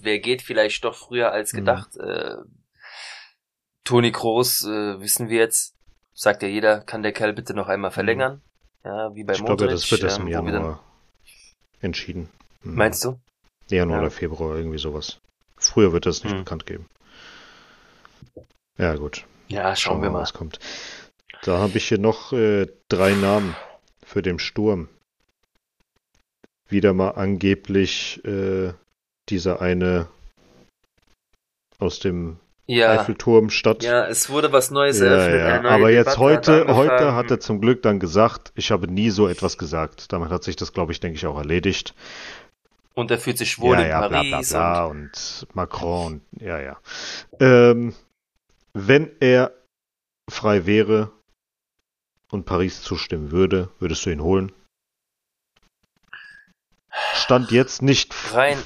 Wer 0.00 0.18
geht 0.18 0.40
vielleicht 0.40 0.82
doch 0.84 0.94
früher 0.94 1.30
als 1.30 1.52
Hm. 1.52 1.58
gedacht? 1.60 1.96
Äh, 1.98 2.36
Toni 3.84 4.12
Kroos, 4.12 4.64
äh, 4.64 4.98
wissen 5.00 5.28
wir 5.28 5.38
jetzt, 5.40 5.74
sagt 6.14 6.42
ja 6.42 6.48
jeder, 6.48 6.80
kann 6.80 7.02
der 7.02 7.12
Kerl 7.12 7.34
bitte 7.34 7.52
noch 7.52 7.68
einmal 7.68 7.90
verlängern? 7.90 8.40
Ja, 8.82 9.14
wie 9.14 9.24
bei 9.24 9.34
Hm. 9.34 9.40
ich 9.40 9.44
glaube, 9.46 9.62
Modric. 9.64 9.70
das 9.72 9.90
wird 9.90 10.02
erst 10.04 10.18
im 10.18 10.22
ähm, 10.26 10.28
wir 10.28 10.52
dann- 10.52 10.62
Januar 10.62 10.84
entschieden. 11.82 12.30
Hm. 12.62 12.74
Meinst 12.76 13.04
du? 13.04 13.20
Januar 13.68 13.98
Ja. 13.98 14.02
oder 14.04 14.10
Februar, 14.10 14.56
irgendwie 14.56 14.78
sowas. 14.78 15.18
Früher 15.58 15.92
wird 15.92 16.06
es 16.06 16.24
nicht 16.24 16.32
Hm. 16.32 16.38
bekannt 16.44 16.64
geben. 16.64 16.86
Ja, 18.78 18.94
gut. 18.96 19.26
Ja, 19.48 19.76
schauen 19.76 20.00
wir 20.02 20.08
mal. 20.10 20.20
was 20.22 20.32
kommt. 20.32 20.58
Da 21.42 21.58
habe 21.58 21.76
ich 21.76 21.86
hier 21.88 21.98
noch 21.98 22.32
äh, 22.32 22.66
drei 22.88 23.12
Namen 23.12 23.54
für 24.14 24.22
den 24.22 24.38
Sturm. 24.38 24.88
Wieder 26.68 26.94
mal 26.94 27.10
angeblich 27.10 28.24
äh, 28.24 28.72
dieser 29.28 29.60
eine 29.60 30.06
aus 31.80 31.98
dem 31.98 32.36
Ja, 32.66 32.92
Eiffelturm 32.92 33.50
Stadt. 33.50 33.82
ja, 33.82 34.06
es 34.06 34.30
wurde 34.30 34.52
was 34.52 34.70
Neues 34.70 35.00
Ja, 35.00 35.06
eröffnet. 35.06 35.40
ja. 35.40 35.62
neue 35.62 35.72
Aber 35.72 35.90
jetzt 35.90 36.18
heute, 36.18 36.60
hat 36.68 36.76
heute 36.76 37.14
hat 37.16 37.30
er 37.32 37.40
zum 37.40 37.60
Glück 37.60 37.82
dann 37.82 37.98
gesagt, 37.98 38.52
ich 38.54 38.70
habe 38.70 38.86
nie 38.86 39.10
so 39.10 39.26
etwas 39.26 39.58
gesagt. 39.58 40.12
Damit 40.12 40.30
hat 40.30 40.44
sich 40.44 40.54
das, 40.54 40.72
glaube 40.72 40.92
ich, 40.92 41.00
denke 41.00 41.16
ich, 41.16 41.26
auch 41.26 41.36
erledigt. 41.36 41.92
Und 42.94 43.10
er 43.10 43.18
fühlt 43.18 43.36
sich 43.38 43.58
wohl 43.58 43.74
ja, 43.74 43.82
in 43.82 43.88
ja, 43.88 44.08
bla 44.08 44.22
Paris. 44.22 44.50
bla 44.50 44.74
bla 44.74 44.84
und, 44.86 45.46
Macron 45.54 46.20
und 46.30 46.40
ja, 46.40 46.60
ja. 46.60 46.76
Ähm, 47.40 47.94
wenn 48.74 49.10
er 49.18 49.52
frei 50.30 50.66
wäre 50.66 51.10
und 52.34 52.44
Paris 52.44 52.82
zustimmen 52.82 53.30
würde, 53.30 53.70
würdest 53.78 54.04
du 54.04 54.10
ihn 54.10 54.22
holen? 54.22 54.52
Stand 57.14 57.50
jetzt 57.50 57.80
nicht, 57.80 58.14
rein. 58.34 58.58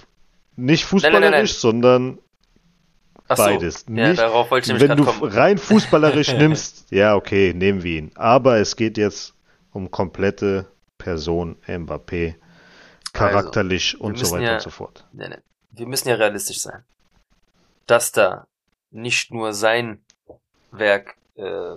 nicht 0.56 0.82
nein, 0.82 0.88
fußballerisch, 0.88 1.52
nein. 1.52 1.60
sondern 1.60 2.18
so. 3.28 3.34
beides. 3.36 3.84
Ja, 3.86 4.08
nicht, 4.08 4.18
darauf 4.18 4.50
wollte 4.50 4.72
ich 4.72 4.80
wenn 4.80 4.96
du 4.96 5.04
kommen. 5.04 5.32
rein 5.32 5.58
fußballerisch 5.58 6.32
nimmst, 6.38 6.90
ja, 6.90 7.14
okay, 7.14 7.54
nehmen 7.54 7.82
wir 7.82 7.98
ihn. 7.98 8.10
Aber 8.16 8.56
es 8.56 8.74
geht 8.74 8.98
jetzt 8.98 9.34
um 9.72 9.90
komplette 9.90 10.66
Person 10.96 11.56
Mbappé, 11.66 12.34
charakterlich 13.12 14.00
und 14.00 14.18
so 14.18 14.30
weiter 14.32 14.42
ja- 14.42 14.54
und 14.54 14.62
so 14.62 14.70
fort. 14.70 15.06
Wir 15.12 15.86
müssen 15.86 16.08
ja 16.08 16.16
realistisch 16.16 16.60
sein. 16.60 16.84
Dass 17.86 18.12
da 18.12 18.46
nicht 18.90 19.30
nur 19.30 19.52
sein 19.52 20.02
Werk 20.70 21.16
äh, 21.36 21.76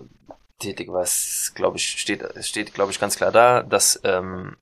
tätig 0.61 0.89
war, 0.91 1.01
es, 1.01 1.51
glaube 1.55 1.77
ich, 1.77 1.87
steht, 1.87 2.23
steht, 2.41 2.73
glaube 2.73 2.91
ich, 2.91 2.99
ganz 2.99 3.17
klar 3.17 3.31
da, 3.31 3.63
dass 3.63 3.99
ähm, 4.03 4.55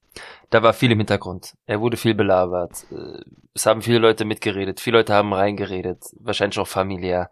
da 0.49 0.63
war 0.63 0.73
viel 0.73 0.91
im 0.91 0.97
Hintergrund. 0.97 1.55
Er 1.65 1.79
wurde 1.79 1.97
viel 1.97 2.15
belabert. 2.15 2.85
Äh, 2.91 3.21
es 3.53 3.65
haben 3.65 3.81
viele 3.81 3.99
Leute 3.99 4.25
mitgeredet, 4.25 4.79
viele 4.79 4.97
Leute 4.97 5.13
haben 5.13 5.33
reingeredet, 5.33 6.03
wahrscheinlich 6.19 6.59
auch 6.59 6.67
familiär. 6.67 7.29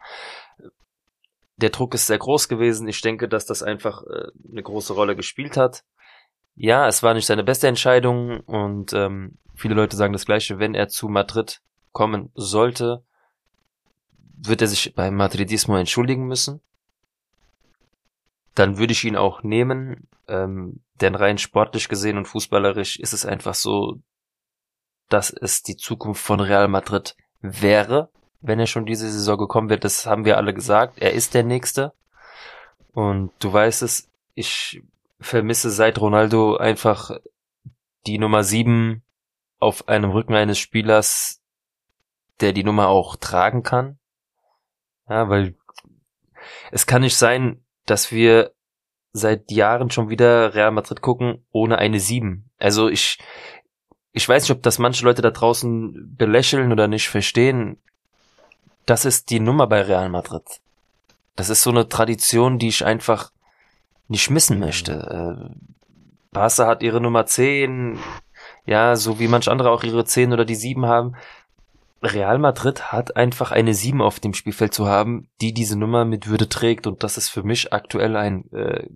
Der 1.55 1.71
Druck 1.71 1.95
ist 1.95 2.05
sehr 2.05 2.19
groß 2.19 2.49
gewesen. 2.49 2.87
Ich 2.87 3.01
denke, 3.01 3.27
dass 3.27 3.45
das 3.45 3.63
einfach 3.63 4.03
äh, 4.03 4.27
eine 4.51 4.61
große 4.61 4.93
Rolle 4.93 5.15
gespielt 5.15 5.57
hat. 5.57 5.83
Ja, 6.55 6.87
es 6.87 7.01
war 7.01 7.13
nicht 7.13 7.25
seine 7.25 7.43
beste 7.43 7.67
Entscheidung 7.67 8.41
und 8.41 8.93
ähm, 8.93 9.37
viele 9.55 9.75
Leute 9.75 9.95
sagen 9.95 10.13
das 10.13 10.25
Gleiche. 10.25 10.59
Wenn 10.59 10.75
er 10.75 10.87
zu 10.87 11.07
Madrid 11.07 11.61
kommen 11.91 12.31
sollte, 12.35 13.03
wird 14.37 14.61
er 14.61 14.67
sich 14.67 14.93
beim 14.93 15.15
Madridismo 15.15 15.77
entschuldigen 15.77 16.27
müssen. 16.27 16.61
Dann 18.57 18.77
würde 18.77 18.93
ich 18.93 19.03
ihn 19.03 19.15
auch 19.15 19.43
nehmen. 19.43 20.07
Ähm, 20.27 20.81
denn 20.95 21.13
rein 21.13 21.37
sportlich 21.37 21.89
gesehen 21.89 22.17
und 22.17 22.27
fußballerisch 22.27 22.97
ist 22.97 23.13
es 23.13 23.25
einfach 23.25 23.53
so, 23.53 24.01
dass 25.09 25.29
es 25.29 25.61
die 25.61 25.77
Zukunft 25.77 26.23
von 26.23 26.39
Real 26.39 26.67
Madrid 26.67 27.15
wäre, 27.41 28.09
wenn 28.41 28.59
er 28.59 28.65
schon 28.65 28.85
diese 28.85 29.09
Saison 29.09 29.37
gekommen 29.37 29.69
wird. 29.69 29.83
Das 29.83 30.07
haben 30.07 30.25
wir 30.25 30.37
alle 30.37 30.53
gesagt. 30.53 30.97
Er 30.97 31.13
ist 31.13 31.35
der 31.35 31.43
Nächste. 31.43 31.93
Und 32.93 33.31
du 33.39 33.53
weißt 33.53 33.83
es, 33.83 34.09
ich 34.33 34.81
vermisse 35.19 35.69
seit 35.69 36.01
Ronaldo 36.01 36.57
einfach 36.57 37.11
die 38.07 38.17
Nummer 38.17 38.43
sieben 38.43 39.03
auf 39.59 39.87
einem 39.87 40.09
Rücken 40.09 40.33
eines 40.33 40.57
Spielers, 40.57 41.43
der 42.41 42.53
die 42.53 42.63
Nummer 42.63 42.87
auch 42.87 43.17
tragen 43.17 43.61
kann. 43.61 43.99
Ja, 45.07 45.29
weil 45.29 45.55
es 46.71 46.87
kann 46.87 47.01
nicht 47.01 47.17
sein, 47.17 47.63
dass 47.87 48.11
wir 48.11 48.51
seit 49.13 49.51
Jahren 49.51 49.89
schon 49.89 50.09
wieder 50.09 50.53
Real 50.53 50.71
Madrid 50.71 51.01
gucken 51.01 51.43
ohne 51.51 51.79
eine 51.79 51.99
sieben. 51.99 52.49
Also 52.59 52.87
ich, 52.87 53.17
ich 54.11 54.27
weiß 54.27 54.43
nicht, 54.43 54.51
ob 54.51 54.61
das 54.61 54.77
manche 54.77 55.03
Leute 55.03 55.21
da 55.21 55.31
draußen 55.31 56.15
belächeln 56.15 56.71
oder 56.71 56.87
nicht 56.87 57.09
verstehen. 57.09 57.77
Das 58.85 59.05
ist 59.05 59.31
die 59.31 59.39
Nummer 59.39 59.67
bei 59.67 59.81
Real 59.81 60.09
Madrid. 60.09 60.43
Das 61.35 61.49
ist 61.49 61.63
so 61.63 61.71
eine 61.71 61.89
Tradition, 61.89 62.59
die 62.59 62.67
ich 62.67 62.85
einfach 62.85 63.31
nicht 64.07 64.29
missen 64.29 64.59
möchte. 64.59 64.93
Äh, 64.93 65.55
Barca 66.31 66.67
hat 66.67 66.83
ihre 66.83 67.01
Nummer 67.01 67.25
10, 67.25 67.99
ja, 68.65 68.95
so 68.95 69.19
wie 69.19 69.27
manch 69.27 69.49
andere 69.49 69.71
auch 69.71 69.83
ihre 69.83 70.05
10 70.05 70.33
oder 70.33 70.45
die 70.45 70.55
7 70.55 70.85
haben. 70.85 71.15
Real 72.01 72.37
Madrid 72.37 72.91
hat 72.91 73.15
einfach 73.15 73.51
eine 73.51 73.73
7 73.73 74.01
auf 74.01 74.19
dem 74.19 74.33
Spielfeld 74.33 74.73
zu 74.73 74.87
haben, 74.87 75.29
die 75.41 75.53
diese 75.53 75.77
Nummer 75.77 76.05
mit 76.05 76.27
Würde 76.27 76.47
trägt 76.47 76.85
und 76.85 77.03
das 77.03 77.17
ist 77.17 77.29
für 77.29 77.43
mich 77.43 77.73
aktuell 77.73 78.15
ein 78.15 78.51
äh, 78.51 78.87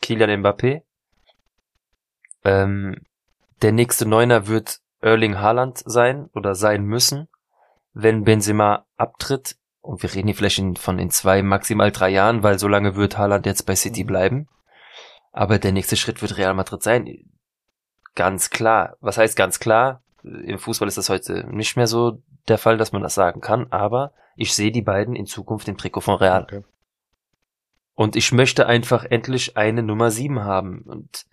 Kylian 0.00 0.42
Mbappé. 0.42 0.82
Ähm, 2.44 2.96
der 3.62 3.72
nächste 3.72 4.06
Neuner 4.06 4.46
wird 4.46 4.80
Erling 5.00 5.38
Haaland 5.38 5.82
sein 5.84 6.28
oder 6.34 6.54
sein 6.54 6.84
müssen, 6.84 7.28
wenn 7.92 8.24
Benzema 8.24 8.86
abtritt. 8.96 9.56
Und 9.80 10.02
wir 10.02 10.14
reden 10.14 10.28
hier 10.28 10.34
vielleicht 10.34 10.58
in, 10.58 10.76
von 10.76 10.98
in 10.98 11.10
zwei, 11.10 11.42
maximal 11.42 11.90
drei 11.90 12.10
Jahren, 12.10 12.42
weil 12.42 12.58
so 12.58 12.68
lange 12.68 12.96
wird 12.96 13.18
Haaland 13.18 13.46
jetzt 13.46 13.66
bei 13.66 13.74
City 13.74 14.04
bleiben. 14.04 14.48
Aber 15.32 15.58
der 15.58 15.72
nächste 15.72 15.96
Schritt 15.96 16.22
wird 16.22 16.36
Real 16.36 16.54
Madrid 16.54 16.82
sein. 16.82 17.08
Ganz 18.14 18.50
klar. 18.50 18.96
Was 19.00 19.18
heißt 19.18 19.36
ganz 19.36 19.60
klar? 19.60 20.02
Im 20.44 20.58
Fußball 20.58 20.88
ist 20.88 20.98
das 20.98 21.08
heute 21.08 21.46
nicht 21.50 21.76
mehr 21.76 21.86
so 21.86 22.22
der 22.48 22.58
Fall, 22.58 22.76
dass 22.76 22.92
man 22.92 23.02
das 23.02 23.14
sagen 23.14 23.40
kann, 23.40 23.66
aber 23.70 24.12
ich 24.36 24.54
sehe 24.54 24.72
die 24.72 24.82
beiden 24.82 25.16
in 25.16 25.26
Zukunft 25.26 25.68
im 25.68 25.76
Trikot 25.76 26.00
von 26.00 26.16
Real. 26.16 26.42
Okay. 26.44 26.62
Und 27.94 28.14
ich 28.14 28.30
möchte 28.30 28.66
einfach 28.66 29.04
endlich 29.04 29.56
eine 29.56 29.82
Nummer 29.82 30.12
7 30.12 30.44
haben. 30.44 30.82
Und 30.82 31.26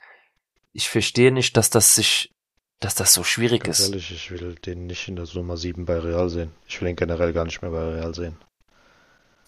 ich 0.74 0.90
verstehe 0.90 1.32
nicht, 1.32 1.56
dass 1.58 1.70
das 1.70 1.94
sich, 1.94 2.34
dass 2.80 2.96
das 2.96 3.14
so 3.14 3.24
schwierig 3.24 3.64
Ganz 3.64 3.80
ist. 3.80 3.90
Ehrlich, 3.90 4.12
ich 4.12 4.32
will 4.32 4.56
den 4.56 4.88
nicht 4.88 5.08
in 5.08 5.16
der 5.16 5.28
Nummer 5.36 5.58
7 5.58 5.86
bei 5.86 6.00
Real 6.00 6.28
sehen. 6.30 6.52
Ich 6.68 6.82
will 6.82 6.90
ihn 6.90 6.96
generell 6.96 7.34
gar 7.34 7.46
nicht 7.46 7.62
mehr 7.62 7.70
bei 7.70 7.84
Real 7.92 8.16
sehen. 8.16 8.38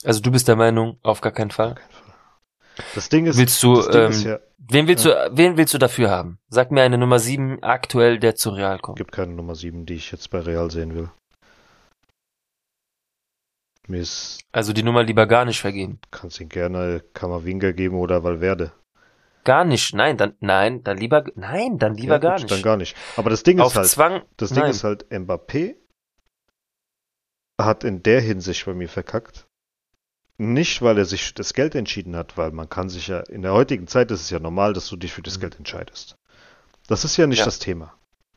Also 0.04 0.22
du 0.22 0.30
bist 0.30 0.48
der 0.48 0.56
Meinung, 0.56 1.00
auf 1.02 1.22
gar 1.22 1.32
keinen 1.32 1.50
Fall? 1.50 1.72
Auf 1.72 1.76
keinen 1.76 1.92
Fall. 1.92 2.07
Das 2.96 3.10
Ding 3.10 3.26
ist, 3.26 3.38
willst 3.38 3.62
du, 3.64 3.82
ähm, 3.90 4.12
ist 4.12 4.24
ja, 4.24 4.40
wen 4.58 4.88
willst 4.88 5.06
ja. 5.06 5.30
du, 5.30 5.38
wen 5.38 5.58
willst 5.58 5.74
du 5.74 5.78
dafür 5.78 6.10
haben? 6.10 6.40
Sag 6.50 6.72
mir 6.72 6.84
eine 6.84 6.98
Nummer 6.98 7.20
7 7.20 7.64
aktuell, 7.64 8.20
der 8.20 8.36
zu 8.36 8.52
Real 8.52 8.80
kommt. 8.80 9.00
Es 9.00 9.06
gibt 9.06 9.16
keine 9.16 9.34
Nummer 9.34 9.56
7, 9.56 9.86
die 9.86 9.96
ich 9.96 10.12
jetzt 10.12 10.30
bei 10.30 10.40
Real 10.40 10.70
sehen 10.72 10.96
will. 10.96 11.10
Mir 13.88 14.02
ist 14.02 14.40
also 14.52 14.74
die 14.74 14.84
Nummer 14.84 15.04
lieber 15.04 15.28
gar 15.28 15.46
nicht 15.46 15.62
vergeben. 15.62 16.00
Kannst 16.12 16.42
ihn 16.42 16.50
gerne 16.50 17.02
Kammerwinger 17.14 17.72
geben 17.72 17.98
oder 17.98 18.24
Valverde. 18.24 18.74
Gar 19.46 19.64
nicht, 19.64 19.96
nein, 19.96 20.18
dann 20.18 20.34
nein, 20.42 20.84
dann 20.84 20.98
lieber 20.98 21.24
nein, 21.36 21.78
dann 21.78 21.96
lieber 21.96 22.16
ja, 22.16 22.20
gar 22.20 22.36
nicht. 22.36 22.52
Dann 22.52 22.62
gar 22.62 22.76
nicht. 22.76 22.98
Aber 23.16 23.30
das 23.30 23.44
Ding 23.44 23.62
Auf 23.62 23.72
ist 23.72 23.78
halt, 23.78 23.88
Zwang, 23.88 24.22
das 24.36 24.50
Ding 24.50 24.64
nein. 24.64 24.72
ist 24.72 24.84
halt, 24.84 25.10
Mbappé 25.10 25.76
hat 27.60 27.86
in 27.86 28.04
der 28.04 28.20
Hinsicht 28.20 28.66
bei 28.66 28.74
mir 28.74 28.90
verkackt, 28.90 29.47
nicht, 30.38 30.82
weil 30.82 30.98
er 30.98 31.06
sich 31.06 31.26
für 31.26 31.34
das 31.34 31.54
Geld 31.54 31.76
entschieden 31.76 32.16
hat, 32.16 32.38
weil 32.38 32.52
man 32.52 32.70
kann 32.70 32.90
sich 32.90 33.08
ja, 33.08 33.20
in 33.22 33.42
der 33.42 33.54
heutigen 33.54 33.88
Zeit 33.88 34.12
ist 34.12 34.22
es 34.22 34.30
ja 34.30 34.40
normal, 34.40 34.74
dass 34.74 34.88
du 34.88 34.96
dich 34.96 35.14
für 35.14 35.24
das 35.24 35.38
mhm. 35.38 35.42
Geld 35.42 35.58
entscheidest. 35.58 36.16
Das 36.88 37.04
ist 37.04 37.18
ja 37.18 37.28
nicht 37.28 37.40
ja. 37.40 37.46
das 37.46 37.60
Thema. 37.60 37.94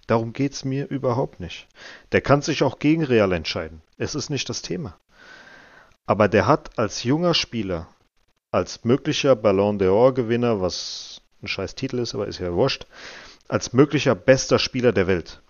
Darum 0.06 0.32
geht's 0.32 0.64
mir 0.64 0.88
überhaupt 0.88 1.38
nicht. 1.38 1.68
Der 2.12 2.20
kann 2.20 2.42
sich 2.42 2.62
auch 2.62 2.78
gegen 2.78 3.04
Real 3.04 3.32
entscheiden. 3.32 3.82
Es 3.96 4.14
ist 4.14 4.30
nicht 4.30 4.48
das 4.48 4.62
Thema. 4.62 4.98
Aber 6.06 6.26
der 6.26 6.46
hat 6.46 6.78
als 6.78 7.04
junger 7.04 7.34
Spieler, 7.34 7.86
als 8.50 8.84
möglicher 8.84 9.36
Ballon 9.36 9.78
d'Or-Gewinner, 9.78 10.60
was 10.60 11.20
ein 11.42 11.48
scheiß 11.48 11.76
Titel 11.76 11.98
ist, 11.98 12.14
aber 12.14 12.26
ist 12.26 12.40
ja 12.40 12.52
wurscht, 12.52 12.86
als 13.46 13.72
möglicher 13.72 14.14
bester 14.14 14.58
Spieler 14.58 14.92
der 14.92 15.06
Welt, 15.06 15.40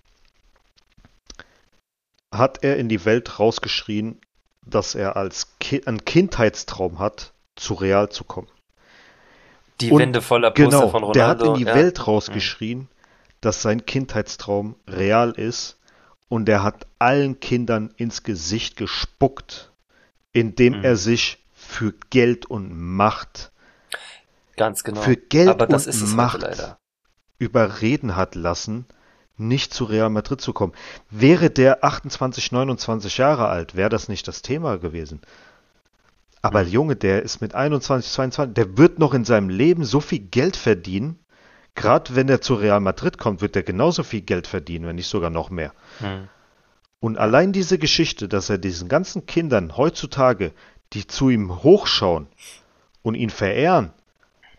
hat 2.31 2.63
er 2.63 2.77
in 2.77 2.89
die 2.89 3.03
Welt 3.05 3.39
rausgeschrien, 3.39 4.21
dass 4.71 4.95
er 4.95 5.15
als 5.15 5.57
Ki 5.59 5.83
einen 5.85 6.03
Kindheitstraum 6.03 6.99
hat, 6.99 7.33
zu 7.55 7.75
Real 7.75 8.09
zu 8.09 8.23
kommen. 8.23 8.49
Die 9.79 9.91
und 9.91 9.99
Wände 9.99 10.21
voller 10.21 10.51
Poster 10.51 10.69
genau, 10.69 10.89
von 10.89 11.03
Ronaldo. 11.03 11.13
Der 11.13 11.27
hat 11.27 11.41
in 11.43 11.53
die 11.55 11.69
ja. 11.69 11.75
Welt 11.75 12.07
rausgeschrien, 12.07 12.87
dass 13.39 13.61
sein 13.61 13.85
Kindheitstraum 13.85 14.75
real 14.87 15.31
ist 15.31 15.77
und 16.29 16.47
er 16.47 16.63
hat 16.63 16.87
allen 16.99 17.39
Kindern 17.39 17.93
ins 17.97 18.23
Gesicht 18.23 18.77
gespuckt, 18.77 19.71
indem 20.33 20.79
mhm. 20.79 20.83
er 20.83 20.95
sich 20.95 21.39
für 21.53 21.93
Geld 22.09 22.45
und 22.45 22.71
Macht 22.77 23.51
ganz 24.55 24.83
genau 24.83 25.01
für 25.01 25.15
Geld 25.15 25.61
und 25.61 26.15
Macht 26.15 26.77
überreden 27.39 28.15
hat 28.15 28.35
lassen, 28.35 28.85
nicht 29.41 29.73
zu 29.73 29.85
Real 29.85 30.09
Madrid 30.09 30.41
zu 30.41 30.53
kommen. 30.53 30.73
Wäre 31.09 31.49
der 31.49 31.83
28, 31.83 32.51
29 32.51 33.17
Jahre 33.17 33.47
alt, 33.47 33.75
wäre 33.75 33.89
das 33.89 34.07
nicht 34.07 34.27
das 34.27 34.41
Thema 34.41 34.77
gewesen. 34.77 35.21
Aber 36.41 36.63
der 36.63 36.71
Junge, 36.71 36.95
der 36.95 37.21
ist 37.21 37.41
mit 37.41 37.53
21, 37.53 38.11
22, 38.11 38.53
der 38.55 38.77
wird 38.77 38.99
noch 38.99 39.13
in 39.13 39.25
seinem 39.25 39.49
Leben 39.49 39.83
so 39.83 39.99
viel 39.99 40.19
Geld 40.19 40.55
verdienen. 40.55 41.19
Gerade 41.75 42.15
wenn 42.15 42.29
er 42.29 42.41
zu 42.41 42.55
Real 42.55 42.79
Madrid 42.79 43.17
kommt, 43.17 43.41
wird 43.41 43.55
er 43.55 43.63
genauso 43.63 44.03
viel 44.03 44.21
Geld 44.21 44.47
verdienen, 44.47 44.87
wenn 44.87 44.95
nicht 44.95 45.07
sogar 45.07 45.29
noch 45.29 45.49
mehr. 45.49 45.73
Hm. 45.99 46.27
Und 46.99 47.17
allein 47.17 47.51
diese 47.51 47.77
Geschichte, 47.77 48.27
dass 48.27 48.49
er 48.49 48.57
diesen 48.57 48.87
ganzen 48.87 49.25
Kindern 49.25 49.77
heutzutage, 49.77 50.51
die 50.93 51.07
zu 51.07 51.29
ihm 51.29 51.63
hochschauen 51.63 52.27
und 53.01 53.15
ihn 53.15 53.29
verehren, 53.29 53.93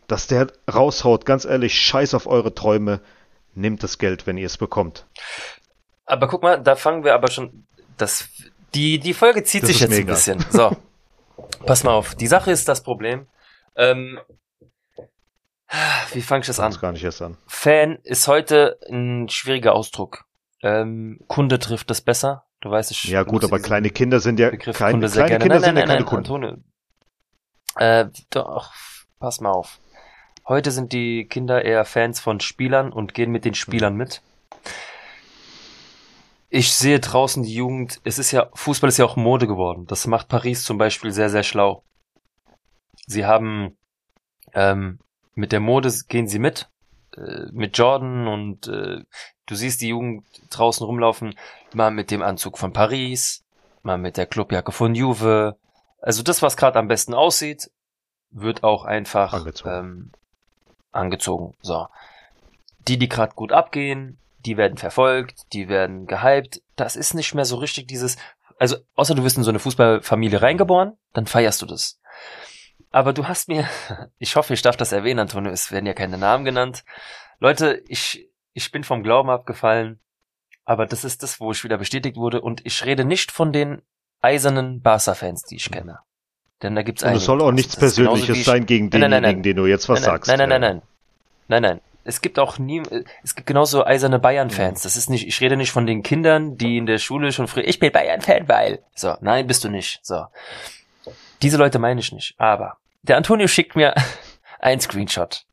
dass 0.09 0.27
der 0.27 0.49
raushaut, 0.73 1.25
ganz 1.25 1.45
ehrlich, 1.45 1.81
scheiß 1.81 2.15
auf 2.15 2.27
eure 2.27 2.55
Träume, 2.55 3.01
nehmt 3.55 3.83
das 3.83 3.99
Geld, 3.99 4.27
wenn 4.27 4.39
ihr 4.39 4.47
es 4.47 4.59
bekommt. 4.59 5.07
Aber 6.05 6.29
guck 6.29 6.43
mal, 6.43 6.63
da 6.63 6.77
fangen 6.77 7.05
wir 7.05 7.15
aber 7.15 7.31
schon, 7.31 7.67
das, 7.97 8.29
die, 8.75 8.99
die 8.99 9.15
Folge 9.15 9.45
zieht 9.45 9.63
das 9.63 9.71
sich 9.71 9.81
jetzt 9.81 9.91
mega. 9.91 10.13
ein 10.13 10.15
bisschen. 10.15 10.45
So. 10.51 10.77
Pass 11.67 11.85
mal 11.85 11.93
auf. 11.93 12.15
Die 12.15 12.27
Sache 12.27 12.51
ist 12.51 12.69
das 12.69 12.83
Problem. 12.83 13.27
Ähm, 13.77 14.19
wie 16.13 16.23
fange 16.23 16.41
ich 16.41 16.47
das 16.47 16.61
an? 16.61 16.77
gar 16.81 16.93
nicht 16.93 17.05
erst 17.05 17.23
an. 17.23 17.39
Fan 17.47 17.99
ist 18.03 18.29
heute 18.29 18.79
ein 18.91 19.29
schwieriger 19.29 19.75
Ausdruck. 19.75 20.25
Ähm, 20.63 21.21
Kunde 21.29 21.59
trifft 21.59 21.91
das 21.91 22.01
besser. 22.01 22.45
Du 22.61 22.71
weißt 22.71 22.91
es. 22.91 23.03
Ja 23.05 23.23
gut, 23.23 23.45
aber 23.45 23.59
kleine 23.59 23.91
Kinder 23.91 24.21
sind 24.21 24.39
ja 24.39 24.51
Begriff 24.51 24.77
kleine, 24.77 24.93
Kunde 24.93 25.09
kleine 25.09 25.39
Kinder 25.39 25.61
nein, 25.61 25.61
nein, 25.61 25.65
sind 25.65 25.75
nein, 25.75 25.89
ja 25.89 25.95
keine 25.95 26.05
Kunden. 26.05 26.45
Antone. 26.45 26.65
Äh, 27.77 28.07
doch, 28.31 28.73
pass 29.19 29.41
mal 29.41 29.51
auf. 29.51 29.81
Heute 30.47 30.73
sind 30.73 30.93
die 30.93 31.27
Kinder 31.27 31.65
eher 31.65 31.85
Fans 31.85 32.19
von 32.19 32.41
Spielern 32.41 32.93
und 32.93 33.15
gehen 33.15 33.31
mit 33.31 33.45
den 33.45 33.55
Spielern 33.55 33.95
mit. 33.95 34.23
Ich 36.51 36.75
sehe 36.75 36.99
draußen 36.99 37.45
die 37.45 37.55
Jugend, 37.55 38.01
es 38.05 38.19
ist 38.19 38.33
ja, 38.33 38.49
Fußball 38.53 38.89
ist 38.89 38.99
ja 38.99 39.05
auch 39.05 39.17
Mode 39.17 39.47
geworden. 39.47 39.87
Das 39.87 40.07
macht 40.07 40.29
Paris 40.29 40.65
zum 40.65 40.79
Beispiel 40.79 41.13
sehr, 41.13 41.31
sehr 41.31 41.45
schlau. 41.45 41.85
Sie 43.07 43.25
haben, 43.25 43.79
ähm, 44.53 44.99
mit 45.35 45.53
der 45.53 45.61
Mode 45.61 45.91
gehen 46.09 46.27
sie 46.27 46.41
mit, 46.41 46.69
äh, 47.17 47.47
mit 47.53 47.79
Jordan 47.79 48.27
und 48.27 48.67
äh, 48.67 49.03
du 49.47 49.55
siehst 49.55 49.81
die 49.81 49.89
Jugend 49.89 50.27
draußen 50.51 50.85
rumlaufen, 50.85 51.37
mal 51.73 51.91
mit 51.91 52.11
dem 52.11 52.21
Anzug 52.21 52.59
von 52.59 52.73
Paris, 52.73 53.45
mal 53.83 53.97
mit 53.97 54.17
der 54.17 54.27
Clubjacke 54.27 54.73
von 54.73 54.95
Juve. 54.95 55.57
Also 56.01 56.23
das, 56.25 56.43
was 56.43 56.57
gerade 56.57 56.81
am 56.81 56.89
besten 56.89 57.15
aussieht, 57.15 57.71
wird 58.31 58.65
auch 58.65 58.85
einfach 58.85 59.47
ähm, 59.65 60.11
angezogen. 60.93 61.55
So. 61.61 61.89
Die, 62.87 62.99
die 62.99 63.09
gerade 63.09 63.35
gut 63.35 63.53
abgehen, 63.53 64.19
die 64.45 64.57
werden 64.57 64.77
verfolgt, 64.77 65.53
die 65.53 65.69
werden 65.69 66.07
gehypt. 66.07 66.63
Das 66.77 66.97
ist 66.97 67.15
nicht 67.15 67.35
mehr 67.35 67.45
so 67.45 67.57
richtig 67.57 67.89
dieses, 67.89 68.17
also 68.59 68.77
außer 68.95 69.15
du 69.15 69.25
wirst 69.25 69.37
in 69.37 69.45
so 69.45 69.51
eine 69.51 69.59
Fußballfamilie 69.59 70.43
reingeboren, 70.43 70.97
dann 71.13 71.27
feierst 71.27 71.63
du 71.63 71.67
das. 71.67 72.01
Aber 72.91 73.13
du 73.13 73.27
hast 73.27 73.49
mir, 73.49 73.69
ich 74.19 74.37
hoffe, 74.37 74.55
ich 74.55 74.63
darf 74.63 74.77
das 74.77 74.93
erwähnen, 74.93 75.21
Antonio, 75.21 75.51
es 75.53 75.73
werden 75.73 75.87
ja 75.87 75.95
keine 75.95 76.19
Namen 76.19 76.45
genannt. 76.45 76.85
Leute, 77.39 77.83
ich, 77.89 78.29
ich 78.53 78.71
bin 78.71 78.85
vom 78.85 79.03
Glauben 79.03 79.31
abgefallen, 79.31 80.01
aber 80.65 80.87
das 80.87 81.05
ist 81.05 81.23
das, 81.23 81.41
wo 81.41 81.51
ich 81.51 81.65
wieder 81.65 81.79
bestätigt 81.79 82.17
wurde 82.17 82.41
und 82.41 82.65
ich 82.65 82.85
rede 82.85 83.05
nicht 83.05 83.33
von 83.33 83.53
den 83.53 83.83
eisernen 84.21 84.81
Barca-Fans, 84.81 85.43
die 85.43 85.57
ich 85.57 85.71
kenne. 85.71 85.99
Denn 86.63 86.75
da 86.77 86.83
gibt's 86.83 87.03
Und 87.03 87.15
es 87.15 87.25
soll 87.25 87.41
auch 87.43 87.53
nichts 87.53 87.77
Persönliches 87.77 88.45
sein 88.45 88.67
gegen 88.67 88.91
denjenigen, 88.91 89.23
nein. 89.23 89.43
den 89.43 89.57
du 89.57 89.67
jetzt 89.67 89.89
was 89.89 90.03
sagst. 90.03 90.29
Nein, 90.29 90.39
nein, 90.39 90.49
nein, 90.49 90.61
nein. 90.61 90.83
Nein, 91.49 91.63
nein. 91.63 91.81
Es 92.05 92.21
gibt 92.21 92.39
auch 92.39 92.59
nie, 92.59 92.83
es 93.23 93.37
gibt 93.37 93.47
genauso 93.47 93.85
eiserne 93.85 94.19
Bayern-Fans. 94.19 94.83
Das 94.83 94.97
ist 94.97 95.09
nicht, 95.09 95.27
ich 95.27 95.41
rede 95.41 95.57
nicht 95.57 95.71
von 95.71 95.87
den 95.87 96.03
Kindern, 96.03 96.57
die 96.57 96.77
in 96.77 96.87
der 96.87 96.99
Schule 96.99 97.31
schon 97.31 97.47
früh, 97.47 97.61
ich 97.61 97.79
bin 97.79 97.93
Bayern-Fan, 97.93 98.49
weil. 98.49 98.81
So, 98.95 99.17
nein, 99.21 99.47
bist 99.47 99.63
du 99.63 99.69
nicht. 99.69 100.01
So. 100.03 100.25
Diese 101.43 101.57
Leute 101.59 101.79
meine 101.79 102.01
ich 102.01 102.13
nicht. 102.13 102.35
Aber 102.39 102.79
der 103.03 103.17
Antonio 103.17 103.47
schickt 103.47 103.77
mir 103.77 103.95
ein 104.61 104.81
Screenshot 104.81 105.45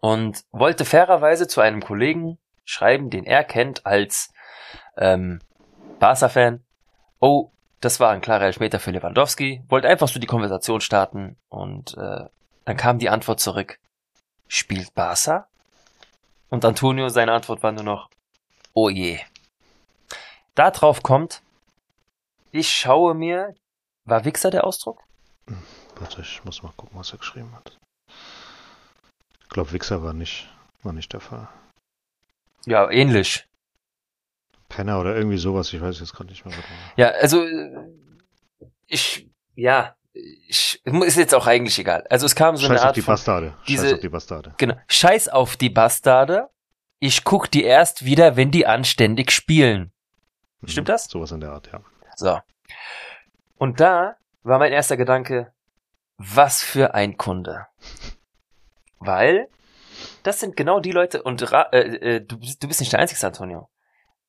und 0.00 0.44
wollte 0.52 0.84
fairerweise 0.84 1.46
zu 1.46 1.60
einem 1.60 1.82
Kollegen 1.82 2.38
schreiben, 2.64 3.08
den 3.08 3.24
er 3.24 3.44
kennt 3.44 3.86
als 3.86 4.32
ähm, 4.98 5.40
Barca-Fan. 5.98 6.62
Oh, 7.20 7.50
das 7.84 8.00
war 8.00 8.10
ein 8.10 8.20
klarer 8.20 8.44
Elfmeter 8.44 8.80
für 8.80 8.90
Lewandowski. 8.90 9.62
Wollte 9.68 9.88
einfach 9.88 10.08
so 10.08 10.18
die 10.18 10.26
Konversation 10.26 10.80
starten 10.80 11.36
und 11.48 11.96
äh, 11.98 12.24
dann 12.64 12.76
kam 12.76 12.98
die 12.98 13.10
Antwort 13.10 13.40
zurück. 13.40 13.78
Spielt 14.48 14.94
Barca? 14.94 15.48
Und 16.48 16.64
Antonio, 16.64 17.08
seine 17.08 17.32
Antwort 17.32 17.62
war 17.62 17.72
nur 17.72 17.84
noch, 17.84 18.08
oh 18.72 18.88
je. 18.88 19.20
Darauf 20.54 21.02
kommt, 21.02 21.42
ich 22.52 22.70
schaue 22.70 23.14
mir, 23.14 23.54
war 24.04 24.24
Wichser 24.24 24.50
der 24.50 24.64
Ausdruck? 24.64 25.02
Warte, 25.96 26.22
ich 26.22 26.44
muss 26.44 26.62
mal 26.62 26.72
gucken, 26.76 26.98
was 26.98 27.12
er 27.12 27.18
geschrieben 27.18 27.52
hat. 27.54 27.78
Ich 29.42 29.48
glaube, 29.48 29.72
Wichser 29.72 30.02
war 30.02 30.12
nicht, 30.12 30.48
war 30.82 30.92
nicht 30.92 31.12
der 31.12 31.20
Fall. 31.20 31.48
Ja, 32.66 32.88
ähnlich. 32.90 33.46
Penner 34.74 35.00
oder 35.00 35.14
irgendwie 35.16 35.36
sowas, 35.38 35.72
ich 35.72 35.80
weiß 35.80 36.00
jetzt 36.00 36.12
gerade 36.14 36.30
nicht 36.30 36.44
mehr. 36.44 36.54
Ja, 36.96 37.08
also 37.10 37.44
ich, 38.86 39.28
ja, 39.54 39.96
ich, 40.12 40.80
ist 40.84 41.16
jetzt 41.16 41.34
auch 41.34 41.46
eigentlich 41.46 41.78
egal. 41.78 42.06
Also 42.10 42.26
es 42.26 42.34
kam 42.34 42.56
so 42.56 42.62
Scheiß 42.62 42.70
eine 42.70 42.80
auf 42.80 42.86
Art 42.86 42.96
die 42.96 43.02
von, 43.02 43.12
Bastarde. 43.14 43.54
diese- 43.68 43.84
Scheiß 43.84 43.94
auf 43.94 44.00
die 44.00 44.08
Bastarde. 44.08 44.54
genau, 44.58 44.74
Scheiß 44.88 45.28
auf 45.28 45.56
die 45.56 45.70
Bastarde. 45.70 46.48
Ich 47.00 47.24
guck 47.24 47.50
die 47.50 47.64
erst 47.64 48.04
wieder, 48.04 48.36
wenn 48.36 48.50
die 48.50 48.66
anständig 48.66 49.30
spielen. 49.32 49.92
Mhm. 50.60 50.68
Stimmt 50.68 50.88
das? 50.88 51.04
Sowas 51.06 51.32
in 51.32 51.40
der 51.40 51.52
Art, 51.52 51.68
ja. 51.72 51.80
So. 52.16 52.38
Und 53.56 53.80
da 53.80 54.16
war 54.42 54.58
mein 54.58 54.72
erster 54.72 54.96
Gedanke, 54.96 55.52
was 56.16 56.62
für 56.62 56.94
ein 56.94 57.16
Kunde. 57.16 57.66
Weil 58.98 59.48
das 60.22 60.40
sind 60.40 60.56
genau 60.56 60.80
die 60.80 60.92
Leute, 60.92 61.22
und 61.22 61.42
äh, 61.42 62.16
äh, 62.16 62.20
du, 62.20 62.36
du 62.36 62.68
bist 62.68 62.80
nicht 62.80 62.92
der 62.92 63.00
Einzige, 63.00 63.26
Antonio. 63.26 63.68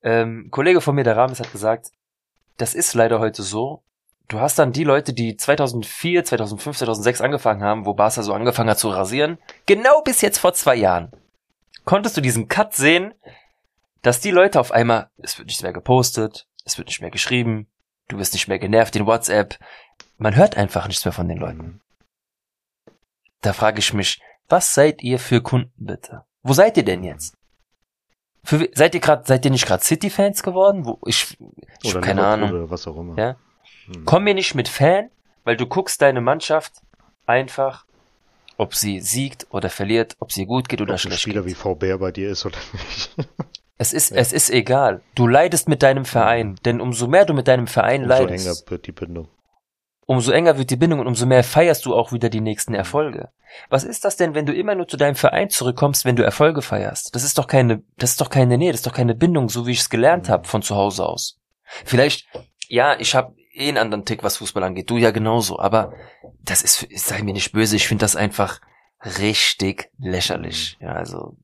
Ähm, 0.06 0.50
Kollege 0.52 0.82
von 0.82 0.94
mir, 0.94 1.04
der 1.04 1.18
Rames, 1.18 1.40
hat 1.40 1.52
gesagt, 1.52 1.90
das 2.58 2.76
ist 2.76 2.94
leider 2.94 3.20
heute 3.20 3.42
so. 3.42 3.84
Du 4.28 4.40
hast 4.40 4.58
dann 4.60 4.72
die 4.72 4.84
Leute, 4.84 5.14
die 5.14 5.36
2004, 5.36 6.24
2005, 6.24 6.78
2006 6.78 7.22
angefangen 7.22 7.64
haben, 7.64 7.86
wo 7.86 7.96
Barca 7.96 8.22
so 8.22 8.34
angefangen 8.34 8.70
hat 8.70 8.80
zu 8.80 8.90
rasieren, 8.90 9.40
genau 9.66 10.02
bis 10.02 10.22
jetzt 10.22 10.38
vor 10.38 10.54
zwei 10.54 10.76
Jahren. 10.76 11.12
Konntest 11.86 12.16
du 12.16 12.22
diesen 12.22 12.48
Cut 12.48 12.76
sehen, 12.76 13.14
dass 14.04 14.22
die 14.22 14.32
Leute 14.32 14.60
auf 14.60 14.72
einmal, 14.72 15.10
es 15.18 15.38
wird 15.40 15.48
nichts 15.48 15.64
mehr 15.64 15.74
gepostet, 15.74 16.48
es 16.66 16.78
wird 16.78 16.88
nicht 16.88 17.02
mehr 17.02 17.12
geschrieben, 17.12 17.68
du 18.08 18.20
wirst 18.20 18.34
nicht 18.34 18.48
mehr 18.48 18.60
genervt 18.60 18.96
in 18.96 19.08
WhatsApp. 19.08 19.58
Man 20.18 20.36
hört 20.36 20.56
einfach 20.56 20.88
nichts 20.88 21.06
mehr 21.06 21.12
von 21.12 21.28
den 21.28 21.38
Leuten. 21.38 21.82
Da 23.42 23.54
frage 23.54 23.80
ich 23.80 23.94
mich, 23.94 24.22
was 24.50 24.76
seid 24.76 25.02
ihr 25.02 25.18
für 25.18 25.42
Kunden 25.42 25.74
bitte? 25.78 26.26
Wo 26.44 26.54
seid 26.54 26.78
ihr 26.78 26.86
denn 26.86 27.04
jetzt? 27.04 27.36
Für, 28.46 28.70
seid 28.74 28.94
ihr 28.96 29.02
gerade, 29.02 29.24
seid 29.26 29.44
ihr 29.46 29.52
nicht 29.52 29.66
gerade 29.66 29.84
City-Fans 29.84 30.44
geworden? 30.44 30.86
Wo 30.86 31.00
ich, 31.06 31.38
ich 31.82 31.90
Oder 31.92 31.96
hab 32.00 32.06
keine 32.06 32.26
Ahnung. 32.26 32.50
Oder 32.52 32.70
was 32.70 32.88
auch 32.88 32.98
immer. 32.98 33.18
Ja. 33.18 33.36
Mhm. 33.88 34.06
Komm 34.06 34.24
mir 34.24 34.34
nicht 34.34 34.56
mit 34.56 34.68
Fan, 34.70 35.10
weil 35.44 35.58
du 35.58 35.66
guckst 35.66 36.02
deine 36.02 36.22
Mannschaft 36.22 36.74
einfach, 37.26 37.86
ob 38.58 38.76
sie 38.76 39.00
siegt 39.02 39.48
oder 39.50 39.70
verliert, 39.70 40.16
ob 40.20 40.32
sie 40.32 40.46
gut 40.46 40.70
geht 40.70 40.82
oder 40.82 40.94
Ob 40.94 41.00
schlecht 41.00 41.22
Spieler 41.22 41.42
geht. 41.42 41.52
wie 41.52 41.56
VBR 41.56 41.98
bei 41.98 42.12
dir 42.12 42.30
ist 42.30 42.46
oder 42.46 42.58
nicht. 42.74 43.16
Es 43.78 43.92
ist, 43.92 44.12
Ja. 44.12 44.18
es 44.20 44.32
ist 44.32 44.50
egal. 44.52 45.02
Du 45.16 45.28
leidest 45.28 45.68
mit 45.68 45.84
deinem 45.84 46.06
Verein, 46.06 46.56
denn 46.64 46.80
umso 46.80 47.08
mehr 47.08 47.26
du 47.26 47.34
mit 47.34 47.50
deinem 47.50 47.68
Verein 47.68 48.04
Umso 48.04 48.14
leidest, 48.24 48.46
enger 48.48 48.72
wird 48.72 48.88
die 48.88 48.94
Bindung. 48.94 49.28
Umso 50.06 50.32
enger 50.32 50.58
wird 50.58 50.70
die 50.70 50.76
Bindung 50.76 51.00
und 51.00 51.08
umso 51.08 51.26
mehr 51.26 51.44
feierst 51.44 51.86
du 51.86 51.96
auch 51.96 52.12
wieder 52.12 52.30
die 52.30 52.42
nächsten 52.42 52.74
Erfolge. 52.74 53.30
Was 53.70 53.84
ist 53.84 54.06
das 54.06 54.18
denn, 54.18 54.36
wenn 54.36 54.46
du 54.46 54.54
immer 54.54 54.76
nur 54.76 54.88
zu 54.88 54.98
deinem 54.98 55.16
Verein 55.16 55.50
zurückkommst, 55.50 56.06
wenn 56.06 56.16
du 56.16 56.24
Erfolge 56.24 56.62
feierst? 56.62 57.16
Das 57.16 57.24
ist 57.24 57.38
doch 57.38 57.48
keine, 57.48 57.82
das 57.98 58.12
ist 58.12 58.22
doch 58.22 58.30
keine 58.30 58.58
Nähe, 58.58 58.72
das 58.72 58.80
ist 58.82 58.88
doch 58.88 58.94
keine 58.94 59.16
Bindung, 59.16 59.50
so 59.50 59.66
wie 59.66 59.72
ich 59.72 59.80
es 59.80 59.90
gelernt 59.90 60.28
Mhm. 60.28 60.32
habe 60.32 60.48
von 60.48 60.62
zu 60.62 60.76
Hause 60.76 61.06
aus. 61.08 61.40
Vielleicht, 61.86 62.28
ja, 62.68 62.96
ich 63.00 63.16
habe 63.16 63.34
eh 63.54 63.70
einen 63.70 63.78
anderen 63.78 64.06
Tick, 64.06 64.24
was 64.24 64.38
Fußball 64.38 64.64
angeht, 64.64 64.90
du 64.90 64.98
ja 64.98 65.12
genauso, 65.12 65.60
aber 65.60 65.94
das 66.44 66.62
ist, 66.62 66.86
sei 66.96 67.24
mir 67.24 67.34
nicht 67.34 67.54
böse, 67.54 67.76
ich 67.76 67.88
finde 67.88 68.04
das 68.04 68.16
einfach 68.16 68.60
richtig 69.20 69.90
lächerlich. 69.98 70.78
Ja, 70.80 70.94
also 70.94 71.38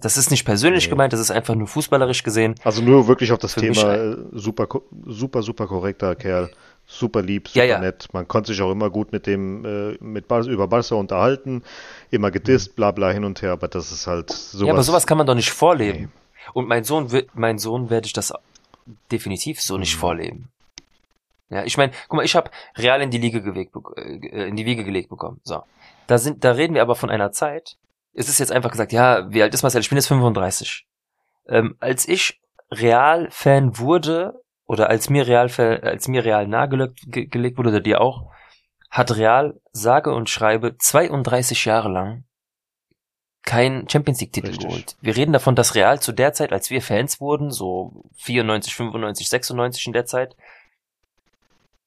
das 0.00 0.16
ist 0.16 0.30
nicht 0.30 0.44
persönlich 0.44 0.84
Nee. 0.84 0.90
gemeint, 0.90 1.12
das 1.12 1.18
ist 1.20 1.30
einfach 1.32 1.56
nur 1.56 1.66
fußballerisch 1.66 2.22
gesehen. 2.22 2.54
Also 2.62 2.82
nur 2.82 3.08
wirklich 3.08 3.32
auf 3.32 3.38
das 3.40 3.54
Für 3.54 3.60
Thema 3.60 3.94
äh, 3.94 4.16
super, 4.32 4.68
super, 5.06 5.42
super 5.42 5.66
korrekter 5.66 6.14
Kerl, 6.14 6.50
super 6.90 7.22
lieb, 7.22 7.46
super 7.48 7.60
Ja, 7.60 7.64
ja. 7.74 7.78
nett. 7.78 8.08
Man 8.12 8.26
konnte 8.26 8.52
sich 8.52 8.62
auch 8.62 8.72
immer 8.72 8.88
gut 8.90 9.12
mit 9.12 9.26
dem, 9.26 9.64
äh, 9.64 9.96
mit 10.00 10.26
Bar 10.26 10.44
über 10.46 10.66
Barca 10.66 10.94
unterhalten, 10.96 11.62
immer 12.10 12.30
gedisst, 12.30 12.74
bla 12.74 12.90
bla 12.90 13.10
hin 13.10 13.24
und 13.24 13.42
her, 13.42 13.52
aber 13.52 13.68
das 13.68 13.92
ist 13.92 14.06
halt 14.06 14.30
sowas. 14.30 14.66
ja, 14.66 14.72
aber 14.72 14.82
sowas 14.82 15.06
kann 15.06 15.18
man 15.18 15.26
doch 15.26 15.34
nicht 15.34 15.50
vorleben. 15.50 16.00
Nee. 16.04 16.08
Und 16.54 16.66
mein 16.66 16.82
Sohn 16.82 17.12
wird, 17.12 17.28
mein 17.34 17.58
Sohn 17.58 17.90
werde 17.90 18.06
ich 18.06 18.14
das 18.14 18.32
definitiv 19.12 19.60
so 19.60 19.76
nicht 19.76 19.94
Mhm. 19.96 20.00
vorleben. 20.00 20.48
Ja, 21.50 21.64
ich 21.64 21.76
meine, 21.76 21.92
guck 22.08 22.16
mal, 22.16 22.24
ich 22.24 22.34
habe 22.34 22.50
Real 22.76 23.00
in 23.02 23.10
die 23.10 23.18
Liga 23.18 23.38
gelegt, 23.40 23.74
äh, 23.96 24.48
in 24.48 24.56
die 24.56 24.64
Wiege 24.66 24.82
gelegt 24.84 25.10
bekommen. 25.10 25.40
So, 25.44 25.62
da 26.06 26.16
sind, 26.18 26.42
da 26.42 26.52
reden 26.52 26.74
wir 26.74 26.82
aber 26.82 26.94
von 26.94 27.10
einer 27.10 27.32
Zeit. 27.32 27.76
Es 28.14 28.28
ist 28.30 28.38
jetzt 28.38 28.50
einfach 28.52 28.70
gesagt, 28.70 28.92
ja, 28.92 29.30
wie 29.30 29.42
alt 29.42 29.52
ist 29.54 29.62
Marcel? 29.62 29.80
Ich 29.82 29.88
bin 29.90 29.96
jetzt 29.96 30.08
35. 30.08 30.86
Ähm, 31.48 31.76
als 31.80 32.08
ich 32.08 32.40
Real-Fan 32.70 33.78
wurde 33.78 34.40
oder 34.68 34.88
als 34.88 35.10
mir 35.10 35.26
Real, 35.26 35.50
als 35.82 36.06
mir 36.06 36.24
Real 36.24 36.46
nahegelegt 36.46 37.00
ge 37.10 37.26
gelegt 37.26 37.58
wurde 37.58 37.70
oder 37.70 37.80
dir 37.80 38.00
auch, 38.00 38.30
hat 38.90 39.16
Real 39.16 39.60
sage 39.72 40.12
und 40.14 40.30
schreibe 40.30 40.76
32 40.78 41.64
Jahre 41.64 41.88
lang 41.88 42.24
kein 43.44 43.88
Champions 43.88 44.20
League 44.20 44.32
Titel 44.32 44.48
Richtig. 44.48 44.66
geholt. 44.68 44.96
Wir 45.00 45.16
reden 45.16 45.32
davon, 45.32 45.54
dass 45.56 45.74
Real 45.74 46.00
zu 46.00 46.12
der 46.12 46.34
Zeit, 46.34 46.52
als 46.52 46.68
wir 46.68 46.82
Fans 46.82 47.18
wurden, 47.18 47.50
so 47.50 48.04
94, 48.16 48.74
95, 48.74 49.28
96 49.28 49.86
in 49.86 49.92
der 49.94 50.04
Zeit, 50.04 50.36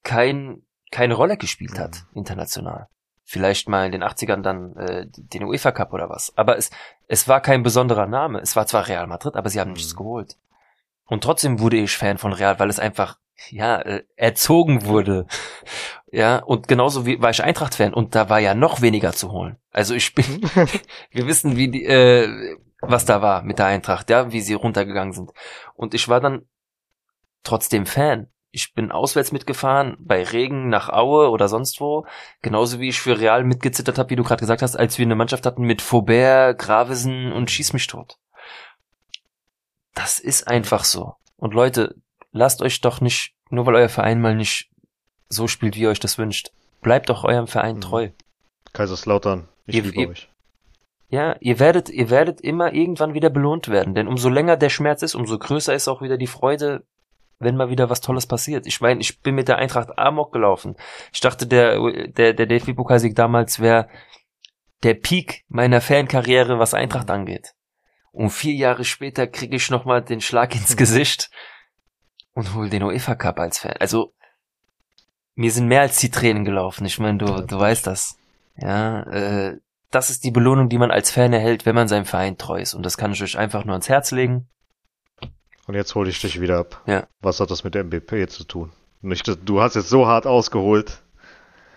kein, 0.02 0.62
keine 0.90 1.14
Rolle 1.14 1.36
gespielt 1.36 1.78
hat, 1.78 2.04
international. 2.14 2.88
Vielleicht 3.24 3.68
mal 3.68 3.86
in 3.86 3.92
den 3.92 4.02
80ern 4.02 4.42
dann 4.42 4.76
äh, 4.76 5.06
den 5.08 5.44
UEFA 5.44 5.70
Cup 5.70 5.92
oder 5.92 6.08
was. 6.10 6.36
Aber 6.36 6.58
es, 6.58 6.70
es 7.06 7.28
war 7.28 7.40
kein 7.40 7.62
besonderer 7.62 8.06
Name. 8.06 8.40
Es 8.40 8.56
war 8.56 8.66
zwar 8.66 8.88
Real 8.88 9.06
Madrid, 9.06 9.36
aber 9.36 9.48
sie 9.48 9.60
haben 9.60 9.72
nichts 9.72 9.92
Mhm. 9.94 9.98
geholt. 9.98 10.36
Und 11.06 11.24
trotzdem 11.24 11.60
wurde 11.60 11.76
ich 11.76 11.96
Fan 11.96 12.18
von 12.18 12.32
Real, 12.32 12.58
weil 12.58 12.70
es 12.70 12.78
einfach, 12.78 13.18
ja, 13.50 13.80
äh, 13.80 14.04
erzogen 14.16 14.86
wurde. 14.86 15.26
Ja, 16.10 16.36
und 16.38 16.68
genauso 16.68 17.06
wie 17.06 17.20
war 17.20 17.30
ich 17.30 17.42
Eintracht-Fan 17.42 17.94
und 17.94 18.14
da 18.14 18.28
war 18.28 18.38
ja 18.38 18.54
noch 18.54 18.82
weniger 18.82 19.12
zu 19.12 19.32
holen. 19.32 19.56
Also 19.70 19.94
ich 19.94 20.14
bin, 20.14 20.24
wir 21.10 21.26
wissen, 21.26 21.56
wie 21.56 21.68
die, 21.68 21.84
äh, 21.84 22.56
was 22.82 23.04
da 23.04 23.22
war 23.22 23.42
mit 23.42 23.58
der 23.58 23.66
Eintracht, 23.66 24.10
ja, 24.10 24.30
wie 24.32 24.40
sie 24.40 24.54
runtergegangen 24.54 25.12
sind. 25.12 25.32
Und 25.74 25.94
ich 25.94 26.08
war 26.08 26.20
dann 26.20 26.46
trotzdem 27.42 27.86
Fan. 27.86 28.28
Ich 28.50 28.74
bin 28.74 28.92
auswärts 28.92 29.32
mitgefahren, 29.32 29.96
bei 29.98 30.22
Regen 30.22 30.68
nach 30.68 30.90
Aue 30.90 31.30
oder 31.30 31.48
sonst 31.48 31.80
wo. 31.80 32.04
Genauso 32.42 32.80
wie 32.80 32.90
ich 32.90 33.00
für 33.00 33.18
Real 33.18 33.44
mitgezittert 33.44 33.98
habe, 33.98 34.10
wie 34.10 34.16
du 34.16 34.24
gerade 34.24 34.40
gesagt 34.40 34.60
hast, 34.60 34.76
als 34.76 34.98
wir 34.98 35.06
eine 35.06 35.14
Mannschaft 35.14 35.46
hatten 35.46 35.62
mit 35.62 35.80
Faubert, 35.80 36.58
Gravesen 36.58 37.32
und 37.32 37.50
Schieß 37.50 37.72
mich 37.72 37.86
tot. 37.86 38.18
Das 39.94 40.18
ist 40.18 40.48
einfach 40.48 40.84
so. 40.84 41.14
Und 41.36 41.54
Leute, 41.54 41.94
lasst 42.32 42.62
euch 42.62 42.80
doch 42.80 43.00
nicht, 43.00 43.34
nur 43.50 43.66
weil 43.66 43.74
euer 43.76 43.88
Verein 43.88 44.20
mal 44.20 44.34
nicht 44.34 44.70
so 45.28 45.48
spielt, 45.48 45.76
wie 45.76 45.80
ihr 45.82 45.90
euch 45.90 46.00
das 46.00 46.18
wünscht. 46.18 46.50
Bleibt 46.80 47.08
doch 47.08 47.24
eurem 47.24 47.46
Verein 47.46 47.76
Mhm. 47.76 47.80
treu. 47.82 48.08
Kaiserslautern, 48.72 49.48
ich 49.66 49.76
Ihr- 49.76 49.82
liebe 49.82 50.00
ihr- 50.00 50.08
euch. 50.10 50.28
Ja, 51.08 51.36
ihr 51.40 51.58
werdet, 51.58 51.90
ihr 51.90 52.08
werdet 52.08 52.40
immer 52.40 52.72
irgendwann 52.72 53.12
wieder 53.12 53.28
belohnt 53.28 53.68
werden, 53.68 53.94
denn 53.94 54.08
umso 54.08 54.30
länger 54.30 54.56
der 54.56 54.70
Schmerz 54.70 55.02
ist, 55.02 55.14
umso 55.14 55.38
größer 55.38 55.74
ist 55.74 55.86
auch 55.88 56.00
wieder 56.00 56.16
die 56.16 56.26
Freude, 56.26 56.84
wenn 57.38 57.54
mal 57.56 57.68
wieder 57.68 57.90
was 57.90 58.00
Tolles 58.00 58.26
passiert. 58.26 58.66
Ich 58.66 58.80
meine, 58.80 59.00
ich 59.00 59.20
bin 59.20 59.34
mit 59.34 59.48
der 59.48 59.56
Eintracht 59.58 59.98
Amok 59.98 60.32
gelaufen. 60.32 60.74
Ich 61.12 61.20
dachte, 61.20 61.46
der, 61.46 61.78
der, 62.08 62.32
der 62.32 62.46
DFB-Pokalsieg 62.46 63.14
damals 63.14 63.60
wäre 63.60 63.88
der 64.84 64.94
Peak 64.94 65.44
meiner 65.48 65.82
Fankarriere, 65.82 66.58
was 66.58 66.72
Eintracht 66.72 67.10
angeht. 67.10 67.52
Und 68.12 68.30
vier 68.30 68.54
Jahre 68.54 68.84
später 68.84 69.26
kriege 69.26 69.56
ich 69.56 69.70
nochmal 69.70 70.02
den 70.02 70.20
Schlag 70.20 70.54
ins 70.54 70.76
Gesicht 70.76 71.30
und 72.34 72.54
hol 72.54 72.68
den 72.68 72.82
UEFA 72.82 73.14
Cup 73.14 73.38
als 73.40 73.58
Fan. 73.58 73.74
Also, 73.80 74.12
mir 75.34 75.50
sind 75.50 75.66
mehr 75.66 75.80
als 75.80 75.96
die 75.96 76.10
Tränen 76.10 76.44
gelaufen. 76.44 76.84
Ich 76.84 76.98
meine, 76.98 77.18
du, 77.18 77.40
du 77.40 77.58
weißt 77.58 77.86
das. 77.86 78.18
Ja, 78.56 79.02
äh, 79.04 79.58
das 79.90 80.10
ist 80.10 80.24
die 80.24 80.30
Belohnung, 80.30 80.68
die 80.68 80.78
man 80.78 80.90
als 80.90 81.10
Fan 81.10 81.32
erhält, 81.32 81.64
wenn 81.64 81.74
man 81.74 81.88
seinem 81.88 82.04
Verein 82.04 82.36
treu 82.36 82.60
ist. 82.60 82.74
Und 82.74 82.84
das 82.84 82.96
kann 82.98 83.12
ich 83.12 83.22
euch 83.22 83.38
einfach 83.38 83.64
nur 83.64 83.74
ans 83.74 83.88
Herz 83.88 84.10
legen. 84.10 84.48
Und 85.66 85.74
jetzt 85.74 85.94
hole 85.94 86.10
ich 86.10 86.20
dich 86.20 86.40
wieder 86.40 86.58
ab. 86.58 86.82
Ja. 86.86 87.06
Was 87.20 87.40
hat 87.40 87.50
das 87.50 87.64
mit 87.64 87.74
der 87.74 87.84
MVP 87.84 88.26
zu 88.28 88.44
tun? 88.44 88.72
Nicht, 89.00 89.26
du 89.44 89.60
hast 89.60 89.74
jetzt 89.74 89.88
so 89.88 90.06
hart 90.06 90.26
ausgeholt. 90.26 91.02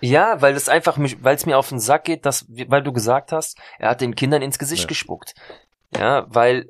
Ja, 0.01 0.41
weil 0.41 0.55
es 0.55 0.69
einfach 0.69 0.97
mich, 0.97 1.23
weil 1.23 1.35
es 1.35 1.45
mir 1.45 1.57
auf 1.57 1.69
den 1.69 1.79
Sack 1.79 2.03
geht, 2.03 2.25
dass, 2.25 2.45
weil 2.49 2.83
du 2.83 2.91
gesagt 2.91 3.31
hast, 3.31 3.57
er 3.79 3.89
hat 3.89 4.01
den 4.01 4.15
Kindern 4.15 4.41
ins 4.41 4.59
Gesicht 4.59 4.83
Ja. 4.83 4.87
gespuckt. 4.87 5.33
Ja, 5.97 6.25
weil 6.29 6.69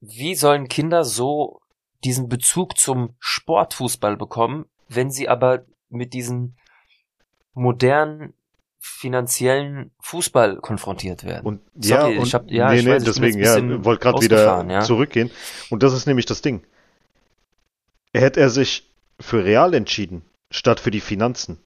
wie 0.00 0.34
sollen 0.34 0.68
Kinder 0.68 1.04
so 1.04 1.60
diesen 2.04 2.28
Bezug 2.28 2.78
zum 2.78 3.14
Sportfußball 3.18 4.16
bekommen, 4.16 4.66
wenn 4.88 5.10
sie 5.10 5.28
aber 5.28 5.64
mit 5.88 6.12
diesem 6.14 6.54
modernen 7.54 8.34
finanziellen 8.78 9.90
Fußball 10.00 10.56
konfrontiert 10.56 11.24
werden? 11.24 11.44
Und 11.46 11.60
Sorry, 11.80 12.14
ja, 12.14 12.20
und, 12.20 12.26
ich 12.26 12.34
hab- 12.34 12.50
ja, 12.50 12.70
nee, 12.70 12.78
ich 12.78 12.84
nee, 12.84 12.90
weiß, 12.92 13.04
deswegen, 13.04 13.38
ja, 13.38 13.84
wollte 13.84 14.02
gerade 14.02 14.22
wieder 14.22 14.64
ja. 14.68 14.80
zurückgehen. 14.80 15.30
Und 15.70 15.82
das 15.82 15.92
ist 15.92 16.06
nämlich 16.06 16.26
das 16.26 16.42
Ding. 16.42 16.62
Hätte 18.14 18.40
er 18.40 18.50
sich 18.50 18.88
für 19.18 19.44
Real 19.44 19.74
entschieden, 19.74 20.22
statt 20.50 20.80
für 20.80 20.90
die 20.90 21.00
Finanzen, 21.00 21.58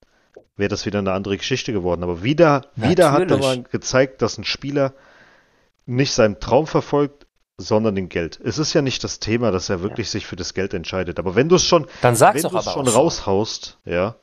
wäre 0.57 0.69
das 0.69 0.87
wieder 0.87 1.01
eine 1.01 1.13
andere 1.13 1.37
Geschichte 1.37 1.73
geworden. 1.73 2.03
Aber 2.03 2.23
wieder, 2.23 2.67
wieder 2.77 3.13
hat 3.13 3.29
man 3.29 3.65
gezeigt, 3.65 4.23
dass 4.23 4.39
ein 4.39 4.45
Spieler 4.45 4.95
nicht 5.91 6.13
seinen 6.13 6.41
Traum 6.41 6.67
verfolgt, 6.67 7.27
sondern 7.59 7.95
den 7.95 8.09
Geld. 8.09 8.41
Es 8.43 8.59
ist 8.59 8.73
ja 8.73 8.81
nicht 8.81 9.05
das 9.05 9.19
Thema, 9.19 9.51
dass 9.51 9.69
er 9.69 9.83
wirklich 9.83 10.09
sich 10.09 10.27
für 10.27 10.37
das 10.37 10.55
Geld 10.55 10.73
entscheidet. 10.73 11.19
Aber 11.19 11.35
wenn 11.35 11.49
du 11.49 11.57
es 11.57 11.65
schon, 11.65 11.87
Dann 12.01 12.17
sag's 12.17 12.37
wenn 12.37 12.43
doch 12.45 12.53
du 12.53 12.59
es 12.59 12.67
aber 12.67 12.75
schon 12.75 12.87
so. 12.87 12.99
raushaust, 12.99 13.79
ja, 13.85 14.17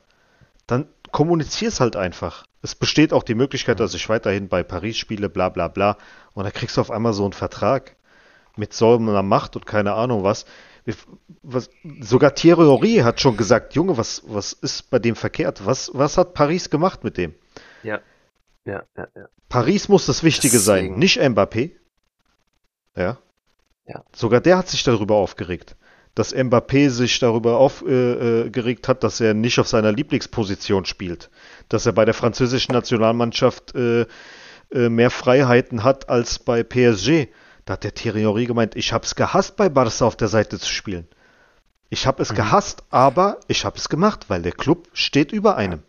dann 0.66 0.88
kommunizier's 1.12 1.80
halt 1.80 1.94
einfach. 1.94 2.44
Es 2.62 2.74
besteht 2.74 3.12
auch 3.12 3.22
die 3.22 3.34
Möglichkeit, 3.36 3.78
dass 3.80 3.94
ich 3.94 4.08
weiterhin 4.08 4.48
bei 4.48 4.62
Paris 4.62 4.96
spiele, 4.96 5.28
bla 5.28 5.48
bla 5.50 5.68
bla. 5.68 5.96
Und 6.34 6.44
dann 6.44 6.52
kriegst 6.52 6.76
du 6.76 6.80
auf 6.80 6.90
einmal 6.90 7.12
so 7.12 7.24
einen 7.24 7.32
Vertrag 7.32 7.96
mit 8.56 8.72
so 8.74 8.96
einer 8.96 9.22
Macht 9.22 9.54
und 9.54 9.66
keine 9.66 9.94
Ahnung 9.94 10.24
was. 10.24 10.44
Was 11.42 11.68
sogar 12.00 12.34
Thierry 12.34 12.64
Henry 12.64 12.96
hat 13.04 13.20
schon 13.20 13.36
gesagt, 13.36 13.74
Junge, 13.74 13.98
was, 13.98 14.22
was 14.26 14.54
ist 14.54 14.90
bei 14.90 14.98
dem 14.98 15.14
verkehrt? 15.16 15.64
Was, 15.64 15.90
was 15.92 16.16
hat 16.16 16.34
Paris 16.34 16.70
gemacht 16.70 17.04
mit 17.04 17.18
dem? 17.18 17.34
Ja. 17.82 18.00
Ja, 18.68 18.82
ja, 18.96 19.08
ja. 19.16 19.28
Paris 19.48 19.88
muss 19.88 20.04
das 20.06 20.22
Wichtige 20.22 20.58
sein, 20.58 20.84
Deswegen. 20.84 20.98
nicht 20.98 21.18
Mbappé. 21.20 21.70
Ja. 22.96 23.18
Ja. 23.86 24.04
Sogar 24.14 24.40
der 24.42 24.58
hat 24.58 24.68
sich 24.68 24.82
darüber 24.84 25.14
aufgeregt, 25.14 25.76
dass 26.14 26.34
Mbappé 26.34 26.90
sich 26.90 27.18
darüber 27.18 27.56
aufgeregt 27.56 28.46
äh, 28.46 28.50
geregt 28.50 28.88
hat, 28.88 29.02
dass 29.04 29.20
er 29.20 29.32
nicht 29.32 29.58
auf 29.58 29.68
seiner 29.68 29.92
Lieblingsposition 29.92 30.84
spielt, 30.84 31.30
dass 31.70 31.86
er 31.86 31.92
bei 31.92 32.04
der 32.04 32.12
französischen 32.14 32.72
Nationalmannschaft 32.72 33.74
äh, 33.74 34.02
äh, 34.70 34.88
mehr 34.90 35.10
Freiheiten 35.10 35.82
hat 35.84 36.10
als 36.10 36.38
bei 36.38 36.62
PSG. 36.62 37.28
Da 37.64 37.74
hat 37.74 37.84
der 37.84 37.94
Thierry 37.94 38.20
Henry 38.20 38.44
gemeint, 38.44 38.76
ich 38.76 38.92
hab's 38.92 39.14
gehasst, 39.14 39.56
bei 39.56 39.70
Barca 39.70 40.04
auf 40.04 40.16
der 40.16 40.28
Seite 40.28 40.58
zu 40.58 40.70
spielen. 40.70 41.08
Ich 41.88 42.06
habe 42.06 42.20
es 42.22 42.32
Mhm. 42.32 42.36
gehasst, 42.36 42.82
aber 42.90 43.40
ich 43.48 43.64
habe 43.64 43.78
es 43.78 43.88
gemacht, 43.88 44.26
weil 44.28 44.42
der 44.42 44.52
Club 44.52 44.88
steht 44.92 45.32
über 45.32 45.56
einem. 45.56 45.82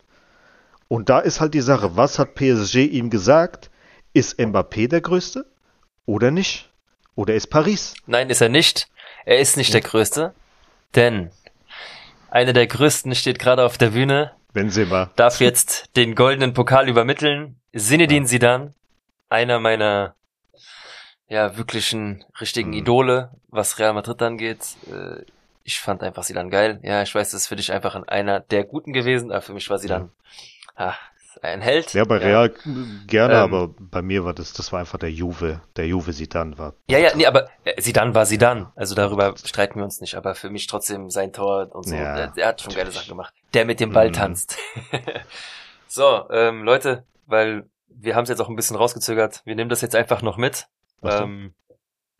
Und 0.89 1.07
da 1.09 1.19
ist 1.19 1.39
halt 1.39 1.53
die 1.53 1.61
Sache, 1.61 1.95
was 1.95 2.19
hat 2.19 2.35
PSG 2.35 2.77
ihm 2.85 3.09
gesagt? 3.09 3.69
Ist 4.11 4.39
Mbappé 4.39 4.89
der 4.89 4.99
Größte 5.01 5.45
oder 6.05 6.31
nicht? 6.31 6.69
Oder 7.15 7.35
ist 7.35 7.47
Paris? 7.47 7.93
Nein, 8.07 8.29
ist 8.29 8.41
er 8.41 8.49
nicht. 8.49 8.87
Er 9.25 9.39
ist 9.39 9.55
nicht 9.55 9.73
der 9.73 9.81
Größte, 9.81 10.33
denn 10.95 11.29
einer 12.31 12.53
der 12.53 12.65
Größten 12.67 13.13
steht 13.15 13.37
gerade 13.39 13.63
auf 13.63 13.77
der 13.77 13.91
Bühne, 13.91 14.31
Benzema. 14.53 15.11
darf 15.15 15.39
jetzt 15.41 15.95
den 15.95 16.15
goldenen 16.15 16.53
Pokal 16.53 16.89
übermitteln. 16.89 17.57
Zinedine 17.75 18.25
Zidane, 18.25 18.73
einer 19.29 19.59
meiner 19.59 20.15
ja 21.27 21.55
wirklichen 21.57 22.25
richtigen 22.41 22.69
Mhm. 22.71 22.77
Idole, 22.77 23.29
was 23.49 23.77
Real 23.77 23.93
Madrid 23.93 24.21
angeht. 24.23 24.59
Äh, 24.91 25.23
Ich 25.63 25.79
fand 25.79 26.01
einfach 26.01 26.23
Zidane 26.23 26.49
geil. 26.49 26.79
Ja, 26.81 27.03
ich 27.03 27.13
weiß, 27.13 27.29
das 27.29 27.41
ist 27.41 27.47
für 27.47 27.55
dich 27.55 27.71
einfach 27.71 27.93
einer 28.07 28.39
der 28.39 28.63
Guten 28.63 28.91
gewesen, 28.91 29.31
aber 29.31 29.43
für 29.43 29.53
mich 29.53 29.69
war 29.69 29.77
Zidane 29.77 30.09
ah, 30.79 30.95
ein 31.41 31.61
Held. 31.61 31.93
Ja, 31.93 32.03
bei 32.03 32.17
Real 32.17 32.51
gerne, 33.07 33.35
Ähm. 33.35 33.39
aber 33.39 33.69
bei 33.79 34.01
mir 34.01 34.25
war 34.25 34.33
das, 34.33 34.51
das 34.53 34.71
war 34.73 34.79
einfach 34.79 34.97
der 34.99 35.11
Juve. 35.11 35.61
Der 35.77 35.87
Juve 35.87 36.11
Zidane 36.11 36.57
war. 36.57 36.73
Ja, 36.89 36.97
ja, 36.97 37.15
nee, 37.15 37.25
aber 37.25 37.47
äh, 37.63 37.79
Zidane 37.81 38.13
war 38.15 38.25
Zidane. 38.25 38.71
Also 38.75 38.95
darüber 38.95 39.35
streiten 39.43 39.75
wir 39.79 39.83
uns 39.85 40.01
nicht. 40.01 40.15
Aber 40.15 40.35
für 40.35 40.49
mich 40.49 40.67
trotzdem 40.67 41.09
sein 41.09 41.31
Tor 41.31 41.69
und 41.73 41.87
so. 41.87 41.95
Ja, 41.95 42.15
der, 42.15 42.27
der 42.27 42.47
hat 42.47 42.61
schon 42.61 42.73
geile. 42.73 42.91
Sachen 42.91 43.09
gemacht. 43.09 43.33
Der 43.53 43.65
mit 43.65 43.79
dem 43.79 43.93
Ball 43.93 44.09
Mhm. 44.09 44.13
tanzt. 44.13 44.57
so, 45.87 46.29
ähm, 46.29 46.63
Leute, 46.63 47.03
weil 47.27 47.65
wir 47.87 48.15
haben 48.15 48.23
es 48.23 48.29
jetzt 48.29 48.41
auch 48.41 48.49
ein 48.49 48.55
bisschen 48.55 48.75
rausgezögert. 48.75 49.41
Wir 49.45 49.55
nehmen 49.55 49.69
das 49.69 49.81
jetzt 49.81 49.95
einfach 49.95 50.21
noch 50.21 50.37
mit. 50.37 50.67
Was? 51.01 51.21
Ähm, 51.21 51.53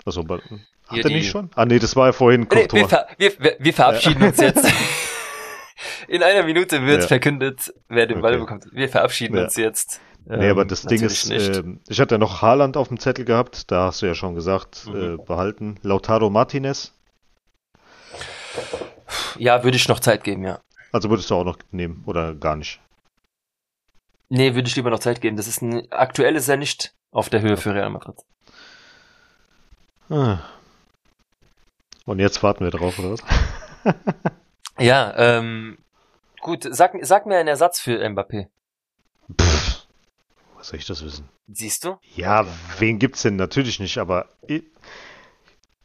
Achso, 0.06 0.24
hat 0.28 0.98
er 0.98 1.10
nicht 1.10 1.30
schon? 1.30 1.50
Ah, 1.56 1.66
nee, 1.66 1.78
das 1.80 1.96
war 1.96 2.08
ja 2.08 2.12
vorhin 2.14 2.48
nee, 2.52 2.68
wir, 2.72 2.88
ver 2.88 3.08
wir, 3.18 3.38
wir, 3.40 3.56
wir 3.60 3.74
verabschieden 3.74 4.24
uns 4.24 4.38
jetzt. 4.38 4.66
In 6.08 6.24
einer 6.24 6.44
Minute 6.44 6.86
wird 6.86 7.02
Ja. 7.02 7.08
verkündet, 7.08 7.74
wer 7.88 8.06
den 8.08 8.22
Ball 8.22 8.34
Okay. 8.34 8.42
bekommt. 8.42 8.66
Wir 8.72 8.90
verabschieden 8.90 9.38
Ja. 9.38 9.44
uns 9.46 9.56
jetzt. 9.56 10.02
Nee, 10.26 10.50
aber 10.50 10.64
Ähm, 10.64 10.68
das 10.68 10.84
Ding 10.84 11.02
ist, 11.02 11.30
ähm, 11.30 11.80
ich 11.88 12.00
hatte 12.00 12.16
ja 12.16 12.20
noch 12.20 12.42
Haaland 12.42 12.78
auf 12.78 12.90
dem 12.90 13.00
Zettel 13.00 13.26
gehabt, 13.26 13.72
da 13.72 13.86
hast 13.86 14.02
du 14.02 14.06
ja 14.06 14.14
schon 14.16 14.36
gesagt, 14.36 14.86
Mhm. 14.88 15.14
äh, 15.16 15.18
behalten. 15.18 15.80
Lautaro 15.82 16.30
Martinez, 16.30 16.94
ja, 19.38 19.64
würde 19.64 19.78
ich 19.78 19.88
noch 19.88 20.00
Zeit 20.00 20.24
geben, 20.24 20.44
ja. 20.44 20.60
also 20.92 21.10
würdest 21.10 21.30
du 21.32 21.36
auch 21.36 21.46
noch 21.46 21.58
nehmen 21.72 22.04
oder 22.06 22.36
gar 22.36 22.56
nicht? 22.58 22.80
Nee, 24.28 24.54
würde 24.54 24.68
ich 24.68 24.76
lieber 24.76 24.92
noch 24.92 25.00
Zeit 25.00 25.22
geben. 25.22 25.38
Das 25.38 25.48
ist 25.48 25.62
ein, 25.64 25.92
aktuell 25.92 26.36
ist 26.36 26.48
er 26.48 26.58
nicht 26.58 26.94
auf 27.12 27.30
der 27.30 27.42
Höhe 27.42 27.58
für 27.58 27.74
Real 27.74 27.90
Madrid. 27.90 28.16
Ah. 30.10 30.40
Und 32.06 32.20
jetzt 32.20 32.44
warten 32.44 32.64
wir 32.64 32.72
drauf, 32.72 33.00
oder 33.00 33.12
was? 33.14 33.22
Ja, 34.80 35.14
ähm, 35.18 35.78
gut, 36.42 36.68
sag, 36.70 36.94
sag 37.02 37.26
mir 37.26 37.38
einen 37.38 37.48
Ersatz 37.50 37.80
für 37.80 38.04
Mbappé. 38.04 38.48
Pff, 39.40 39.88
was 40.58 40.68
soll 40.68 40.80
ich 40.80 40.86
das 40.86 41.04
wissen? 41.04 41.30
Siehst 41.52 41.84
du? 41.86 41.98
Ja, 42.16 42.46
wen 42.78 43.00
gibt's 43.00 43.22
denn? 43.24 43.36
Natürlich 43.36 43.80
nicht, 43.80 43.98
aber 43.98 44.28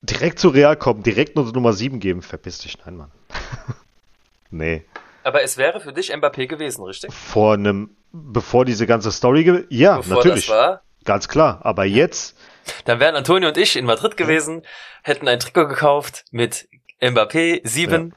direkt 0.02 0.38
zu 0.38 0.48
Real 0.48 0.76
kommen, 0.76 1.02
direkt 1.02 1.36
nur 1.36 1.50
Nummer 1.52 1.72
7 1.72 2.00
geben, 2.00 2.22
verpiss 2.22 2.58
dich, 2.58 2.78
nein, 2.84 2.96
Mann. 2.96 3.10
nee. 4.50 4.84
Aber 5.22 5.42
es 5.42 5.56
wäre 5.56 5.80
für 5.80 5.92
dich 5.92 6.12
Mbappé 6.14 6.46
gewesen, 6.46 6.84
richtig? 6.84 7.12
Vor 7.12 7.54
einem, 7.54 7.96
bevor 8.12 8.64
diese 8.64 8.86
ganze 8.86 9.10
Story, 9.10 9.66
ja, 9.70 9.96
Bevor 9.96 10.16
natürlich, 10.16 10.46
das 10.46 10.54
war. 10.54 10.82
ganz 11.04 11.28
klar, 11.28 11.60
aber 11.62 11.84
jetzt, 11.84 12.36
Dann 12.84 13.00
wären 13.00 13.16
Antonio 13.16 13.48
und 13.48 13.56
ich 13.56 13.76
in 13.76 13.86
Madrid 13.86 14.16
gewesen, 14.16 14.62
hätten 15.02 15.26
ein 15.28 15.40
Trikot 15.40 15.68
gekauft 15.68 16.24
mit 16.30 16.68
Mbappé 17.00 17.60
7. 17.64 18.14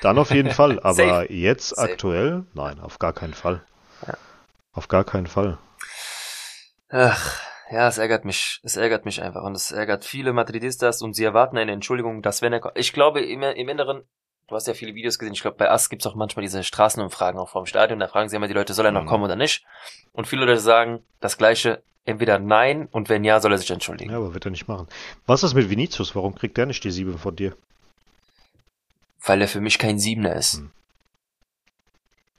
dann 0.00 0.18
auf 0.18 0.30
jeden 0.30 0.50
Fall, 0.50 0.78
aber 0.82 0.94
Safe. 0.94 1.32
jetzt 1.32 1.70
Safe. 1.70 1.92
aktuell, 1.92 2.44
nein, 2.54 2.80
auf 2.80 2.98
gar 2.98 3.12
keinen 3.12 3.34
Fall. 3.34 3.62
Ja. 4.06 4.14
Auf 4.72 4.88
gar 4.88 5.04
keinen 5.04 5.26
Fall. 5.26 5.58
Ach, 6.88 7.40
ja, 7.70 7.86
es 7.88 7.98
ärgert 7.98 8.24
mich. 8.24 8.60
Es 8.62 8.76
ärgert 8.76 9.04
mich 9.04 9.22
einfach. 9.22 9.42
Und 9.42 9.54
es 9.56 9.70
ärgert 9.70 10.04
viele 10.04 10.32
Madridistas 10.32 11.02
und 11.02 11.14
sie 11.14 11.24
erwarten 11.24 11.56
eine 11.56 11.72
Entschuldigung, 11.72 12.22
dass 12.22 12.42
wenn 12.42 12.52
er 12.52 12.60
kommt. 12.60 12.76
Ich 12.78 12.92
glaube, 12.92 13.20
im, 13.20 13.42
im 13.42 13.68
Inneren, 13.68 14.02
du 14.48 14.54
hast 14.56 14.66
ja 14.66 14.74
viele 14.74 14.94
Videos 14.94 15.18
gesehen, 15.18 15.34
ich 15.34 15.42
glaube, 15.42 15.56
bei 15.56 15.70
AS 15.70 15.88
gibt's 15.88 16.06
auch 16.06 16.16
manchmal 16.16 16.42
diese 16.42 16.64
Straßenumfragen 16.64 17.38
auch 17.40 17.48
vorm 17.50 17.66
Stadion. 17.66 18.00
Da 18.00 18.08
fragen 18.08 18.28
sie 18.28 18.36
immer 18.36 18.48
die 18.48 18.54
Leute, 18.54 18.74
soll 18.74 18.86
er 18.86 18.92
noch 18.92 19.02
Mhm. 19.04 19.08
kommen 19.08 19.24
oder 19.24 19.36
nicht? 19.36 19.64
Und 20.12 20.26
viele 20.26 20.44
Leute 20.46 20.60
sagen 20.60 21.04
das 21.20 21.38
Gleiche, 21.38 21.82
entweder 22.04 22.38
nein 22.40 22.88
und 22.90 23.08
wenn 23.08 23.22
ja, 23.22 23.38
soll 23.40 23.52
er 23.52 23.58
sich 23.58 23.70
entschuldigen. 23.70 24.10
Ja, 24.10 24.16
aber 24.16 24.34
wird 24.34 24.46
er 24.46 24.50
nicht 24.50 24.66
machen. 24.66 24.88
Was 25.26 25.44
ist 25.44 25.54
mit 25.54 25.70
Vinicius? 25.70 26.16
Warum 26.16 26.34
kriegt 26.34 26.56
der 26.56 26.66
nicht 26.66 26.82
die 26.82 26.90
7 26.90 27.18
von 27.18 27.36
dir? 27.36 27.54
Weil 29.22 29.42
er 29.42 29.48
für 29.48 29.60
mich 29.60 29.78
kein 29.78 29.98
Siebener 29.98 30.34
ist. 30.34 30.54
Hm. 30.54 30.72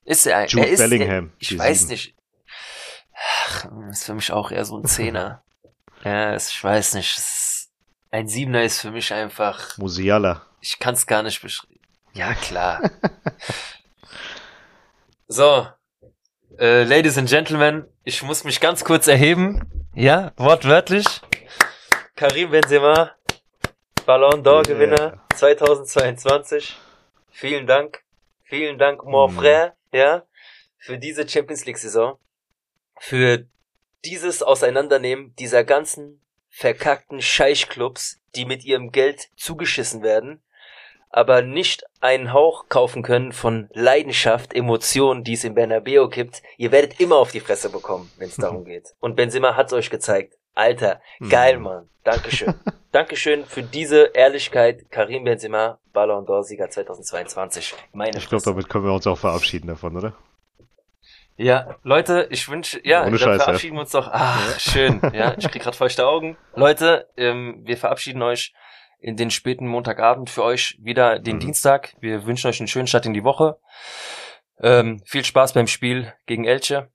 Ist 0.04 0.26
er 0.26 0.38
ein, 0.38 0.48
Jude 0.48 0.66
er 0.66 0.72
ist, 0.72 0.80
Bellingham, 0.80 1.32
Ich 1.40 1.50
die 1.50 1.60
weiß 1.60 1.80
Sieben. 1.82 1.92
nicht. 1.92 2.16
Ach, 3.46 3.66
ist 3.92 4.06
für 4.06 4.16
mich 4.16 4.32
auch 4.32 4.52
eher 4.52 4.66
so 4.66 4.78
ein 4.78 4.86
Zehner. 4.86 5.44
ja, 6.04 6.34
es- 6.34 6.50
ich 6.50 6.64
weiß 6.64 6.96
nicht. 6.96 7.18
Es, 7.18 7.70
ein 8.10 8.28
Siebener 8.28 8.64
ist 8.64 8.82
für 8.82 8.92
mich 8.92 9.14
einfach, 9.14 9.78
Musiala. 9.78 10.46
ich 10.60 10.80
kann 10.80 10.96
es 10.96 11.06
gar 11.06 11.22
nicht 11.24 11.42
beschreiben. 11.42 11.80
Ja, 12.14 12.34
klar. 12.34 12.82
so, 15.28 15.68
äh, 16.60 16.84
Ladies 16.84 17.18
and 17.18 17.30
Gentlemen, 17.30 17.86
ich 18.04 18.22
muss 18.24 18.44
mich 18.44 18.60
ganz 18.60 18.84
kurz 18.84 19.08
erheben. 19.08 19.86
Ja, 19.94 20.32
wortwörtlich. 20.38 21.06
Karim 22.16 22.52
Benzema, 22.52 23.12
Ballon 24.12 24.44
d'Or 24.44 24.64
Gewinner 24.64 25.14
2022. 25.38 26.76
Vielen 27.30 27.66
Dank. 27.66 28.04
Vielen 28.44 28.78
Dank, 28.78 29.06
mon 29.06 29.32
Mhm. 29.32 29.40
frère, 29.40 29.72
ja, 29.94 30.24
für 30.78 30.98
diese 30.98 31.26
Champions 31.26 31.64
League 31.66 31.78
Saison. 31.78 32.18
Für 33.00 33.46
dieses 34.04 34.44
Auseinandernehmen 34.44 35.34
dieser 35.40 35.64
ganzen 35.64 36.20
verkackten 36.50 37.22
Scheichclubs, 37.22 38.20
die 38.36 38.44
mit 38.44 38.66
ihrem 38.66 38.92
Geld 38.92 39.30
zugeschissen 39.38 40.04
werden, 40.04 40.44
aber 41.10 41.42
nicht 41.42 41.86
einen 42.02 42.34
Hauch 42.34 42.68
kaufen 42.68 43.04
können 43.04 43.32
von 43.32 43.70
Leidenschaft, 43.72 44.54
Emotionen, 44.54 45.24
die 45.24 45.36
es 45.36 45.46
im 45.46 45.56
Bernabeu 45.56 46.10
gibt. 46.10 46.44
Ihr 46.58 46.74
werdet 46.74 47.00
immer 47.00 47.16
auf 47.16 47.32
die 47.32 47.40
Fresse 47.40 47.70
bekommen, 47.70 48.12
wenn 48.18 48.28
es 48.28 48.36
darum 48.36 48.66
geht. 48.72 48.94
Und 49.00 49.16
Benzema 49.16 49.56
hat's 49.56 49.72
euch 49.72 49.90
gezeigt. 49.90 50.38
Alter, 50.54 51.02
geil, 51.30 51.58
Mhm. 51.58 51.64
Mann. 51.64 51.90
Dankeschön. 52.04 52.54
Dankeschön 52.92 53.46
für 53.46 53.64
diese 53.64 54.12
Ehrlichkeit. 54.14 54.90
Karim 54.92 55.24
Benzema, 55.24 55.80
Ballon 55.94 56.26
d'Or 56.26 56.44
Sieger 56.44 56.70
2022. 56.70 57.74
Meine 57.94 58.18
Ich 58.18 58.28
glaube, 58.28 58.44
damit 58.44 58.68
können 58.70 58.86
wir 58.86 58.94
uns 58.94 59.08
auch 59.08 59.18
verabschieden 59.18 59.68
davon, 59.68 59.96
oder? 59.96 60.14
Ja, 61.38 61.76
Leute, 61.84 62.28
ich 62.30 62.48
wünsche, 62.50 62.80
ja, 62.84 63.06
Ohne 63.06 63.18
Scheiß, 63.18 63.44
verabschieden 63.44 63.76
wir 63.78 63.82
uns 63.82 63.92
doch. 63.92 64.10
Ach, 64.12 64.60
schön. 64.60 65.00
Ja, 65.14 65.36
ich 65.38 65.48
krieg 65.50 65.62
gerade 65.62 65.78
feuchte 65.78 66.06
Augen. 66.08 66.38
Leute, 66.56 67.08
ähm, 67.18 67.62
wir 67.66 67.78
verabschieden 67.78 68.22
euch 68.22 68.54
in 69.00 69.16
den 69.18 69.32
späten 69.32 69.66
Montagabend 69.68 70.30
für 70.30 70.44
euch 70.44 70.78
wieder 70.82 71.18
den 71.18 71.38
Mhm. 71.38 71.40
Dienstag. 71.42 71.96
Wir 72.00 72.26
wünschen 72.26 72.48
euch 72.50 72.60
einen 72.60 72.68
schönen 72.68 72.88
Start 72.88 73.06
in 73.08 73.14
die 73.14 73.24
Woche. 73.24 73.58
Ähm, 74.62 75.02
viel 75.06 75.26
Spaß 75.26 75.54
beim 75.54 75.66
Spiel 75.68 76.14
gegen 76.28 76.46
Elche 76.46 76.90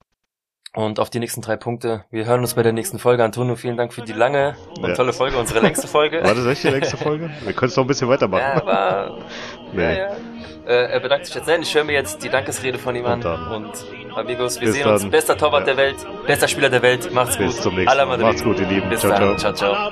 und 0.77 0.99
auf 0.99 1.09
die 1.09 1.19
nächsten 1.19 1.41
drei 1.41 1.55
Punkte. 1.57 2.03
Wir 2.11 2.25
hören 2.25 2.41
uns 2.41 2.53
bei 2.53 2.61
der 2.61 2.71
nächsten 2.71 2.99
Folge. 2.99 3.23
Antonio, 3.23 3.55
vielen 3.55 3.77
Dank 3.77 3.93
für 3.93 4.03
die 4.03 4.13
lange 4.13 4.55
und 4.79 4.87
Ja. 4.89 4.93
tolle 4.95 5.11
Folge, 5.11 5.37
unsere 5.37 5.59
längste 5.59 5.87
Folge. 5.87 6.23
War 6.23 6.35
das 6.35 6.45
echt 6.45 6.63
die 6.63 6.69
nächste 6.69 6.97
Folge? 6.97 7.29
Wir 7.43 7.53
können 7.53 7.69
es 7.69 7.75
noch 7.75 7.83
ein 7.83 7.87
bisschen 7.87 8.07
weitermachen. 8.09 8.43
Ja, 8.43 8.61
aber 8.61 9.17
Nee. 9.73 9.83
ja, 9.83 9.91
ja. 9.91 10.07
Äh, 10.67 10.91
er 10.91 10.99
bedankt 10.99 11.25
sich 11.25 11.33
jetzt. 11.33 11.47
Nein, 11.47 11.61
ich 11.63 11.73
höre 11.73 11.83
mir 11.83 11.93
jetzt 11.93 12.23
die 12.23 12.29
Dankesrede 12.29 12.77
von 12.77 12.95
ihm 12.95 13.05
an. 13.05 13.23
Und. 13.23 13.65
Und 13.65 14.17
Amigos, 14.17 14.59
wir 14.59 14.67
Bis 14.67 14.75
sehen 14.75 14.87
uns. 14.87 15.01
dann. 15.01 15.11
Bester 15.11 15.37
Torwart 15.37 15.61
Ja. 15.67 15.73
der 15.73 15.77
Welt, 15.77 15.95
bester 16.27 16.47
Spieler 16.47 16.69
der 16.69 16.81
Welt. 16.81 17.11
Macht's 17.13 17.37
Bis 17.37 17.53
gut. 17.55 17.63
zum 17.63 17.75
nächsten 17.75 17.97
Mal. 17.97 18.17
Macht's 18.17 18.43
gut, 18.43 18.59
ihr 18.59 18.67
Lieben. 18.67 18.89
Bis 18.89 18.99
Ciao, 19.01 19.11
dann. 19.11 19.37
ciao. 19.37 19.53
ciao, 19.53 19.73
ciao. 19.73 19.91